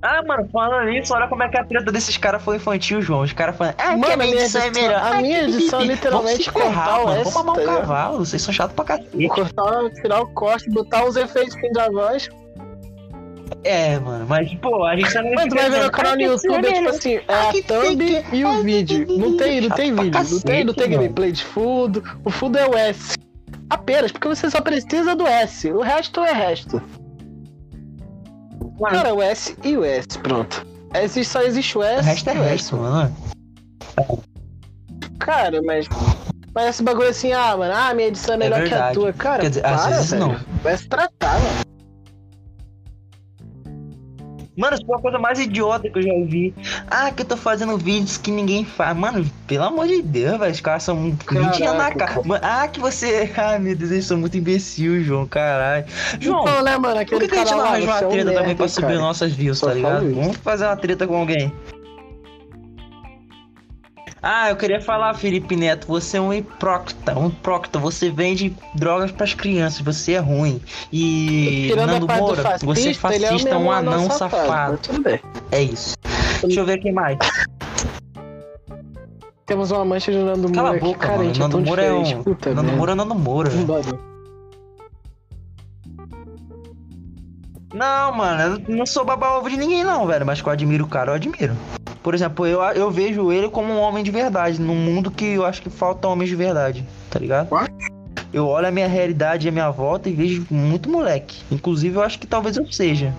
Ah, 0.00 0.22
mano, 0.24 0.48
falando 0.52 0.88
nisso, 0.88 1.12
olha 1.12 1.26
como 1.26 1.42
é 1.42 1.48
que 1.48 1.58
a 1.58 1.64
treta 1.64 1.90
desses 1.90 2.16
caras 2.16 2.40
foi 2.40 2.56
infantil, 2.56 3.02
João. 3.02 3.22
Os 3.22 3.32
caras 3.32 3.56
falando, 3.56 3.74
ah, 3.78 3.96
Mano, 3.96 4.04
que 4.04 4.12
a 4.12 4.16
minha 4.16 4.34
edição 4.34 4.62
é 4.62 4.70
melhor. 4.70 5.02
a 5.02 5.20
minha 5.20 5.44
que 5.44 5.50
edição 5.50 5.80
é 5.80 5.84
literalmente 5.86 6.52
cortar 6.52 7.04
mano. 7.04 7.24
Vamos 7.24 7.34
mamar 7.34 7.54
tá 7.56 7.60
um 7.60 7.64
ligado? 7.64 7.80
cavalo, 7.80 8.18
vocês 8.18 8.40
são 8.40 8.54
chatos 8.54 8.76
pra 8.76 8.84
cacete. 8.84 9.26
Cortar, 9.26 9.90
tirar 10.00 10.20
o 10.20 10.28
corte, 10.28 10.70
botar 10.70 11.04
os 11.04 11.16
efeitos 11.16 11.56
fim 11.56 11.72
da 11.72 11.90
voz. 11.90 12.28
É, 13.64 13.98
mano, 13.98 14.24
mas, 14.28 14.54
pô, 14.54 14.84
a 14.84 14.96
gente 14.96 15.12
tá 15.12 15.20
no 15.20 15.34
Mano, 15.34 15.48
tu 15.48 15.56
vai 15.56 15.68
ver 15.68 15.80
meu 15.80 15.90
canal 15.90 16.14
no 16.14 16.22
YouTube, 16.22 16.66
é 16.66 16.72
tipo 16.72 16.88
assim, 16.88 17.14
é 17.16 17.22
a 17.28 17.52
thumb 17.64 18.24
e 18.32 18.44
o 18.44 18.62
vídeo. 18.62 19.06
Não 19.18 19.36
tem, 19.36 19.60
não 19.60 19.70
tem 19.70 19.94
vídeo, 19.94 20.20
não 20.30 20.40
tem, 20.40 20.64
não 20.64 20.74
tem 20.74 20.90
gameplay 20.90 21.32
de 21.32 21.44
fundo. 21.44 22.02
O 22.24 22.30
fundo 22.30 22.56
é 22.56 22.66
o 22.68 22.76
S. 22.76 23.16
Apenas, 23.68 24.12
porque 24.12 24.28
você 24.28 24.48
só 24.48 24.60
precisa 24.60 25.14
do 25.16 25.26
S. 25.26 25.70
O 25.72 25.80
resto 25.80 26.20
é 26.20 26.32
resto. 26.32 26.80
Mano, 28.80 28.96
Cara, 28.96 29.12
o 29.12 29.20
S 29.20 29.56
e 29.64 29.76
o 29.76 29.84
S, 29.84 30.06
pronto. 30.20 30.64
Existe, 30.94 31.32
só 31.32 31.42
existe 31.42 31.76
o 31.76 31.80
o 31.80 31.84
S. 31.84 32.08
resto 32.08 32.30
é 32.30 32.32
o 32.34 32.36
S. 32.36 32.48
resto, 32.48 32.76
mano. 32.76 33.14
Cara, 35.18 35.60
mas. 35.62 35.86
Mas 36.54 36.66
esse 36.70 36.82
bagulho 36.82 37.08
assim, 37.08 37.32
ah, 37.32 37.56
mano, 37.56 37.74
ah, 37.74 37.92
minha 37.92 38.08
edição 38.08 38.34
é 38.34 38.38
melhor 38.38 38.64
que 38.64 38.72
a 38.74 38.92
tua. 38.92 39.12
Cara, 39.12 39.42
Quer 39.42 39.48
dizer, 39.50 39.66
às 39.66 39.82
para, 39.82 39.90
vezes 39.90 40.10
velho. 40.10 40.26
não. 40.26 40.40
Vai 40.62 40.76
se 40.76 40.88
tratar, 40.88 41.38
mano. 41.40 41.77
Mano, 44.58 44.74
isso 44.74 44.84
foi 44.84 44.96
a 44.96 44.98
coisa 44.98 45.18
mais 45.20 45.38
idiota 45.38 45.88
que 45.88 45.98
eu 45.98 46.02
já 46.02 46.12
ouvi. 46.12 46.52
Ah, 46.90 47.12
que 47.12 47.22
eu 47.22 47.26
tô 47.26 47.36
fazendo 47.36 47.78
vídeos 47.78 48.18
que 48.18 48.28
ninguém 48.32 48.64
faz. 48.64 48.96
Mano, 48.96 49.24
pelo 49.46 49.64
amor 49.64 49.86
de 49.86 50.02
Deus, 50.02 50.36
velho. 50.36 50.52
Os 50.52 50.60
caras 50.60 50.82
são 50.82 50.96
muito 50.96 51.32
mentindo 51.32 51.74
na 51.74 51.92
cara. 51.92 52.20
Mano, 52.24 52.40
Ah, 52.44 52.66
que 52.66 52.80
você. 52.80 53.30
Ai, 53.36 53.58
meu 53.60 53.76
Deus, 53.76 53.92
eles 53.92 54.04
são 54.04 54.18
muito 54.18 54.36
imbecil, 54.36 55.00
João, 55.04 55.26
caralho. 55.26 55.84
João, 56.18 56.42
então, 56.42 56.62
né, 56.64 56.76
mano, 56.76 57.06
por 57.06 57.20
que, 57.20 57.28
que 57.28 57.34
a 57.36 57.38
gente 57.38 57.52
não 57.52 57.60
arranja 57.60 57.86
uma 57.86 57.98
é 57.98 58.08
treta 58.08 58.32
também 58.32 58.56
pra 58.56 58.68
subir 58.68 58.98
nossas 58.98 59.32
views, 59.32 59.60
tá 59.60 59.72
ligado? 59.72 60.12
Vamos 60.12 60.36
fazer 60.38 60.64
uma 60.64 60.76
treta 60.76 61.06
com 61.06 61.16
alguém. 61.16 61.52
Ah, 64.22 64.50
eu 64.50 64.56
queria 64.56 64.80
falar, 64.80 65.14
Felipe 65.14 65.54
Neto, 65.54 65.86
você 65.86 66.16
é 66.16 66.20
um 66.20 66.32
hipócrita, 66.32 67.16
um 67.16 67.28
hipócrita, 67.28 67.78
você 67.78 68.10
vende 68.10 68.54
drogas 68.74 69.12
pras 69.12 69.32
crianças, 69.32 69.80
você 69.80 70.14
é 70.14 70.18
ruim. 70.18 70.60
E 70.92 71.68
Tirando 71.70 71.90
Nando 71.90 72.06
Moura, 72.08 72.42
fascista, 72.42 72.66
você 72.66 72.80
é 72.80 72.82
ele 72.82 72.90
é 72.90 73.28
fascista, 73.28 73.58
um 73.58 73.70
anão 73.70 74.10
safado. 74.10 74.78
safado. 74.82 75.20
É 75.52 75.62
isso. 75.62 75.96
Deixa 76.42 76.60
eu 76.60 76.66
ver 76.66 76.78
quem 76.78 76.92
mais. 76.92 77.16
Temos 79.46 79.70
uma 79.70 79.84
mancha 79.84 80.12
de 80.12 80.18
Nando 80.18 80.52
Cala 80.52 80.72
Moura 80.72 80.78
a 80.78 80.84
boca, 80.84 81.06
cara, 81.06 81.18
mano. 81.18 81.30
é 81.30 81.38
Nando 81.38 81.60
Moura 81.60 81.82
é 81.82 81.92
um. 81.92 82.22
Puta 82.22 82.54
Nando. 82.54 82.72
Moura 82.72 82.92
é 82.92 82.94
Nando 82.94 83.14
Moura. 83.14 83.50
Não, 87.72 88.12
mano, 88.12 88.62
eu 88.68 88.76
não 88.76 88.86
sou 88.86 89.04
baba-ovo 89.04 89.48
de 89.48 89.56
ninguém, 89.56 89.84
não, 89.84 90.06
velho. 90.06 90.26
Mas 90.26 90.42
que 90.42 90.48
eu 90.48 90.52
admiro 90.52 90.84
o 90.84 90.88
cara, 90.88 91.12
eu 91.12 91.14
admiro. 91.14 91.56
Por 92.08 92.14
exemplo, 92.14 92.46
eu, 92.46 92.62
eu 92.62 92.90
vejo 92.90 93.30
ele 93.30 93.50
como 93.50 93.70
um 93.70 93.78
homem 93.80 94.02
de 94.02 94.10
verdade, 94.10 94.58
num 94.58 94.74
mundo 94.74 95.10
que 95.10 95.26
eu 95.26 95.44
acho 95.44 95.60
que 95.60 95.68
falta 95.68 96.08
homens 96.08 96.30
de 96.30 96.36
verdade, 96.36 96.82
tá 97.10 97.18
ligado? 97.18 97.52
What? 97.52 97.70
Eu 98.32 98.46
olho 98.46 98.66
a 98.66 98.70
minha 98.70 98.88
realidade 98.88 99.46
e 99.46 99.50
a 99.50 99.52
minha 99.52 99.68
volta 99.70 100.08
e 100.08 100.14
vejo 100.14 100.46
muito 100.50 100.88
moleque. 100.88 101.36
Inclusive, 101.52 101.96
eu 101.96 102.02
acho 102.02 102.18
que 102.18 102.26
talvez 102.26 102.56
eu 102.56 102.66
seja. 102.72 103.12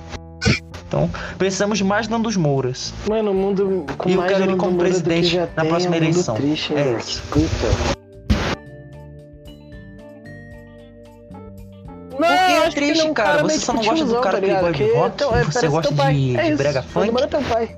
Então, 0.88 1.08
precisamos 1.38 1.78
de 1.78 1.84
mais 1.84 2.08
Nandos 2.08 2.36
Mouras. 2.36 2.92
Mano, 3.08 3.30
o 3.30 3.34
mundo 3.36 3.86
com 3.96 4.10
E 4.10 4.14
eu 4.14 4.22
mais 4.22 4.32
quero 4.32 4.46
ele 4.46 4.56
como 4.56 4.72
Moura 4.72 4.86
presidente 4.90 5.38
na 5.38 5.46
tem, 5.46 5.70
próxima 5.70 5.96
é 5.96 6.00
um 6.00 6.02
eleição. 6.02 6.34
Triste, 6.34 6.74
É 6.74 6.84
né? 6.84 6.98
isso. 7.00 7.22
Puta. 7.30 8.00
Não, 12.10 12.28
Por 12.28 12.28
que 12.28 12.34
é 12.34 12.66
ele 12.66 12.72
triste, 12.72 13.12
cara? 13.12 13.44
Você 13.44 13.60
só 13.60 13.72
não 13.74 13.84
gosta 13.84 14.04
do 14.06 14.20
cara 14.20 14.42
tá 14.42 14.72
de 14.72 14.78
Que 14.80 14.94
rock? 14.94 15.24
é, 15.24 15.28
Você 15.28 15.54
parece 15.54 15.68
gosta 15.68 15.88
teu 15.90 15.96
pai. 15.96 16.14
de- 16.16 16.36
É 16.38 16.50
de 16.50 16.56
brega 16.56 16.82
funk? 16.82 17.24
É 17.24 17.28
teu 17.28 17.42
pai. 17.44 17.76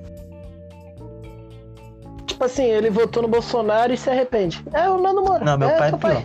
Tipo 2.41 2.51
assim, 2.51 2.63
ele 2.63 2.89
votou 2.89 3.21
no 3.21 3.29
Bolsonaro 3.29 3.93
e 3.93 3.97
se 3.97 4.09
arrepende. 4.09 4.63
É 4.73 4.89
o 4.89 4.99
Nando 4.99 5.21
Moura. 5.21 5.45
Não, 5.45 5.59
meu 5.59 5.69
é 5.69 5.77
pai 5.77 5.89
é 5.89 5.95
pior. 5.95 6.23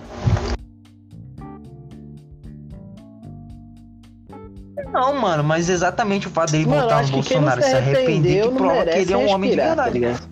Não, 4.91 5.13
mano, 5.21 5.45
mas 5.45 5.69
exatamente 5.69 6.27
o 6.27 6.31
fato 6.31 6.53
dele 6.53 6.65
Mano, 6.65 6.85
votar 6.85 7.05
no 7.05 7.11
Bolsonaro 7.11 7.61
se 7.61 7.69
e 7.69 7.71
se 7.71 7.77
arrepender 7.77 8.49
que 8.49 8.55
prova 8.55 8.85
que 8.87 8.99
ele 8.99 9.13
é 9.13 9.17
um 9.19 9.29
homem 9.29 9.51
de 9.51 9.57
tá 9.59 9.65
verdade. 9.67 9.91
ligado? 9.93 10.29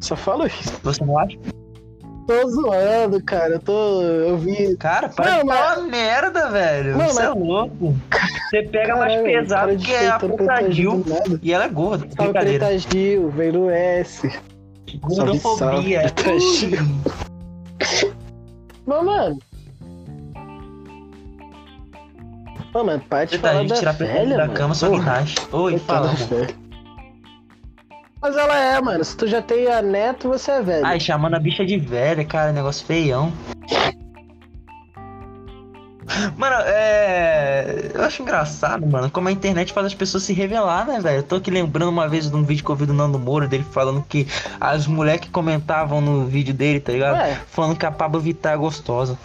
Só 0.00 0.16
falo 0.16 0.44
isso. 0.44 0.72
Você 0.82 1.04
não 1.04 1.16
acha? 1.16 1.38
Tô 2.26 2.50
zoando, 2.50 3.22
cara. 3.22 3.54
Eu 3.54 3.60
tô. 3.60 4.02
Eu 4.02 4.38
vi. 4.38 4.76
Cara, 4.76 5.08
para 5.08 5.36
Não, 5.36 5.44
mas- 5.44 5.56
falar 5.56 5.82
merda, 5.82 6.50
velho. 6.50 6.96
Não, 6.96 7.06
Você 7.06 7.22
é 7.22 7.28
mas- 7.28 7.38
louco. 7.38 7.94
Você 8.50 8.62
pega 8.64 8.96
mais 8.96 9.22
pesado 9.22 9.66
cara 9.68 9.76
que 9.76 9.92
é 9.92 10.08
a 10.08 10.18
Preta 10.18 10.72
Gil. 10.72 11.04
E 11.40 11.52
ela 11.52 11.64
é 11.64 11.68
gorda. 11.68 12.08
Salve. 12.16 12.32
Preta 12.32 12.76
Gil, 12.76 13.30
vem 13.30 13.52
no 13.52 13.70
S. 13.70 14.28
Gordofobia. 14.96 16.02
Gil. 16.58 16.78
Mas, 18.86 19.04
mano. 19.04 19.38
Mano, 22.72 22.86
mas 22.86 23.02
para 23.04 23.24
de 23.24 23.38
tá, 23.38 23.48
falar 23.48 23.60
gente 23.60 23.68
da 23.70 23.76
tira 23.76 23.90
a 23.90 23.94
preta 23.94 24.12
velha, 24.12 24.36
da 24.36 24.46
mano. 24.46 24.54
cama, 24.54 24.74
só 24.74 24.90
que 24.90 24.98
nasce. 25.00 25.34
Oi, 25.52 25.78
fala. 25.78 26.12
Mas 28.20 28.36
ela 28.36 28.58
é, 28.58 28.80
mano. 28.80 29.04
Se 29.04 29.16
tu 29.16 29.26
já 29.26 29.40
tem 29.40 29.66
a 29.68 29.80
neto, 29.80 30.28
você 30.28 30.50
é 30.52 30.62
velho. 30.62 30.86
Ai, 30.86 31.00
chamando 31.00 31.34
a 31.34 31.38
bicha 31.38 31.64
de 31.64 31.78
velha, 31.78 32.24
cara, 32.24 32.52
negócio 32.52 32.84
feião. 32.86 33.32
Mano, 36.36 36.56
é. 36.66 37.90
Eu 37.94 38.02
acho 38.02 38.22
engraçado, 38.22 38.86
mano, 38.86 39.10
como 39.10 39.28
a 39.28 39.32
internet 39.32 39.72
faz 39.72 39.86
as 39.86 39.94
pessoas 39.94 40.22
se 40.24 40.32
revelar, 40.32 40.86
né, 40.86 41.00
velho? 41.00 41.18
Eu 41.18 41.22
tô 41.22 41.36
aqui 41.36 41.50
lembrando 41.50 41.88
uma 41.90 42.08
vez 42.08 42.30
de 42.30 42.36
um 42.36 42.42
vídeo 42.42 42.64
que 42.64 42.70
eu 42.70 42.76
vi 42.76 42.86
do 42.86 42.92
Nando 42.94 43.18
Moura, 43.18 43.46
dele 43.46 43.64
falando 43.70 44.02
que 44.08 44.26
as 44.60 44.86
mulheres 44.86 45.20
que 45.22 45.30
comentavam 45.30 46.00
no 46.00 46.26
vídeo 46.26 46.54
dele, 46.54 46.80
tá 46.80 46.92
ligado? 46.92 47.14
Ué, 47.16 47.40
Falando 47.48 47.76
que 47.76 47.86
a 47.86 47.90
Pablo 47.90 48.20
Vittar 48.20 48.54
é 48.54 48.56
gostosa. 48.56 49.18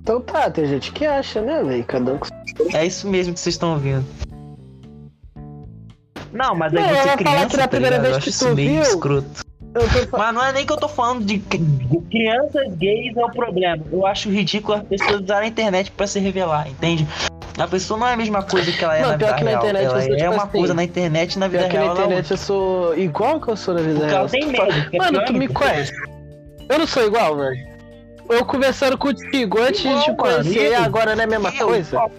então 0.00 0.20
tá, 0.20 0.50
tem 0.50 0.66
gente 0.66 0.92
que 0.92 1.04
acha, 1.06 1.40
né, 1.40 1.62
velho? 1.62 1.84
Cada 1.84 2.12
um 2.14 2.18
com 2.18 2.28
É 2.74 2.86
isso 2.86 3.08
mesmo 3.08 3.34
que 3.34 3.40
vocês 3.40 3.54
estão 3.54 3.72
ouvindo. 3.72 4.04
Não, 6.32 6.54
mas 6.54 6.72
Não, 6.72 6.82
aí 6.82 6.88
ela 6.88 6.98
você 7.02 7.06
vai 7.08 7.16
falar 7.16 7.30
criança, 7.36 7.48
que 7.48 7.56
da 7.56 7.62
tá 7.62 7.68
primeira 7.68 7.96
ligado? 7.96 8.12
vez 8.20 8.24
que 8.24 8.38
tu 8.44 8.54
meio 8.54 8.70
viu- 8.70 8.82
escroto. 8.82 9.47
Tô 10.10 10.18
Mas 10.18 10.34
não 10.34 10.44
é 10.44 10.52
nem 10.52 10.66
que 10.66 10.72
eu 10.72 10.76
tô 10.76 10.88
falando 10.88 11.24
de 11.24 11.38
que- 11.38 11.58
crianças 12.10 12.72
gays 12.76 13.16
é 13.16 13.24
o 13.24 13.30
problema. 13.30 13.82
Eu 13.92 14.06
acho 14.06 14.30
ridículo 14.30 14.78
as 14.78 14.84
pessoas 14.84 15.20
usarem 15.22 15.46
a 15.48 15.50
internet 15.50 15.90
pra 15.92 16.06
se 16.06 16.18
revelar, 16.18 16.68
entende? 16.68 17.06
A 17.58 17.66
pessoa 17.66 17.98
não 17.98 18.06
é 18.06 18.12
a 18.12 18.16
mesma 18.16 18.42
coisa 18.42 18.70
que 18.70 18.84
ela 18.84 18.96
é 18.96 19.02
Não, 19.02 19.08
na 19.10 19.16
vida 19.16 19.34
que 19.34 19.44
na 19.44 19.50
real. 19.50 19.60
internet 19.62 19.84
ela 19.86 20.02
é 20.02 20.06
tipo 20.16 20.30
uma 20.32 20.42
assim, 20.44 20.58
coisa 20.58 20.74
na 20.74 20.84
internet 20.84 21.32
e 21.32 21.38
na 21.38 21.48
vida 21.48 21.58
Pior 21.64 21.70
que 21.70 21.76
na 21.76 21.82
real 21.82 21.92
ela 21.96 22.00
é 22.00 22.04
internet 22.06 22.30
eu 22.30 22.36
sou 22.36 22.96
igual 22.98 23.40
que 23.40 23.48
eu 23.48 23.56
sou 23.56 23.74
na 23.74 23.80
vida 23.80 23.94
Porque 23.94 24.06
real. 24.10 24.20
ela 24.20 24.28
tem 24.28 24.46
medo, 24.46 24.90
que 24.90 24.96
é 24.96 24.98
Mano, 24.98 25.12
pior 25.12 25.24
tu 25.26 25.32
me 25.34 25.48
conhece. 25.48 25.92
Eu 26.68 26.78
não 26.78 26.86
sou 26.86 27.04
igual, 27.04 27.36
velho. 27.36 27.56
Eu 28.30 28.44
conversando 28.44 28.96
contigo 28.98 29.58
antes 29.60 29.80
Igual, 29.84 29.98
de 29.98 30.04
te 30.04 30.16
conhecer, 30.16 30.70
mano, 30.72 30.84
agora 30.84 31.16
não 31.16 31.22
é 31.22 31.24
a 31.24 31.28
mesma 31.28 31.52
Eu, 31.58 31.66
coisa? 31.66 31.88
igual. 31.88 32.10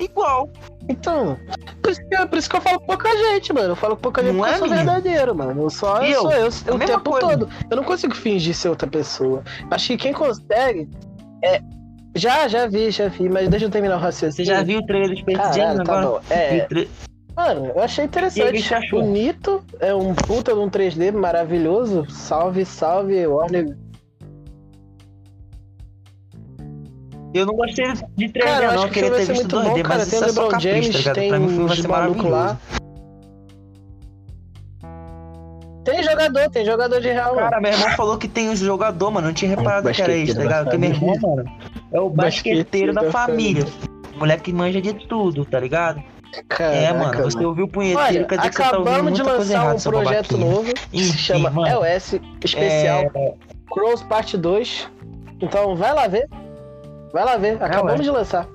Igual. 0.00 0.50
Então, 0.88 1.38
por 1.82 1.90
isso, 1.90 2.00
que, 2.08 2.26
por 2.26 2.38
isso 2.38 2.50
que 2.50 2.56
eu 2.56 2.60
falo 2.60 2.80
com 2.80 2.86
pouca 2.86 3.08
gente, 3.16 3.52
mano. 3.52 3.70
Eu 3.70 3.76
falo 3.76 3.96
com 3.96 4.02
pouca 4.02 4.22
gente 4.22 4.34
Não 4.34 4.40
porque 4.40 4.52
é, 4.52 4.54
eu 4.54 4.58
sou 4.58 4.68
menino? 4.68 4.92
verdadeiro, 4.92 5.34
mano. 5.34 5.62
Eu 5.62 5.70
só 5.70 6.02
eu 6.02 6.10
eu? 6.30 6.50
sou 6.50 6.72
eu, 6.72 6.74
o 6.76 6.78
tempo 6.78 7.10
coisa. 7.10 7.28
todo. 7.28 7.48
Eu 7.70 7.76
não 7.76 7.84
consigo 7.84 8.14
fingir 8.14 8.54
ser 8.54 8.68
outra 8.68 8.88
pessoa. 8.88 9.42
Acho 9.70 9.88
que 9.88 9.96
quem 9.96 10.12
consegue 10.12 10.88
é. 11.42 11.60
Já, 12.16 12.46
já 12.46 12.66
vi, 12.68 12.90
já 12.92 13.08
vi, 13.08 13.28
mas 13.28 13.48
deixa 13.48 13.66
eu 13.66 13.70
terminar 13.70 13.96
o 13.96 14.00
raciocínio. 14.00 14.32
Você 14.36 14.44
já 14.44 14.62
viu 14.62 14.78
o 14.78 14.86
trailer 14.86 15.10
do 15.10 15.16
Space 15.16 15.58
Jam 15.58 15.76
tá 15.76 15.82
agora? 15.82 16.06
bom. 16.06 16.20
É, 16.30 16.66
Mano, 17.36 17.72
eu 17.74 17.82
achei 17.82 18.04
interessante. 18.04 18.90
Bonito, 18.92 19.64
é 19.80 19.92
um 19.92 20.14
puta 20.14 20.52
de 20.52 20.58
um 20.60 20.70
3D 20.70 21.12
maravilhoso. 21.12 22.06
Salve, 22.08 22.64
salve, 22.64 23.26
Warner. 23.26 23.76
Eu 27.34 27.46
não 27.46 27.54
gostei 27.54 27.84
de 28.16 28.28
3D, 28.28 28.38
Cara, 28.40 28.64
eu 28.64 28.68
acho 28.70 28.76
não. 28.78 28.84
Eu 28.84 28.90
queria 28.90 29.10
ter 29.10 29.26
ser 29.26 29.32
visto 29.32 29.56
muito 29.56 29.56
2D, 29.56 29.68
bom, 29.76 29.82
cara. 29.82 29.98
mas 29.98 30.08
Tem 30.08 30.18
isso 30.20 30.24
o 30.24 30.30
é 30.30 30.32
só 30.32 30.48
tá 30.48 30.58
James, 30.60 30.88
ligado? 30.94 31.14
tem 31.16 31.28
Pra 31.28 31.38
mim 31.40 31.46
o 31.46 31.48
filme 31.48 31.66
vai 31.66 31.76
ser 31.76 31.88
maravilhoso. 31.88 32.28
lá. 32.28 32.58
Tem 35.84 36.02
jogador, 36.02 36.50
tem 36.50 36.64
jogador 36.64 37.00
de 37.00 37.08
real. 37.08 37.34
Cara, 37.34 37.60
meu 37.60 37.72
irmão 37.72 37.90
falou 37.90 38.16
que 38.16 38.26
tem 38.28 38.48
um 38.48 38.56
jogador, 38.56 39.10
mano. 39.10 39.26
Não 39.26 39.34
tinha 39.34 39.50
reparado 39.54 39.90
que 39.92 40.00
era 40.00 40.16
isso, 40.16 40.34
tá 40.34 40.42
ligado? 40.42 40.64
Porque 40.64 40.78
meu 40.78 40.90
irmão, 40.90 41.14
família. 41.20 41.44
mano, 41.44 41.58
é 41.92 42.00
o 42.00 42.08
Basqueteiro 42.08 42.92
basqueteiro 42.92 42.92
da 42.94 43.02
da 43.02 43.10
família. 43.10 43.66
Moleque 44.16 44.44
que 44.44 44.52
manja 44.52 44.80
de 44.80 44.94
tudo, 45.08 45.44
tá 45.44 45.60
ligado? 45.60 46.02
Caraca, 46.48 46.74
é, 46.76 46.92
mano, 46.92 47.22
você 47.22 47.44
ouviu 47.44 47.66
o 47.66 47.68
punheteiro, 47.68 48.00
Olha, 48.00 48.24
quer 48.24 48.36
dizer 48.38 48.50
que 48.50 48.56
você 48.56 48.62
tá 48.62 48.78
ouvindo 48.78 48.88
acabamos 48.90 49.12
de 49.14 49.22
muita 49.22 49.36
coisa 49.36 49.52
lançar 49.52 49.62
errada, 49.62 49.74
um 49.74 49.78
seu 49.78 49.92
projeto 49.92 50.36
babaquinha. 50.36 50.50
novo 50.50 50.74
que 50.90 51.04
se 51.04 51.18
chama 51.18 51.50
mano, 51.50 51.68
EOS 51.86 52.14
Especial 52.44 53.00
É, 53.14 53.34
Cross 53.70 54.02
Parte 54.04 54.36
2. 54.36 54.90
Então 55.40 55.76
vai 55.76 55.92
lá 55.94 56.08
ver. 56.08 56.28
Vai 57.14 57.24
lá 57.24 57.36
ver. 57.36 57.62
Acabamos 57.62 58.00
ué. 58.00 58.02
de 58.02 58.10
lançar. 58.10 58.48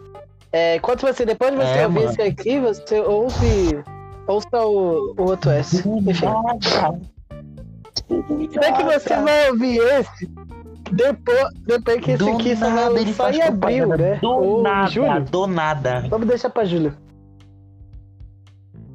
É, 0.52 0.76
enquanto 0.76 1.02
você, 1.02 1.26
depois 1.26 1.52
de 1.52 1.58
você 1.58 1.80
É, 1.80 1.86
ouvir 1.88 2.00
mano. 2.00 2.12
esse 2.12 2.22
aqui, 2.22 2.60
você 2.60 3.00
ouve. 3.00 3.82
Ouça 4.28 4.60
o, 4.62 5.16
o 5.18 5.22
outro 5.24 5.50
S. 5.50 5.78
Enfim. 5.88 6.28
Como 8.08 8.64
é 8.64 8.72
que 8.74 8.84
você 8.84 9.16
vai 9.16 9.50
ouvir 9.50 9.78
esse? 9.78 10.30
Depois, 10.92 11.48
depois 11.66 12.02
que 12.04 12.12
esse 12.12 12.30
aqui 12.30 12.56
só 12.58 12.70
vai 12.70 12.90
lançar 12.90 13.34
em 13.34 13.42
abril, 13.42 13.88
né? 13.88 14.16
Do 14.22 14.30
Ou 14.30 14.62
nada, 14.62 14.90
julho. 14.90 15.24
do 15.24 15.48
nada. 15.48 16.06
Vamos 16.10 16.28
deixar 16.28 16.50
pra 16.50 16.66
Júlia. 16.66 16.94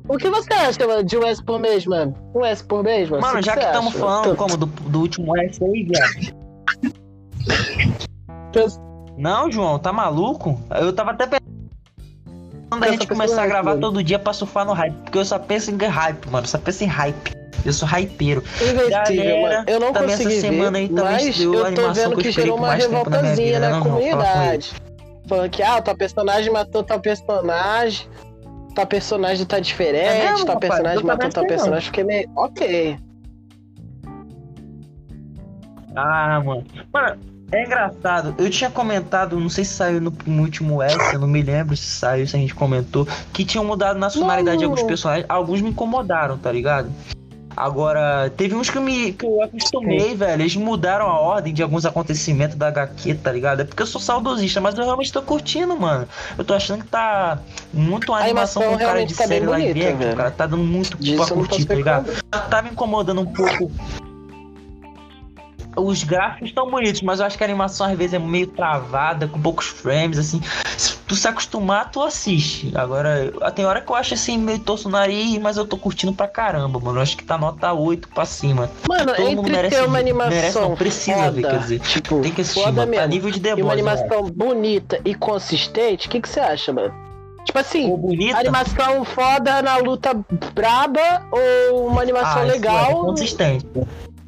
O 0.07 0.19
que 0.19 0.29
você 0.29 0.53
acha 0.53 1.03
de 1.03 1.17
um 1.17 1.23
S 1.25 1.43
por 1.43 1.59
mês, 1.59 1.87
mano? 1.87 2.15
Um 2.35 2.45
S 2.45 2.63
por 2.63 2.85
mês, 2.85 3.09
mano? 3.09 3.23
Mano, 3.23 3.41
já 3.41 3.57
que 3.57 3.65
estamos 3.65 3.95
falando 3.95 4.37
como 4.37 4.57
do, 4.59 4.67
do 4.67 5.01
último 5.01 5.35
S 5.39 5.65
aí, 5.65 5.85
viado. 5.85 6.35
Não, 9.17 9.51
João, 9.51 9.79
tá 9.79 9.93
maluco? 9.93 10.61
Eu 10.71 10.93
tava 10.93 11.13
até 11.13 11.27
pensando 11.27 11.45
a 12.83 12.87
Eu 12.87 12.93
gente 12.93 13.07
começar 13.07 13.45
a 13.45 13.47
gravar 13.47 13.77
todo 13.77 14.03
dia 14.03 14.19
pra 14.19 14.33
surfar 14.33 14.67
no 14.67 14.73
hype. 14.73 14.95
Porque 15.05 15.19
eu 15.19 15.25
só 15.25 15.39
penso 15.39 15.71
em 15.71 15.77
hype, 15.77 16.29
mano. 16.31 16.47
Só 16.47 16.59
penso 16.59 16.85
em 16.85 16.89
hype. 16.89 17.33
Eu 17.65 17.73
sou 17.73 17.89
hypeiro. 17.89 18.43
Galera, 18.91 19.41
mano. 19.41 19.65
Eu 19.67 19.81
não 19.81 19.93
também 19.93 20.15
essa 20.15 20.25
consegui 20.25 20.41
semana 20.41 20.73
ver, 20.73 20.79
aí 20.79 20.89
também 20.89 21.03
mas 21.05 21.41
a 21.41 21.43
eu 21.43 21.75
tô 21.75 21.93
vendo 21.93 22.17
que 22.19 22.31
gerou 22.31 22.59
uma 22.59 22.69
na 22.69 22.75
revoltazinha 22.75 23.35
vida, 23.35 23.61
na 23.61 23.67
né, 23.67 23.73
não, 23.73 23.83
com 23.83 23.91
comunidade. 23.91 24.73
Falando 25.27 25.51
que, 25.51 25.63
ah, 25.63 25.81
tal 25.81 25.97
personagem 25.97 26.53
matou 26.53 26.83
tal 26.83 27.01
personagem, 27.01 28.07
tal 28.75 28.87
personagem 28.87 29.47
tá 29.47 29.59
diferente, 29.59 30.09
É 30.09 30.31
mesmo, 30.31 30.47
rapaz? 30.47 30.59
personagem 30.61 31.05
matou 31.05 31.31
sei 31.31 31.43
não. 31.43 31.49
personagem. 31.49 31.87
Fiquei 31.87 32.05
meio, 32.05 32.31
ok. 32.37 32.99
Ah, 35.97 36.43
mano. 36.45 36.65
Mano, 36.93 37.19
é 37.55 37.65
engraçado. 37.65 38.35
Eu 38.39 38.51
tinha 38.51 38.71
comentado, 38.71 39.39
não 39.39 39.49
sei 39.49 39.65
se 39.65 39.75
saiu 39.75 40.01
no, 40.01 40.13
no 40.27 40.43
último 40.43 40.83
S, 40.83 40.97
eu 41.13 41.21
não 41.21 41.29
me 41.29 41.43
lembro 41.43 41.77
se 41.77 41.87
saiu, 41.87 42.27
se 42.27 42.37
a 42.37 42.39
gente 42.39 42.55
comentou, 42.55 43.07
que 43.33 43.45
tinham 43.45 43.65
mudado 43.65 43.99
nacionalidade 43.99 44.59
de 44.59 44.65
alguns 44.65 44.83
personagens. 44.83 45.27
Alguns 45.29 45.61
me 45.61 45.71
incomodaram, 45.71 46.37
tá 46.39 46.51
ligado? 46.51 46.91
Agora, 47.57 48.31
teve 48.37 48.55
uns 48.55 48.69
que 48.69 48.79
eu 48.79 48.83
me 48.83 49.13
que 49.13 49.25
eu 49.25 49.41
acostumei, 49.41 50.15
velho. 50.17 50.43
Eles 50.43 50.57
mudaram 50.57 51.07
a 51.07 51.21
ordem 51.21 51.55
de 51.55 51.63
alguns 51.63 51.87
acontecimentos 51.87 52.57
da 52.57 52.69
HQ, 52.69 53.15
tá 53.15 53.31
ligado? 53.31 53.61
É 53.61 53.65
porque 53.65 53.83
eu 53.83 53.87
sou 53.87 54.01
saudosista, 54.01 54.61
mas 54.61 54.77
eu 54.77 54.85
realmente 54.85 55.13
tô 55.13 55.23
curtindo, 55.23 55.79
mano. 55.79 56.09
Eu 56.37 56.45
tô 56.45 56.53
achando 56.53 56.83
que 56.83 56.91
tá 56.91 57.39
muito 57.73 58.11
uma 58.11 58.19
A 58.19 58.25
animação 58.25 58.63
animação 58.63 58.79
com 58.79 58.93
cara 58.93 59.07
de 59.07 59.15
tá 59.15 59.27
série 59.27 59.47
live 59.47 59.87
action, 59.87 60.17
cara. 60.17 60.31
Tá 60.33 60.47
dando 60.47 60.65
muito 60.65 60.97
Disso 60.99 61.25
pra 61.25 61.35
curtir, 61.35 61.65
tá 61.65 61.75
ligado? 61.75 62.11
Tá 62.51 62.61
me 62.61 62.71
incomodando 62.71 63.21
um 63.21 63.27
pouco 63.27 63.71
os 65.77 66.05
gráficos 66.05 66.49
estão 66.49 66.71
bonitos, 66.71 67.03
mas 67.03 67.21
eu 67.21 67.27
acho 67.27 67.37
que 67.37 67.45
a 67.45 67.47
animação 67.47 67.87
às 67.87 67.97
vezes 67.97 68.15
é 68.15 68.19
meio 68.19 68.47
travada, 68.47 69.27
com 69.27 69.41
poucos 69.41 69.67
frames, 69.67 70.19
assim. 70.19 70.41
Se 70.77 70.97
tu 70.99 71.15
se 71.15 71.27
acostumar, 71.29 71.91
tu 71.91 72.03
assiste. 72.03 72.73
Agora, 72.75 73.33
tem 73.55 73.65
hora 73.65 73.81
que 73.81 73.91
eu 73.91 73.97
acho 73.97 74.15
assim, 74.15 74.39
meio 74.39 74.59
torço 74.59 74.89
o 74.89 74.91
nariz, 74.91 75.39
mas 75.39 75.57
eu 75.57 75.67
tô 75.67 75.77
curtindo 75.77 76.13
pra 76.13 76.27
caramba, 76.29 76.79
mano. 76.79 76.99
Eu 76.99 77.03
acho 77.03 77.17
que 77.17 77.25
tá 77.25 77.37
nota 77.39 77.73
8 77.73 78.09
pra 78.09 78.25
cima. 78.25 78.71
Mano, 78.89 79.15
Todo 79.15 79.25
mundo 79.27 79.39
entre 79.41 79.53
merece, 79.53 79.77
ter 79.77 79.85
uma 79.87 79.99
animação 79.99 80.31
merece, 80.31 80.61
não 80.61 80.75
precisa 80.75 81.17
foda, 81.17 81.31
ver, 81.33 81.43
quer 81.43 81.59
dizer. 81.59 81.81
tipo, 81.81 82.21
Tem 82.21 82.33
que 82.33 82.41
assistir, 82.41 82.61
mano, 82.61 82.77
tá 82.77 82.87
mesmo, 82.87 83.07
nível 83.09 83.31
de 83.31 83.45
e 83.49 83.53
uma 83.63 83.67
né? 83.67 83.73
animação 83.73 84.23
bonita 84.31 85.01
e 85.05 85.15
consistente, 85.15 86.07
o 86.07 86.11
que 86.11 86.21
que 86.21 86.29
você 86.29 86.41
acha, 86.41 86.73
mano? 86.73 86.93
Tipo 87.45 87.59
assim, 87.59 87.93
animação 88.35 89.05
foda 89.05 89.61
na 89.61 89.77
luta 89.77 90.15
braba 90.55 91.27
ou 91.71 91.89
uma 91.89 92.01
animação 92.01 92.41
Ah, 92.43 92.47
é 92.47 92.51
legal? 92.51 93.05
consistente. 93.05 93.67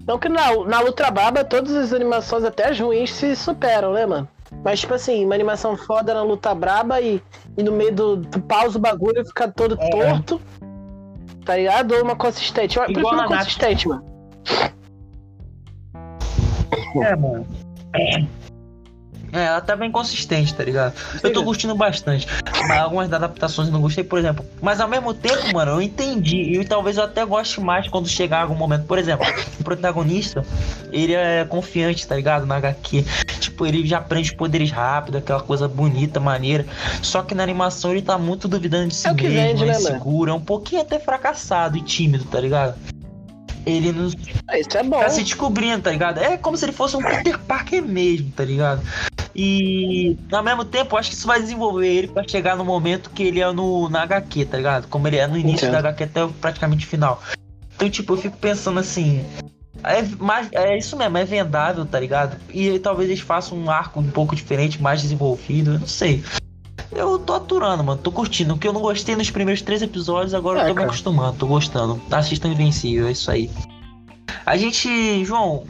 Não 0.07 0.19
que 0.19 0.29
na, 0.29 0.55
na 0.67 0.81
luta 0.81 1.11
braba 1.11 1.45
todas 1.45 1.75
as 1.75 1.93
animações, 1.93 2.45
até 2.45 2.69
as 2.69 2.79
ruins, 2.79 3.13
se 3.13 3.35
superam, 3.35 3.93
né, 3.93 4.07
mano? 4.07 4.29
Mas, 4.63 4.81
tipo 4.81 4.95
assim, 4.95 5.25
uma 5.25 5.35
animação 5.35 5.77
foda 5.77 6.15
na 6.15 6.23
luta 6.23 6.55
braba 6.55 7.01
e, 7.01 7.21
e 7.59 7.63
no 7.63 7.73
meio 7.73 7.93
do, 7.93 8.17
do 8.17 8.41
pausa 8.41 8.79
o 8.79 8.81
bagulho 8.81 9.25
fica 9.27 9.49
todo 9.49 9.77
É. 9.81 9.91
torto. 9.91 10.41
Tá 11.45 11.57
ligado? 11.57 11.93
Ou 11.93 12.03
uma 12.03 12.15
consistente. 12.17 12.77
Eu 12.77 12.85
Igual 12.89 12.95
prefiro 13.15 13.21
a 13.21 13.29
Nath. 13.29 13.39
consistente, 13.45 13.89
mano. 13.89 14.05
É, 17.03 17.17
mano. 17.17 17.47
É, 17.95 18.25
ela 19.41 19.61
tá 19.61 19.77
bem 19.77 19.91
consistente, 19.91 20.55
tá 20.55 20.65
ligado? 20.65 20.95
Eu 21.23 21.33
tô 21.33 21.45
curtindo 21.45 21.75
bastante. 21.75 22.27
Mas 22.69 22.79
algumas 22.79 23.13
adaptações 23.13 23.69
eu 23.69 23.73
não 23.75 23.81
gostei, 23.81 24.05
por 24.05 24.19
exemplo. 24.19 24.45
Mas 24.61 24.81
ao 24.81 24.89
mesmo 24.89 25.13
tempo, 25.15 25.53
mano, 25.53 25.73
eu 25.73 25.83
entendi. 25.83 26.59
E 26.59 26.65
talvez 26.65 26.97
eu 26.97 27.05
até 27.05 27.25
goste 27.25 27.61
mais 27.61 27.89
quando 27.89 28.09
chegar 28.09 28.43
algum 28.43 28.55
momento. 28.55 28.85
Por 28.87 28.99
exemplo, 28.99 29.27
o 29.61 29.65
protagonista, 29.65 30.45
ele 30.93 31.15
é 31.15 31.45
confiante, 31.45 32.07
tá 32.07 32.17
ligado? 32.17 32.47
Na 32.47 32.57
HQ. 32.57 33.05
Tipo, 33.41 33.67
ele 33.67 33.87
já 33.87 33.99
aprende 33.99 34.35
poderes 34.35 34.71
rápido, 34.71 35.19
aquela 35.19 35.41
coisa 35.41 35.69
bonita, 35.69 36.21
maneira. 36.21 36.67
Só 37.03 37.23
que 37.23 37.35
na 37.35 37.43
animação 37.43 37.93
ele 37.93 38.03
tá 38.03 38.19
muito 38.19 38.49
duvidando 38.49 38.89
de 38.89 38.95
si 38.95 39.07
É 39.07 39.13
o 39.13 39.15
que 39.15 39.29
mesmo, 39.29 39.37
vende, 39.37 39.63
é 39.63 39.67
né, 39.67 39.73
inseguro, 39.73 40.31
é 40.31 40.35
um 40.35 40.41
pouquinho 40.41 40.83
até 40.83 40.99
fracassado 40.99 41.77
e 41.77 41.83
tímido, 41.83 42.25
tá 42.25 42.41
ligado? 42.41 42.75
Ele 43.67 43.91
não, 43.91 44.09
Ah, 44.49 44.59
Isso 44.59 44.79
é 44.79 44.83
bom. 44.85 45.01
tá 45.01 45.11
se 45.11 45.25
descobrindo, 45.25 45.83
tá 45.83 45.91
ligado? 45.91 46.19
É 46.19 46.37
como 46.37 46.57
se 46.57 46.65
ele 46.65 46.73
fosse 46.73 46.97
um 46.97 47.03
Peter 47.03 47.37
Parker 47.41 47.83
mesmo, 47.83 48.31
tá 48.31 48.45
ligado? 48.45 48.81
E 49.35 50.17
ao 50.33 50.43
mesmo 50.43 50.65
tempo, 50.65 50.97
acho 50.97 51.11
que 51.11 51.17
isso 51.17 51.27
vai 51.27 51.41
desenvolver 51.41 51.87
ele 51.89 52.07
pra 52.09 52.27
chegar 52.27 52.57
no 52.57 52.65
momento 52.65 53.11
que 53.11 53.25
ele 53.25 53.41
é 53.41 53.53
no, 53.53 53.89
na 53.89 54.03
HQ, 54.05 54.47
tá 54.47 54.57
ligado? 54.57 54.87
Como 54.89 55.07
ele 55.09 55.17
é 55.17 55.27
no 55.27 55.37
início 55.37 55.67
Entendo. 55.67 55.73
da 55.73 55.79
HQ 55.91 56.05
até 56.05 56.27
praticamente 56.41 56.87
o 56.87 56.89
final. 56.89 57.21
Então, 57.75 57.91
tipo, 57.91 58.15
eu 58.15 58.17
fico 58.17 58.37
pensando 58.39 58.79
assim. 58.81 59.23
É, 59.85 60.01
mais, 60.19 60.49
é 60.53 60.79
isso 60.79 60.97
mesmo, 60.97 61.19
é 61.19 61.25
vendável, 61.25 61.85
tá 61.85 62.01
ligado? 62.01 62.37
E 62.51 62.79
talvez 62.79 63.11
eles 63.11 63.21
façam 63.21 63.59
um 63.59 63.71
arco 63.71 64.01
um 64.01 64.11
pouco 64.11 64.35
diferente, 64.35 64.81
mais 64.81 65.03
desenvolvido, 65.03 65.75
eu 65.75 65.81
não 65.81 65.87
sei. 65.87 66.25
Eu 66.93 67.19
tô 67.19 67.35
aturando, 67.35 67.83
mano, 67.85 68.01
tô 68.01 68.11
curtindo. 68.13 68.55
O 68.55 68.59
que 68.59 68.67
eu 68.69 68.73
não 68.73 68.81
gostei 68.81 69.17
nos 69.17 69.31
primeiros 69.31 69.61
três 69.63 69.83
episódios, 69.83 70.33
agora 70.35 70.61
É, 70.61 70.63
eu 70.63 70.67
tô 70.67 70.71
me 70.71 70.75
cara. 70.77 70.89
acostumando, 70.89 71.37
tô 71.39 71.47
gostando. 71.47 72.01
Assistam 72.11 72.49
Invencível, 72.49 73.09
é 73.09 73.13
isso 73.13 73.31
aí. 73.31 73.51
A 74.45 74.57
gente, 74.57 75.25
João. 75.25 75.65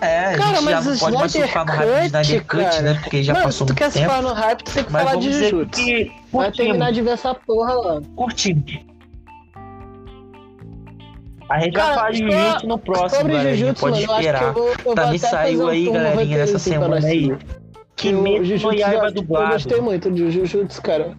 É, 0.00 0.34
a 0.34 0.36
Cara, 0.36 0.56
gente 0.60 0.70
já 0.70 0.80
não 0.82 0.98
pode 0.98 1.16
mais 1.16 1.32
surfar 1.32 1.64
no 1.66 1.72
hype 1.72 1.90
do 2.00 2.04
Snyder 2.06 2.44
Cut, 2.46 2.82
né? 2.82 2.94
Porque 3.02 3.22
já 3.22 3.32
Mano, 3.32 3.44
passou 3.46 3.66
tu 3.66 3.70
muito 3.70 3.78
quer 3.78 3.90
se 3.90 3.98
tempo. 3.98 4.10
falar 4.10 4.22
no 4.28 4.34
hype, 4.34 4.62
tu 4.62 4.72
tem 4.72 4.84
que 4.84 4.92
Mas 4.92 5.02
falar 5.04 5.16
de 5.16 5.32
Jujutsu. 5.32 5.66
que 5.70 6.12
Vai 6.30 6.52
terminar 6.52 6.92
de 6.92 7.00
ver 7.02 7.10
essa 7.10 7.34
porra 7.34 7.72
lá. 7.74 8.00
curtimos. 8.14 8.78
A 11.48 11.60
gente 11.60 11.72
Cara, 11.74 11.86
vai 11.86 11.94
falar 11.96 12.10
de 12.10 12.18
Jujutsu 12.18 12.66
no 12.66 12.78
próximo, 12.78 13.20
Sobre. 13.22 13.56
Jujutsu, 13.56 13.80
Pode 13.80 14.00
mano, 14.06 14.12
eu 14.12 14.16
esperar. 14.18 14.42
eu 14.42 14.52
vou, 14.52 14.68
eu 14.68 14.76
vou 14.84 14.94
Também 14.94 15.18
saiu 15.18 15.64
um 15.64 15.68
aí, 15.68 15.90
galerinha, 15.90 16.38
nessa 16.38 16.58
semana 16.58 16.96
aí. 17.06 17.36
Que 17.96 18.08
Eu- 18.08 18.22
no 18.22 18.72
Yaiba 18.74 19.04
eu- 19.04 19.04
Eu 19.06 19.12
dublado. 19.12 19.52
gostei 19.54 19.80
muito 19.80 20.10
de 20.10 20.30
Jujutsu, 20.30 20.82
cara. 20.82 21.14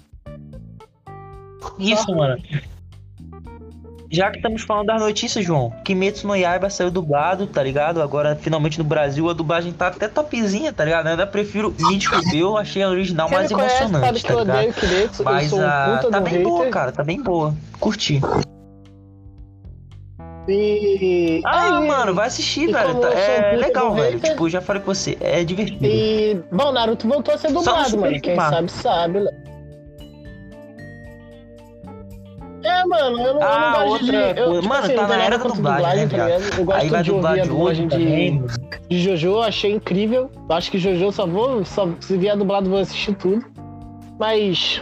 Isso, 1.80 2.16
mano. 2.16 2.38
Já 4.10 4.32
que 4.32 4.38
estamos 4.38 4.62
falando 4.62 4.86
das 4.88 5.02
notícias, 5.02 5.44
João, 5.44 5.74
Kimetsu 5.84 6.28
no 6.28 6.36
Yaiba 6.36 6.70
saiu 6.70 6.90
dublado, 6.90 7.46
tá 7.46 7.62
ligado? 7.62 8.02
Agora, 8.02 8.38
finalmente 8.38 8.78
no 8.78 8.86
Brasil, 8.86 9.30
a 9.30 9.34
dublagem 9.34 9.74
tá 9.74 9.88
até 9.88 10.08
topzinha, 10.08 10.72
tá 10.72 10.86
ligado? 10.86 11.08
Eu 11.08 11.12
ainda 11.12 11.28
prefiro 11.28 11.76
Mítico, 11.78 12.16
eu 12.34 12.56
achei 12.56 12.82
a 12.84 12.90
original 12.90 13.30
mais 13.30 13.52
me 13.52 13.58
sabe 13.58 13.64
emocionante, 13.64 14.22
que 14.22 14.28
tá 14.28 14.34
eu 14.34 14.40
ligado? 14.40 14.58
odeio 14.58 14.74
Kimetsu, 14.74 15.22
eu 15.22 15.26
Mas 15.26 15.50
sou 15.50 15.60
um 15.60 15.66
a... 15.68 15.98
puta 15.98 16.12
tá 16.12 16.22
bem 16.22 16.42
boa, 16.44 16.70
cara, 16.70 16.92
tá 16.94 17.04
bem 17.04 17.22
boa. 17.22 17.54
Curti. 17.82 18.22
E... 20.48 21.42
Ah, 21.46 21.78
aí, 21.80 21.88
mano, 21.88 22.14
vai 22.14 22.28
assistir, 22.28 22.72
velho. 22.72 22.96
tá- 23.00 23.10
eu 23.10 23.18
É 23.18 23.56
legal, 23.58 23.94
velho. 23.94 24.14
hater- 24.16 24.32
Tipo, 24.32 24.46
eu 24.46 24.50
já 24.50 24.62
falei 24.62 24.82
com 24.82 24.94
você, 24.94 25.18
é 25.20 25.44
divertido. 25.44 25.86
E, 25.86 26.40
bom, 26.52 26.72
Naruto 26.72 27.08
voltou 27.08 27.34
a 27.34 27.38
ser 27.38 27.50
não 27.52 27.62
dublado, 27.64 27.98
mano. 28.00 28.22
Quem 28.22 28.36
sabe, 28.36 28.72
sabe. 28.72 29.20
né? 29.20 29.32
É, 32.64 32.86
mano, 32.86 33.20
eu 33.22 33.34
não, 33.36 33.42
eu 33.42 33.48
Ah, 33.48 33.76
não 33.80 33.88
gosto 33.90 34.06
de... 34.06 34.12
outra 34.16 34.40
Eu, 34.40 34.46
coisa. 34.46 34.62
tipo 34.62 34.74
Mano, 34.74 34.86
assim, 34.86 34.96
tá 34.96 35.02
não 35.04 35.10
na 35.10 35.24
era 35.24 35.38
da 35.38 35.44
dublagem, 35.48 36.06
né, 36.06 36.18
tá? 36.18 36.30
Eu 36.58 36.66
gosto 36.66 36.80
Aí 36.82 36.90
vai 36.90 37.04
de 37.04 37.12
dublar 37.12 37.32
a 37.34 37.36
de 37.36 37.42
de, 37.88 38.42
de 38.90 39.00
Jojo, 39.00 39.28
eu 39.28 39.42
achei 39.42 39.72
incrível. 39.72 40.30
Eu 40.50 40.56
Acho 40.56 40.72
que 40.72 40.78
Jojo 40.80 41.12
só 41.12 41.26
vou... 41.26 41.64
Só, 41.64 41.88
se 42.02 42.18
vier 42.18 42.36
dublado, 42.36 42.70
vou 42.70 42.80
assistir 42.80 43.14
tudo. 43.16 43.46
Mas... 44.20 44.82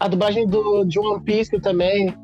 A 0.00 0.08
dublagem 0.08 0.46
do, 0.46 0.84
de 0.84 0.98
One 0.98 1.22
Piece 1.22 1.60
também... 1.60 2.14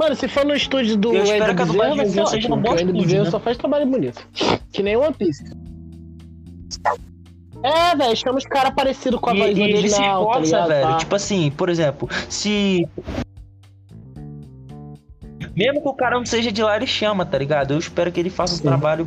Mano, 0.00 0.16
se 0.16 0.28
for 0.28 0.46
no 0.46 0.54
estúdio 0.54 0.96
do 0.96 1.14
Eu 1.14 1.24
espero 1.24 1.44
Andy 1.44 1.56
que 1.56 1.62
a 1.62 1.66
Bezerra, 1.66 1.94
vai 1.94 2.06
ser 2.06 2.20
ótimo. 2.22 2.56
um 2.56 2.58
o 2.60 2.74
estúdio, 2.74 3.02
Bezerra 3.02 3.24
né? 3.24 3.30
só 3.30 3.38
faz 3.38 3.58
trabalho 3.58 3.84
bonito. 3.86 4.26
Que 4.72 4.82
nem 4.82 4.96
One 4.96 5.12
Piece. 5.12 5.44
É, 7.62 7.94
velho, 7.94 8.16
chama 8.16 8.38
os 8.38 8.46
caras 8.46 8.72
parecidos 8.74 9.20
com 9.20 9.28
a 9.28 9.34
voz 9.34 9.58
E, 9.58 9.60
e 9.60 9.62
ele 9.62 9.90
se 9.90 9.96
tá 9.96 10.06
esforça, 10.06 10.40
ligado? 10.40 10.68
velho. 10.68 10.86
Pá. 10.88 10.96
Tipo 10.96 11.14
assim, 11.16 11.50
por 11.50 11.68
exemplo, 11.68 12.08
se. 12.30 12.88
Mesmo 15.54 15.82
que 15.82 15.88
o 15.88 15.92
cara 15.92 16.16
não 16.16 16.24
seja 16.24 16.50
de 16.50 16.62
lá, 16.62 16.76
ele 16.76 16.86
chama, 16.86 17.26
tá 17.26 17.36
ligado? 17.36 17.74
Eu 17.74 17.78
espero 17.78 18.10
que 18.10 18.18
ele 18.18 18.30
faça 18.30 18.54
um 18.54 18.56
Sim. 18.56 18.62
trabalho 18.62 19.06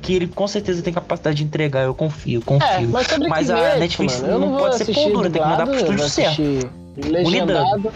que 0.00 0.14
ele 0.14 0.28
com 0.28 0.48
certeza 0.48 0.82
tem 0.82 0.94
capacidade 0.94 1.36
de 1.36 1.44
entregar. 1.44 1.84
Eu 1.84 1.94
confio, 1.94 2.40
confio. 2.40 2.66
É, 2.66 2.80
mas 2.86 3.06
Mas 3.28 3.50
a 3.50 3.76
Netflix 3.76 4.22
mano, 4.22 4.38
não, 4.38 4.50
não 4.52 4.58
pode 4.58 4.78
ser 4.78 4.94
pão 4.94 5.12
dura, 5.12 5.28
tem 5.28 5.42
que 5.42 5.48
mandar 5.48 5.66
pro 5.66 5.76
estúdio 5.76 6.04
assistir 6.06 6.70
legendado. 6.96 7.92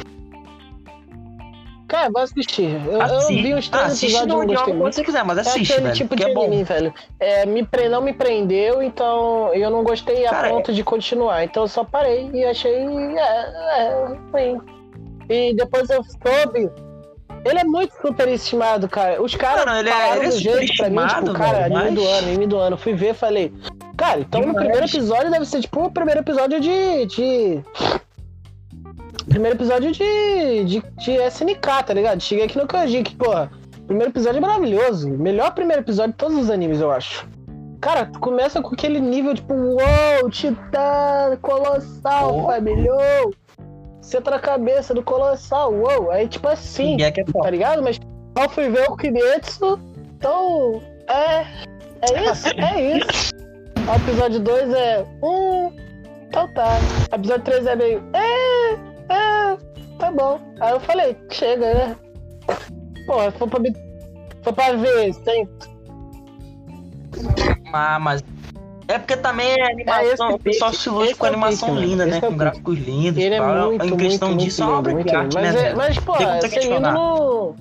Cara, 1.89 2.11
vou 2.11 2.21
assistir. 2.23 2.69
Eu, 2.85 2.93
eu 2.95 3.03
Assiste, 3.03 3.43
vi 3.43 3.55
uns 3.55 3.69
três 3.69 3.85
assiste 3.87 4.17
episódios 4.17 4.35
e 4.35 4.47
no 4.47 4.53
idioma 4.53 4.75
muito. 4.75 4.95
você 4.95 5.05
quiser, 5.05 5.25
mas 5.25 5.39
É 5.39 5.41
assiste, 5.43 5.73
aquele 5.73 5.83
velho. 5.87 5.95
tipo 5.97 6.17
que 6.17 6.25
de 6.25 6.31
é 6.31 6.35
bom. 6.35 6.45
anime, 6.47 6.65
velho. 6.65 6.95
É, 7.21 7.47
me 7.47 7.65
pre... 7.65 7.89
Não 7.89 8.01
me 8.03 8.13
prendeu, 8.13 8.83
então 8.83 9.55
eu 9.55 9.71
não 9.71 9.85
gostei 9.85 10.27
a 10.27 10.31
Cara, 10.31 10.49
ponto 10.51 10.73
de 10.73 10.83
continuar. 10.83 11.45
Então 11.45 11.63
eu 11.63 11.69
só 11.69 11.85
parei 11.85 12.29
e 12.35 12.45
achei. 12.45 12.75
É, 12.75 13.21
é, 13.79 14.17
ruim. 14.33 14.61
E 15.29 15.55
depois 15.55 15.89
eu 15.91 16.03
soube. 16.05 16.71
Ele 17.45 17.59
é 17.61 17.65
muito 17.65 17.95
superestimado, 18.03 18.89
cara. 18.89 19.23
Os 19.23 19.37
caras 19.37 19.65
Mano, 19.65 19.79
ele 19.79 19.89
é- 19.89 19.93
falaram 19.93 20.17
ele 20.17 20.27
é 20.27 20.31
do 20.31 20.39
jeito 20.39 20.77
pra 20.77 20.91
mim, 20.91 21.07
tipo, 21.07 21.33
cara, 21.35 21.59
velho, 21.61 21.77
anime 21.77 21.95
do 21.95 22.03
mas- 22.03 22.11
ano, 22.19 22.27
anime 22.29 22.47
do 22.49 22.57
ano. 22.59 22.77
Fui 22.77 22.93
ver, 22.95 23.15
falei, 23.15 23.53
cara, 23.97 24.19
então 24.21 24.41
no 24.41 24.47
Demais. 24.49 24.65
primeiro 24.67 24.87
episódio 24.87 25.31
deve 25.31 25.45
ser 25.47 25.61
tipo 25.61 25.85
o 25.85 25.91
primeiro 25.93 26.19
episódio 26.21 26.59
de. 26.59 27.07
de... 27.07 27.63
Primeiro 29.37 29.59
episódio 29.59 29.93
de, 29.93 30.65
de, 30.65 30.83
de 30.97 31.11
SNK, 31.29 31.85
tá 31.85 31.93
ligado? 31.93 32.23
Cheguei 32.23 32.47
aqui 32.47 32.57
no 32.57 32.67
Kanji, 32.67 33.03
que, 33.03 33.15
porra, 33.15 33.51
primeiro 33.87 34.11
episódio 34.11 34.39
é 34.39 34.41
maravilhoso. 34.41 35.11
Melhor 35.11 35.53
primeiro 35.53 35.83
episódio 35.83 36.13
de 36.13 36.17
todos 36.17 36.39
os 36.39 36.49
animes, 36.49 36.81
eu 36.81 36.91
acho. 36.91 37.29
Cara, 37.79 38.11
começa 38.19 38.63
com 38.63 38.73
aquele 38.73 38.99
nível, 38.99 39.35
tipo, 39.35 39.53
uou, 39.53 40.31
titã, 40.31 41.37
colossal, 41.43 42.35
Oh. 42.35 42.47
família, 42.47 42.91
uou. 42.91 43.35
Senta 44.01 44.31
na 44.31 44.39
cabeça 44.39 44.95
do 44.95 45.03
colossal, 45.03 45.71
uou. 45.71 46.11
Aí, 46.11 46.27
tipo 46.29 46.49
assim, 46.49 47.03
é 47.03 47.11
que 47.11 47.21
é 47.21 47.25
tá 47.25 47.51
ligado? 47.51 47.83
Mas 47.83 48.01
eu 48.41 48.49
fui 48.49 48.71
ver 48.71 48.89
o 48.89 48.97
Kimetsu, 48.97 49.79
então, 50.17 50.81
é, 51.09 51.41
é 52.11 52.25
isso, 52.33 52.49
é 52.57 52.97
isso. 52.97 53.35
O 53.87 53.97
episódio 53.97 54.41
2 54.41 54.73
é, 54.73 55.05
hum, 55.23 55.71
então 56.27 56.51
tá. 56.55 56.79
O 57.13 57.15
episódio 57.17 57.45
3 57.45 57.67
é 57.67 57.77
meio, 57.77 58.03
é, 58.15 58.86
é, 59.09 59.57
tá 59.99 60.11
bom. 60.11 60.41
Aí 60.61 60.73
eu 60.73 60.81
falei, 60.81 61.17
chega, 61.31 61.75
né? 61.75 61.97
Porra, 63.07 63.31
foi 63.33 63.49
pra, 63.49 63.59
me- 63.61 63.77
foi 64.43 64.53
pra 64.53 64.73
ver, 64.73 65.15
tem, 65.17 65.49
Ah, 67.73 67.99
mas. 67.99 68.23
É 68.89 68.99
porque 68.99 69.17
também 69.17 69.49
é 69.49 69.61
É, 69.61 69.73
animação, 69.73 70.29
esse 70.29 70.37
o 70.37 70.39
pessoal 70.39 70.73
se 70.73 70.89
ilude 70.89 71.15
com 71.17 71.27
é 71.27 71.29
animação 71.29 71.69
mano, 71.71 71.81
linda, 71.81 72.07
né? 72.07 72.19
é 72.19 72.21
Com 72.21 72.37
gráficos 72.37 72.79
lindos. 72.79 73.21
Ele 73.21 73.35
é 73.35 73.39
tal. 73.39 73.67
muito, 73.67 73.85
em 73.85 73.97
questão 73.97 74.29
muito, 74.29 74.45
disso, 74.45 74.63
é 74.63 74.67
muito 74.67 74.73
uma 74.75 74.79
obra 74.79 75.03
de 75.05 75.17
arte, 75.17 75.35
lindo. 75.35 75.41
né, 75.41 75.53
Mas, 75.53 75.57
é, 75.57 75.75
mas, 75.75 75.99
pô, 75.99 76.13
esse 76.45 76.49
questionar. 76.55 76.93
não, 76.95 77.57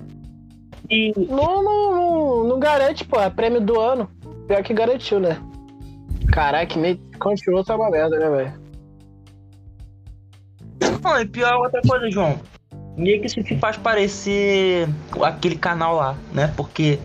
E 0.88 1.12
não, 1.28 1.62
não, 1.64 2.44
não, 2.44 2.58
garante, 2.60 3.04
pô, 3.04 3.18
é 3.20 3.28
prêmio 3.28 3.60
do 3.60 3.80
ano. 3.80 4.08
Pior 4.46 4.62
que 4.62 4.72
garantiu, 4.72 5.18
né? 5.18 5.36
Caraca, 6.32 6.78
meio 6.78 6.96
continuou 7.18 7.64
uma 7.68 7.90
merda, 7.90 8.18
né, 8.20 8.28
velho? 8.30 8.65
Não, 11.06 11.20
e 11.20 11.24
pior 11.24 11.52
é 11.52 11.56
outra 11.56 11.80
coisa, 11.82 12.10
João. 12.10 12.40
Meio 12.96 13.20
que 13.20 13.28
isso 13.28 13.40
te 13.40 13.56
faz 13.58 13.76
parecer 13.76 14.88
aquele 15.22 15.54
canal 15.54 15.94
lá, 15.94 16.16
né? 16.32 16.52
Porque 16.56 16.98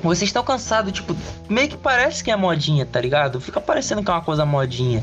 Vocês 0.00 0.28
estão 0.28 0.44
cansados, 0.44 0.92
tipo, 0.92 1.16
meio 1.48 1.68
que 1.68 1.76
parece 1.76 2.22
que 2.22 2.30
é 2.30 2.36
modinha, 2.36 2.86
tá 2.86 3.00
ligado? 3.00 3.40
Fica 3.40 3.60
parecendo 3.60 4.02
que 4.02 4.10
é 4.10 4.14
uma 4.14 4.22
coisa 4.22 4.46
modinha 4.46 5.02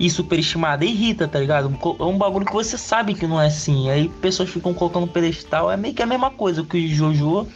e 0.00 0.10
superestimada. 0.10 0.84
Irrita, 0.84 1.28
tá 1.28 1.38
ligado? 1.38 1.72
É 2.00 2.02
um 2.02 2.18
bagulho 2.18 2.44
que 2.44 2.52
você 2.52 2.76
sabe 2.76 3.14
que 3.14 3.26
não 3.26 3.40
é 3.40 3.46
assim. 3.46 3.88
Aí 3.88 4.08
pessoas 4.08 4.50
ficam 4.50 4.74
colocando 4.74 5.06
pedestal. 5.06 5.70
É 5.70 5.76
meio 5.76 5.94
que 5.94 6.02
a 6.02 6.06
mesma 6.06 6.30
coisa 6.30 6.64
que 6.64 6.76
o 6.76 6.88
Jojo 6.88 7.46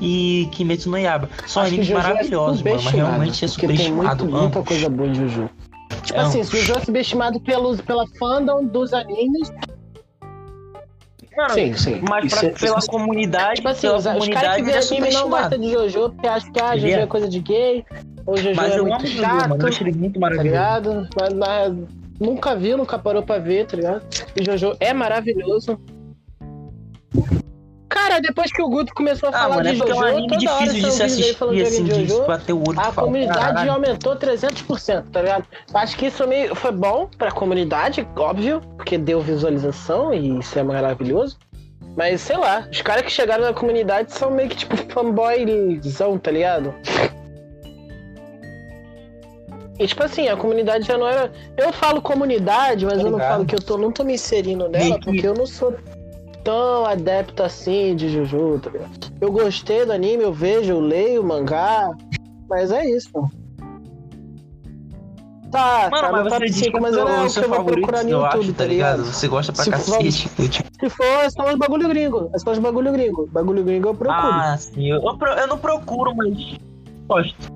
e 0.00 0.46
Kimetsu 0.52 0.90
no 0.90 0.98
Yaba. 0.98 1.30
São 1.46 1.62
animes 1.62 1.90
é 1.90 1.94
maravilhosos, 1.94 2.62
mano. 2.62 2.82
Mas 2.82 2.92
realmente 2.92 3.44
é 3.44 3.48
porque 3.48 3.66
tem 3.66 3.76
superestimado, 3.76 4.24
muito, 4.24 4.40
muita 4.40 4.62
coisa 4.62 4.88
boa 4.90 5.08
em 5.08 5.14
Jojo. 5.14 5.50
Tipo 6.04 6.18
É 6.20 6.22
um- 6.22 6.26
assim, 6.26 6.44
Jojo 6.44 6.74
é 6.76 6.80
subestimado 6.84 7.40
pelos, 7.40 7.80
pela 7.80 8.06
fandom 8.18 8.64
dos 8.64 8.92
animes. 8.92 9.52
Mano, 11.36 11.50
Sim, 11.54 11.74
sim. 11.74 12.00
Mas 12.08 12.32
pra- 12.32 12.48
é- 12.48 12.52
pela 12.52 12.78
isso- 12.78 12.86
comunidade, 12.88 13.56
Tipo 13.56 13.68
assim, 13.68 13.80
pela 13.80 13.94
os, 13.94 13.98
os 13.98 14.04
caras 14.04 14.18
comunidade 14.22 14.56
que 14.56 14.62
vê 14.62 14.70
é 14.72 14.78
anime 14.78 15.10
não 15.14 15.28
gostam 15.28 15.58
de 15.58 15.72
Jojo 15.72 16.10
porque 16.10 16.28
acham 16.28 16.52
que 16.52 16.60
ah, 16.60 16.76
Jojo 16.76 16.86
é. 16.86 17.00
é 17.02 17.06
coisa 17.06 17.28
de 17.28 17.40
gay, 17.40 17.84
ou 18.24 18.36
Jojo 18.36 18.54
Mas 18.54 18.72
é 18.72 18.78
eu 18.78 18.82
muito 18.86 18.94
amo 18.94 19.04
o 19.04 19.06
Jojo, 19.08 19.20
chato, 19.22 19.48
mano. 19.48 19.62
Eu 19.62 19.68
acho 19.68 19.82
ele 19.82 19.92
muito 19.92 20.14
tá 20.14 20.20
maravilhoso. 20.20 20.48
ligado? 20.48 21.08
Mas, 21.20 21.32
mas 21.34 21.74
nunca 22.20 22.54
viu, 22.54 22.76
nunca 22.76 22.98
parou 23.00 23.22
pra 23.22 23.38
ver, 23.38 23.66
tá 23.66 23.76
ligado? 23.76 24.02
E 24.36 24.44
Jojo 24.44 24.76
é 24.78 24.92
maravilhoso. 24.92 25.76
Cara, 28.08 28.20
depois 28.20 28.52
que 28.52 28.60
o 28.62 28.68
Guto 28.68 28.92
começou 28.94 29.30
a 29.30 29.30
Ah, 29.30 29.38
falar 29.44 29.56
mano, 29.56 29.68
é 29.68 29.72
de 29.72 29.82
é 29.82 29.86
Jojo, 29.86 29.94
um 29.98 30.02
anime 30.04 30.28
toda 30.28 30.52
hora 30.52 30.64
difícil 30.66 30.88
de 30.90 30.94
se 30.94 31.02
assistir, 31.02 31.36
de 31.54 31.62
assim, 31.62 31.84
de 31.84 32.04
Jojo. 32.06 32.26
bater 32.26 32.52
o 32.52 32.58
olho 32.68 32.78
A 32.80 32.92
comunidade 32.92 33.38
"Caralho". 33.40 33.72
aumentou 33.72 34.14
300%, 34.16 35.04
tá 35.10 35.22
ligado? 35.22 35.44
Acho 35.72 35.96
que 35.96 36.06
isso 36.06 36.26
meio 36.28 36.54
foi 36.54 36.70
bom 36.70 37.08
pra 37.16 37.30
comunidade, 37.32 38.06
óbvio, 38.14 38.60
porque 38.76 38.98
deu 38.98 39.20
visualização 39.22 40.12
e 40.12 40.38
isso 40.38 40.58
é 40.58 40.62
maravilhoso. 40.62 41.38
Mas 41.96 42.20
sei 42.20 42.36
lá, 42.36 42.68
os 42.70 42.82
caras 42.82 43.02
que 43.04 43.10
chegaram 43.10 43.44
na 43.44 43.54
comunidade 43.54 44.12
são 44.12 44.30
meio 44.30 44.50
que 44.50 44.56
tipo 44.56 44.76
fanboyzão, 44.92 46.18
tá 46.18 46.30
ligado? 46.30 46.74
E 49.78 49.86
tipo 49.86 50.04
assim, 50.04 50.28
a 50.28 50.36
comunidade 50.36 50.86
já 50.86 50.96
não 50.98 51.08
era. 51.08 51.32
Eu 51.56 51.72
falo 51.72 52.00
comunidade, 52.02 52.84
mas 52.84 53.00
eu 53.00 53.10
não 53.10 53.18
falo 53.18 53.44
que 53.44 53.54
eu 53.56 53.60
tô, 53.62 53.76
não 53.76 53.90
tô 53.90 54.04
me 54.04 54.14
inserindo 54.14 54.68
nela, 54.68 55.00
porque 55.00 55.26
eu 55.26 55.34
não 55.34 55.46
sou 55.46 55.74
tão 56.44 56.84
adepto 56.84 57.42
assim 57.42 57.96
de 57.96 58.08
Juju, 58.10 58.60
tá 58.62 58.70
ligado? 58.70 59.12
Eu 59.20 59.32
gostei 59.32 59.84
do 59.84 59.92
anime, 59.92 60.22
eu 60.22 60.32
vejo, 60.32 60.70
eu 60.72 60.80
leio 60.80 61.22
o 61.22 61.26
mangá, 61.26 61.90
mas 62.48 62.70
é 62.70 62.84
isso. 62.88 63.10
Tá, 65.50 65.88
Mano, 65.88 66.02
tá 66.02 66.12
mas 66.12 66.24
no 66.24 66.30
top 66.30 66.40
você 66.40 66.46
diz 66.46 66.56
5, 66.64 66.72
que 66.72 66.80
mas 66.80 66.96
é 66.96 66.96
não 67.00 67.08
é 67.08 67.26
o 67.26 67.30
que 67.32 67.38
eu 67.38 67.48
vou 67.48 67.64
procurar 67.64 68.02
no 68.02 68.10
eu 68.10 68.20
YouTube, 68.22 68.40
acho, 68.42 68.52
tá 68.54 68.64
ligado? 68.64 69.04
Você 69.04 69.28
gosta 69.28 69.52
pra 69.52 69.62
Se 69.64 69.70
for- 69.70 69.76
cacete. 69.98 70.28
Eu, 70.36 70.48
tipo, 70.48 70.68
Se 70.80 70.88
for, 70.90 71.04
é 71.04 71.30
só 71.30 71.48
os 71.48 71.54
bagulho 71.56 71.88
gringo. 71.88 72.28
É 72.34 72.38
só 72.40 72.50
os 72.50 72.58
bagulho 72.58 72.90
gringo. 72.92 73.28
Bagulho 73.32 73.62
gringo 73.62 73.88
eu 73.90 73.94
procuro. 73.94 74.20
ah, 74.20 74.56
sim. 74.58 74.90
Eu, 74.90 75.00
eu 75.00 75.26
eu 75.38 75.46
não 75.46 75.56
procuro, 75.58 76.12
mas 76.16 76.56
gosto. 77.06 77.53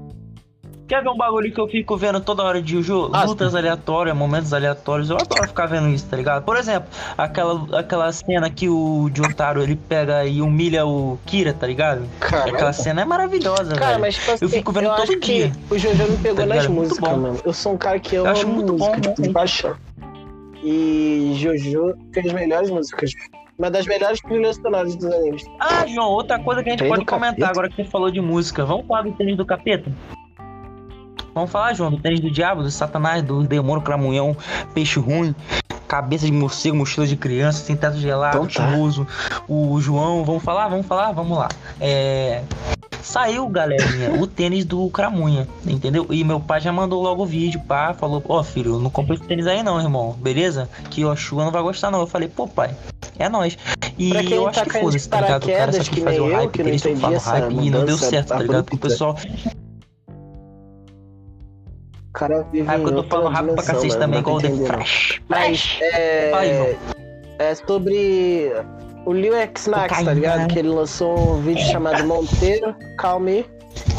Quer 0.88 1.02
ver 1.02 1.10
um 1.10 1.16
bagulho 1.18 1.52
que 1.52 1.60
eu 1.60 1.68
fico 1.68 1.98
vendo 1.98 2.18
toda 2.18 2.42
hora 2.42 2.62
de 2.62 2.72
Juju? 2.72 3.10
Ah, 3.12 3.24
Lutas 3.24 3.54
aleatórias, 3.54 4.16
momentos 4.16 4.54
aleatórios. 4.54 5.10
Eu 5.10 5.16
adoro 5.16 5.46
ficar 5.46 5.66
vendo 5.66 5.88
isso, 5.90 6.06
tá 6.08 6.16
ligado? 6.16 6.44
Por 6.44 6.56
exemplo, 6.56 6.88
aquela, 7.16 7.78
aquela 7.78 8.10
cena 8.10 8.48
que 8.48 8.70
o 8.70 9.10
Jotaro 9.14 9.62
ele 9.62 9.76
pega 9.76 10.24
e 10.24 10.40
humilha 10.40 10.86
o 10.86 11.18
Kira, 11.26 11.52
tá 11.52 11.66
ligado? 11.66 12.08
Cara, 12.18 12.50
Aquela 12.50 12.72
cena 12.72 13.02
é 13.02 13.04
maravilhosa, 13.04 13.74
Cara, 13.74 13.86
velho. 13.90 14.00
mas 14.00 14.14
tipo 14.14 14.30
assim, 14.32 14.44
Eu 14.46 14.48
fico 14.48 14.72
vendo 14.72 14.88
todo 14.88 15.02
acho 15.02 15.20
dia. 15.20 15.50
que 15.50 15.74
o 15.74 15.78
Jojo 15.78 16.04
me 16.10 16.16
pegou 16.16 16.38
Tá 16.38 16.46
nas? 16.46 16.66
Muito 16.66 16.88
músicas, 16.88 17.10
bom. 17.10 17.16
mano. 17.18 17.40
Eu 17.44 17.52
sou 17.52 17.72
um 17.74 17.76
cara 17.76 17.98
que 18.00 18.14
eu, 18.14 18.24
Eu 18.24 18.30
acho 18.30 18.46
amo 18.46 18.54
muito 18.54 18.72
música, 18.72 18.92
bom, 18.96 19.00
tipo, 19.02 19.22
de 19.22 19.28
paixão. 19.28 19.76
E 20.64 21.32
Jojo 21.36 21.94
tem 22.12 22.26
as 22.26 22.32
melhores 22.32 22.70
músicas. 22.70 23.10
Uma 23.58 23.70
das 23.70 23.86
melhores 23.86 24.20
trilhas 24.22 24.56
sonoras 24.56 24.96
dos 24.96 25.12
animes. 25.12 25.44
Ah, 25.60 25.86
João, 25.86 26.08
outra 26.12 26.38
coisa 26.38 26.62
que 26.62 26.70
a 26.70 26.72
gente 26.76 26.88
pode 26.88 27.04
comentar 27.04 27.34
capeta? 27.34 27.50
agora 27.50 27.68
que 27.68 27.76
você 27.76 27.84
falou 27.84 28.10
de 28.10 28.20
música. 28.22 28.64
Vamos 28.64 28.86
falar 28.86 29.02
do 29.02 29.12
tênis 29.12 29.36
do 29.36 29.44
capeta? 29.44 29.90
Vamos 31.38 31.52
falar, 31.52 31.72
João, 31.72 31.92
do 31.92 31.98
tênis 31.98 32.18
do 32.18 32.32
diabo, 32.32 32.64
do 32.64 32.70
satanás, 32.70 33.22
do 33.22 33.44
demônio, 33.44 33.80
cramunhão, 33.80 34.36
peixe 34.74 34.98
ruim, 34.98 35.32
cabeça 35.86 36.26
de 36.26 36.32
morcego, 36.32 36.76
mochila 36.76 37.06
de 37.06 37.16
criança, 37.16 37.64
sem 37.64 37.76
teto 37.76 37.96
gelado, 37.96 38.38
Então 38.38 38.48
tá. 38.48 38.70
chimoso, 38.70 39.06
o 39.46 39.80
João. 39.80 40.24
Vamos 40.24 40.42
falar? 40.42 40.66
Vamos 40.66 40.84
falar? 40.84 41.12
Vamos 41.12 41.38
lá. 41.38 41.48
É. 41.80 42.42
Saiu, 43.00 43.48
galerinha, 43.48 44.20
o 44.20 44.26
tênis 44.26 44.64
do 44.64 44.90
Cramunha, 44.90 45.46
entendeu? 45.64 46.08
E 46.10 46.24
meu 46.24 46.40
pai 46.40 46.60
já 46.60 46.72
mandou 46.72 47.00
logo 47.00 47.22
o 47.22 47.26
vídeo, 47.26 47.60
pá, 47.60 47.94
falou, 47.94 48.20
ó 48.28 48.42
filho, 48.42 48.80
não 48.80 48.90
comprei 48.90 49.16
esse 49.16 49.26
tênis 49.26 49.46
aí 49.46 49.62
não, 49.62 49.80
irmão, 49.80 50.16
beleza? 50.20 50.68
Que 50.90 51.04
o 51.04 51.14
Shua 51.14 51.44
não 51.44 51.52
vai 51.52 51.62
gostar 51.62 51.92
não. 51.92 52.00
Eu 52.00 52.06
falei, 52.08 52.28
pô 52.28 52.48
pai, 52.48 52.74
é 53.16 53.28
nóis. 53.28 53.56
E 53.96 54.10
Pra 54.10 54.24
quem 54.24 54.32
eu 54.32 54.42
tá 54.50 54.62
acho 54.62 54.64
que 54.64 54.80
foda-se, 54.80 55.08
tá 55.08 55.20
ligado? 55.20 55.44
O 55.44 55.46
cara 55.46 55.72
só 55.72 55.78
que 55.84 55.90
quis 55.90 56.04
fazer 56.04 56.20
o 56.20 56.32
hype, 56.34 56.50
que 56.50 56.78
surfar 56.78 57.10
no 57.10 57.16
essa 57.16 57.30
hype 57.30 57.52
e 57.62 57.70
não 57.70 57.84
deu 57.84 57.96
certo, 57.96 58.28
tá 58.28 58.38
ligado? 58.40 58.64
Porque 58.64 58.76
o 58.76 58.90
pessoal... 58.90 59.16
O 62.08 62.12
cara 62.12 62.42
vive 62.52 62.68
Ah, 62.68 62.78
porque 62.78 62.94
eu 62.94 63.02
falando 63.04 63.32
rápido 63.32 63.54
pra 63.54 63.64
cacete 63.64 63.88
mano, 63.88 64.00
também, 64.00 64.20
igual 64.20 64.36
o 64.36 64.40
The. 64.40 64.50
Flash. 64.50 65.20
Mas 65.28 65.78
é, 65.82 66.30
João. 66.30 66.94
é 67.38 67.54
sobre 67.54 68.52
o 69.04 69.12
Lil 69.12 69.34
X 69.36 69.66
Nax, 69.66 70.02
tá 70.02 70.12
ligado? 70.12 70.48
Que 70.48 70.58
ele 70.58 70.68
lançou 70.68 71.16
um 71.36 71.40
vídeo 71.42 71.64
chamado 71.66 72.04
Monteiro, 72.06 72.74
Calme. 72.96 73.44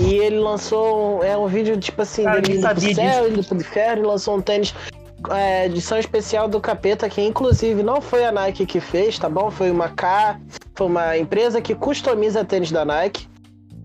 E 0.01 0.16
ele 0.16 0.39
lançou 0.39 1.24
é 1.24 1.38
um 1.38 1.47
vídeo 1.47 1.78
tipo 1.78 2.01
assim, 2.01 2.24
Cara, 2.24 2.41
dele 2.41 2.57
indo 2.57 2.68
pro 2.68 2.82
céu, 2.95 3.30
indo 3.30 3.43
pro 3.43 3.57
inferno, 3.57 4.07
lançou 4.07 4.36
um 4.38 4.41
tênis. 4.41 4.74
é, 5.32 5.66
edição 5.68 5.97
especial 5.97 6.47
do 6.49 6.60
Capeta, 6.60 7.07
que 7.10 7.22
inclusive 7.22 7.82
não 7.84 8.01
foi 8.01 8.26
a 8.26 8.32
Nike 8.32 8.66
que 8.66 8.80
fez, 8.80 9.18
tá 9.18 9.30
bom? 9.30 9.49
Foi 9.51 9.70
uma 9.72 9.89
K, 9.89 10.39
foi 10.76 10.88
uma 10.88 11.18
empresa 11.18 11.62
que 11.62 11.76
customiza 11.76 12.43
tênis 12.43 12.72
da 12.72 12.84
Nike. 12.84 13.28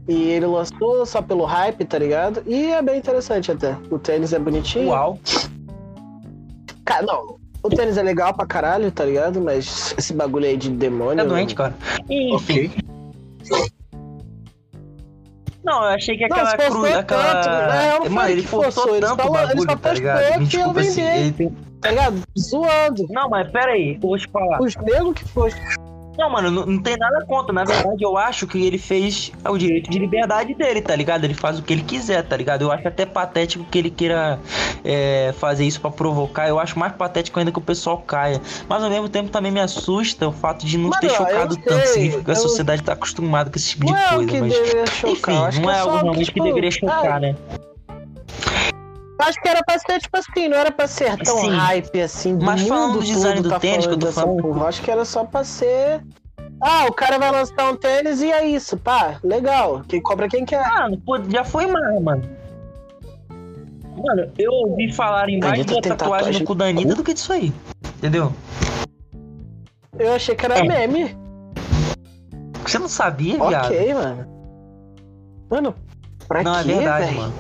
E 0.07 0.30
ele 0.30 0.46
lançou 0.46 1.07
só 1.07 1.22
pelo 1.22 1.44
hype, 1.44 1.84
tá 1.84 1.98
ligado? 1.98 2.42
E 2.46 2.66
é 2.72 2.82
bem 2.82 2.98
interessante 2.98 3.50
até. 3.50 3.76
O 3.90 3.98
tênis 3.98 4.32
é 4.32 4.38
bonitinho. 4.38 4.88
Uau. 4.90 5.18
Cara, 6.84 7.02
não. 7.07 7.36
O 7.62 7.70
tênis 7.70 7.96
é 7.96 8.02
legal 8.02 8.34
pra 8.34 8.44
caralho, 8.46 8.92
tá 8.92 9.05
ligado? 9.07 9.40
Mas 9.40 9.94
esse 9.96 10.12
bagulho 10.12 10.44
aí 10.46 10.57
de 10.59 10.68
demônio. 10.68 11.22
É 11.22 11.26
doente, 11.26 11.55
cara. 11.55 11.74
Enfim. 12.11 12.70
Não, 15.64 15.78
eu 15.82 15.88
achei 15.90 16.16
que 16.18 16.28
Não, 16.28 16.36
aquela 16.36 16.48
esforçou 16.50 16.82
cruz, 16.82 16.94
aquela... 16.96 17.34
tanto, 17.42 17.48
né? 17.48 17.94
Eu 17.96 18.05
não 18.05 18.11
Mano, 18.11 18.28
ele 18.28 18.42
que 18.42 18.48
forçou 18.48 18.72
forçou, 18.72 18.96
ele 18.96 19.07
tanto 19.07 19.22
só- 19.22 19.30
o 19.30 19.36
ele 19.36 19.46
bagulho, 19.46 19.70
só 19.70 19.76
tá 19.78 19.92
ligado? 19.94 20.18
postou 20.18 20.40
Me 20.40 20.46
que 20.46 20.57
ia 20.57 20.59
Desculpa 20.59 20.80
assim, 20.80 21.00
vender. 21.02 21.18
ele 21.20 21.32
tem... 21.32 21.57
Tá 21.80 21.90
ligado? 21.90 22.22
Zoando. 22.38 23.07
Não, 23.11 23.28
mas 23.30 23.50
pera 23.50 23.72
aí, 23.72 23.94
eu 23.94 24.00
vou 24.00 24.18
te 24.18 24.28
falar. 24.28 24.61
Os 24.61 24.76
negros 24.76 25.14
que 25.14 25.24
foi. 25.28 25.50
Não, 26.16 26.30
mano, 26.30 26.50
não, 26.50 26.66
não 26.66 26.82
tem 26.82 26.96
nada 26.96 27.24
contra. 27.26 27.52
Na 27.52 27.64
verdade, 27.64 28.02
eu 28.02 28.16
acho 28.16 28.46
que 28.46 28.64
ele 28.64 28.78
fez 28.78 29.32
o 29.48 29.58
direito 29.58 29.90
de 29.90 29.98
liberdade 29.98 30.54
dele, 30.54 30.80
tá 30.80 30.94
ligado? 30.94 31.24
Ele 31.24 31.34
faz 31.34 31.58
o 31.58 31.62
que 31.62 31.72
ele 31.72 31.82
quiser, 31.82 32.22
tá 32.22 32.36
ligado? 32.36 32.62
Eu 32.62 32.70
acho 32.72 32.86
até 32.86 33.04
patético 33.04 33.64
que 33.64 33.78
ele 33.78 33.90
queira 33.90 34.38
é, 34.84 35.34
fazer 35.38 35.64
isso 35.64 35.80
pra 35.80 35.90
provocar. 35.90 36.48
Eu 36.48 36.58
acho 36.60 36.78
mais 36.78 36.92
patético 36.92 37.38
ainda 37.38 37.50
que 37.50 37.58
o 37.58 37.62
pessoal 37.62 37.98
caia. 37.98 38.40
Mas 38.68 38.82
ao 38.82 38.90
mesmo 38.90 39.08
tempo 39.08 39.28
também 39.30 39.50
me 39.50 39.60
assusta 39.60 40.28
o 40.28 40.32
fato 40.32 40.64
de 40.64 40.78
não 40.78 40.90
Mano, 40.90 41.00
ter 41.00 41.10
chocado 41.10 41.56
tanto. 41.56 41.86
Significa 41.88 42.24
que 42.24 42.30
a 42.30 42.34
eu- 42.34 42.36
sociedade 42.40 42.82
tá 42.82 42.92
acostumada 42.92 43.50
com 43.50 43.56
esse 43.56 43.70
tipo 43.70 43.86
Não 43.86 43.94
de 43.94 44.00
é 44.00 44.06
o 44.06 44.14
coisa. 44.14 44.30
que 44.30 44.40
Mas, 44.40 44.90
chocar. 44.90 45.48
enfim, 45.48 45.60
não 45.60 45.68
que 45.68 45.74
é 45.74 45.78
algo 45.80 45.92
realmente 45.96 46.18
que 46.26 46.32
tipo, 46.32 46.44
deveria 46.44 46.70
chocar, 46.70 47.06
ah, 47.16 47.20
né? 47.20 47.36
Acho 49.18 49.40
que 49.40 49.48
era 49.48 49.62
pra 49.64 49.78
ser, 49.78 50.00
tipo 50.00 50.16
assim, 50.18 50.48
não 50.48 50.56
era 50.56 50.72
pra 50.72 50.86
ser 50.88 51.16
tão 51.18 51.38
Sim. 51.38 51.50
hype 51.50 52.00
assim. 52.00 52.36
Do 52.36 52.44
Mas 52.44 52.66
falando 52.66 52.94
do 52.94 53.04
design 53.04 53.40
do 53.40 53.48
tá 53.48 53.60
tênis 53.60 53.86
que 53.86 53.92
eu 53.92 53.98
tô 53.98 54.10
falando- 54.12 54.42
Porra. 54.42 54.66
Acho 54.66 54.82
que 54.82 54.90
era 54.90 55.04
só 55.04 55.24
pra 55.24 55.44
ser. 55.44 56.02
Ah, 56.60 56.86
o 56.88 56.92
cara 56.92 57.18
vai 57.18 57.30
lançar 57.30 57.70
um 57.70 57.76
tênis 57.76 58.20
e 58.22 58.30
é 58.32 58.44
isso, 58.46 58.76
pá, 58.76 59.18
legal. 59.22 59.82
Quem 59.88 60.00
cobra 60.02 60.28
quem 60.28 60.44
quer. 60.44 60.66
Mano, 60.68 60.98
pô, 60.98 61.18
já 61.28 61.44
foi 61.44 61.66
mais, 61.66 62.02
mano. 62.02 62.22
Mano, 63.96 64.32
eu 64.38 64.50
ouvi 64.50 64.92
falarem 64.92 65.38
mais 65.38 65.52
Anitta 65.54 65.74
da 65.74 65.80
tem 65.80 65.92
tatuagem 65.92 66.16
tatuagem 66.24 66.40
no 66.40 66.46
cu 66.46 66.54
da 66.54 66.64
Anitta 66.66 66.94
do 66.96 67.04
que 67.04 67.14
disso 67.14 67.32
aí. 67.32 67.52
Entendeu? 67.98 68.32
Eu 69.98 70.12
achei 70.14 70.34
que 70.34 70.44
era 70.44 70.58
É. 70.58 70.62
meme. 70.64 71.16
Você 72.64 72.78
não 72.78 72.88
sabia, 72.88 73.34
viado? 73.36 73.66
Ok, 73.66 73.94
mano. 73.94 74.26
Mano, 75.50 75.74
pra 76.26 76.42
Não, 76.42 76.58
é 76.58 76.62
quê, 76.64 76.72
verdade, 76.74 77.06
velho? 77.06 77.16
mano. 77.18 77.34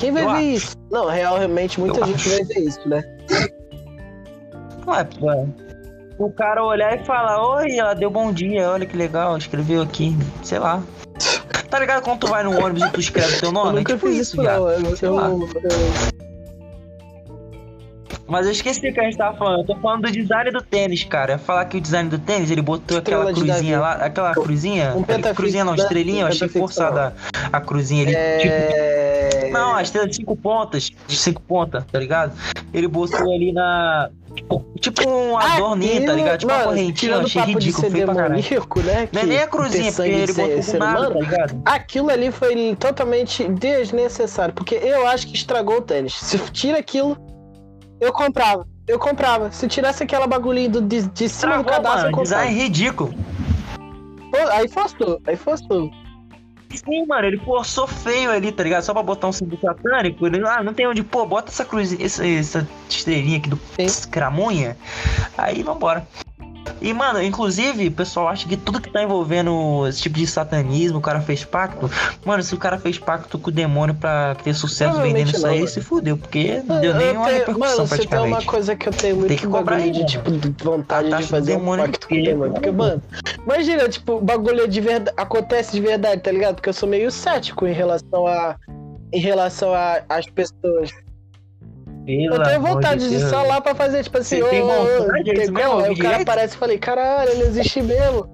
Quem 0.00 0.10
vai 0.12 0.24
Eu 0.24 0.30
ver 0.30 0.36
acho. 0.36 0.42
isso? 0.42 0.76
Não, 0.90 1.06
real, 1.08 1.36
realmente, 1.38 1.78
muita 1.78 2.00
Eu 2.00 2.06
gente 2.06 2.16
acho. 2.16 2.28
vai 2.30 2.44
ver 2.44 2.60
isso, 2.60 2.88
né? 2.88 3.04
Não 4.86 4.94
é, 4.94 5.04
pô. 5.04 5.30
é. 5.30 5.46
O 6.18 6.30
cara 6.32 6.64
olhar 6.64 7.00
e 7.00 7.04
falar, 7.04 7.40
oi, 7.56 7.78
ela 7.78 7.94
deu 7.94 8.10
bom 8.10 8.32
dia, 8.32 8.68
olha 8.70 8.84
que 8.86 8.96
legal, 8.96 9.36
escreveu 9.36 9.82
aqui, 9.82 10.16
sei 10.42 10.58
lá. 10.58 10.82
Tá 11.70 11.78
ligado 11.78 12.02
quando 12.02 12.18
tu 12.20 12.26
vai 12.26 12.42
no 12.42 12.50
ônibus 12.62 12.82
e 12.82 12.90
tu 12.90 13.00
escreve 13.00 13.38
teu 13.38 13.48
eu 13.50 13.52
nome? 13.52 13.78
nunca 13.78 13.92
é 13.92 13.96
tipo 13.96 14.06
fiz 14.08 14.16
isso, 14.16 14.32
isso, 14.34 14.40
viado. 14.42 14.60
não. 14.60 14.70
Eu, 14.70 14.96
Sei 14.96 15.08
eu- 15.08 15.14
lá. 15.14 15.28
eu- 15.28 15.48
Mas 18.30 18.46
eu 18.46 18.52
esqueci 18.52 18.88
o 18.88 18.94
que 18.94 19.00
a 19.00 19.02
gente 19.02 19.16
tava 19.16 19.36
falando. 19.36 19.60
Eu 19.60 19.66
tô 19.66 19.76
falando 19.76 20.02
do 20.02 20.12
design 20.12 20.52
do 20.52 20.62
tênis, 20.62 21.02
cara. 21.02 21.36
Falar 21.36 21.64
que 21.64 21.76
o 21.76 21.80
design 21.80 22.08
do 22.08 22.18
tênis, 22.18 22.48
ele 22.48 22.62
botou 22.62 22.98
Estrela 22.98 23.28
aquela 23.28 23.34
cruzinha 23.34 23.80
lá, 23.80 23.92
aquela 23.94 24.32
cruzinha. 24.34 24.94
Um 24.94 25.34
cruzinha 25.34 25.64
não, 25.64 25.74
né? 25.74 25.82
estrelinha, 25.82 26.22
eu 26.22 26.26
achei 26.28 26.48
forçada 26.48 27.12
a, 27.52 27.56
a 27.56 27.60
cruzinha 27.60 28.04
ali. 28.04 28.12
Tipo, 28.12 28.54
É... 28.54 29.50
Não, 29.50 29.74
a 29.74 29.82
estrela 29.82 30.06
de 30.06 30.14
cinco 30.14 30.36
pontas, 30.36 30.92
de 31.08 31.16
cinco 31.16 31.42
pontas, 31.42 31.84
tá 31.90 31.98
ligado? 31.98 32.32
Ele 32.72 32.86
botou 32.86 33.32
ali 33.32 33.52
na. 33.52 34.08
Tipo 34.78 35.08
um 35.10 35.36
adorninho, 35.36 36.06
tá 36.06 36.12
ligado? 36.12 36.38
Tipo 36.38 36.52
uma 36.52 36.58
Mano, 36.58 36.70
correntinha, 36.70 36.94
tirando 36.94 37.20
eu 37.22 37.26
achei 37.26 37.42
ridículo, 37.42 37.90
feio 37.90 38.04
pra 38.06 38.14
caralho. 38.14 38.34
né? 38.84 39.08
Não 39.12 39.22
é 39.22 39.26
nem 39.26 39.38
a 39.38 39.46
cruzinha, 39.48 39.92
porque 39.92 40.08
ele 40.08 40.32
botou 40.32 40.62
ser 40.62 40.78
nada, 40.78 41.10
tá 41.10 41.18
ligado? 41.18 41.62
Aquilo 41.64 42.10
ali 42.10 42.30
foi 42.30 42.76
totalmente 42.78 43.48
desnecessário, 43.48 44.54
porque 44.54 44.76
eu 44.76 45.04
acho 45.08 45.26
que 45.26 45.34
estragou 45.34 45.78
o 45.78 45.82
tênis. 45.82 46.14
Se 46.14 46.38
tira 46.52 46.78
aquilo, 46.78 47.16
eu 48.00 48.12
comprava. 48.12 48.66
Eu 48.86 48.98
comprava. 48.98 49.52
Se 49.52 49.68
tirasse 49.68 50.02
aquela 50.02 50.26
bagulhinho 50.26 50.70
do, 50.70 50.80
de, 50.80 51.02
de 51.02 51.28
cima 51.28 51.58
do 51.58 51.64
Travou, 51.64 51.82
cadastro, 51.82 52.08
eu 52.08 52.12
mano, 52.12 52.16
comprava. 52.16 52.44
design 52.44 52.62
ridículo. 52.62 53.14
Aí 54.52 54.68
forçou, 54.68 55.20
aí 55.26 55.36
forçou. 55.36 55.90
Sim, 56.74 57.04
mano, 57.06 57.26
ele 57.26 57.36
forçou 57.38 57.86
feio 57.86 58.30
ali, 58.30 58.52
tá 58.52 58.62
ligado? 58.62 58.82
Só 58.82 58.92
pra 58.92 59.02
botar 59.02 59.26
um 59.26 59.32
símbolo 59.32 59.60
satânico. 59.60 60.24
Ele, 60.24 60.40
ah, 60.46 60.62
não 60.62 60.72
tem 60.72 60.86
onde 60.86 61.02
pôr, 61.02 61.26
bota 61.26 61.50
essa 61.50 61.64
cruzinha, 61.64 62.04
essa, 62.04 62.26
essa 62.26 62.68
estrelinha 62.88 63.38
aqui 63.38 63.50
do 63.50 63.58
Sim. 63.76 64.08
cramunha. 64.08 64.76
Aí 65.36 65.62
vambora. 65.62 66.06
E, 66.80 66.92
mano, 66.94 67.22
inclusive, 67.22 67.88
o 67.88 67.92
pessoal 67.92 68.28
acha 68.28 68.48
que 68.48 68.56
tudo 68.56 68.80
que 68.80 68.90
tá 68.90 69.02
envolvendo 69.02 69.86
esse 69.88 70.00
tipo 70.02 70.16
de 70.18 70.26
satanismo, 70.26 70.98
o 70.98 71.00
cara 71.00 71.20
fez 71.20 71.44
pacto. 71.44 71.90
Mano, 72.24 72.42
se 72.42 72.54
o 72.54 72.58
cara 72.58 72.78
fez 72.78 72.98
pacto 72.98 73.38
com 73.38 73.50
o 73.50 73.52
demônio 73.52 73.94
pra 73.94 74.34
ter 74.42 74.54
sucesso 74.54 74.98
vendendo 75.00 75.30
isso 75.30 75.46
aí, 75.46 75.56
mano. 75.56 75.68
se 75.68 75.80
fudeu, 75.80 76.16
porque 76.16 76.62
não 76.66 76.80
deu 76.80 76.92
Eu 76.92 76.96
nenhuma 76.98 77.26
tenho- 77.26 77.38
repercussão 77.38 77.76
Mano, 77.76 77.86
você 77.86 77.96
tem 77.98 78.06
uma 78.06 78.08
praticamente. 78.18 78.46
coisa 78.46 78.76
que 78.76 78.88
eu 78.88 78.92
tenho 78.92 79.16
muito 79.16 79.28
Tem 79.28 79.36
que 79.38 79.46
cobrar 79.46 79.76
aí, 79.76 79.90
de, 79.90 79.98
mano. 79.98 80.06
tipo, 80.10 80.30
de 80.32 80.64
vontade 80.64 81.08
de 81.14 81.22
fazer 81.24 81.56
um 81.56 81.76
pacto 81.76 82.08
com 82.08 82.14
o 82.14 82.22
demônio. 82.22 82.52
Porque, 82.54 82.70
mano, 82.70 83.02
imagina, 83.44 83.88
tipo, 83.88 84.12
o 84.14 84.20
bagulho 84.20 84.62
é 84.62 84.66
de 84.66 84.80
verdade, 84.80 85.14
acontece 85.16 85.72
de 85.72 85.80
verdade, 85.80 86.20
tá 86.22 86.32
ligado? 86.32 86.54
Porque 86.56 86.68
eu 86.68 86.72
sou 86.74 86.88
meio 86.88 87.10
cético 87.10 87.66
em 87.66 87.72
relação 87.72 88.26
a. 88.26 88.56
Em 89.12 89.20
relação 89.20 89.74
a- 89.74 90.02
às 90.08 90.24
pessoas. 90.26 90.90
Eu 92.18 92.42
tenho 92.42 92.60
vontade 92.60 93.08
de, 93.08 93.18
Deus. 93.18 93.30
só 93.30 93.42
lá 93.42 93.60
pra 93.60 93.74
fazer, 93.74 94.02
tipo 94.02 94.18
assim, 94.18 94.42
ô, 94.42 94.48
tem 94.48 94.62
ô, 94.62 94.66
ô, 94.66 95.00
vontade? 95.00 95.34
Tem 95.34 95.52
como? 95.52 95.78
Aí 95.78 95.92
o 95.92 95.98
cara 95.98 96.22
aparece 96.22 96.54
e 96.54 96.58
falei, 96.58 96.78
caralho, 96.78 97.30
ele 97.30 97.42
existe 97.42 97.82
mesmo. 97.82 98.26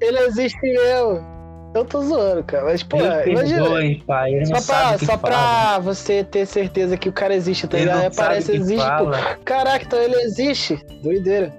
Ele 0.00 0.18
existe 0.20 0.60
mesmo. 0.60 1.38
Eu 1.74 1.84
tô 1.84 2.00
zoando, 2.02 2.42
cara. 2.44 2.64
Mas, 2.64 2.82
pô, 2.82 2.96
imagina. 2.96 3.62
perdoe, 3.62 4.02
pai. 4.06 4.34
Ele 4.34 4.46
Só 4.46 4.60
pra, 4.60 4.98
só 4.98 5.16
pra 5.16 5.78
você 5.80 6.24
ter 6.24 6.46
certeza 6.46 6.96
que 6.96 7.08
o 7.08 7.12
cara 7.12 7.34
existe, 7.34 7.66
tá 7.66 7.78
ligado? 7.78 8.06
aparece, 8.06 8.56
existe, 8.56 8.86
pô. 8.98 9.10
Caraca, 9.44 9.84
então 9.84 9.98
ele 9.98 10.16
existe. 10.22 10.78
Doideira. 11.02 11.52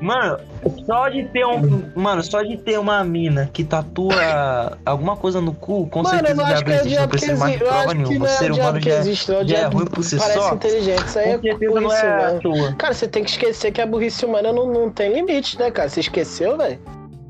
Mano, 0.00 0.38
só 0.84 1.08
de 1.08 1.24
ter 1.24 1.46
um. 1.46 1.90
Mano, 1.94 2.22
só 2.22 2.42
de 2.42 2.56
ter 2.58 2.78
uma 2.78 3.02
mina 3.02 3.48
que 3.52 3.64
tatua 3.64 4.78
alguma 4.84 5.16
coisa 5.16 5.40
no 5.40 5.54
cu, 5.54 5.86
com 5.88 6.02
Mano, 6.02 6.16
eu 6.16 6.26
certeza 6.26 6.42
não 6.42 6.50
já 6.50 6.56
é 6.56 6.76
existe. 6.80 7.00
Não 7.00 7.08
precisa 7.08 7.36
mais 7.36 7.54
existe. 7.54 7.58
de 7.58 7.64
Eu 7.64 7.68
prova 7.68 7.94
nenhuma. 7.94 8.24
O 8.24 8.28
é 8.28 8.30
ser 8.30 8.52
humano 8.52 8.80
que 8.80 8.90
já, 8.90 8.98
existe, 8.98 9.32
já 9.46 9.58
é 9.58 9.64
ruim 9.66 9.86
por 9.86 10.04
si 10.04 10.16
parece 10.16 10.38
só. 10.38 10.54
inteligente. 10.54 11.06
Isso 11.06 11.18
aí 11.18 11.30
é 11.30 11.38
certeza 11.38 11.74
não 11.74 11.82
burrice 11.82 12.06
é 12.06 12.48
humana. 12.48 12.76
Cara, 12.76 12.94
você 12.94 13.08
tem 13.08 13.24
que 13.24 13.30
esquecer 13.30 13.72
que 13.72 13.80
a 13.80 13.86
burrice 13.86 14.24
humana 14.26 14.52
não, 14.52 14.70
não 14.70 14.90
tem 14.90 15.12
limite, 15.12 15.58
né, 15.58 15.70
cara? 15.70 15.88
Você 15.88 16.00
esqueceu, 16.00 16.58
velho? 16.58 16.78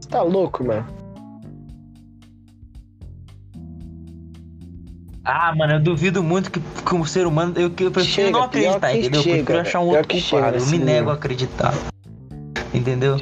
Você 0.01 0.09
tá 0.09 0.23
louco, 0.23 0.65
mano. 0.65 0.85
Ah, 5.25 5.53
mano, 5.57 5.75
eu 5.75 5.81
duvido 5.81 6.23
muito 6.23 6.51
que, 6.51 6.61
que 6.61 6.95
um 6.95 7.05
ser 7.05 7.27
humano. 7.27 7.53
Eu, 7.57 7.63
eu 7.63 7.91
prefiro 7.91 8.05
Chega, 8.05 8.31
não 8.31 8.43
acreditar, 8.45 8.95
entendeu? 8.95 9.21
Eu 9.21 9.25
chega, 9.25 9.45
prefiro 9.45 9.61
achar 9.61 9.81
um 9.81 9.89
outro 9.89 10.07
que 10.07 10.21
chega 10.21 10.43
culpado. 10.43 10.65
Eu 10.65 10.71
me 10.71 10.79
nego 10.79 11.11
a 11.11 11.15
acreditar. 11.15 11.75
Entendeu? 12.77 13.21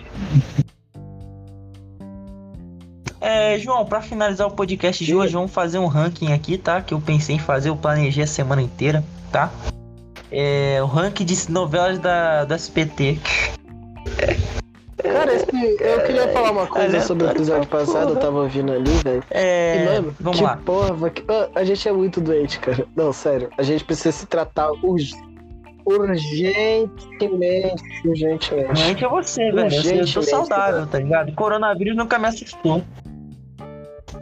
É, 3.21 3.59
João, 3.59 3.87
pra 3.87 4.03
finalizar 4.03 4.47
o 4.47 4.51
podcast 4.51 5.03
de 5.05 5.15
hoje, 5.15 5.33
vamos 5.33 5.51
fazer 5.53 5.79
um 5.79 5.87
ranking 5.87 6.33
aqui, 6.33 6.59
tá? 6.59 6.83
Que 6.83 6.93
eu 6.93 7.01
pensei 7.01 7.37
em 7.37 7.39
fazer, 7.39 7.71
eu 7.71 7.77
planejei 7.77 8.23
a 8.25 8.27
semana 8.27 8.61
inteira, 8.61 9.03
tá? 9.33 9.51
É, 10.31 10.79
o 10.83 10.87
ranking 10.87 11.25
de 11.25 11.51
novelas 11.51 11.99
da, 11.99 12.45
do 12.45 12.55
SPT. 12.55 13.19
Cara, 15.03 15.33
esse- 15.35 15.47
eu 15.81 16.01
queria 16.07 16.29
falar 16.33 16.51
uma 16.51 16.67
coisa 16.67 17.01
sobre 17.01 17.27
o 17.27 17.31
episódio 17.31 17.69
passado, 17.69 18.11
eu 18.11 18.17
tava 18.17 18.41
ouvindo 18.43 18.73
ali, 18.73 18.91
velho. 19.03 19.23
É, 19.31 19.77
E, 19.77 19.85
mano, 19.85 20.15
vamos 20.19 20.39
que 20.39 20.45
lá. 20.45 20.57
porra, 20.57 21.11
que... 21.11 21.23
Ah, 21.29 21.49
a 21.55 21.65
gente 21.65 21.89
é 21.89 21.93
muito 21.93 22.21
doente, 22.21 22.59
cara. 22.59 22.87
Não, 22.97 23.13
sério. 23.13 23.49
A 23.57 23.63
gente 23.63 23.85
precisa 23.85 24.13
se 24.13 24.27
tratar 24.27 24.71
ur- 24.83 24.99
urgentemente, 25.87 27.85
urgentemente. 28.05 28.77
Gente, 28.77 29.05
é 29.05 29.09
você, 29.09 29.51
velho. 29.51 29.99
Eu, 30.01 30.13
tô 30.13 30.23
saudável, 30.23 30.87
tá 30.87 30.99
ligado? 30.99 31.33
Coronavírus 31.35 31.97
nunca 31.97 32.19
me 32.19 32.29
assustou. 32.29 32.83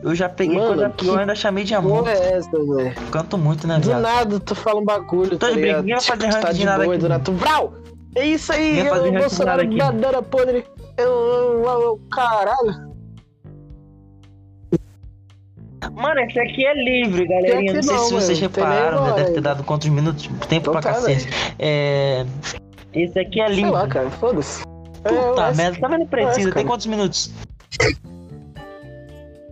Eu 0.03 0.15
já 0.15 0.29
peguei 0.29 0.57
Mano, 0.57 0.69
coisa 0.75 0.91
pior 0.91 1.19
ainda 1.21 1.35
chamei 1.35 1.65
de 1.65 1.75
amor. 1.75 2.09
É 2.09 2.35
essa, 2.35 2.51
velho? 2.51 2.95
Canto 3.11 3.39
muito, 3.39 3.67
né, 3.67 3.79
Do 3.79 3.87
viado? 3.87 4.01
nada 4.03 4.41
tu 4.41 4.55
fala 4.55 4.81
um 4.81 4.85
bagulho, 4.85 5.31
Tô 5.31 5.39
tá 5.39 5.51
de 5.51 5.61
vai 5.61 5.83
Tipo, 5.85 6.03
fazer 6.03 6.27
ranking 6.27 6.41
tá 6.41 6.53
de 6.53 6.65
nada 6.65 6.85
boa 6.85 6.97
aqui. 6.97 7.09
do. 7.09 7.33
Vrau! 7.33 7.75
É 8.15 8.27
isso 8.27 8.53
aí, 8.53 8.81
eu, 8.81 9.13
Bolsonaro, 9.13 9.67
bandeira 9.67 10.23
podre. 10.23 10.65
Eu, 10.99 11.07
eu, 11.07 11.65
eu, 11.65 12.01
caralho. 12.11 12.92
Mano, 15.95 16.21
esse 16.21 16.39
aqui 16.41 16.65
é 16.67 16.75
livre, 16.75 17.27
galerinha. 17.27 17.75
Não 17.75 17.83
sei 17.83 17.95
não, 17.97 18.05
se 18.05 18.15
vocês 18.15 18.41
mano. 18.41 18.53
Repararam, 18.55 19.05
né? 19.07 19.13
Deve 19.15 19.31
ter 19.33 19.41
dado 19.41 19.63
quantos 19.65 19.89
minutos? 19.89 20.27
Tempo 20.49 20.71
Então 20.71 20.73
pra 20.73 20.81
tá, 20.81 20.93
cacete. 20.95 21.29
É. 21.59 22.25
Esse 22.95 23.19
aqui 23.19 23.41
é 23.41 23.47
Sei 23.47 23.57
livre. 23.57 23.71
lá, 23.71 23.87
cara, 23.87 24.11
foda-se. 24.11 24.63
Puta 25.03 25.43
É, 25.49 25.55
merda, 25.55 25.79
tá 25.81 25.89
vendo 25.89 26.07
precisa? 26.07 26.53
Tem 26.53 26.67
quantos 26.67 26.87
minutos? 26.87 27.31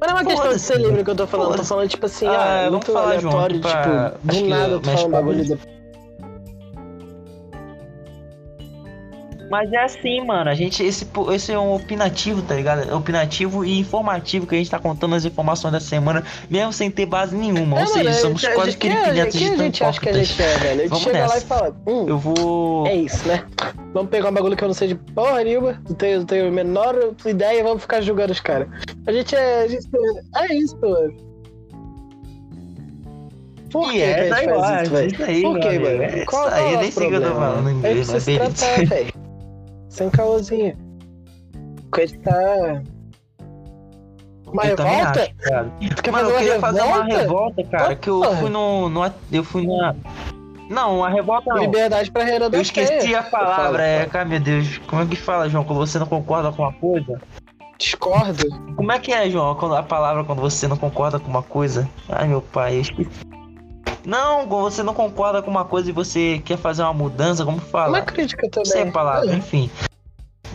Mas 0.01 0.11
não 0.11 0.18
é 0.18 0.22
uma 0.22 0.24
questão 0.24 0.53
de 0.53 0.59
ser 0.59 0.78
livre 0.78 1.05
que 1.05 1.11
eu 1.11 1.14
tô 1.16 1.26
falando, 1.26 1.51
eu 1.53 1.57
tô 1.59 1.64
falando, 1.64 1.88
tipo 1.88 2.07
assim, 2.07 2.26
Ah, 2.26 2.32
ah, 2.32 2.70
vamos 2.70 2.70
muito 2.86 2.93
falar, 2.93 3.05
aleatório, 3.16 3.61
pra- 3.61 4.11
tipo, 4.14 4.30
acho 4.30 4.43
do 4.43 4.49
nada 4.49 4.80
tu 4.80 4.86
mexe 4.86 4.97
fala 5.03 5.07
um 5.07 5.11
com 5.11 5.16
a 5.16 5.20
bagulho 5.20 5.43
vida. 5.45 5.59
Mas 9.51 9.72
é 9.72 9.78
assim, 9.78 10.24
mano. 10.24 10.48
A 10.48 10.55
gente. 10.55 10.82
Esse, 10.82 11.07
esse 11.34 11.53
é 11.53 11.59
um 11.59 11.74
opinativo, 11.74 12.40
tá 12.42 12.55
ligado? 12.55 12.88
É 12.88 12.94
opinativo 12.94 13.64
e 13.64 13.80
informativo 13.80 14.46
que 14.46 14.55
a 14.55 14.59
gente 14.59 14.70
tá 14.70 14.78
contando 14.78 15.16
as 15.16 15.24
informações 15.24 15.72
da 15.72 15.80
semana, 15.80 16.22
mesmo 16.48 16.72
sem 16.72 16.88
ter 16.90 17.05
base 17.07 17.34
nenhuma. 17.36 17.76
Ou 17.78 17.82
É, 17.82 17.86
seja, 17.86 18.05
mano, 18.11 18.14
somos 18.20 18.44
a 18.44 18.53
quase 18.53 18.70
gente- 18.70 18.80
que 18.80 18.88
quem 18.88 18.96
a 18.96 19.12
gente- 19.12 19.38
de 19.38 19.48
tão 19.51 19.57
gente 19.59 19.84
acha 19.84 20.01
que 20.01 20.09
a 20.09 20.12
gente 20.12 20.40
é, 20.40 20.57
velho? 20.59 20.68
A 20.68 20.82
gente 20.82 20.88
Vamos 20.88 21.05
chega 21.05 21.18
lá 21.18 21.24
nessa. 21.34 21.38
e 21.38 21.48
fala, 21.48 21.76
hum, 21.86 22.05
Eu 22.09 22.18
vou. 22.18 22.86
é 22.86 22.94
isso, 22.94 23.26
né? 23.26 23.44
Vamos 23.92 24.09
pegar 24.11 24.28
um 24.28 24.32
bagulho 24.32 24.57
que 24.57 24.62
eu 24.62 24.68
não 24.68 24.74
sei 24.74 24.86
de 24.88 24.94
porra 24.94 25.42
nenhuma, 25.42 25.82
não 25.88 25.96
tenho, 25.96 26.18
não 26.20 26.26
tenho 26.26 26.46
a 26.46 26.51
menor 26.53 26.94
ideia 27.26 27.59
e 27.59 27.62
vamos 27.64 27.82
ficar 27.82 28.01
julgando 28.03 28.30
os 28.32 28.38
caras. 28.40 28.68
A 29.05 29.11
gente 29.12 29.34
é. 29.34 29.62
A 29.64 29.66
gente 29.68 29.88
é, 30.36 30.44
é 30.44 30.55
isso, 30.55 30.78
mano. 30.80 31.28
Por 33.72 33.84
que, 33.84 33.92
que 33.98 34.03
é, 34.03 34.14
a 34.14 34.34
gente 34.34 34.59
faz 34.59 34.82
isso, 34.82 34.90
velho? 34.92 35.42
Por 35.42 35.61
que, 35.61 35.78
mano? 35.78 36.03
é 36.03 36.24
Qual, 36.24 36.46
isso 36.48 36.57
aí, 36.57 36.74
é 36.74 36.76
nem 36.78 36.90
sei 36.90 37.07
o 37.07 37.11
que 37.11 37.16
eu 37.16 37.22
tô 37.22 37.34
falando 37.34 37.70
em 37.70 37.74
gente 37.74 37.78
inglês, 37.78 38.09
mas 38.11 38.24
beleza. 38.26 39.10
Sem 39.91 40.09
caôzinho. 40.09 40.76
Porque 41.91 42.01
a 42.03 42.07
gente 42.07 42.18
tá. 42.20 42.82
Uma 44.47 44.64
Eu 44.64 44.76
revolta? 44.76 45.22
acho, 45.22 45.34
cara. 45.36 45.72
Tu 45.95 46.03
quer 46.03 46.11
Mano, 46.11 46.28
eu 46.28 46.32
fazer 46.32 46.38
queria 46.38 46.59
uma 46.59 46.61
fazer 46.61 46.82
uma 46.82 47.05
revolta? 47.05 47.64
cara, 47.64 47.97
que 47.97 48.09
eu 48.09 48.36
fui 48.36 48.49
no, 48.51 48.88
no. 48.88 49.12
Eu 49.30 49.45
fui 49.45 49.66
na. 49.66 49.95
Não, 50.68 50.99
uma 50.99 51.11
revolta 51.11 51.51
não. 51.53 51.59
Liberdade 51.61 52.11
pra 52.11 52.22
Renan 52.22 52.49
da 52.49 52.57
Eu 52.59 52.62
esqueci 52.62 53.14
a 53.14 53.22
palavra, 53.24 53.84
é. 53.84 54.07
Cara, 54.07 54.24
meu 54.24 54.38
Deus. 54.41 54.78
Como 54.86 55.03
é 55.03 55.07
que 55.07 55.16
fala, 55.16 55.49
João, 55.49 55.64
quando 55.64 55.78
você 55.78 55.99
não 55.99 56.07
concorda 56.07 56.53
com 56.53 56.62
uma 56.62 56.72
coisa? 56.72 57.20
Discordo. 57.76 58.45
Como 58.76 58.93
é 58.93 58.99
que 58.99 59.12
é, 59.12 59.28
João, 59.28 59.51
a 59.51 59.82
palavra 59.82 60.22
quando 60.22 60.41
você 60.41 60.68
não 60.68 60.76
concorda 60.76 61.18
com 61.18 61.28
uma 61.28 61.43
coisa? 61.43 61.88
Ai, 62.09 62.28
meu 62.28 62.41
pai, 62.41 62.76
eu 62.76 62.80
esqueci. 62.82 63.30
Não, 64.05 64.46
você 64.46 64.82
não 64.82 64.94
concorda 64.94 65.42
com 65.42 65.51
uma 65.51 65.64
coisa 65.64 65.90
e 65.90 65.92
você 65.92 66.40
quer 66.44 66.57
fazer 66.57 66.82
uma 66.82 66.94
mudança, 66.94 67.44
como 67.44 67.61
fala? 67.61 67.98
Uma 67.98 68.03
crítica 68.03 68.48
também. 68.48 68.90
palavra, 68.90 69.32
É. 69.32 69.36
enfim. 69.36 69.70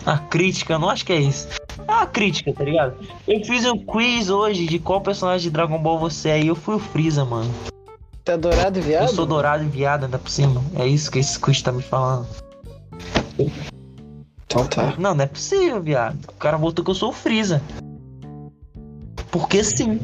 A 0.06 0.18
crítica, 0.18 0.78
não 0.78 0.90
acho 0.90 1.06
que 1.06 1.14
é 1.14 1.20
isso. 1.20 1.48
É 1.88 1.92
uma 1.92 2.06
crítica, 2.06 2.54
tá 2.54 2.64
ligado? 2.64 2.96
Eu 3.28 3.44
fiz 3.44 3.66
um 3.66 3.78
quiz 3.78 4.30
hoje 4.30 4.66
de 4.66 4.80
qual 4.80 5.02
personagem 5.02 5.50
de 5.50 5.52
Dragon 5.52 5.78
Ball 5.80 5.98
você 5.98 6.30
é 6.30 6.42
e 6.42 6.48
eu 6.48 6.56
fui 6.56 6.76
o 6.76 6.80
Freeza, 6.80 7.26
mano. 7.26 7.52
Tá 8.24 8.36
dourado 8.36 8.80
e 8.80 8.82
viado? 8.82 9.04
Eu 9.04 9.08
sou 9.10 9.26
dourado 9.26 9.64
e 9.64 9.68
viado 9.68 10.06
ainda 10.06 10.18
por 10.18 10.30
cima. 10.30 10.62
É 10.76 10.88
isso 10.88 11.12
que 11.12 11.20
esse 11.20 11.40
quiz 11.40 11.62
tá 11.62 11.72
me 11.72 11.82
falando. 11.84 12.28
Então 14.46 14.66
tá. 14.68 14.94
Não, 14.98 15.14
não 15.14 15.24
é 15.24 15.28
possível, 15.28 15.82
viado. 15.82 16.18
O 16.30 16.34
cara 16.34 16.58
botou 16.58 16.84
que 16.84 16.92
eu 16.92 16.96
sou 16.96 17.10
o 17.10 17.14
Freeza. 17.14 17.62
Porque 19.32 19.64
sim. 19.64 20.00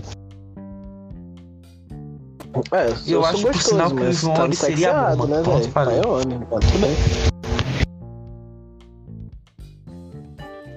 É, 2.72 2.90
eu, 3.08 3.20
Eu 3.20 3.26
acho, 3.26 3.42
por 3.42 3.54
gostoso, 3.54 3.70
sinal, 3.70 3.90
que 3.92 4.04
o 4.04 4.12
João, 4.12 4.36
tá 4.36 4.52
seria 4.54 4.94
bom, 5.16 5.26
né, 5.26 5.38
é 5.38 5.44
mas 6.50 6.66
tudo 6.66 6.80
bem. 6.80 6.98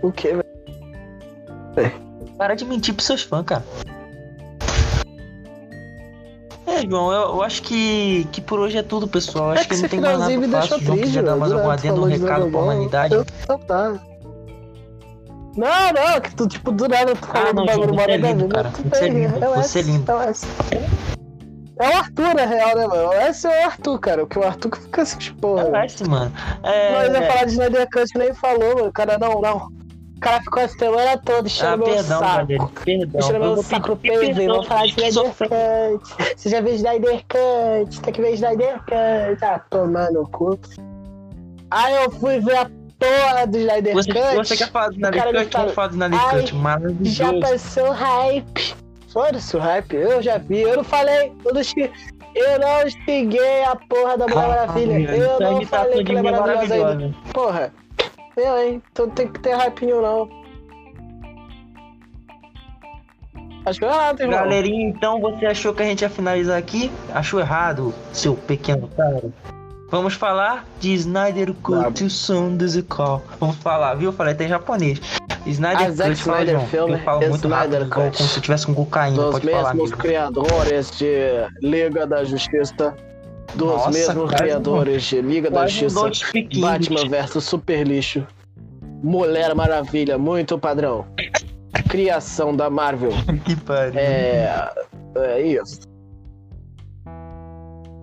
O 0.02 0.12
que, 0.12 0.28
velho? 0.28 0.44
Para 2.38 2.54
de 2.54 2.64
mentir 2.64 2.94
pros 2.94 3.06
seus 3.06 3.22
fãs, 3.22 3.44
cara. 3.44 3.64
É, 6.66 6.82
João, 6.88 7.12
eu, 7.12 7.20
eu 7.34 7.42
acho 7.42 7.62
que, 7.62 8.26
que 8.32 8.40
por 8.40 8.58
hoje 8.60 8.78
é 8.78 8.82
tudo, 8.82 9.06
pessoal. 9.08 9.50
Eu 9.50 9.54
É 9.54 9.58
acho 9.60 9.68
que 9.68 9.74
que 9.76 9.82
não 9.82 9.88
tem 9.88 10.00
mais 10.00 10.18
nada 10.18 10.32
pra 10.48 10.62
falar. 10.62 10.80
João 10.80 10.98
quiser 10.98 11.22
dar 11.22 11.36
mais 11.36 11.52
algum 11.52 11.70
adendo, 11.70 12.02
um 12.02 12.04
recado 12.04 12.42
pra 12.42 12.50
Ball. 12.50 12.62
humanidade. 12.64 13.14
Então 13.42 13.58
tá. 13.58 13.94
Não, 15.56 15.92
não, 15.92 16.20
que 16.20 16.34
tu, 16.34 16.48
tipo, 16.48 16.72
do 16.72 16.88
nada 16.88 17.14
tu 17.14 17.28
Ah, 17.32 17.52
do 17.52 17.64
bagulho 17.64 17.94
você 17.94 18.10
é 18.10 18.16
lindo, 18.16 18.48
cara. 18.48 18.70
Tudo 18.70 18.88
Você 18.90 19.04
é 19.04 19.08
lindo, 19.08 19.40
você 19.40 19.78
é 19.78 19.82
lindo. 19.82 20.04
É 21.76 21.88
o 21.88 21.96
Arthur, 21.98 22.34
na 22.34 22.44
real, 22.44 22.76
né, 22.76 22.86
mano? 22.86 23.12
Esse 23.28 23.46
é 23.48 23.62
o 23.62 23.64
Arthur, 23.66 23.98
cara. 23.98 24.22
O 24.22 24.26
que 24.28 24.38
o 24.38 24.44
Arthur 24.44 24.70
que 24.70 24.80
fica 24.80 25.02
assim, 25.02 25.34
porra. 25.34 25.64
Parece, 25.66 26.08
mano. 26.08 26.32
É, 26.62 26.92
Mas 26.92 27.12
ia 27.12 27.18
é. 27.18 27.26
falar 27.30 27.44
de 27.46 27.52
Snyder 27.52 27.90
Cut 27.90 28.18
nem 28.18 28.34
falou, 28.34 28.74
mano. 28.76 28.88
O 28.88 28.92
cara 28.92 29.18
não, 29.18 29.40
não. 29.40 29.56
O 30.16 30.20
cara 30.20 30.40
ficou 30.40 30.62
a 30.62 30.68
semana 30.68 31.18
toda 31.18 31.38
Ah, 31.40 31.46
enchendo 31.46 31.76
meu 31.78 31.86
perdão, 31.86 32.18
saco. 32.20 32.24
Valério, 32.36 32.70
perdão. 32.84 33.20
Enchendo 33.20 33.34
Eu 33.36 33.40
meu 33.40 33.54
vou 33.56 33.64
saco 33.64 33.96
PV, 33.96 34.18
perdão 34.34 34.54
vou 34.54 34.64
falar 34.64 34.86
de 34.86 34.88
Snyder. 35.08 35.32
Cut. 35.34 36.34
Você 36.36 36.48
já 36.48 36.60
viu 36.60 36.74
Snyder 36.74 37.24
Cut? 37.28 38.00
Tem 38.00 38.12
que 38.14 38.22
ver 38.22 38.30
Snyder 38.34 38.78
Cut. 38.84 39.44
Ah, 39.44 39.58
tomar 39.68 40.12
no 40.12 40.28
cu. 40.28 40.58
Aí 41.70 41.94
eu 42.04 42.10
fui 42.12 42.38
ver 42.38 42.56
a 42.56 42.70
porra 42.98 43.46
do 43.48 43.58
Snyder 43.58 43.94
Você, 43.94 44.12
Cut. 44.12 44.36
você 44.36 44.56
quer 44.56 44.70
falar 44.70 44.88
do 44.90 44.92
o 44.92 44.94
Snyder 44.94 45.44
Cut? 45.44 45.56
Vamos 45.56 45.72
falar 45.74 45.88
do 45.88 45.94
Snyder 45.94 46.20
"Ai, 46.20 46.40
Cut, 46.40 46.46
Já 46.52 46.56
maravilhoso. 46.56 47.40
passou 47.40 47.88
o 47.88 47.92
hype. 47.92 48.74
Foda-se 49.14 49.56
o 49.56 49.60
hype, 49.60 49.94
eu 49.94 50.20
já 50.20 50.38
vi. 50.38 50.62
Eu 50.62 50.78
não 50.78 50.84
falei, 50.84 51.32
eu 51.44 51.54
não, 51.54 51.62
eu 52.34 52.58
não 52.58 52.90
xinguei 52.90 53.62
a 53.62 53.76
porra 53.76 54.18
da 54.18 54.26
Mulher 54.26 54.48
Maravilha. 54.48 54.94
Ah, 55.08 55.16
Eu 55.16 55.40
não 55.40 55.52
imitação 55.52 55.84
falei 55.86 56.04
que 56.04 56.10
ela 56.16 56.28
é 56.28 56.32
maravilhosa 56.32 56.88
ainda. 56.88 57.16
Porra, 57.32 57.72
eu, 58.36 58.58
hein? 58.58 58.82
Tu 58.92 59.02
não 59.02 59.10
tem 59.10 59.28
que 59.28 59.38
ter 59.38 59.54
hype 59.54 59.86
nenhum, 59.86 60.02
não. 60.02 60.28
Acho 63.64 63.78
que 63.78 63.84
ah, 63.86 64.12
tem 64.16 64.26
irmão. 64.26 64.40
Galerinha, 64.40 64.88
então 64.88 65.20
você 65.20 65.46
achou 65.46 65.72
que 65.72 65.82
a 65.82 65.86
gente 65.86 66.02
ia 66.02 66.10
finalizar 66.10 66.58
aqui? 66.58 66.90
Achou 67.14 67.38
errado, 67.38 67.94
seu 68.12 68.34
pequeno 68.34 68.88
cara. 68.88 69.32
Vamos 69.90 70.14
falar 70.14 70.66
de 70.80 70.92
Snyder 70.92 71.54
Cut, 71.54 72.02
o 72.02 72.10
som 72.10 72.56
do. 72.56 72.66
Vamos 73.38 73.56
falar, 73.58 73.94
viu? 73.94 74.08
Eu 74.08 74.12
falei 74.12 74.34
até 74.34 74.46
em 74.46 74.48
japonês. 74.48 75.00
Snyder 75.46 75.86
Ah, 75.86 75.90
Zack 75.90 76.10
Cut, 76.10 76.20
Snyder 76.20 76.60
filme, 76.66 76.92
Eu 76.94 76.98
falo 77.00 77.20
muito 77.20 77.34
Snyder 77.34 77.54
rápido, 77.80 77.86
igual 77.86 78.06
Cut. 78.06 78.16
como 78.18 78.28
se 78.28 78.36
eu 78.38 78.42
tivesse 78.42 78.66
com 78.66 78.74
cocaína. 78.74 79.16
Dos 79.16 79.30
Pode 79.32 79.50
falar, 79.50 79.62
mesmos 79.74 79.90
amigo. 79.92 79.96
criadores 79.98 80.90
de 80.98 81.14
Liga 81.62 82.06
da 82.06 82.24
Justiça. 82.24 82.94
Dos 83.54 83.68
Nossa, 83.68 83.90
mesmos 83.90 84.30
quase 84.30 84.34
criadores 84.42 85.02
de 85.04 85.20
Liga 85.22 85.50
da 85.50 85.66
Justiça. 85.66 86.30
Batman 86.60 87.08
vs 87.08 87.44
Super 87.44 87.86
Lixo. 87.86 88.26
Mulher 89.02 89.54
Maravilha, 89.54 90.16
muito 90.16 90.58
padrão. 90.58 91.04
Criação 91.88 92.56
da 92.56 92.70
Marvel. 92.70 93.10
Que 93.44 93.54
pariu. 93.56 93.98
É. 93.98 94.70
É 95.16 95.40
isso. 95.42 95.80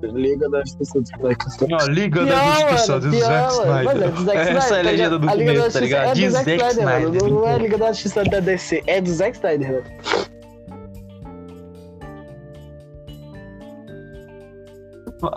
Liga 0.08 0.50
da 0.50 0.60
Justiça 0.62 1.02
do 1.02 1.08
Zack 1.08 1.48
Snyder. 1.50 1.78
Ó, 1.82 1.86
Liga 1.88 2.26
da 2.26 2.44
Justiça 2.46 2.94
mano, 3.00 3.12
do 3.12 3.20
Zack 3.20 3.34
é 3.34 3.48
Snyder. 3.52 4.12
do 4.12 4.24
Zack 4.24 4.38
Essa 4.38 4.50
é 4.52 4.56
a 4.56 4.60
Snyder, 4.60 4.86
legenda 4.92 5.20
do 5.20 5.28
começo, 5.28 5.72
tá 5.74 5.80
ligado? 5.80 6.08
É 6.10 6.14
De 6.14 6.26
do 6.26 6.32
Zack 6.32 6.46
Zack 6.58 6.74
Snyder. 6.80 7.30
Não 7.32 7.48
é 7.48 7.58
Liga 7.58 7.78
da 7.78 7.88
Justiça 7.94 8.24
da 8.24 8.40
DC, 8.40 8.84
é 8.88 9.02
do 9.02 9.10
Zack 9.12 9.36
Snyder, 9.38 9.72
mano. 9.72 9.84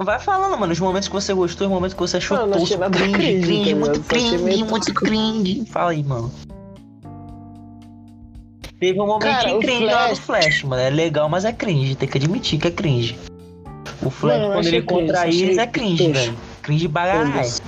Vai 0.03 0.19
falando, 0.19 0.59
mano, 0.59 0.73
os 0.73 0.81
momentos 0.81 1.09
que 1.09 1.15
você 1.15 1.35
gostou, 1.35 1.67
os 1.67 1.73
momentos 1.73 1.93
que 1.95 2.01
você 2.01 2.17
achou 2.17 2.39
Não, 2.39 2.47
não 2.47 2.59
tosco, 2.59 2.79
cringe, 2.91 3.13
cringe, 3.13 3.43
cringe, 3.43 3.75
tá 3.75 3.77
muito 3.81 4.01
cringe, 4.03 4.65
muito 4.65 4.95
cringe. 4.95 5.65
Fala 5.67 5.91
aí, 5.91 6.03
mano. 6.03 6.33
Teve 8.81 8.99
um 9.01 9.19
Cara, 9.19 9.35
momentinho 9.49 9.57
o 9.57 9.61
cringe 9.61 9.85
lá 9.85 10.09
do 10.09 10.17
Flash- 10.17 10.43
Flash, 10.45 10.63
mano. 10.65 10.81
É 10.83 10.89
legal, 10.91 11.29
mas 11.29 11.45
é 11.45 11.53
cringe. 11.53 11.95
Tem 11.97 12.09
que 12.09 12.17
admitir 12.17 12.59
que 12.59 12.69
é 12.69 12.71
cringe. 12.71 13.19
O 14.03 14.11
Flash, 14.11 14.39
Mano, 14.39 14.53
quando 14.55 14.67
ele 14.67 14.69
achei 14.69 14.83
cringe, 14.83 15.01
contra 15.03 15.21
achei 15.21 15.43
eles, 15.43 15.59
é 15.59 15.67
cringe, 15.67 16.13
velho. 16.13 16.37
Cringe. 16.63 16.89
Foda-se. 16.89 17.63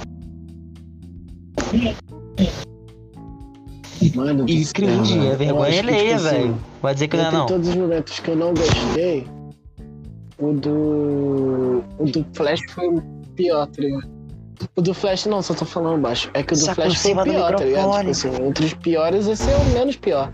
Mano, 4.15 4.49
E 4.49 4.65
cringe, 4.67 5.27
é 5.27 5.37
vergonha 5.37 5.81
alheia, 5.81 6.19
velho. 6.19 6.59
Vai 6.81 6.95
dizer 6.95 7.09
que 7.09 7.17
não 7.17 7.27
é 7.27 7.31
não. 7.33 7.47
todos 7.47 7.69
os 7.69 7.75
momentos 7.75 8.21
que 8.21 8.31
eu 8.31 8.37
não 8.37 8.55
gostei, 8.55 9.27
o 10.39 10.53
do. 10.53 11.85
O 11.99 12.05
do 12.05 12.25
Flash 12.35 12.61
foi 12.71 12.89
o 12.89 13.03
pior, 13.35 13.67
tá 13.67 13.83
ligado? 13.83 14.09
O 14.75 14.81
do 14.83 14.95
Flash 14.95 15.27
não, 15.27 15.43
só 15.43 15.55
tô 15.55 15.65
falando 15.65 16.01
baixo. 16.01 16.31
É 16.35 16.43
que 16.43 16.55
o 16.55 16.57
do 16.57 16.63
Se 16.63 16.75
Flash 16.75 17.03
foi 17.03 17.15
pior, 17.25 17.55
tá 17.57 17.65
ligado? 17.65 17.99
Tipo 17.99 18.11
assim, 18.11 18.47
entre 18.47 18.67
os 18.67 18.75
piores, 18.75 19.27
esse 19.27 19.51
é 19.51 19.57
o 19.57 19.65
menos 19.67 19.97
pior. 19.97 20.33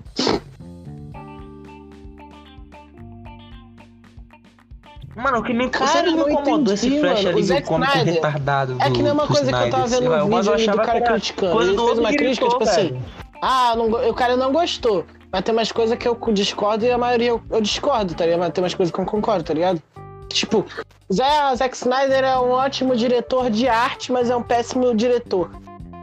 Mano, 5.14 5.42
que 5.42 5.52
me, 5.52 5.68
Cara, 5.68 6.02
me 6.02 6.10
incomodou 6.12 6.54
entendi, 6.60 6.72
esse 6.72 7.00
Flash 7.00 7.24
mano. 7.24 7.28
ali 7.38 7.42
O 7.42 7.46
do 7.54 7.62
cômico 7.62 7.92
Snyder 7.92 8.14
retardado 8.14 8.74
do 8.74 8.82
É 8.82 8.90
que 8.90 9.02
nem 9.02 9.12
uma 9.12 9.26
do 9.26 9.28
coisa 9.32 9.46
que 9.52 9.54
eu 9.54 9.70
tava 9.70 9.84
Snyder, 9.84 10.00
vendo 10.00 10.10
lá, 10.10 10.18
eu 10.18 10.26
vídeo 10.26 10.42
do 10.42 10.52
achava 10.52 10.82
cara 10.82 10.98
era 10.98 11.06
criticando. 11.12 11.52
Coisa 11.52 11.70
Ele 11.70 11.76
do 11.76 11.86
fez 11.86 11.98
uma 11.98 12.08
crítica, 12.12 12.48
tipo 12.48 12.62
assim, 12.62 12.82
velho. 12.88 13.02
ah, 13.42 13.74
não 13.76 13.86
o 14.10 14.14
cara 14.14 14.36
não 14.36 14.52
gostou. 14.52 15.04
Mas 15.30 15.42
tem 15.42 15.54
umas 15.54 15.72
coisas 15.72 15.96
que 15.98 16.06
eu 16.08 16.18
discordo 16.32 16.84
e 16.84 16.90
a 16.90 16.98
maioria 16.98 17.28
eu, 17.30 17.42
eu 17.50 17.60
discordo, 17.60 18.14
tá 18.14 18.24
ligado? 18.24 18.40
Mas 18.40 18.52
tem 18.52 18.62
umas 18.64 18.74
coisas 18.74 18.94
que 18.94 19.00
eu 19.00 19.04
concordo, 19.06 19.42
tá 19.44 19.54
ligado? 19.54 19.82
Tipo, 20.28 20.64
Zé- 21.12 21.56
Zack 21.56 21.76
Snyder 21.76 22.24
é 22.24 22.38
um 22.38 22.50
ótimo 22.50 22.94
diretor 22.96 23.50
de 23.50 23.68
arte, 23.68 24.12
mas 24.12 24.30
é 24.30 24.36
um 24.36 24.42
péssimo 24.42 24.94
diretor. 24.94 25.50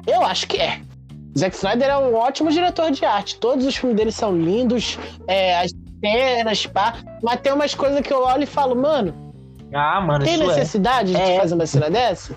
Eu 0.07 0.23
acho 0.23 0.47
que 0.47 0.57
é. 0.57 0.81
Zack 1.37 1.55
Snyder 1.55 1.89
é 1.89 1.97
um 1.97 2.15
ótimo 2.15 2.51
diretor 2.51 2.89
de 2.91 3.05
arte. 3.05 3.37
Todos 3.39 3.65
os 3.65 3.75
filmes 3.75 3.97
dele 3.97 4.11
são 4.11 4.35
lindos, 4.35 4.97
é, 5.27 5.59
as 5.59 5.71
cenas, 5.99 6.65
pá. 6.67 6.93
Mas 7.21 7.39
tem 7.41 7.53
umas 7.53 7.73
coisas 7.75 8.01
que 8.01 8.13
eu 8.13 8.23
olho 8.23 8.43
e 8.43 8.47
falo, 8.47 8.75
mano, 8.75 9.13
Ah, 9.73 10.01
mano, 10.01 10.23
tem 10.25 10.35
é. 10.35 10.37
necessidade 10.47 11.11
de 11.13 11.17
É. 11.21 11.39
fazer 11.39 11.55
uma 11.55 11.65
cena 11.65 11.89
dessa? 11.89 12.35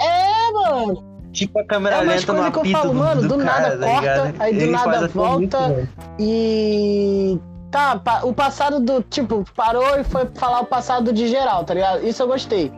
É, 0.00 0.52
mano. 0.52 1.12
Tipo 1.32 1.60
a 1.60 1.64
câmera 1.64 1.96
É 1.96 1.98
umas 2.02 2.16
lenta 2.26 2.32
no 2.32 2.38
coisas 2.38 2.52
que 2.52 2.58
eu 2.68 2.72
falo, 2.80 2.92
do, 2.92 2.98
mano, 2.98 3.22
do 3.28 3.38
cara, 3.38 3.44
nada 3.70 3.78
tá 3.78 3.86
corta, 3.86 4.00
ligado? 4.00 4.42
aí 4.42 4.52
do 4.54 4.60
Ele 4.60 4.70
nada 4.70 5.00
muito 5.00 5.12
volta. 5.12 5.88
E. 6.18 7.38
Tá, 7.70 7.98
o 8.24 8.34
passado 8.34 8.80
do. 8.80 9.02
Tipo, 9.02 9.42
parou 9.56 9.98
e 9.98 10.04
foi 10.04 10.26
falar 10.34 10.60
o 10.60 10.66
passado 10.66 11.10
de 11.10 11.26
geral, 11.28 11.64
tá 11.64 11.72
ligado? 11.72 12.06
Isso 12.06 12.22
eu 12.22 12.26
gostei. 12.26 12.70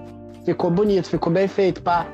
Ficou 0.44 0.70
bonito, 0.70 1.08
ficou 1.08 1.32
bem 1.32 1.48
feito, 1.48 1.82
pá. 1.82 2.06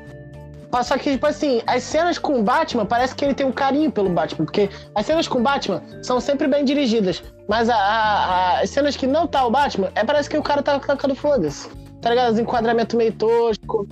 Só 0.83 0.97
que, 0.97 1.11
tipo 1.11 1.25
assim, 1.25 1.61
as 1.67 1.83
cenas 1.83 2.17
com 2.17 2.39
o 2.39 2.43
Batman, 2.43 2.85
parece 2.85 3.13
que 3.15 3.23
ele 3.25 3.33
tem 3.33 3.45
um 3.45 3.51
carinho 3.51 3.91
pelo 3.91 4.09
Batman. 4.09 4.45
Porque 4.45 4.69
as 4.95 5.05
cenas 5.05 5.27
com 5.27 5.39
o 5.39 5.41
Batman 5.41 5.81
são 6.01 6.19
sempre 6.19 6.47
bem 6.47 6.63
dirigidas. 6.65 7.23
Mas 7.47 7.69
a- 7.69 7.75
a- 7.75 8.25
a- 8.25 8.61
as 8.61 8.69
cenas 8.69 8.95
que 8.95 9.05
não 9.07 9.27
tá 9.27 9.45
o 9.45 9.51
Batman, 9.51 9.89
é 9.95 10.03
parece 10.03 10.29
que 10.29 10.37
o 10.37 10.43
cara 10.43 10.61
tá 10.63 10.79
tacando 10.79 11.15
foda-se. 11.15 11.69
Tá 12.01 12.09
ligado? 12.09 12.33
Os 12.33 12.39
enquadramentos 12.39 12.95
meio 12.95 13.11
tosco. 13.13 13.87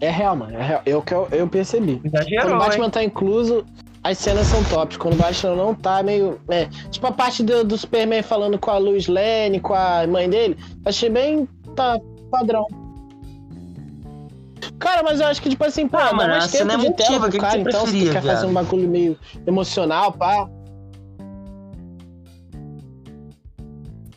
É 0.00 0.10
real, 0.10 0.36
mano. 0.36 0.56
É 0.56 0.62
real. 0.62 0.82
Eu, 0.86 1.02
que 1.02 1.12
eu, 1.12 1.26
eu 1.32 1.48
percebi. 1.48 1.96
Quando 2.00 2.14
Exagerou, 2.14 2.54
o 2.56 2.58
Batman 2.58 2.84
hein? 2.84 2.90
tá 2.90 3.02
incluso, 3.04 3.64
as 4.04 4.16
cenas 4.18 4.46
são 4.46 4.62
tops. 4.64 4.96
Quando 4.96 5.14
o 5.14 5.16
Batman 5.16 5.56
não 5.56 5.74
tá, 5.74 6.02
meio. 6.02 6.40
É. 6.48 6.66
Tipo 6.90 7.08
a 7.08 7.12
parte 7.12 7.42
do, 7.42 7.64
do 7.64 7.76
Superman 7.76 8.22
falando 8.22 8.58
com 8.58 8.70
a 8.70 8.78
Lois 8.78 9.08
Lane, 9.08 9.60
com 9.60 9.74
a 9.74 10.06
mãe 10.06 10.30
dele, 10.30 10.56
achei 10.84 11.10
bem. 11.10 11.48
tá 11.74 11.98
padrão. 12.30 12.66
Cara, 14.78 15.02
mas 15.02 15.20
eu 15.20 15.26
acho 15.26 15.42
que, 15.42 15.48
tipo 15.50 15.64
assim, 15.64 15.88
pô, 15.88 15.96
Ah, 15.96 16.12
mano, 16.12 16.30
mais 16.30 16.50
tempo 16.52 16.70
é 16.72 16.76
de 16.76 16.92
tela 16.94 17.18
pro 17.18 17.28
o 17.28 17.30
que 17.30 17.38
que 17.38 17.38
cara, 17.38 17.52
você 17.52 17.58
então 17.60 17.72
se 17.72 17.86
tu 17.86 17.90
preferia, 17.90 18.12
quer 18.12 18.22
fazer 18.22 18.46
um 18.46 18.52
bagulho 18.52 18.88
meio 18.88 19.18
emocional, 19.46 20.12
pá. 20.12 20.48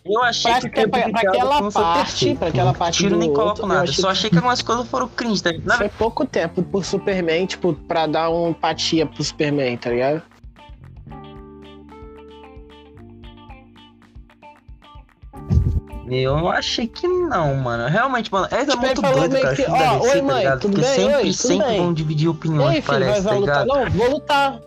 Eu 0.03 0.22
achei 0.24 0.51
Pra, 0.51 0.62
que 0.62 0.70
pra, 0.70 0.82
tempo 0.84 0.91
pra, 0.91 1.09
pra 1.12 1.32
tela 1.32 1.55
aquela 1.57 1.72
parte, 1.72 2.36
pra 2.36 2.47
aquela 2.47 2.72
Não 2.72 2.74
parte 2.74 2.97
tiro 2.97 3.18
nem 3.18 3.30
coloco 3.30 3.49
outro, 3.49 3.64
eu 3.64 3.68
nada. 3.68 3.88
Só 3.91 4.01
que- 4.01 4.07
achei 4.12 4.30
que 4.30 4.36
algumas 4.36 4.62
coisas 4.62 4.88
foram 4.88 5.07
cringe. 5.07 5.41
Tá? 5.43 5.51
Na 5.64 5.78
Foi 5.78 5.89
pouco 5.89 6.26
tempo 6.26 6.64
por 6.64 6.84
Superman, 6.84 7.45
tipo, 7.45 7.74
pra 7.74 8.07
dar 8.07 8.30
uma 8.30 8.49
empatia 8.49 9.05
pro 9.05 9.24
Superman, 9.24 9.78
tá 9.78 9.89
ligado? 9.91 10.22
Eu 16.14 16.49
achei 16.49 16.88
que 16.88 17.07
não, 17.07 17.55
mano. 17.55 17.88
Realmente, 17.88 18.30
mano, 18.32 18.45
é 18.51 18.66
Tipo, 18.66 18.78
muito 18.80 19.01
doido, 19.01 19.39
cara. 19.39 19.55
que, 19.55 19.64
da 19.66 19.93
ó, 19.93 19.99
DC, 19.99 20.09
oi, 20.09 20.18
tá 20.18 20.24
mãe, 20.24 20.38
ligado? 20.39 20.59
tudo 20.59 20.72
Porque 20.74 20.86
bem? 20.86 20.95
sempre, 20.95 21.16
Oi, 21.16 21.22
tudo 21.24 21.34
sempre 21.34 21.68
bem? 21.68 21.78
vão 21.82 21.93
dividir 21.93 22.28
opiniões, 22.28 22.76
filho, 22.76 22.86
vai, 22.86 22.99
parece, 22.99 23.22
vai 23.22 23.34
tá 23.34 23.39
lutar? 23.39 23.64
ligado? 23.66 23.80
Não, 23.86 23.91
vou 23.91 24.09
lutar. 24.12 24.59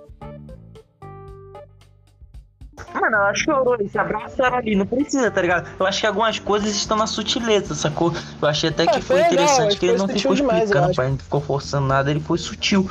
Mano, 2.95 3.17
ela 3.17 3.35
chorou, 3.35 3.75
eles 3.75 3.93
se 3.93 3.99
abraçaram 3.99 4.57
ali, 4.57 4.75
não 4.75 4.87
precisa, 4.87 5.31
tá 5.31 5.43
ligado? 5.43 5.69
Eu 5.79 5.87
acho 5.87 6.01
que 6.01 6.07
algumas 6.07 6.39
coisas 6.39 6.71
estão 6.71 6.97
na 6.97 7.07
sutileza, 7.07 7.75
sacou? 7.75 8.13
Eu 8.41 8.49
achei 8.49 8.71
até 8.71 8.87
que 8.87 8.99
Ah, 8.99 9.03
foi 9.03 9.17
legal, 9.17 9.33
interessante 9.33 9.77
que 9.79 9.87
ele 9.87 9.99
não 9.99 10.09
ficou 10.09 10.35
demais, 10.35 10.65
explicando, 10.65 10.95
pai, 10.95 11.11
não 11.11 11.19
ficou 11.19 11.41
forçando 11.41 11.87
nada, 11.87 12.11
ele 12.11 12.21
foi 12.21 12.39
sutil. 12.39 12.89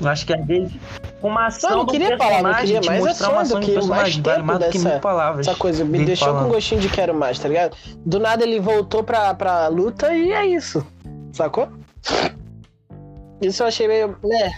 Eu 0.00 0.08
acho 0.08 0.24
que 0.26 0.32
às 0.34 0.44
vezes 0.46 0.72
uma 1.28 1.46
ação 1.46 1.70
Não, 1.70 1.76
não 1.78 1.84
do 1.86 1.92
queria 1.92 2.16
falar, 2.18 2.42
não 2.42 2.50
personagem, 2.52 2.74
queria 2.74 2.90
mais 2.90 3.04
mostrar 3.04 3.30
uma 3.30 3.40
ação 3.42 3.60
do 3.60 3.66
que 3.66 3.72
mais 3.74 3.86
vale 4.16 4.22
tempo 4.22 4.46
mais 4.46 4.58
do 4.58 4.64
que 4.66 4.78
dessa- 4.78 4.88
mil 4.90 5.00
palavras. 5.00 5.46
Essa 5.48 5.58
coisa 5.58 5.84
me 5.84 6.04
deixou 6.04 6.28
falando. 6.28 6.46
com 6.46 6.52
gostinho 6.54 6.80
de 6.80 6.88
quero 6.88 7.14
mais, 7.14 7.38
tá 7.38 7.48
ligado? 7.48 7.76
Do 8.04 8.20
nada 8.20 8.42
ele 8.44 8.60
voltou 8.60 9.02
pra, 9.02 9.34
pra 9.34 9.68
luta 9.68 10.12
e 10.14 10.32
é 10.32 10.46
isso. 10.46 10.86
Sacou? 11.32 11.68
Isso 13.40 13.62
eu 13.62 13.66
achei 13.66 13.88
meio. 13.88 14.16
né? 14.22 14.52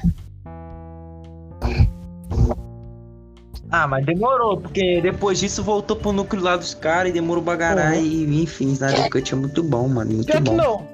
Ah, 3.70 3.86
mas 3.86 4.06
demorou, 4.06 4.58
porque 4.60 5.00
depois 5.00 5.40
disso 5.40 5.62
voltou 5.62 5.96
pro 5.96 6.12
núcleo 6.12 6.40
lá 6.42 6.56
dos 6.56 6.72
caras 6.72 7.10
e 7.10 7.12
demorou 7.12 7.42
bagarar 7.42 7.94
Uhum. 7.94 8.00
e 8.00 8.42
enfim, 8.42 8.68
Snyder 8.72 9.10
Cut 9.10 9.32
é 9.32 9.36
muito 9.36 9.62
bom, 9.62 9.88
mano, 9.88 10.12
muito 10.14 10.26
Pior 10.26 10.42
que 10.42 10.50
bom. 10.50 10.56
não. 10.56 10.86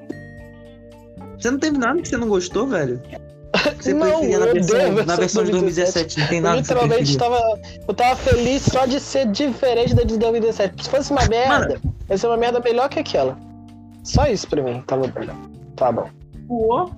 Você 1.37 1.51
não 1.51 1.59
teve 1.59 1.77
nada 1.77 2.01
que 2.01 2.07
você 2.07 2.17
não 2.17 2.27
gostou, 2.27 2.67
velho? 2.67 2.99
Você 3.79 3.93
Não, 3.93 4.09
preferia 4.09 4.39
na 4.39 4.45
eu 4.47 4.53
versão, 4.53 4.75
odeio 4.77 4.99
a 5.01 5.05
na 5.05 5.15
versão 5.15 5.43
de 5.43 5.51
2017, 5.51 6.19
não 6.19 6.27
tem 6.27 6.41
nada 6.41 6.55
Literalmente 6.57 7.17
preferia. 7.17 7.19
tava. 7.19 7.59
Eu 7.87 7.93
tava 7.93 8.15
feliz 8.15 8.63
só 8.63 8.85
de 8.85 8.99
ser 8.99 9.27
diferente 9.27 9.93
da 9.93 10.03
de 10.03 10.17
2017. 10.17 10.83
Se 10.83 10.89
fosse 10.89 11.11
uma 11.11 11.25
merda, 11.27 11.79
ia 12.09 12.17
ser 12.17 12.27
uma 12.27 12.37
merda 12.37 12.59
melhor 12.59 12.89
que 12.89 12.99
aquela. 12.99 13.37
Só 14.03 14.25
isso 14.27 14.47
pra 14.47 14.61
mim, 14.61 14.81
tava 14.87 15.07
melhor. 15.17 15.35
Tá 15.75 15.91
bom. 15.91 16.09
Pô. 16.47 16.89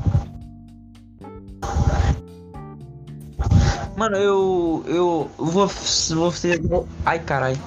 Mano, 3.98 4.18
eu. 4.18 4.84
Eu 4.88 5.32
vou, 5.38 5.68
vou 6.10 6.32
ser. 6.32 6.62
Ai, 7.06 7.20
caralho. 7.20 7.58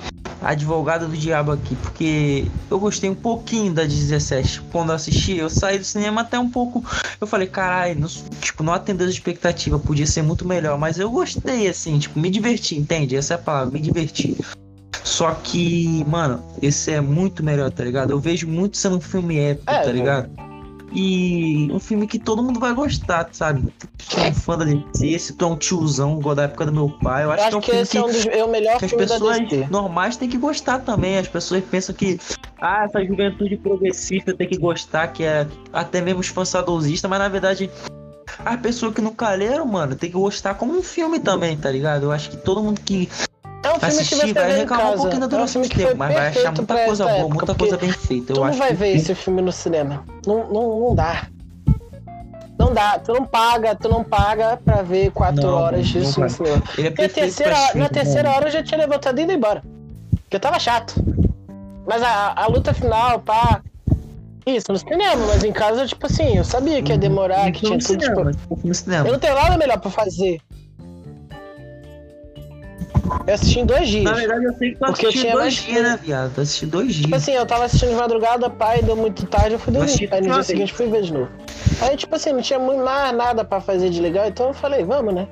Advogado 0.40 1.08
do 1.08 1.16
diabo 1.16 1.50
aqui, 1.52 1.74
porque 1.76 2.46
eu 2.70 2.78
gostei 2.78 3.10
um 3.10 3.14
pouquinho 3.14 3.72
da 3.74 3.82
17. 3.84 4.60
Quando 4.70 4.90
eu 4.90 4.94
assisti, 4.94 5.36
eu 5.36 5.50
saí 5.50 5.78
do 5.78 5.84
cinema 5.84 6.20
até 6.20 6.38
um 6.38 6.48
pouco. 6.48 6.84
Eu 7.20 7.26
falei, 7.26 7.48
caralho, 7.48 7.98
não- 7.98 8.08
tipo, 8.40 8.62
não 8.62 8.72
atendeu 8.72 9.06
as 9.06 9.12
expectativas, 9.12 9.82
podia 9.82 10.06
ser 10.06 10.22
muito 10.22 10.46
melhor, 10.46 10.78
mas 10.78 10.98
eu 10.98 11.10
gostei, 11.10 11.66
assim, 11.68 11.98
tipo, 11.98 12.18
me 12.20 12.30
diverti, 12.30 12.76
entende? 12.76 13.16
Essa 13.16 13.34
é 13.34 13.36
a 13.36 13.38
palavra, 13.38 13.72
me 13.72 13.80
diverti. 13.80 14.36
Só 15.02 15.32
que, 15.32 16.04
mano, 16.06 16.42
esse 16.62 16.92
é 16.92 17.00
muito 17.00 17.42
melhor, 17.42 17.70
tá 17.70 17.82
ligado? 17.82 18.10
Eu 18.10 18.20
vejo 18.20 18.46
muito 18.46 18.76
sendo 18.76 18.96
um 18.96 19.00
filme 19.00 19.38
épico, 19.38 19.70
É, 19.72 19.80
tá 19.82 19.90
ligado? 19.90 20.30
E 20.92 21.68
um 21.70 21.78
filme 21.78 22.06
que 22.06 22.18
todo 22.18 22.42
mundo 22.42 22.58
vai 22.58 22.72
gostar, 22.72 23.28
sabe? 23.32 23.72
Tu 23.78 24.18
é 24.18 24.28
um 24.28 24.34
fã 24.34 24.56
da 24.56 24.64
DC, 24.64 25.18
se 25.18 25.32
tu 25.34 25.44
é 25.44 25.48
um 25.48 25.56
tiozão, 25.56 26.18
igual 26.18 26.34
da 26.34 26.44
época 26.44 26.66
do 26.66 26.72
meu 26.72 26.88
pai, 26.88 27.24
eu 27.24 27.26
Eu 27.26 27.32
acho, 27.32 27.42
acho 27.42 27.50
que 27.50 27.54
é 27.54 27.58
um 27.58 27.60
que 27.60 27.70
filme 27.70 27.82
esse 27.82 27.90
que, 27.90 27.98
é, 27.98 28.02
um 28.02 28.06
dos, 28.06 28.26
é 28.26 28.44
o 28.44 28.48
melhor 28.48 28.78
que 28.78 28.84
as 28.86 28.92
pessoas 28.92 29.38
normais 29.70 30.16
têm 30.16 30.28
que 30.28 30.38
gostar 30.38 30.78
também. 30.80 31.18
As 31.18 31.28
pessoas 31.28 31.62
pensam 31.64 31.94
que, 31.94 32.18
ah, 32.60 32.84
essa 32.84 33.04
juventude 33.04 33.56
progressista 33.58 34.34
tem 34.34 34.48
que 34.48 34.56
gostar, 34.56 35.08
que 35.08 35.24
é 35.24 35.46
até 35.72 36.00
mesmo 36.00 36.22
saudosistas, 36.44 37.08
mas 37.08 37.18
na 37.18 37.28
verdade. 37.28 37.70
As 38.44 38.60
pessoas 38.60 38.94
que 38.94 39.00
nunca 39.00 39.30
leram, 39.30 39.66
mano, 39.66 39.96
tem 39.96 40.10
que 40.10 40.16
gostar 40.16 40.54
como 40.54 40.72
um 40.72 40.82
filme 40.82 41.18
também, 41.18 41.56
tá 41.56 41.70
ligado? 41.70 42.04
Eu 42.04 42.12
acho 42.12 42.30
que 42.30 42.36
todo 42.36 42.62
mundo 42.62 42.80
que 42.80 43.08
É 43.62 43.68
um 43.70 43.80
filme 43.80 43.80
que 43.80 43.86
assistir 43.86 44.16
você 44.16 44.32
vai 44.32 44.56
reclamar 44.56 44.92
um 44.92 44.96
pouquinho 44.96 45.20
da 45.20 45.24
É 45.24 45.26
um 45.26 45.28
duração 45.30 45.48
filme 45.62 45.68
de 45.68 45.74
que 45.74 45.80
foi 45.80 45.86
tempo, 45.86 45.98
mas 45.98 46.14
vai 46.14 46.26
achar 46.28 46.52
muita 46.54 46.84
coisa 46.84 47.04
boa, 47.04 47.16
época, 47.16 47.34
muita 47.34 47.54
coisa 47.54 47.76
bem 47.76 47.92
feita. 47.92 48.32
Eu 48.32 48.36
Tu 48.36 48.44
não 48.44 48.52
vai 48.52 48.68
que- 48.68 48.74
ver 48.74 48.96
esse 48.96 49.14
filme 49.14 49.42
no 49.42 49.52
cinema. 49.52 50.04
Não, 50.26 50.48
não, 50.52 50.80
não 50.80 50.94
dá. 50.94 51.26
Não 52.58 52.72
dá, 52.74 52.98
tu 52.98 53.12
não 53.12 53.24
paga, 53.24 53.74
tu 53.74 53.88
não 53.88 54.02
paga 54.04 54.56
pra 54.64 54.82
ver 54.82 55.10
quatro 55.12 55.42
Não, 55.42 55.54
horas 55.54 55.86
disso 55.86 56.20
no 56.20 56.28
cinema. 56.28 56.62
Ele 56.76 56.88
é 56.88 56.90
Porque 56.90 57.02
a 57.02 57.08
perfeito 57.08 57.36
terceira, 57.36 57.74
na 57.74 57.88
terceira 57.88 58.30
hora 58.30 58.48
eu 58.48 58.50
já 58.52 58.62
tinha 58.62 58.78
levantado 58.78 59.18
e 59.18 59.22
ido 59.22 59.32
embora. 59.32 59.62
Porque 60.22 60.36
eu 60.36 60.40
tava 60.40 60.58
chato. 60.58 60.94
Mas 61.86 62.02
a, 62.02 62.34
a 62.36 62.46
luta 62.48 62.74
final, 62.74 63.20
pá. 63.20 63.60
Isso, 64.46 64.72
no 64.72 64.78
cinema, 64.78 65.26
mas 65.26 65.44
em 65.44 65.52
casa, 65.52 65.86
tipo 65.86 66.06
assim, 66.06 66.36
eu 66.38 66.44
sabia 66.44 66.82
que 66.82 66.90
ia 66.92 66.98
demorar, 66.98 67.50
que 67.52 67.60
tinha 67.60 67.78
tudo, 67.78 68.02
cinema, 68.02 68.32
tipo, 68.32 68.58
no 68.64 68.74
cinema. 68.74 69.06
Eu 69.06 69.12
não 69.12 69.18
tenho 69.18 69.34
nada 69.34 69.56
melhor 69.58 69.78
pra 69.78 69.90
fazer. 69.90 70.40
Eu 73.26 73.34
assisti 73.34 73.60
em 73.60 73.66
dois 73.66 73.88
dias. 73.88 74.04
Na 74.04 74.12
verdade, 74.14 74.44
eu 74.44 74.52
sei 74.54 74.70
que 74.70 74.76
tu 74.76 74.86
Porque 74.86 75.04
eu 75.06 75.08
assistiu 75.10 75.30
tinha 75.30 75.32
dois 75.42 75.54
dias, 75.54 75.82
né, 75.82 75.98
viado? 76.02 76.34
Tu 76.34 76.40
assistiu 76.40 76.68
dois 76.68 76.86
dias. 76.88 77.02
Tipo 77.04 77.14
assim, 77.16 77.32
eu 77.32 77.46
tava 77.46 77.64
assistindo 77.64 77.90
de 77.90 77.94
madrugada, 77.96 78.48
pai, 78.50 78.82
deu 78.82 78.96
muito 78.96 79.26
tarde, 79.26 79.52
eu 79.54 79.58
fui 79.58 79.72
dormir. 79.72 79.92
tipo, 79.96 80.14
Aí 80.14 80.20
no 80.20 80.26
dia 80.28 80.36
assim- 80.36 80.52
seguinte 80.52 80.72
fui 80.72 80.86
ver 80.88 81.02
de 81.02 81.12
novo. 81.12 81.28
Aí, 81.82 81.96
tipo 81.96 82.14
assim, 82.14 82.32
não 82.32 82.40
tinha 82.42 82.58
muito 82.58 82.82
mais 82.82 83.14
nada 83.16 83.44
pra 83.44 83.60
fazer 83.60 83.90
de 83.90 84.00
legal, 84.00 84.26
então 84.26 84.48
eu 84.48 84.54
falei, 84.54 84.84
vamos, 84.84 85.14
né? 85.14 85.26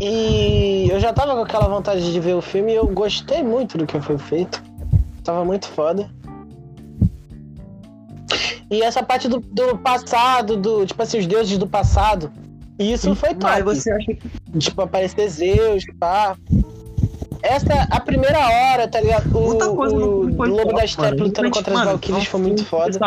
E 0.00 0.88
eu 0.90 0.98
já 0.98 1.12
tava 1.12 1.34
com 1.34 1.42
aquela 1.42 1.68
vontade 1.68 2.12
de 2.12 2.20
ver 2.20 2.34
o 2.34 2.42
filme 2.42 2.72
e 2.72 2.74
eu 2.76 2.86
gostei 2.88 3.42
muito 3.42 3.78
do 3.78 3.86
que 3.86 4.00
foi 4.00 4.18
feito. 4.18 4.62
Tava 5.22 5.44
muito 5.44 5.68
foda. 5.68 6.10
E 8.70 8.82
essa 8.82 9.02
parte 9.02 9.28
do, 9.28 9.38
do 9.38 9.78
passado, 9.78 10.56
do, 10.56 10.84
tipo 10.84 11.00
assim, 11.02 11.18
os 11.18 11.26
deuses 11.26 11.56
do 11.56 11.66
passado. 11.66 12.32
E 12.78 12.92
isso 12.92 13.14
foi 13.14 13.30
top. 13.30 13.44
Mas 13.44 13.64
você 13.64 13.90
acha 13.92 14.14
que 14.14 14.58
Tipo, 14.58 14.82
aparecer 14.82 15.28
Zeus, 15.28 15.84
pá. 15.98 16.36
Essa 17.42 17.72
é 17.72 17.86
a 17.90 18.00
primeira 18.00 18.38
hora, 18.38 18.88
tá 18.88 19.00
ligado? 19.00 19.26
O, 19.36 19.40
muita 19.46 19.68
coisa 19.70 19.94
no 19.96 20.06
o 20.06 20.20
filme 20.22 20.36
foi 20.36 20.48
Lobo 20.48 20.62
top, 20.64 20.74
da 20.76 20.86
Steppe 20.86 21.22
lutando 21.22 21.50
contra 21.50 21.72
as 21.72 21.78
Mano, 21.78 21.90
Valkyries 21.92 22.22
é 22.22 22.26
foi 22.26 22.40
muito 22.40 22.64
foda. 22.64 22.98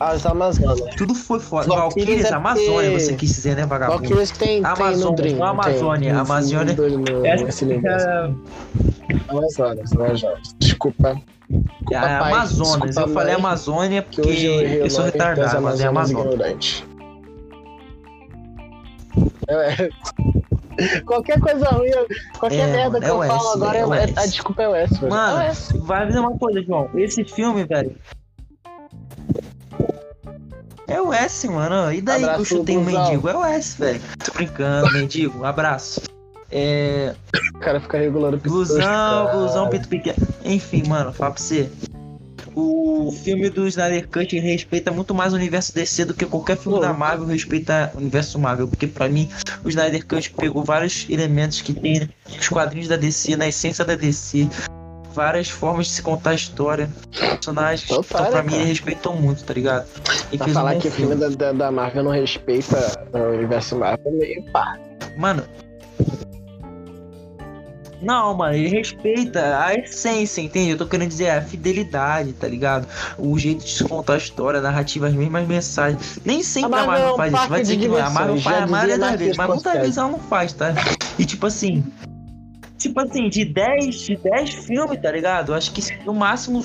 As 0.00 0.26
Amazonas. 0.26 0.80
Tudo 0.96 1.14
foi 1.14 1.38
foda. 1.40 1.68
Valkyries 1.68 2.24
é 2.24 2.34
Amazônia, 2.34 2.90
porque- 2.90 3.00
você 3.00 3.14
quis 3.14 3.28
dizer, 3.34 3.56
né, 3.56 3.64
vagabundo? 3.66 4.00
Valkyries 4.00 4.30
tem, 4.32 4.48
tem 4.48 4.60
no 4.62 4.68
Amazônia, 4.68 5.16
Dream. 5.16 5.36
não 5.36 5.46
Amazônia, 5.46 6.10
tem, 6.10 6.18
Amazônia- 6.18 6.74
No, 6.74 6.98
no, 6.98 7.20
universo. 7.20 7.64
é 7.64 8.30
Amazonas, 9.28 9.92
Amazonas. 9.92 10.40
Desculpa. 10.58 11.20
A 11.94 12.00
pai, 12.00 12.32
Amazonas. 12.32 12.80
desculpa, 12.88 13.00
Eu 13.00 13.08
falei 13.14 13.34
Amazônia 13.34 14.02
Que 14.02 14.20
porque 14.22 14.46
eu 14.82 14.90
sou 14.90 15.04
retardado, 15.04 15.62
mas 15.62 15.80
é 15.80 15.86
Amazonas 15.86 16.34
Amazônia. 16.34 16.58
É. 19.48 19.88
Qualquer 21.06 21.38
coisa 21.38 21.68
ruim, 21.68 21.88
qualquer 22.36 22.68
É, 22.68 22.72
merda 22.72 22.98
que 22.98 23.06
é 23.06 23.10
eu 23.10 23.18
o 23.20 23.24
falo 23.24 23.38
S, 23.48 23.54
agora 23.54 23.78
é 23.78 23.80
é, 23.82 23.86
o 23.86 23.94
é- 23.94 24.02
S. 24.04 24.12
a 24.18 24.26
desculpa 24.26 24.62
é 24.64 24.68
o 24.68 24.74
S, 24.74 24.94
velho. 24.98 25.08
Mano, 25.12 25.36
É 25.36 25.38
o 25.38 25.50
S. 25.50 25.78
vai 25.78 26.06
dizer 26.08 26.18
uma 26.18 26.36
coisa, 26.36 26.62
João. 26.62 26.90
Esse 26.96 27.24
filme, 27.24 27.64
velho. 27.64 27.96
É 30.88 31.00
o 31.00 31.12
S, 31.12 31.48
mano. 31.48 31.92
E 31.92 32.00
daí 32.02 32.24
que 32.24 32.40
eu 32.40 32.44
chutei 32.44 32.76
um 32.76 32.84
mendigo? 32.84 33.28
É 33.28 33.36
o 33.36 33.44
S, 33.44 33.78
velho. 33.78 34.00
Tô 34.24 34.32
brincando, 34.32 34.92
mendigo. 34.92 35.38
Um 35.38 35.44
abraço. 35.44 36.00
É. 36.54 37.12
O 37.56 37.58
cara 37.58 37.80
fica 37.80 37.98
regulando 37.98 38.38
pessoas, 38.38 38.68
Blusão, 38.68 39.30
blusão, 39.32 39.68
peito 39.68 39.88
pequeno. 39.88 40.16
Enfim, 40.44 40.84
mano, 40.86 41.12
fala 41.12 41.32
pra 41.32 41.42
você. 41.42 41.68
O 42.54 43.10
filme 43.10 43.50
do 43.50 43.66
Snyder 43.66 44.08
Cut 44.08 44.38
respeita 44.38 44.92
muito 44.92 45.12
mais 45.12 45.32
o 45.32 45.36
universo 45.36 45.74
DC 45.74 46.04
do 46.04 46.14
que 46.14 46.24
qualquer 46.24 46.56
filme 46.56 46.78
Pô. 46.78 46.84
da 46.84 46.92
Marvel 46.92 47.26
respeita 47.26 47.90
o 47.94 47.98
universo 47.98 48.38
Marvel. 48.38 48.68
Porque 48.68 48.86
pra 48.86 49.08
mim, 49.08 49.28
o 49.64 49.68
Snyder 49.68 50.06
Cut 50.06 50.30
pegou 50.30 50.62
vários 50.62 51.06
elementos 51.10 51.60
que 51.60 51.74
tem 51.74 52.08
nos 52.28 52.48
quadrinhos 52.48 52.86
da 52.86 52.96
DC, 52.96 53.36
na 53.36 53.48
essência 53.48 53.84
da 53.84 53.96
DC. 53.96 54.48
Várias 55.12 55.48
formas 55.48 55.86
de 55.88 55.92
se 55.94 56.02
contar 56.02 56.30
a 56.30 56.34
história. 56.34 56.88
Personagens. 57.18 57.90
Então 57.90 58.04
para, 58.04 58.26
pra 58.26 58.42
mim, 58.44 58.50
cara. 58.50 58.62
ele 58.62 58.70
respeitou 58.70 59.16
muito, 59.16 59.42
tá 59.42 59.54
ligado? 59.54 59.86
E 60.30 60.38
Pra 60.38 60.46
um 60.46 60.52
falar 60.52 60.74
bom 60.74 60.80
que 60.80 60.88
o 60.88 60.90
filme 60.92 61.16
da, 61.16 61.52
da, 61.52 61.70
Marvel 61.72 62.04
não 62.04 62.12
respeita 62.12 63.08
o 63.12 63.18
universo 63.34 63.76
Marvel, 63.76 64.12
meio 64.12 64.44
pá. 64.52 64.78
Mano. 65.16 65.42
Não, 68.04 68.34
mano, 68.34 68.54
ele 68.54 68.68
respeita 68.68 69.58
a 69.58 69.74
essência, 69.74 70.42
entende? 70.42 70.70
Eu 70.70 70.78
tô 70.78 70.86
querendo 70.86 71.08
dizer 71.08 71.30
a 71.30 71.42
fidelidade, 71.42 72.32
tá 72.34 72.46
ligado? 72.46 72.86
O 73.18 73.38
jeito 73.38 73.64
de 73.64 73.84
contar 73.84 74.14
a 74.14 74.18
história, 74.18 74.60
a 74.60 74.62
narrativa, 74.62 75.06
as 75.06 75.14
mesmas 75.14 75.46
mensagens. 75.46 76.18
Nem 76.24 76.42
sempre 76.42 76.78
A 76.78 76.82
a 76.82 76.86
Marvel 76.86 77.14
é 77.14 77.16
faz 77.16 77.32
isso. 77.32 77.40
Vai 77.40 77.48
parque 77.48 77.62
dizer 77.62 77.76
que 77.78 77.96
é. 77.96 78.00
A 78.00 78.10
Marvel 78.10 78.40
faz 78.40 78.62
a 78.62 78.66
maioria 78.66 78.98
das 78.98 79.18
vezes, 79.18 79.36
mas 79.36 79.48
muitas 79.48 79.72
vezes 79.72 79.96
ela 79.96 80.08
não 80.08 80.18
faz, 80.18 80.52
tá? 80.52 80.74
E 81.18 81.24
tipo 81.24 81.46
assim. 81.46 81.84
Tipo 82.78 83.00
assim, 83.00 83.30
de 83.30 83.46
10, 83.46 83.94
de 83.94 84.16
10 84.16 84.54
filmes, 84.66 85.00
tá 85.00 85.10
ligado? 85.10 85.54
Acho 85.54 85.72
que 85.72 85.80
no 86.04 86.12
máximo. 86.12 86.64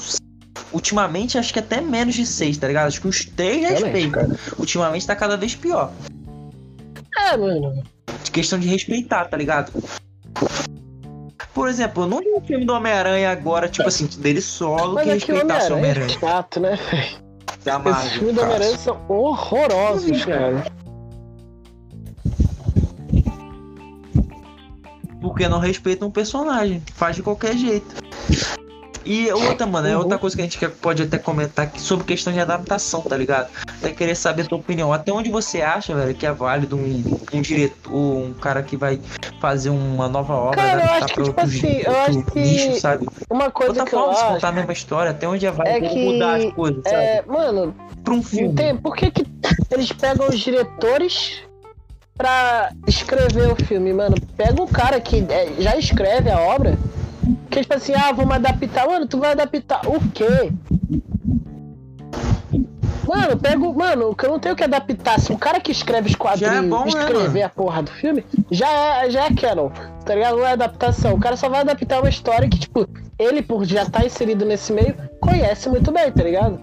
Ultimamente, 0.71 1.37
acho 1.37 1.51
que 1.51 1.59
até 1.59 1.81
menos 1.81 2.13
de 2.13 2.25
6, 2.25 2.57
tá 2.57 2.67
ligado? 2.67 2.87
Acho 2.87 3.01
que 3.01 3.07
uns 3.07 3.25
3 3.25 3.61
Realmente, 3.61 3.83
respeitam. 3.83 4.37
Ultimamente 4.57 5.07
tá 5.07 5.15
cada 5.15 5.37
vez 5.37 5.55
pior. 5.55 5.91
É, 7.17 7.37
mano. 7.37 7.83
De 8.23 8.31
questão 8.31 8.59
de 8.59 8.67
respeitar, 8.67 9.25
tá 9.25 9.37
ligado? 9.37 9.71
Por 11.59 11.67
exemplo, 11.67 12.03
eu 12.03 12.07
não 12.07 12.19
vi 12.19 12.33
um 12.33 12.39
filme 12.39 12.63
do 12.63 12.71
Homem-Aranha 12.71 13.29
agora, 13.29 13.67
tipo 13.67 13.85
assim, 13.85 14.07
dele 14.07 14.39
solo, 14.39 14.93
Mas 14.93 15.03
que 15.03 15.09
é 15.09 15.13
respeitasse 15.15 15.73
o 15.73 15.75
Homem-Aranha 15.75 16.05
é 16.05 16.09
chato, 16.17 16.59
né? 16.61 16.79
Da 17.65 17.81
Esses 17.85 18.11
filmes 18.13 18.35
do 18.35 18.41
Homem-Aranha 18.41 18.77
são 18.77 19.05
horrorosos, 19.09 20.23
cara. 20.23 20.63
Porque 25.19 25.49
não 25.49 25.59
respeitam 25.59 26.07
o 26.07 26.11
personagem. 26.11 26.81
Faz 26.93 27.17
de 27.17 27.23
qualquer 27.23 27.57
jeito. 27.57 27.93
E 29.11 29.31
outra, 29.31 29.65
mano, 29.65 29.87
é 29.87 29.93
Uhum. 29.93 30.03
outra 30.03 30.19
coisa 30.19 30.35
que 30.35 30.41
a 30.43 30.45
gente 30.45 30.59
quer- 30.59 30.69
pode 30.69 31.01
até 31.01 31.17
comentar 31.17 31.65
aqui 31.65 31.81
sobre 31.81 32.05
questão 32.05 32.31
de 32.31 32.39
adaptação, 32.39 33.01
tá 33.01 33.17
ligado? 33.17 33.49
Até 33.67 33.89
querer 33.91 34.13
saber 34.13 34.43
a 34.43 34.45
tua 34.45 34.59
opinião. 34.59 34.93
Até 34.93 35.11
onde 35.11 35.31
você 35.31 35.63
acha, 35.63 35.95
velho, 35.95 36.13
que 36.13 36.27
é 36.27 36.31
válido 36.31 36.75
um, 36.75 37.03
um 37.33 37.41
diretor, 37.41 37.91
um 37.91 38.33
cara 38.33 38.61
que 38.61 38.77
vai 38.77 39.01
fazer 39.41 39.71
uma 39.71 40.07
nova 40.07 40.35
obra, 40.35 40.57
Cara, 40.57 40.73
eu 40.73 40.77
adaptar 40.85 40.95
acho 41.05 41.07
que, 41.07 41.13
pra 41.15 41.23
tipo 41.23 41.41
outro, 41.41 41.57
assim, 41.57 41.77
eu 41.79 41.91
outro 41.91 42.19
acho 42.19 42.23
que 42.31 42.39
nicho, 42.39 42.79
sabe? 42.79 43.07
Uma 43.31 43.49
coisa 43.49 43.71
Outra 43.71 43.85
que 43.87 43.95
eu 43.95 43.99
forma 43.99 44.13
de 44.13 44.19
acho 44.21 44.33
contar 44.33 44.47
a 44.47 44.51
mesma 44.51 44.73
história, 44.73 45.09
até 45.11 45.27
onde 45.27 45.45
é 45.47 45.51
válido 45.51 45.85
é 45.85 45.89
que 45.89 46.05
mudar 46.05 46.35
as 46.35 46.53
coisas, 46.53 46.83
sabe? 46.83 46.95
é, 46.95 47.23
mano, 47.27 47.75
Pra 48.03 48.13
um 48.13 48.21
filme. 48.21 48.53
tem, 48.53 48.77
por 48.77 48.95
que, 48.95 49.09
que 49.09 49.25
eles 49.71 49.91
pegam 49.91 50.27
os 50.27 50.39
diretores 50.39 51.41
pra 52.15 52.69
escrever 52.85 53.51
o 53.51 53.55
filme, 53.65 53.91
mano? 53.91 54.15
Pega 54.37 54.61
um 54.61 54.67
cara 54.67 54.99
que 55.01 55.25
é, 55.29 55.51
já 55.57 55.75
escreve 55.77 56.29
a 56.29 56.39
obra, 56.39 56.77
que 57.49 57.61
tipo 57.61 57.73
assim, 57.73 57.93
ah, 57.93 58.11
vamos 58.11 58.35
adaptar. 58.35 58.87
Mano, 58.87 59.07
tu 59.07 59.19
vai 59.19 59.31
adaptar 59.31 59.81
o 59.87 59.99
quê? 60.11 60.51
Mano, 63.07 63.37
pego. 63.37 63.73
Mano, 63.73 64.15
que 64.15 64.25
eu 64.25 64.29
não 64.29 64.39
tenho 64.39 64.55
que 64.55 64.63
adaptar. 64.63 65.19
Se 65.19 65.31
o 65.31 65.37
cara 65.37 65.59
que 65.59 65.71
escreve 65.71 66.09
os 66.09 66.15
quadrinhos 66.15 66.55
é 66.55 66.61
bom, 66.61 66.83
né, 66.83 66.89
escrever 66.89 67.41
a 67.41 67.49
porra 67.49 67.81
do 67.81 67.91
filme, 67.91 68.23
já 68.51 68.69
é, 68.69 69.09
já 69.09 69.25
é 69.25 69.33
Canon, 69.33 69.71
tá 70.05 70.13
ligado? 70.13 70.37
Não 70.37 70.45
é 70.45 70.51
adaptação. 70.51 71.15
O 71.15 71.19
cara 71.19 71.35
só 71.35 71.49
vai 71.49 71.61
adaptar 71.61 72.01
uma 72.01 72.09
história 72.09 72.47
que, 72.47 72.59
tipo, 72.59 72.87
ele, 73.17 73.41
por 73.41 73.65
já 73.65 73.81
estar 73.81 74.01
tá 74.01 74.05
inserido 74.05 74.45
nesse 74.45 74.71
meio, 74.71 74.95
conhece 75.19 75.67
muito 75.69 75.91
bem, 75.91 76.11
tá 76.11 76.23
ligado? 76.23 76.59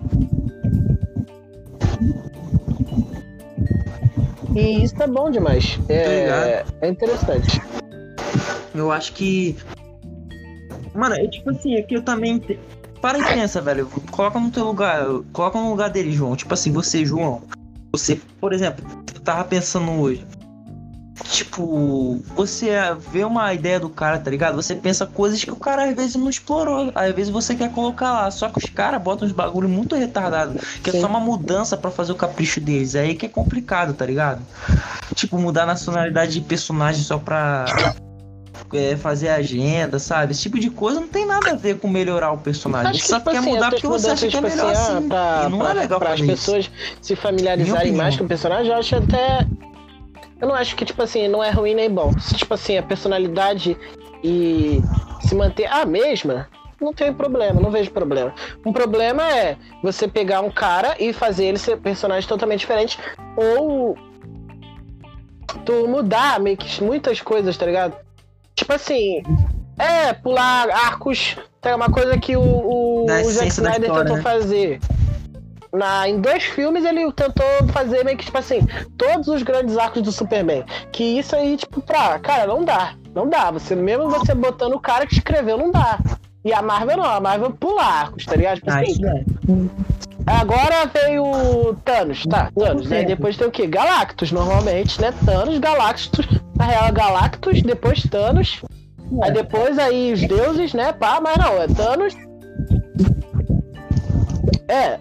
E 4.55 4.85
isso 4.85 5.03
é 5.03 5.07
bom 5.07 5.31
demais. 5.31 5.79
É, 5.89 6.64
é 6.81 6.89
interessante. 6.89 7.61
Eu 8.75 8.93
acho 8.93 9.12
que 9.12 9.57
Mano, 10.97 11.14
é 11.14 11.26
tipo 11.26 11.51
assim, 11.51 11.76
aqui 11.76 11.94
eu 11.94 12.03
também. 12.03 12.42
Para 13.01 13.18
e 13.18 13.24
pensa, 13.24 13.61
velho. 13.61 13.86
Coloca 14.11 14.40
no 14.40 14.51
teu 14.51 14.64
lugar. 14.64 15.07
Coloca 15.32 15.59
no 15.59 15.70
lugar 15.70 15.90
dele, 15.90 16.12
João. 16.12 16.34
Tipo 16.34 16.55
assim, 16.55 16.72
você, 16.72 17.05
João. 17.05 17.42
Você, 17.92 18.20
por 18.40 18.53
exemplo, 18.53 18.84
eu 19.14 19.20
tava 19.20 19.44
pensando 19.44 19.90
hoje. 19.92 20.26
Tipo, 21.24 22.20
você 22.34 22.70
vê 23.11 23.24
uma 23.24 23.53
ideia 23.53 23.80
do 23.80 23.88
cara, 23.88 24.18
tá 24.18 24.30
ligado? 24.30 24.55
Você 24.57 24.74
pensa 24.74 25.07
coisas 25.07 25.42
que 25.42 25.51
o 25.51 25.57
cara 25.57 25.88
às 25.88 25.94
vezes 25.94 26.14
não 26.14 26.28
explorou. 26.28 26.92
Às 26.94 27.14
vezes 27.14 27.30
você 27.30 27.55
quer 27.55 27.70
colocar 27.72 28.12
lá. 28.12 28.30
Só 28.30 28.49
que 28.49 28.59
os 28.59 28.70
caras 28.70 29.03
botam 29.03 29.26
uns 29.26 29.32
bagulho 29.32 29.68
muito 29.68 29.94
retardado. 29.94 30.59
Que 30.82 30.90
Sim. 30.90 30.99
é 30.99 31.01
só 31.01 31.07
uma 31.07 31.20
mudança 31.20 31.76
para 31.76 31.90
fazer 31.90 32.12
o 32.12 32.16
capricho 32.16 32.61
deles. 32.61 32.94
É 32.94 33.01
aí 33.01 33.14
que 33.14 33.26
é 33.26 33.28
complicado, 33.28 33.94
tá 33.94 34.05
ligado? 34.05 34.42
Tipo, 35.14 35.38
mudar 35.38 35.62
a 35.62 35.66
nacionalidade 35.66 36.32
de 36.32 36.40
personagem 36.42 37.03
só 37.03 37.18
pra 37.18 37.64
é, 38.73 38.97
fazer 38.97 39.29
agenda, 39.29 39.99
sabe? 39.99 40.33
Esse 40.33 40.43
tipo 40.43 40.59
de 40.59 40.71
coisa 40.71 41.01
não 41.01 41.09
tem 41.09 41.27
nada 41.27 41.53
a 41.53 41.55
ver 41.55 41.79
com 41.79 41.89
melhorar 41.89 42.33
o 42.33 42.39
personagem. 42.39 43.01
Você 43.01 43.09
só 43.09 43.19
tipo 43.19 43.31
quer 43.31 43.39
assim, 43.39 43.51
mudar 43.51 43.71
porque 43.71 43.87
você 43.87 44.11
acha 44.11 44.29
que 44.29 44.37
é 44.37 44.41
tipo 44.41 44.49
melhor 44.49 44.73
assim. 44.73 44.97
assim. 44.97 45.09
Pra, 45.09 45.45
e 45.47 45.51
não 45.51 45.59
pra, 45.59 45.71
é 45.71 45.75
legal 45.75 45.99
para 45.99 46.12
as 46.12 46.21
pessoas 46.21 46.71
se 47.01 47.17
familiarizarem 47.17 47.93
mais 47.93 48.17
com 48.17 48.25
o 48.25 48.29
personagem, 48.29 48.73
eu 48.73 48.79
acho 48.79 48.97
até 48.97 49.47
eu 50.41 50.49
não 50.49 50.55
acho 50.55 50.77
que, 50.77 50.85
tipo 50.85 51.03
assim, 51.03 51.29
não 51.29 51.43
é 51.43 51.51
ruim 51.51 51.75
nem 51.75 51.91
bom. 51.91 52.12
Se, 52.19 52.37
tipo 52.37 52.53
assim, 52.53 52.77
a 52.77 52.83
personalidade 52.83 53.77
e 54.23 54.83
se 55.21 55.35
manter 55.35 55.67
a 55.67 55.87
mesma, 55.87 56.49
não 56.81 56.93
tem 56.93 57.12
problema, 57.12 57.61
não 57.61 57.71
vejo 57.71 57.91
problema. 57.91 58.35
Um 58.64 58.73
problema 58.73 59.23
é 59.33 59.57
você 59.83 60.07
pegar 60.07 60.43
um 60.43 60.51
cara 60.51 60.95
e 60.99 61.12
fazer 61.12 61.47
ele 61.47 61.59
ser 61.59 61.79
personagem 61.79 62.29
totalmente 62.29 62.61
diferente 62.61 62.99
ou 63.37 63.97
tu 65.64 65.89
mudar 65.89 66.39
meio 66.39 66.57
que 66.57 66.83
muitas 66.85 67.21
coisas, 67.21 67.57
tá 67.57 67.64
ligado? 67.64 67.97
Tipo 68.57 68.73
assim, 68.73 69.23
é, 69.79 70.13
pular 70.13 70.69
arcos, 70.71 71.37
é 71.63 71.75
uma 71.75 71.91
coisa 71.91 72.19
que 72.19 72.37
o, 72.37 72.43
o, 72.43 73.05
o 73.05 73.31
Zack 73.31 73.49
Snyder 73.49 73.83
história, 73.83 74.01
tentou 74.03 74.17
né? 74.17 74.23
fazer 74.23 74.81
na, 75.77 76.09
em 76.09 76.21
dois 76.21 76.45
filmes 76.45 76.85
ele 76.85 77.13
tentou 77.13 77.45
fazer 77.73 78.05
meio 78.05 78.17
que, 78.17 78.25
tipo 78.25 78.39
assim, 78.39 78.61
todos 78.97 79.29
os 79.29 79.43
grandes 79.43 79.77
arcos 79.77 80.03
do 80.03 80.11
Superman. 80.11 80.65
Que 80.91 81.19
isso 81.19 81.37
aí, 81.37 81.57
tipo, 81.57 81.81
pra. 81.83 82.19
Cara, 82.19 82.47
não 82.47 82.65
dá. 82.65 82.95
Não 83.15 83.29
dá. 83.29 83.51
Você, 83.51 83.77
mesmo 83.77 84.09
você 84.09 84.35
botando 84.35 84.75
o 84.75 84.81
cara 84.81 85.07
que 85.07 85.15
escreveu, 85.15 85.59
não 85.59 85.71
dá. 85.71 85.99
E 86.45 86.53
a 86.53 86.63
Marvel 86.63 86.97
não, 86.97 87.05
a 87.05 87.21
Marvel 87.21 87.51
pula 87.51 87.83
arcos, 87.83 88.25
tá 88.25 88.37
ligado? 88.37 88.57
Tipo 88.57 88.71
assim, 88.71 88.95
Agora 90.27 90.91
veio 90.93 91.74
Thanos, 91.85 92.24
tá? 92.27 92.51
Thanos, 92.57 92.89
né? 92.89 93.05
Depois 93.05 93.37
tem 93.37 93.47
o 93.47 93.51
quê? 93.51 93.66
Galactus, 93.66 94.33
normalmente, 94.33 95.01
né? 95.01 95.12
Thanos, 95.24 95.59
Galactus, 95.59 96.27
na 96.57 96.64
real, 96.64 96.93
Galactus, 96.93 97.62
depois 97.62 98.03
Thanos. 98.03 98.61
Aí 99.22 99.33
depois 99.33 99.79
aí 99.79 100.12
os 100.12 100.20
deuses, 100.27 100.74
né? 100.74 100.93
Pá, 100.93 101.20
mas 101.20 101.37
não, 101.37 101.62
é 101.62 101.68
Thanos. 101.68 102.14
É, 104.68 104.99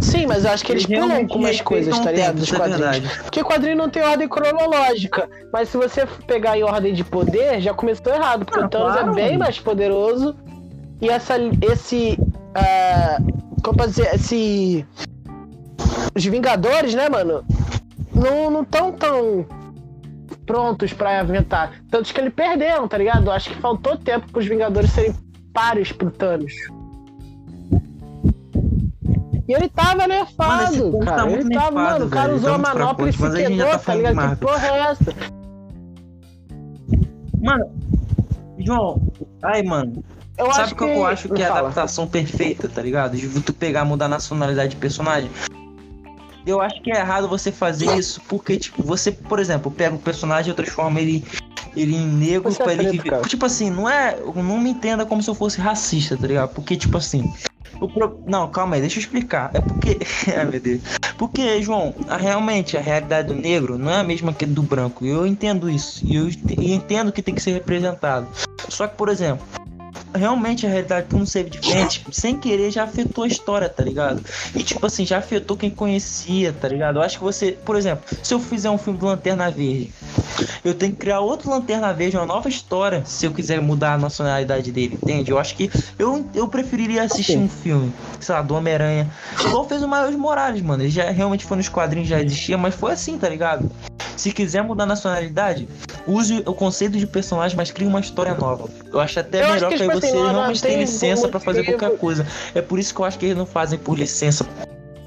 Sim, 0.00 0.26
mas 0.26 0.44
eu 0.44 0.50
acho 0.50 0.64
que 0.64 0.72
eles, 0.72 0.84
eles 0.84 1.00
pulam 1.00 1.16
algumas 1.16 1.60
coisas, 1.60 1.98
tá 1.98 2.10
ligado? 2.12 2.36
Dos 2.36 2.52
é 2.52 2.56
quadrinhos. 2.56 3.18
É 3.18 3.22
porque 3.22 3.42
quadrinho 3.42 3.76
não 3.76 3.88
tem 3.88 4.02
ordem 4.02 4.28
cronológica. 4.28 5.28
Mas 5.52 5.68
se 5.68 5.76
você 5.76 6.06
pegar 6.26 6.58
em 6.58 6.62
ordem 6.62 6.92
de 6.92 7.02
poder, 7.02 7.60
já 7.60 7.72
começou 7.72 8.12
errado. 8.12 8.44
Porque 8.44 8.60
ah, 8.60 8.66
o 8.66 8.68
Thanos 8.68 8.96
é 8.96 9.02
claro. 9.02 9.10
é 9.12 9.14
bem 9.14 9.38
mais 9.38 9.58
poderoso. 9.58 10.36
E 11.00 11.08
essa, 11.08 11.36
esse. 11.62 12.18
Uh, 12.20 13.46
como 13.66 13.78
posso 13.78 13.90
dizer? 13.90 14.14
Esse. 14.14 14.86
Os 16.14 16.24
Vingadores, 16.24 16.94
né, 16.94 17.08
mano? 17.08 17.44
Não 18.14 18.62
estão 18.62 18.92
tão 18.92 19.44
prontos 20.46 20.92
para 20.92 21.20
aventar. 21.20 21.72
Tanto 21.90 22.14
que 22.14 22.20
eles 22.20 22.32
perderam, 22.32 22.86
tá 22.86 22.96
ligado? 22.96 23.30
Acho 23.30 23.50
que 23.50 23.60
faltou 23.60 23.96
tempo 23.98 24.30
para 24.30 24.38
os 24.40 24.46
Vingadores 24.46 24.90
serem 24.92 25.12
pares 25.52 25.90
pro 25.90 26.12
Thanos. 26.12 26.52
E 29.48 29.52
ele 29.52 29.68
tava 29.68 30.06
nerfado, 30.06 30.92
mano, 30.92 30.98
cara. 31.00 31.22
Tá 31.24 31.30
ele 31.30 31.50
tava, 31.50 31.70
nerfado, 31.70 31.74
mano, 31.74 32.06
o 32.06 32.08
cara 32.08 32.34
usou 32.34 32.54
a 32.54 32.58
manopla 32.58 33.08
e 33.08 33.12
se 33.12 33.18
quebrou, 33.18 33.70
tá, 33.70 33.78
tá 33.78 33.94
ligado? 33.94 34.30
Que 34.30 34.36
porra 34.36 34.66
é 34.66 34.78
essa? 34.78 35.14
Mano, 37.40 37.66
João, 38.58 39.02
ai, 39.42 39.62
mano. 39.62 40.04
Eu 40.38 40.52
Sabe 40.52 40.74
que, 40.74 40.74
que 40.74 40.84
eu 40.84 41.06
acho 41.06 41.28
que 41.30 41.42
é 41.42 41.46
a 41.46 41.58
adaptação 41.58 42.06
perfeita, 42.06 42.68
tá 42.68 42.82
ligado? 42.82 43.16
De 43.16 43.28
tu 43.40 43.52
pegar, 43.54 43.84
mudar 43.84 44.04
a 44.04 44.08
nacionalidade 44.08 44.70
de 44.70 44.76
personagem. 44.76 45.30
Eu 46.46 46.60
acho 46.60 46.80
que 46.82 46.92
é 46.92 47.00
errado 47.00 47.26
você 47.26 47.50
fazer 47.50 47.96
isso, 47.98 48.20
porque, 48.28 48.56
tipo, 48.56 48.82
você, 48.82 49.10
por 49.10 49.40
exemplo, 49.40 49.70
pega 49.70 49.94
um 49.94 49.98
personagem 49.98 50.52
e 50.52 50.54
transforma 50.54 51.00
ele, 51.00 51.24
ele 51.74 51.96
em 51.96 52.06
negro 52.06 52.52
você 52.52 52.62
pra 52.62 52.72
é 52.72 52.76
ele 52.76 52.90
viver. 52.90 53.10
Cara. 53.10 53.22
Tipo 53.22 53.46
assim, 53.46 53.70
não 53.70 53.88
é. 53.88 54.16
Não 54.34 54.58
me 54.58 54.70
entenda 54.70 55.04
como 55.04 55.22
se 55.22 55.28
eu 55.28 55.34
fosse 55.34 55.60
racista, 55.60 56.16
tá 56.16 56.26
ligado? 56.26 56.54
Porque, 56.54 56.76
tipo 56.76 56.96
assim, 56.96 57.32
Pro... 57.92 58.22
Não, 58.26 58.48
calma 58.48 58.76
aí, 58.76 58.80
deixa 58.80 58.98
eu 58.98 59.00
explicar. 59.00 59.50
É 59.52 59.60
porque. 59.60 59.98
Ai 60.34 60.44
meu 60.44 60.60
Deus. 60.60 60.80
Porque, 61.18 61.60
João, 61.62 61.94
a, 62.08 62.16
realmente 62.16 62.76
a 62.76 62.80
realidade 62.80 63.28
do 63.28 63.34
negro 63.34 63.76
não 63.76 63.90
é 63.90 63.96
a 63.96 64.04
mesma 64.04 64.32
que 64.32 64.46
do 64.46 64.62
branco. 64.62 65.04
Eu 65.04 65.26
entendo 65.26 65.68
isso. 65.68 66.04
E 66.04 66.16
eu 66.16 66.28
entendo 66.58 67.12
que 67.12 67.22
tem 67.22 67.34
que 67.34 67.42
ser 67.42 67.52
representado. 67.52 68.26
Só 68.68 68.86
que, 68.86 68.96
por 68.96 69.08
exemplo, 69.08 69.46
realmente 70.16 70.66
a 70.66 70.68
realidade 70.68 71.06
que 71.08 71.14
um 71.14 71.26
ser 71.26 71.44
diferente, 71.44 72.04
sem 72.10 72.38
querer, 72.38 72.70
já 72.70 72.84
afetou 72.84 73.24
a 73.24 73.28
história, 73.28 73.68
tá 73.68 73.82
ligado? 73.82 74.22
E 74.54 74.62
tipo 74.62 74.84
assim, 74.86 75.04
já 75.04 75.18
afetou 75.18 75.56
quem 75.56 75.70
conhecia, 75.70 76.52
tá 76.52 76.68
ligado? 76.68 76.98
Eu 76.98 77.02
acho 77.02 77.18
que 77.18 77.24
você, 77.24 77.52
por 77.52 77.76
exemplo, 77.76 78.04
se 78.22 78.32
eu 78.34 78.40
fizer 78.40 78.70
um 78.70 78.78
filme 78.78 78.98
do 78.98 79.06
Lanterna 79.06 79.50
Verde, 79.50 79.92
eu 80.64 80.74
tenho 80.74 80.92
que 80.92 80.98
criar 80.98 81.20
outro 81.20 81.50
Lanterna 81.50 81.92
Verde, 81.92 82.16
uma 82.16 82.26
nova 82.26 82.48
história, 82.48 83.02
se 83.04 83.26
eu 83.26 83.32
quiser 83.32 83.60
mudar 83.60 83.94
a 83.94 83.98
nacionalidade 83.98 84.72
dele, 84.72 84.98
entende? 85.02 85.30
Eu 85.30 85.38
acho 85.38 85.54
que 85.54 85.70
eu, 85.98 86.28
eu 86.34 86.48
preferiria 86.48 87.02
assistir 87.02 87.38
um 87.38 87.48
filme, 87.48 87.92
sei 88.20 88.34
lá, 88.34 88.42
do 88.42 88.54
Homem-Aranha. 88.54 89.10
Igual 89.40 89.68
fez 89.68 89.82
o 89.82 89.88
Miles 89.88 90.16
Morales, 90.16 90.62
mano. 90.62 90.82
Ele 90.82 90.90
já 90.90 91.10
realmente 91.10 91.44
foi 91.44 91.56
nos 91.56 91.68
quadrinhos, 91.68 92.08
já 92.08 92.20
existia, 92.20 92.58
mas 92.58 92.74
foi 92.74 92.92
assim, 92.92 93.18
tá 93.18 93.28
ligado? 93.28 93.70
Se 94.16 94.32
quiser 94.32 94.62
mudar 94.62 94.84
a 94.84 94.86
nacionalidade, 94.86 95.68
use 96.06 96.42
o 96.46 96.54
conceito 96.54 96.98
de 96.98 97.06
personagem, 97.06 97.56
mas 97.56 97.70
crie 97.70 97.86
uma 97.86 98.00
história 98.00 98.34
nova. 98.34 98.68
Eu 98.92 99.00
acho 99.00 99.20
até 99.20 99.42
eu 99.42 99.54
melhor 99.54 99.68
que, 99.70 99.76
que 99.76 99.82
aí 99.82 99.88
tipo 99.88 100.00
você 100.00 100.06
assim, 100.06 100.30
realmente 100.30 100.62
tem 100.62 100.78
licença 100.78 101.28
para 101.28 101.40
fazer 101.40 101.64
qualquer 101.64 101.98
coisa. 101.98 102.26
É 102.54 102.62
por 102.62 102.78
isso 102.78 102.94
que 102.94 103.00
eu 103.00 103.04
acho 103.04 103.18
que 103.18 103.26
eles 103.26 103.36
não 103.36 103.46
fazem 103.46 103.78
por 103.78 103.98
licença. 103.98 104.46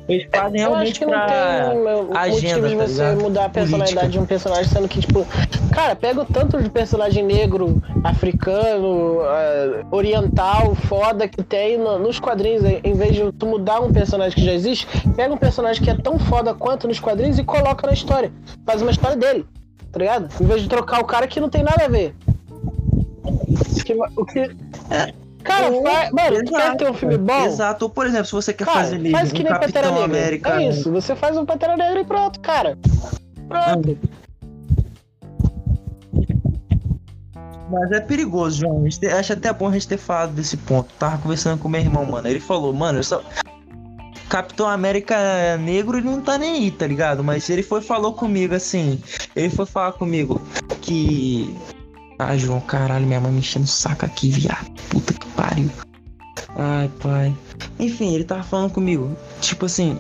Eles 0.10 0.28
fazem 0.34 0.60
eu 0.60 0.70
realmente 0.70 1.06
pra 1.06 1.08
não 1.08 2.08
tem 2.08 2.18
agenda, 2.18 2.68
motivo 2.68 2.68
de 2.68 2.76
tá 2.76 2.88
você 2.88 3.16
mudar 3.16 3.46
a 3.46 3.50
personalidade 3.50 3.94
Política. 3.94 4.10
de 4.10 4.20
um 4.20 4.26
personagem, 4.26 4.66
sendo 4.66 4.88
que, 4.88 5.00
tipo, 5.02 5.26
cara, 5.72 5.96
pega 5.96 6.22
o 6.22 6.26
tanto 6.26 6.62
de 6.62 6.68
personagem 6.68 7.24
negro, 7.24 7.82
africano, 8.04 9.20
uh, 9.20 9.86
oriental, 9.92 10.74
foda 10.74 11.28
que 11.28 11.44
tem 11.44 11.78
no, 11.78 12.00
nos 12.00 12.20
quadrinhos, 12.20 12.64
em 12.84 12.94
vez 12.94 13.16
de 13.16 13.32
tu 13.34 13.46
mudar 13.46 13.82
um 13.82 13.94
personagem 13.94 14.36
que 14.36 14.44
já 14.44 14.54
existe, 14.54 14.88
pega 15.16 15.32
um 15.32 15.38
personagem 15.38 15.84
que 15.84 15.92
é 15.92 15.96
tão 15.96 16.18
foda 16.18 16.56
quanto 16.56 16.88
nos 16.88 17.00
quadrinhos 17.00 17.38
e 17.38 17.44
coloca 17.44 17.86
na 17.86 17.94
história. 17.94 18.32
Faz 18.66 18.82
uma 18.82 18.90
história 18.90 19.16
dele, 19.16 19.46
tá 19.92 20.00
ligado? 20.00 20.30
Em 20.42 20.46
vez 20.46 20.64
de 20.64 20.68
trocar 20.68 21.02
o 21.02 21.06
cara 21.06 21.28
que 21.28 21.40
não 21.40 21.50
tem 21.50 21.62
nada 21.62 21.86
a 21.86 21.88
ver. 21.88 22.16
O 24.18 24.26
que. 24.26 24.42
É. 24.90 25.14
Cara, 25.44 25.72
faz, 25.82 26.12
mano, 26.12 26.36
exato, 26.36 26.52
quer 26.52 26.76
ter 26.78 26.90
um 26.90 26.94
filme 26.94 27.18
bom? 27.18 27.46
Exato. 27.46 27.86
Ou, 27.86 27.92
por 27.92 28.06
exemplo, 28.06 28.26
se 28.26 28.32
você 28.34 28.54
quer 28.54 28.66
cara, 28.66 28.80
fazer 28.80 28.98
livro, 28.98 29.18
faz 29.18 29.32
que 29.32 29.44
nem 29.44 29.54
um 29.54 29.60
Pantera 29.60 29.92
Negra. 29.92 30.06
América. 30.06 30.62
É 30.62 30.70
isso, 30.70 30.92
você 30.92 31.16
faz 31.16 31.38
um 31.38 31.46
Pantera 31.46 31.78
Negra 31.78 32.02
e 32.02 32.06
pronto, 32.06 32.40
cara. 32.40 32.78
Pronto. 33.48 33.98
Mas 37.70 37.92
é 37.92 38.00
perigoso, 38.00 38.60
João. 38.60 38.84
Acho 39.18 39.34
até 39.34 39.54
bom 39.54 39.68
a 39.68 39.72
gente 39.72 39.88
ter 39.88 39.98
falado 39.98 40.32
desse 40.32 40.58
ponto. 40.58 40.92
Tava 40.98 41.18
conversando 41.20 41.60
com 41.60 41.70
meu 41.70 41.80
irmão, 41.80 42.06
mano. 42.06 42.28
Ele 42.28 42.40
falou, 42.40 42.74
mano, 42.74 43.00
eu 43.00 43.04
só. 43.04 43.24
Capitão 44.28 44.68
América 44.70 45.58
Negro, 45.58 45.98
ele 45.98 46.08
não 46.08 46.22
tá 46.22 46.38
nem 46.38 46.56
aí, 46.56 46.72
tá 46.72 46.86
ligado? 46.86 47.24
Mas 47.24 47.50
ele 47.50 47.64
foi 47.64 47.82
falou 47.82 48.14
comigo 48.14 48.54
assim. 48.54 49.02
Ele 49.36 49.50
foi 49.50 49.66
falar 49.66 49.94
comigo 49.94 50.42
que 50.82 51.56
ah, 52.20 52.38
João, 52.38 52.60
caralho, 52.60 53.08
minha 53.08 53.22
mãe 53.22 53.32
me 53.32 53.40
enchendo 53.40 53.64
o 53.64 53.68
saco 53.68 54.06
aqui, 54.06 54.30
viado. 54.30 54.70
Puta 54.90 55.14
que 55.14 55.26
pariu. 55.28 55.70
Ai, 56.58 56.90
pai. 57.02 57.34
Enfim, 57.80 58.14
ele 58.14 58.26
tava 58.26 58.44
falando 58.44 58.74
comigo. 58.74 59.16
Tipo 59.40 59.68
assim, 59.68 59.98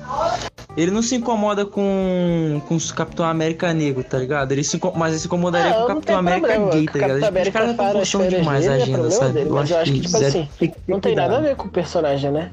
ele 0.76 0.92
não 0.92 1.02
se 1.02 1.16
incomoda 1.16 1.66
com, 1.66 2.62
com 2.68 2.76
o 2.76 2.94
Capitão 2.94 3.26
América 3.26 3.74
negro, 3.74 4.04
tá 4.04 4.18
ligado? 4.18 4.52
Ele 4.52 4.66
se, 4.66 4.78
mas 4.96 5.12
ele 5.12 5.20
se 5.20 5.28
incomodaria 5.28 5.72
é, 5.72 5.74
com 5.74 5.84
o 5.84 5.88
Capitão 5.88 6.18
América 6.18 6.48
problema. 6.48 6.72
gay, 6.72 6.86
tá 6.88 7.00
ligado? 7.00 7.42
Os 7.42 7.50
caras 7.50 7.72
estão 7.72 7.92
forçando 7.94 8.28
demais 8.28 8.68
a 8.68 8.74
agenda, 8.74 9.08
é 9.08 9.12
sabe? 9.12 9.34
Dele, 9.34 9.50
eu, 9.50 9.58
acho 9.58 9.74
eu 9.74 9.78
acho 9.80 9.94
que, 9.94 10.02
tipo 10.02 10.18
assim, 10.18 10.50
não 10.90 11.00
tem 11.00 11.16
nada 11.16 11.38
a 11.38 11.42
ver 11.42 11.56
com 11.56 11.68
o 11.68 11.72
personagem, 11.72 12.32
né? 12.32 12.52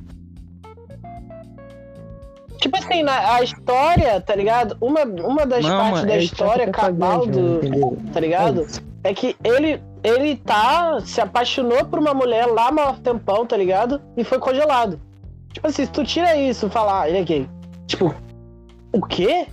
Tipo 2.60 2.76
assim, 2.78 3.02
na, 3.02 3.34
a 3.34 3.42
história, 3.42 4.20
tá 4.20 4.34
ligado? 4.34 4.76
Uma, 4.80 5.02
uma 5.02 5.44
das 5.44 5.64
não, 5.64 5.76
partes 5.76 5.92
mano, 5.92 6.06
da 6.06 6.18
história 6.18 6.70
cabal 6.70 7.26
do. 7.26 7.96
Tá 8.12 8.20
ligado? 8.20 8.66
É 9.06 9.14
que 9.14 9.36
ele 9.44 9.80
ele 10.02 10.36
tá 10.36 11.00
se 11.00 11.20
apaixonou 11.20 11.84
por 11.84 11.98
uma 11.98 12.14
mulher 12.14 12.46
lá 12.46 12.68
há 12.68 12.92
tempão, 12.94 13.46
tá 13.46 13.56
ligado? 13.56 14.00
E 14.16 14.22
foi 14.22 14.38
congelado. 14.38 15.00
Tipo 15.52 15.66
assim, 15.68 15.84
se 15.84 15.90
tu 15.90 16.04
tira 16.04 16.36
isso 16.36 16.66
e 16.66 16.70
falar, 16.70 17.02
ah, 17.02 17.08
ele 17.08 17.18
é 17.18 17.24
gay. 17.24 17.48
Tipo, 17.86 18.14
o 18.92 19.00
quê? 19.06 19.46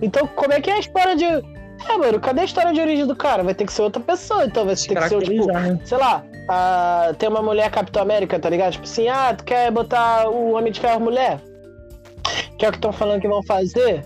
Então, 0.00 0.26
como 0.26 0.52
é 0.52 0.60
que 0.60 0.70
é 0.70 0.74
a 0.74 0.78
história 0.78 1.14
de. 1.14 1.24
É, 1.24 1.98
mano, 1.98 2.20
cadê 2.20 2.42
a 2.42 2.44
história 2.44 2.72
de 2.72 2.80
origem 2.80 3.06
do 3.06 3.14
cara? 3.14 3.42
Vai 3.42 3.54
ter 3.54 3.64
que 3.64 3.72
ser 3.72 3.82
outra 3.82 4.00
pessoa, 4.00 4.44
então 4.44 4.64
vai 4.64 4.74
ter 4.74 4.94
que 4.94 5.08
ser, 5.08 5.22
tipo, 5.22 5.46
né? 5.46 5.78
sei 5.84 5.98
lá, 5.98 6.24
ah, 6.48 7.12
tem 7.18 7.28
uma 7.28 7.42
mulher 7.42 7.70
Capitão 7.70 8.02
América, 8.02 8.38
tá 8.38 8.48
ligado? 8.48 8.72
Tipo 8.72 8.84
assim, 8.84 9.08
ah, 9.08 9.34
tu 9.36 9.44
quer 9.44 9.70
botar 9.70 10.28
o 10.28 10.52
Homem 10.52 10.72
de 10.72 10.80
Ferro 10.80 11.00
mulher? 11.00 11.40
Que 12.56 12.66
é 12.66 12.68
o 12.68 12.72
que 12.72 12.78
estão 12.78 12.92
falando 12.92 13.20
que 13.20 13.28
vão 13.28 13.42
fazer? 13.42 14.04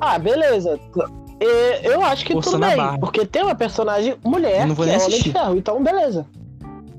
Ah, 0.00 0.18
beleza. 0.18 0.78
Eu 1.82 2.02
acho 2.02 2.24
que 2.24 2.32
Forçando 2.32 2.56
tudo 2.58 2.66
bem, 2.68 2.76
barra. 2.76 2.98
porque 2.98 3.26
tem 3.26 3.42
uma 3.42 3.54
personagem 3.54 4.16
mulher 4.24 4.62
Eu 4.62 4.66
não 4.68 4.74
vou 4.74 4.84
que 4.86 4.92
nem 4.92 5.00
é 5.00 5.04
Homem 5.04 5.20
de. 5.20 5.32
Ferro, 5.32 5.56
então 5.56 5.82
beleza. 5.82 6.26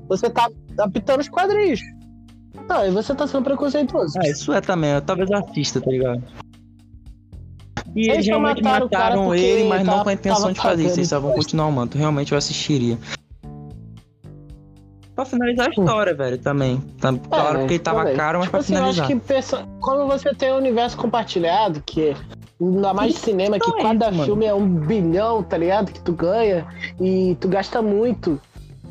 Você 0.08 0.30
tá 0.30 0.48
apitando 0.78 1.20
os 1.20 1.28
quadrinhos. 1.28 1.80
Não, 2.68 2.86
e 2.86 2.90
você 2.90 3.14
tá 3.14 3.26
sendo 3.26 3.44
preconceituoso. 3.44 4.18
Ah, 4.18 4.28
isso 4.28 4.52
é 4.52 4.60
também. 4.60 4.90
eu 4.90 5.00
Talvez 5.00 5.30
assista, 5.30 5.80
tá 5.80 5.90
ligado? 5.90 6.22
E 7.94 8.10
Eles 8.10 8.26
realmente 8.26 8.62
mataram 8.62 8.84
mataram 8.86 9.34
ele, 9.34 9.64
mas 9.68 9.78
não 9.84 9.92
tava- 9.92 10.04
com 10.04 10.10
a 10.10 10.12
intenção 10.12 10.52
de 10.52 10.60
fazer 10.60 10.84
isso. 10.86 10.98
Eles 10.98 11.08
só 11.08 11.18
vão 11.18 11.32
continuar 11.32 11.66
o 11.66 11.72
manto. 11.72 11.96
Realmente 11.96 12.32
eu 12.32 12.38
assistiria. 12.38 12.98
Pra 15.14 15.24
finalizar 15.24 15.68
a 15.68 15.70
história, 15.70 16.12
velho, 16.14 16.36
também. 16.36 16.78
Tá, 17.00 17.10
claro 17.12 17.66
que 17.66 17.78
tava 17.78 18.00
também. 18.00 18.16
caro, 18.16 18.38
mas 18.38 18.46
tipo 18.48 18.50
pra 18.50 18.60
assim, 18.60 18.74
eu 18.74 18.84
acho 18.84 19.02
finalizar. 19.02 19.62
que 19.62 19.80
como 19.80 20.06
você 20.06 20.34
tem 20.34 20.52
um 20.52 20.56
universo 20.58 20.96
compartilhado, 20.98 21.82
que 21.86 22.14
ainda 22.60 22.94
mais 22.94 23.14
de 23.14 23.20
cinema, 23.20 23.58
que 23.58 23.70
é 23.70 23.82
cada 23.82 24.10
mano. 24.10 24.24
filme 24.24 24.46
é 24.46 24.54
um 24.54 24.66
bilhão, 24.66 25.42
tá 25.42 25.56
ligado? 25.58 25.92
Que 25.92 26.00
tu 26.00 26.12
ganha 26.12 26.66
e 27.00 27.36
tu 27.40 27.48
gasta 27.48 27.80
muito. 27.82 28.40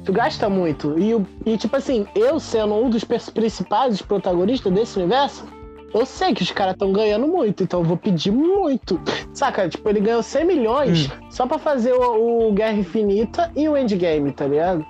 Tu 0.04 0.14
gasta 0.14 0.48
muito. 0.50 0.96
E, 1.00 1.16
e 1.52 1.58
tipo 1.58 1.76
assim, 1.76 2.06
eu 2.16 2.40
sendo 2.40 2.76
um 2.76 2.90
dos 2.90 3.04
principais 3.04 4.02
protagonistas 4.02 4.72
desse 4.72 5.00
universo, 5.00 5.46
eu 5.94 6.06
sei 6.06 6.34
que 6.34 6.44
os 6.44 6.52
caras 6.52 6.74
estão 6.74 6.92
ganhando 6.92 7.26
muito, 7.28 7.64
então 7.64 7.80
eu 7.80 7.86
vou 7.86 7.98
pedir 7.98 8.30
muito. 8.32 9.00
Saca? 9.34 9.68
Tipo, 9.68 9.90
ele 9.90 10.02
ganhou 10.02 10.22
100 10.22 10.46
milhões 10.46 11.08
Hum. 11.08 11.28
só 11.32 11.48
pra 11.48 11.58
fazer 11.58 11.94
o, 11.94 12.50
o 12.50 12.52
Guerra 12.54 12.74
Infinita 12.78 13.50
e 13.56 13.68
o 13.68 13.76
Endgame, 13.76 14.32
tá 14.32 14.46
ligado? 14.46 14.86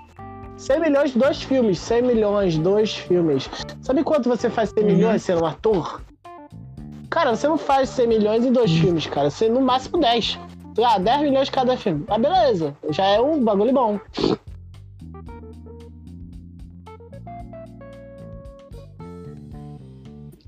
100 0.58 0.80
milhões, 0.82 1.14
dois 1.16 1.42
filmes. 1.44 1.80
100 1.80 2.02
milhões, 2.02 2.58
dois 2.58 2.96
filmes. 2.96 3.50
Sabe 3.82 4.04
quanto 4.04 4.28
você 4.28 4.50
faz 4.50 4.70
100 4.78 4.84
Uhum. 4.84 4.90
milhões 4.96 5.22
sendo 5.22 5.44
um 5.44 5.46
ator? 5.46 6.02
Cara, 7.16 7.34
você 7.34 7.48
não 7.48 7.58
faz 7.58 7.88
100 7.92 8.08
milhões 8.08 8.44
em 8.46 8.52
dois 8.52 8.70
filmes, 8.70 9.08
cara. 9.08 9.30
Você 9.30 9.48
no 9.48 9.62
máximo 9.62 9.98
10. 10.02 10.38
Ah, 10.86 10.98
10 11.00 11.22
milhões 11.22 11.50
cada 11.50 11.78
filme. 11.78 12.04
Ah, 12.10 12.18
beleza. 12.18 12.76
Já 12.90 13.06
é 13.06 13.22
um 13.22 13.42
bagulho 13.42 13.72
bom. 13.72 13.98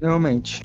Realmente. 0.02 0.64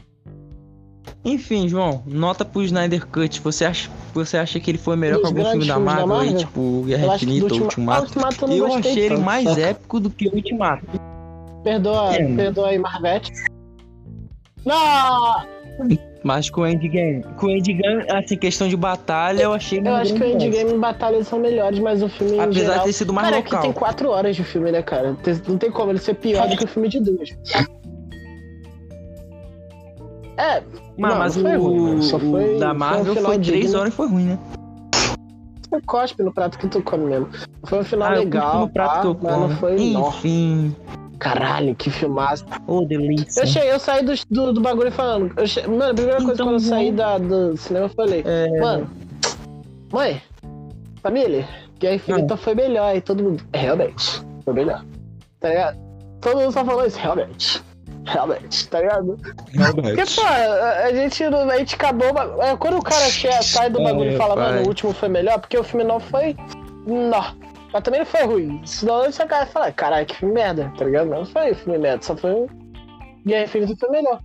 Enfim, 1.24 1.68
João, 1.68 2.02
nota 2.06 2.44
pro 2.44 2.62
Snyder 2.62 3.06
Cut. 3.06 3.40
Você 3.40 3.64
acha, 3.64 3.88
você 4.12 4.36
acha 4.36 4.58
que 4.58 4.70
ele 4.70 4.78
foi 4.78 4.96
melhor 4.96 5.20
Dos 5.20 5.30
que 5.32 5.38
algum 5.38 5.50
filme 5.50 5.66
da 5.66 5.74
filmes 5.74 5.94
da 5.94 5.94
Marvel, 6.06 6.16
aí, 6.16 6.26
Marvel? 6.30 6.38
tipo 6.46 6.60
Eu 6.60 6.82
Guerra 6.84 7.14
Infinita 7.14 7.54
ou 7.54 7.60
Ultima- 7.62 7.62
Ah, 7.94 8.00
Ultimato? 8.00 8.02
Ultimato 8.02 8.44
eu 8.44 8.48
não 8.48 8.56
Eu 8.56 8.66
gostei 8.74 8.90
achei 8.92 9.04
ele 9.06 9.16
mais 9.18 9.48
saca? 9.48 9.60
épico 9.60 10.00
do 10.00 10.10
que 10.10 10.28
o 10.28 10.34
Ultimato. 10.34 10.86
Perdoa, 11.62 12.14
É. 12.16 12.34
perdoa 12.36 12.68
aí, 12.68 12.78
Marvete. 12.78 13.32
Não! 14.64 15.61
Mas 16.22 16.48
com 16.50 16.60
o 16.60 16.66
Endgame. 16.66 17.22
Com 17.36 17.46
o 17.46 17.50
Endgame, 17.50 18.04
assim, 18.10 18.36
questão 18.36 18.68
de 18.68 18.76
batalha, 18.76 19.42
eu 19.42 19.52
achei 19.52 19.80
Eu 19.84 19.94
acho 19.96 20.14
que 20.14 20.22
o. 20.22 20.26
Endgame 20.26 20.74
e 20.74 20.78
Batalha 20.78 21.24
são 21.24 21.38
melhores, 21.38 21.78
mas 21.80 22.02
o 22.02 22.08
filme 22.08 22.38
Apesar 22.38 22.60
geral... 22.60 22.78
de 22.78 22.84
ter 22.84 22.92
sido 22.92 23.12
mais 23.12 23.26
Cara, 23.28 23.38
é 23.38 23.42
que 23.42 23.50
local. 23.50 23.62
tem 23.62 23.72
quatro 23.72 24.08
horas 24.10 24.36
de 24.36 24.44
filme, 24.44 24.70
né, 24.70 24.82
cara? 24.82 25.16
Não 25.48 25.58
tem 25.58 25.70
como 25.70 25.90
ele 25.90 25.98
ser 25.98 26.14
pior 26.14 26.48
do 26.48 26.56
que 26.56 26.64
o 26.64 26.68
filme 26.68 26.88
de 26.88 27.00
duas. 27.00 27.30
É, 30.36 30.62
Mas, 30.96 31.10
Não, 31.12 31.18
mas 31.18 31.36
não 31.36 31.42
foi 31.42 31.56
o, 31.56 31.62
ruim. 31.62 32.02
Só 32.02 32.16
o 32.16 32.20
foi- 32.20 32.58
da 32.58 32.66
foi 32.68 32.74
um 32.74 32.78
Marvel 32.78 33.14
foi 33.16 33.38
três 33.38 33.60
digno. 33.64 33.78
horas 33.80 33.92
e 33.92 33.96
foi 33.96 34.08
ruim, 34.08 34.24
né? 34.24 34.38
Você 35.70 35.80
cospe 35.86 36.22
no 36.22 36.32
prato 36.32 36.58
que 36.58 36.68
tu 36.68 36.82
come 36.82 37.04
mesmo. 37.06 37.28
Foi 37.66 37.80
um 37.80 37.84
final 37.84 38.10
Ah, 38.10 38.14
legal, 38.14 38.60
no 38.60 38.68
prato 38.68 38.94
tá? 38.94 39.00
que 39.00 39.06
eu 39.08 39.14
como. 39.16 39.48
foi 39.56 39.80
Enfim. 39.82 40.76
Caralho, 41.22 41.72
que 41.76 41.88
filmaço. 41.88 42.44
Ô, 42.66 42.84
delícia. 42.84 43.42
Eu 43.42 43.46
cheguei, 43.46 43.70
eu 43.72 43.78
saí 43.78 44.04
do, 44.04 44.12
do, 44.28 44.52
do 44.54 44.60
bagulho 44.60 44.90
falando. 44.90 45.32
eu 45.36 45.46
che- 45.46 45.64
Mano, 45.68 45.92
a 45.92 45.94
primeira 45.94 46.16
coisa 46.18 46.32
Então, 46.32 46.46
quando 46.46 46.54
eu 46.54 46.60
saí 46.60 46.90
da, 46.90 47.16
do 47.16 47.56
cinema, 47.56 47.86
eu 47.86 47.90
falei, 47.90 48.24
É, 48.26 48.58
mano, 48.58 48.90
mãe, 49.92 50.20
família, 51.00 51.46
Guerra 51.78 51.94
Infinita 51.94 52.36
foi 52.36 52.56
melhor. 52.56 52.96
E 52.96 53.00
todo 53.00 53.22
mundo, 53.22 53.44
"É, 53.52 53.58
realmente, 53.58 54.20
foi 54.44 54.52
melhor. 54.52 54.84
Tá 55.38 55.48
ligado? 55.50 55.78
Todo 56.20 56.40
mundo 56.40 56.50
só 56.52 56.64
falou 56.64 56.84
isso, 56.84 56.98
realmente. 56.98 57.62
Realmente, 58.04 58.68
tá 58.68 58.80
ligado? 58.80 59.16
Porque, 59.16 60.04
pô, 60.16 60.22
a, 60.26 60.86
a 60.86 60.92
gente, 60.92 61.22
a 61.24 61.58
gente 61.58 61.74
acabou. 61.76 62.08
é, 62.42 62.56
Quando 62.56 62.78
o 62.78 62.82
cara 62.82 63.04
chega, 63.08 63.40
sai 63.42 63.70
do 63.70 63.80
bagulho 63.80 64.10
e 64.10 64.14
É, 64.14 64.16
fala, 64.16 64.34
mano, 64.34 64.62
o 64.64 64.66
último 64.66 64.92
foi 64.92 65.08
melhor, 65.08 65.38
porque 65.38 65.56
o 65.56 65.62
filme 65.62 65.84
não 65.84 66.00
foi. 66.00 66.34
Não. 66.84 67.51
Mas 67.72 67.82
também 67.82 68.00
não 68.00 68.06
foi 68.06 68.24
ruim. 68.24 68.60
Senão 68.64 69.04
você 69.04 69.24
cara 69.26 69.46
fala, 69.46 69.72
caralho, 69.72 70.06
que 70.06 70.16
filme 70.16 70.34
merda, 70.34 70.72
tá 70.76 70.84
ligado? 70.84 71.08
Não 71.08 71.24
foi 71.24 71.54
filme 71.54 71.78
merda, 71.78 72.02
só 72.02 72.16
foi 72.16 72.32
um. 72.32 72.46
Guerra 73.24 73.44
Infinita 73.44 73.74
foi 73.78 73.90
melhor. 73.90 74.20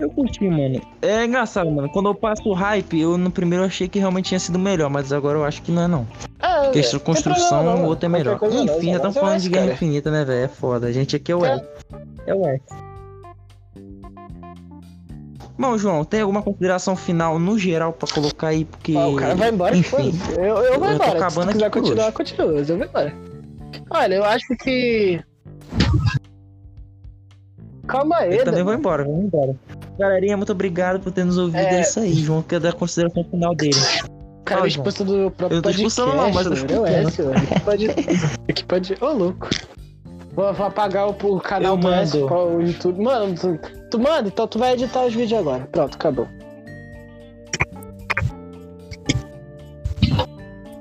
Eu 0.00 0.08
curti, 0.10 0.48
mano. 0.48 0.80
É 1.02 1.24
engraçado, 1.24 1.70
mano. 1.70 1.90
Quando 1.90 2.08
eu 2.08 2.14
passo 2.14 2.48
o 2.48 2.52
hype, 2.52 3.00
eu 3.00 3.18
no 3.18 3.30
primeiro 3.30 3.64
achei 3.64 3.88
que 3.88 3.98
realmente 3.98 4.26
tinha 4.26 4.38
sido 4.38 4.58
melhor, 4.58 4.88
mas 4.88 5.12
agora 5.12 5.38
eu 5.38 5.44
acho 5.44 5.60
que 5.60 5.72
não 5.72 5.82
é, 5.82 5.88
não. 5.88 6.06
Ah, 6.38 6.62
Porque 6.64 6.78
a 6.78 7.00
construção, 7.00 7.82
o 7.82 7.86
outro 7.86 8.06
é 8.06 8.08
melhor. 8.08 8.38
Enfim, 8.40 8.56
já 8.56 8.96
estamos 8.96 8.96
estamos 8.96 9.16
falando 9.16 9.40
de 9.40 9.48
Guerra 9.48 9.72
Infinita, 9.72 10.10
né, 10.10 10.24
velho? 10.24 10.44
É 10.44 10.48
foda. 10.48 10.86
A 10.86 10.92
gente 10.92 11.16
aqui 11.16 11.32
é 11.32 11.36
o 11.36 11.44
É. 11.44 11.60
É 12.26 12.34
o 12.34 12.46
S. 12.46 12.62
Bom, 15.58 15.76
João, 15.76 16.04
tem 16.04 16.20
alguma 16.20 16.40
consideração 16.40 16.94
final 16.94 17.36
no 17.38 17.58
geral 17.58 17.92
pra 17.92 18.08
colocar 18.08 18.48
aí? 18.48 18.64
Porque. 18.64 18.96
o 18.96 19.16
cara 19.16 19.34
vai 19.34 19.50
embora, 19.50 19.76
Enfim. 19.76 20.12
foda-se. 20.12 20.38
Eu, 20.38 20.58
eu 20.58 20.78
vou 20.78 20.88
eu 20.88 20.94
embora. 20.94 21.10
Se 21.10 21.16
acabando 21.16 21.48
tu 21.48 21.52
quiser 21.54 21.70
continuar, 21.70 22.12
continua. 22.12 22.52
Eu 22.52 22.64
vou 22.64 22.86
embora. 22.86 23.14
Olha, 23.90 24.14
eu 24.14 24.24
acho 24.24 24.46
que. 24.62 25.20
Calma 27.88 28.18
aí, 28.18 28.36
Eu 28.36 28.44
também 28.44 28.62
vou 28.62 28.74
embora, 28.74 29.02
vamos 29.02 29.24
embora. 29.24 29.56
Galerinha, 29.98 30.36
muito 30.36 30.52
obrigado 30.52 31.00
por 31.00 31.10
ter 31.10 31.24
nos 31.24 31.38
ouvido. 31.38 31.58
É, 31.58 31.78
É. 31.78 31.80
isso 31.80 31.98
aí, 31.98 32.14
João. 32.14 32.42
Quer 32.42 32.60
dar 32.60 32.68
a 32.68 32.72
consideração 32.72 33.24
final 33.24 33.54
dele. 33.54 33.74
O 33.74 34.42
cara 34.44 34.60
Fala, 34.60 34.62
me 34.62 34.68
expulsa 34.68 35.04
do 35.04 35.30
próprio 35.30 35.58
Eu 35.58 35.62
podcast. 35.62 35.86
expulsando 35.86 36.16
não, 36.16 36.32
mas 36.32 36.46
eu 36.46 36.66
tô 36.66 36.74
mano. 36.82 36.86
É. 36.86 37.04
Que 37.54 37.60
pode... 37.60 37.88
que 38.54 38.64
pode... 38.64 38.94
Ô, 39.00 39.12
louco. 39.12 39.48
Vou, 40.38 40.54
vou 40.54 40.66
apagar 40.66 41.08
o, 41.08 41.10
o 41.10 41.40
canal 41.40 41.76
do 41.76 41.88
S 41.88 42.16
mando. 42.16 42.28
para 42.28 42.44
o 42.44 42.62
YouTube. 42.62 43.02
Mano, 43.02 43.34
tu, 43.34 43.58
tu 43.90 43.98
manda? 43.98 44.28
Então 44.28 44.46
tu 44.46 44.56
vai 44.56 44.74
editar 44.74 45.04
os 45.04 45.12
vídeos 45.12 45.40
agora. 45.40 45.66
Pronto, 45.72 45.96
acabou. 45.96 46.28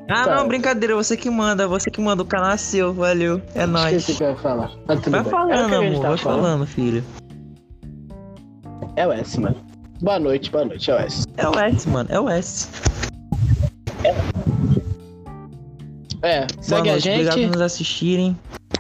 Ah, 0.07 0.25
Tá. 0.25 0.35
não, 0.35 0.47
brincadeira. 0.47 0.93
Você 0.95 1.17
que 1.17 1.27
manda, 1.27 1.67
você 1.67 1.89
que 1.89 1.99
manda. 1.99 2.21
O 2.21 2.25
canal 2.27 2.51
é 2.51 2.57
seu, 2.57 2.93
valeu. 2.93 3.41
É 3.55 3.65
nóis. 3.65 3.95
Esqueci 3.95 4.11
o 4.11 4.17
que 4.17 4.23
eu 4.25 4.29
ia 4.29 4.35
falar. 4.35 4.71
Mas 4.87 4.99
tudo 5.01 5.11
Vai 5.13 5.21
bem. 5.23 5.31
falando, 5.31 5.73
a 5.73 5.81
gente 5.81 5.95
amor. 5.95 6.07
Vai 6.07 6.17
falando, 6.17 6.67
filho. 6.67 7.03
É 8.95 9.07
o 9.07 9.11
S, 9.11 9.39
mano. 9.39 9.55
Boa 10.03 10.19
noite, 10.19 10.51
boa 10.51 10.65
noite, 10.65 10.91
é 10.91 10.93
o 10.93 10.97
S. 10.99 11.25
É 11.35 11.49
o 11.49 11.57
S, 11.59 11.89
mano. 11.89 12.07
É 12.11 12.19
o 12.19 12.29
S. 12.29 12.69
É, 16.21 16.45
segue 16.61 16.89
a 16.89 16.91
noite, 16.93 17.09
Obrigado 17.09 17.33
gente. 17.35 17.47
por 17.47 17.53
nos 17.53 17.61
assistirem. 17.61 18.37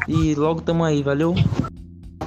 E 0.07 0.33
logo 0.35 0.61
tamo 0.61 0.83
aí, 0.83 1.03
valeu? 1.03 1.35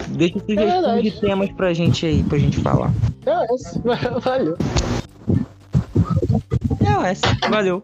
Deixa 0.08 0.38
sugestões 0.40 0.72
verdade. 0.72 1.02
de 1.02 1.20
temas 1.20 1.50
pra 1.52 1.72
gente 1.72 2.04
aí, 2.04 2.22
pra 2.22 2.38
gente 2.38 2.60
falar. 2.60 2.92
É 3.24 3.54
S. 3.54 3.80
Valeu. 4.24 4.56
É 6.80 7.10
S, 7.10 7.22
valeu. 7.48 7.82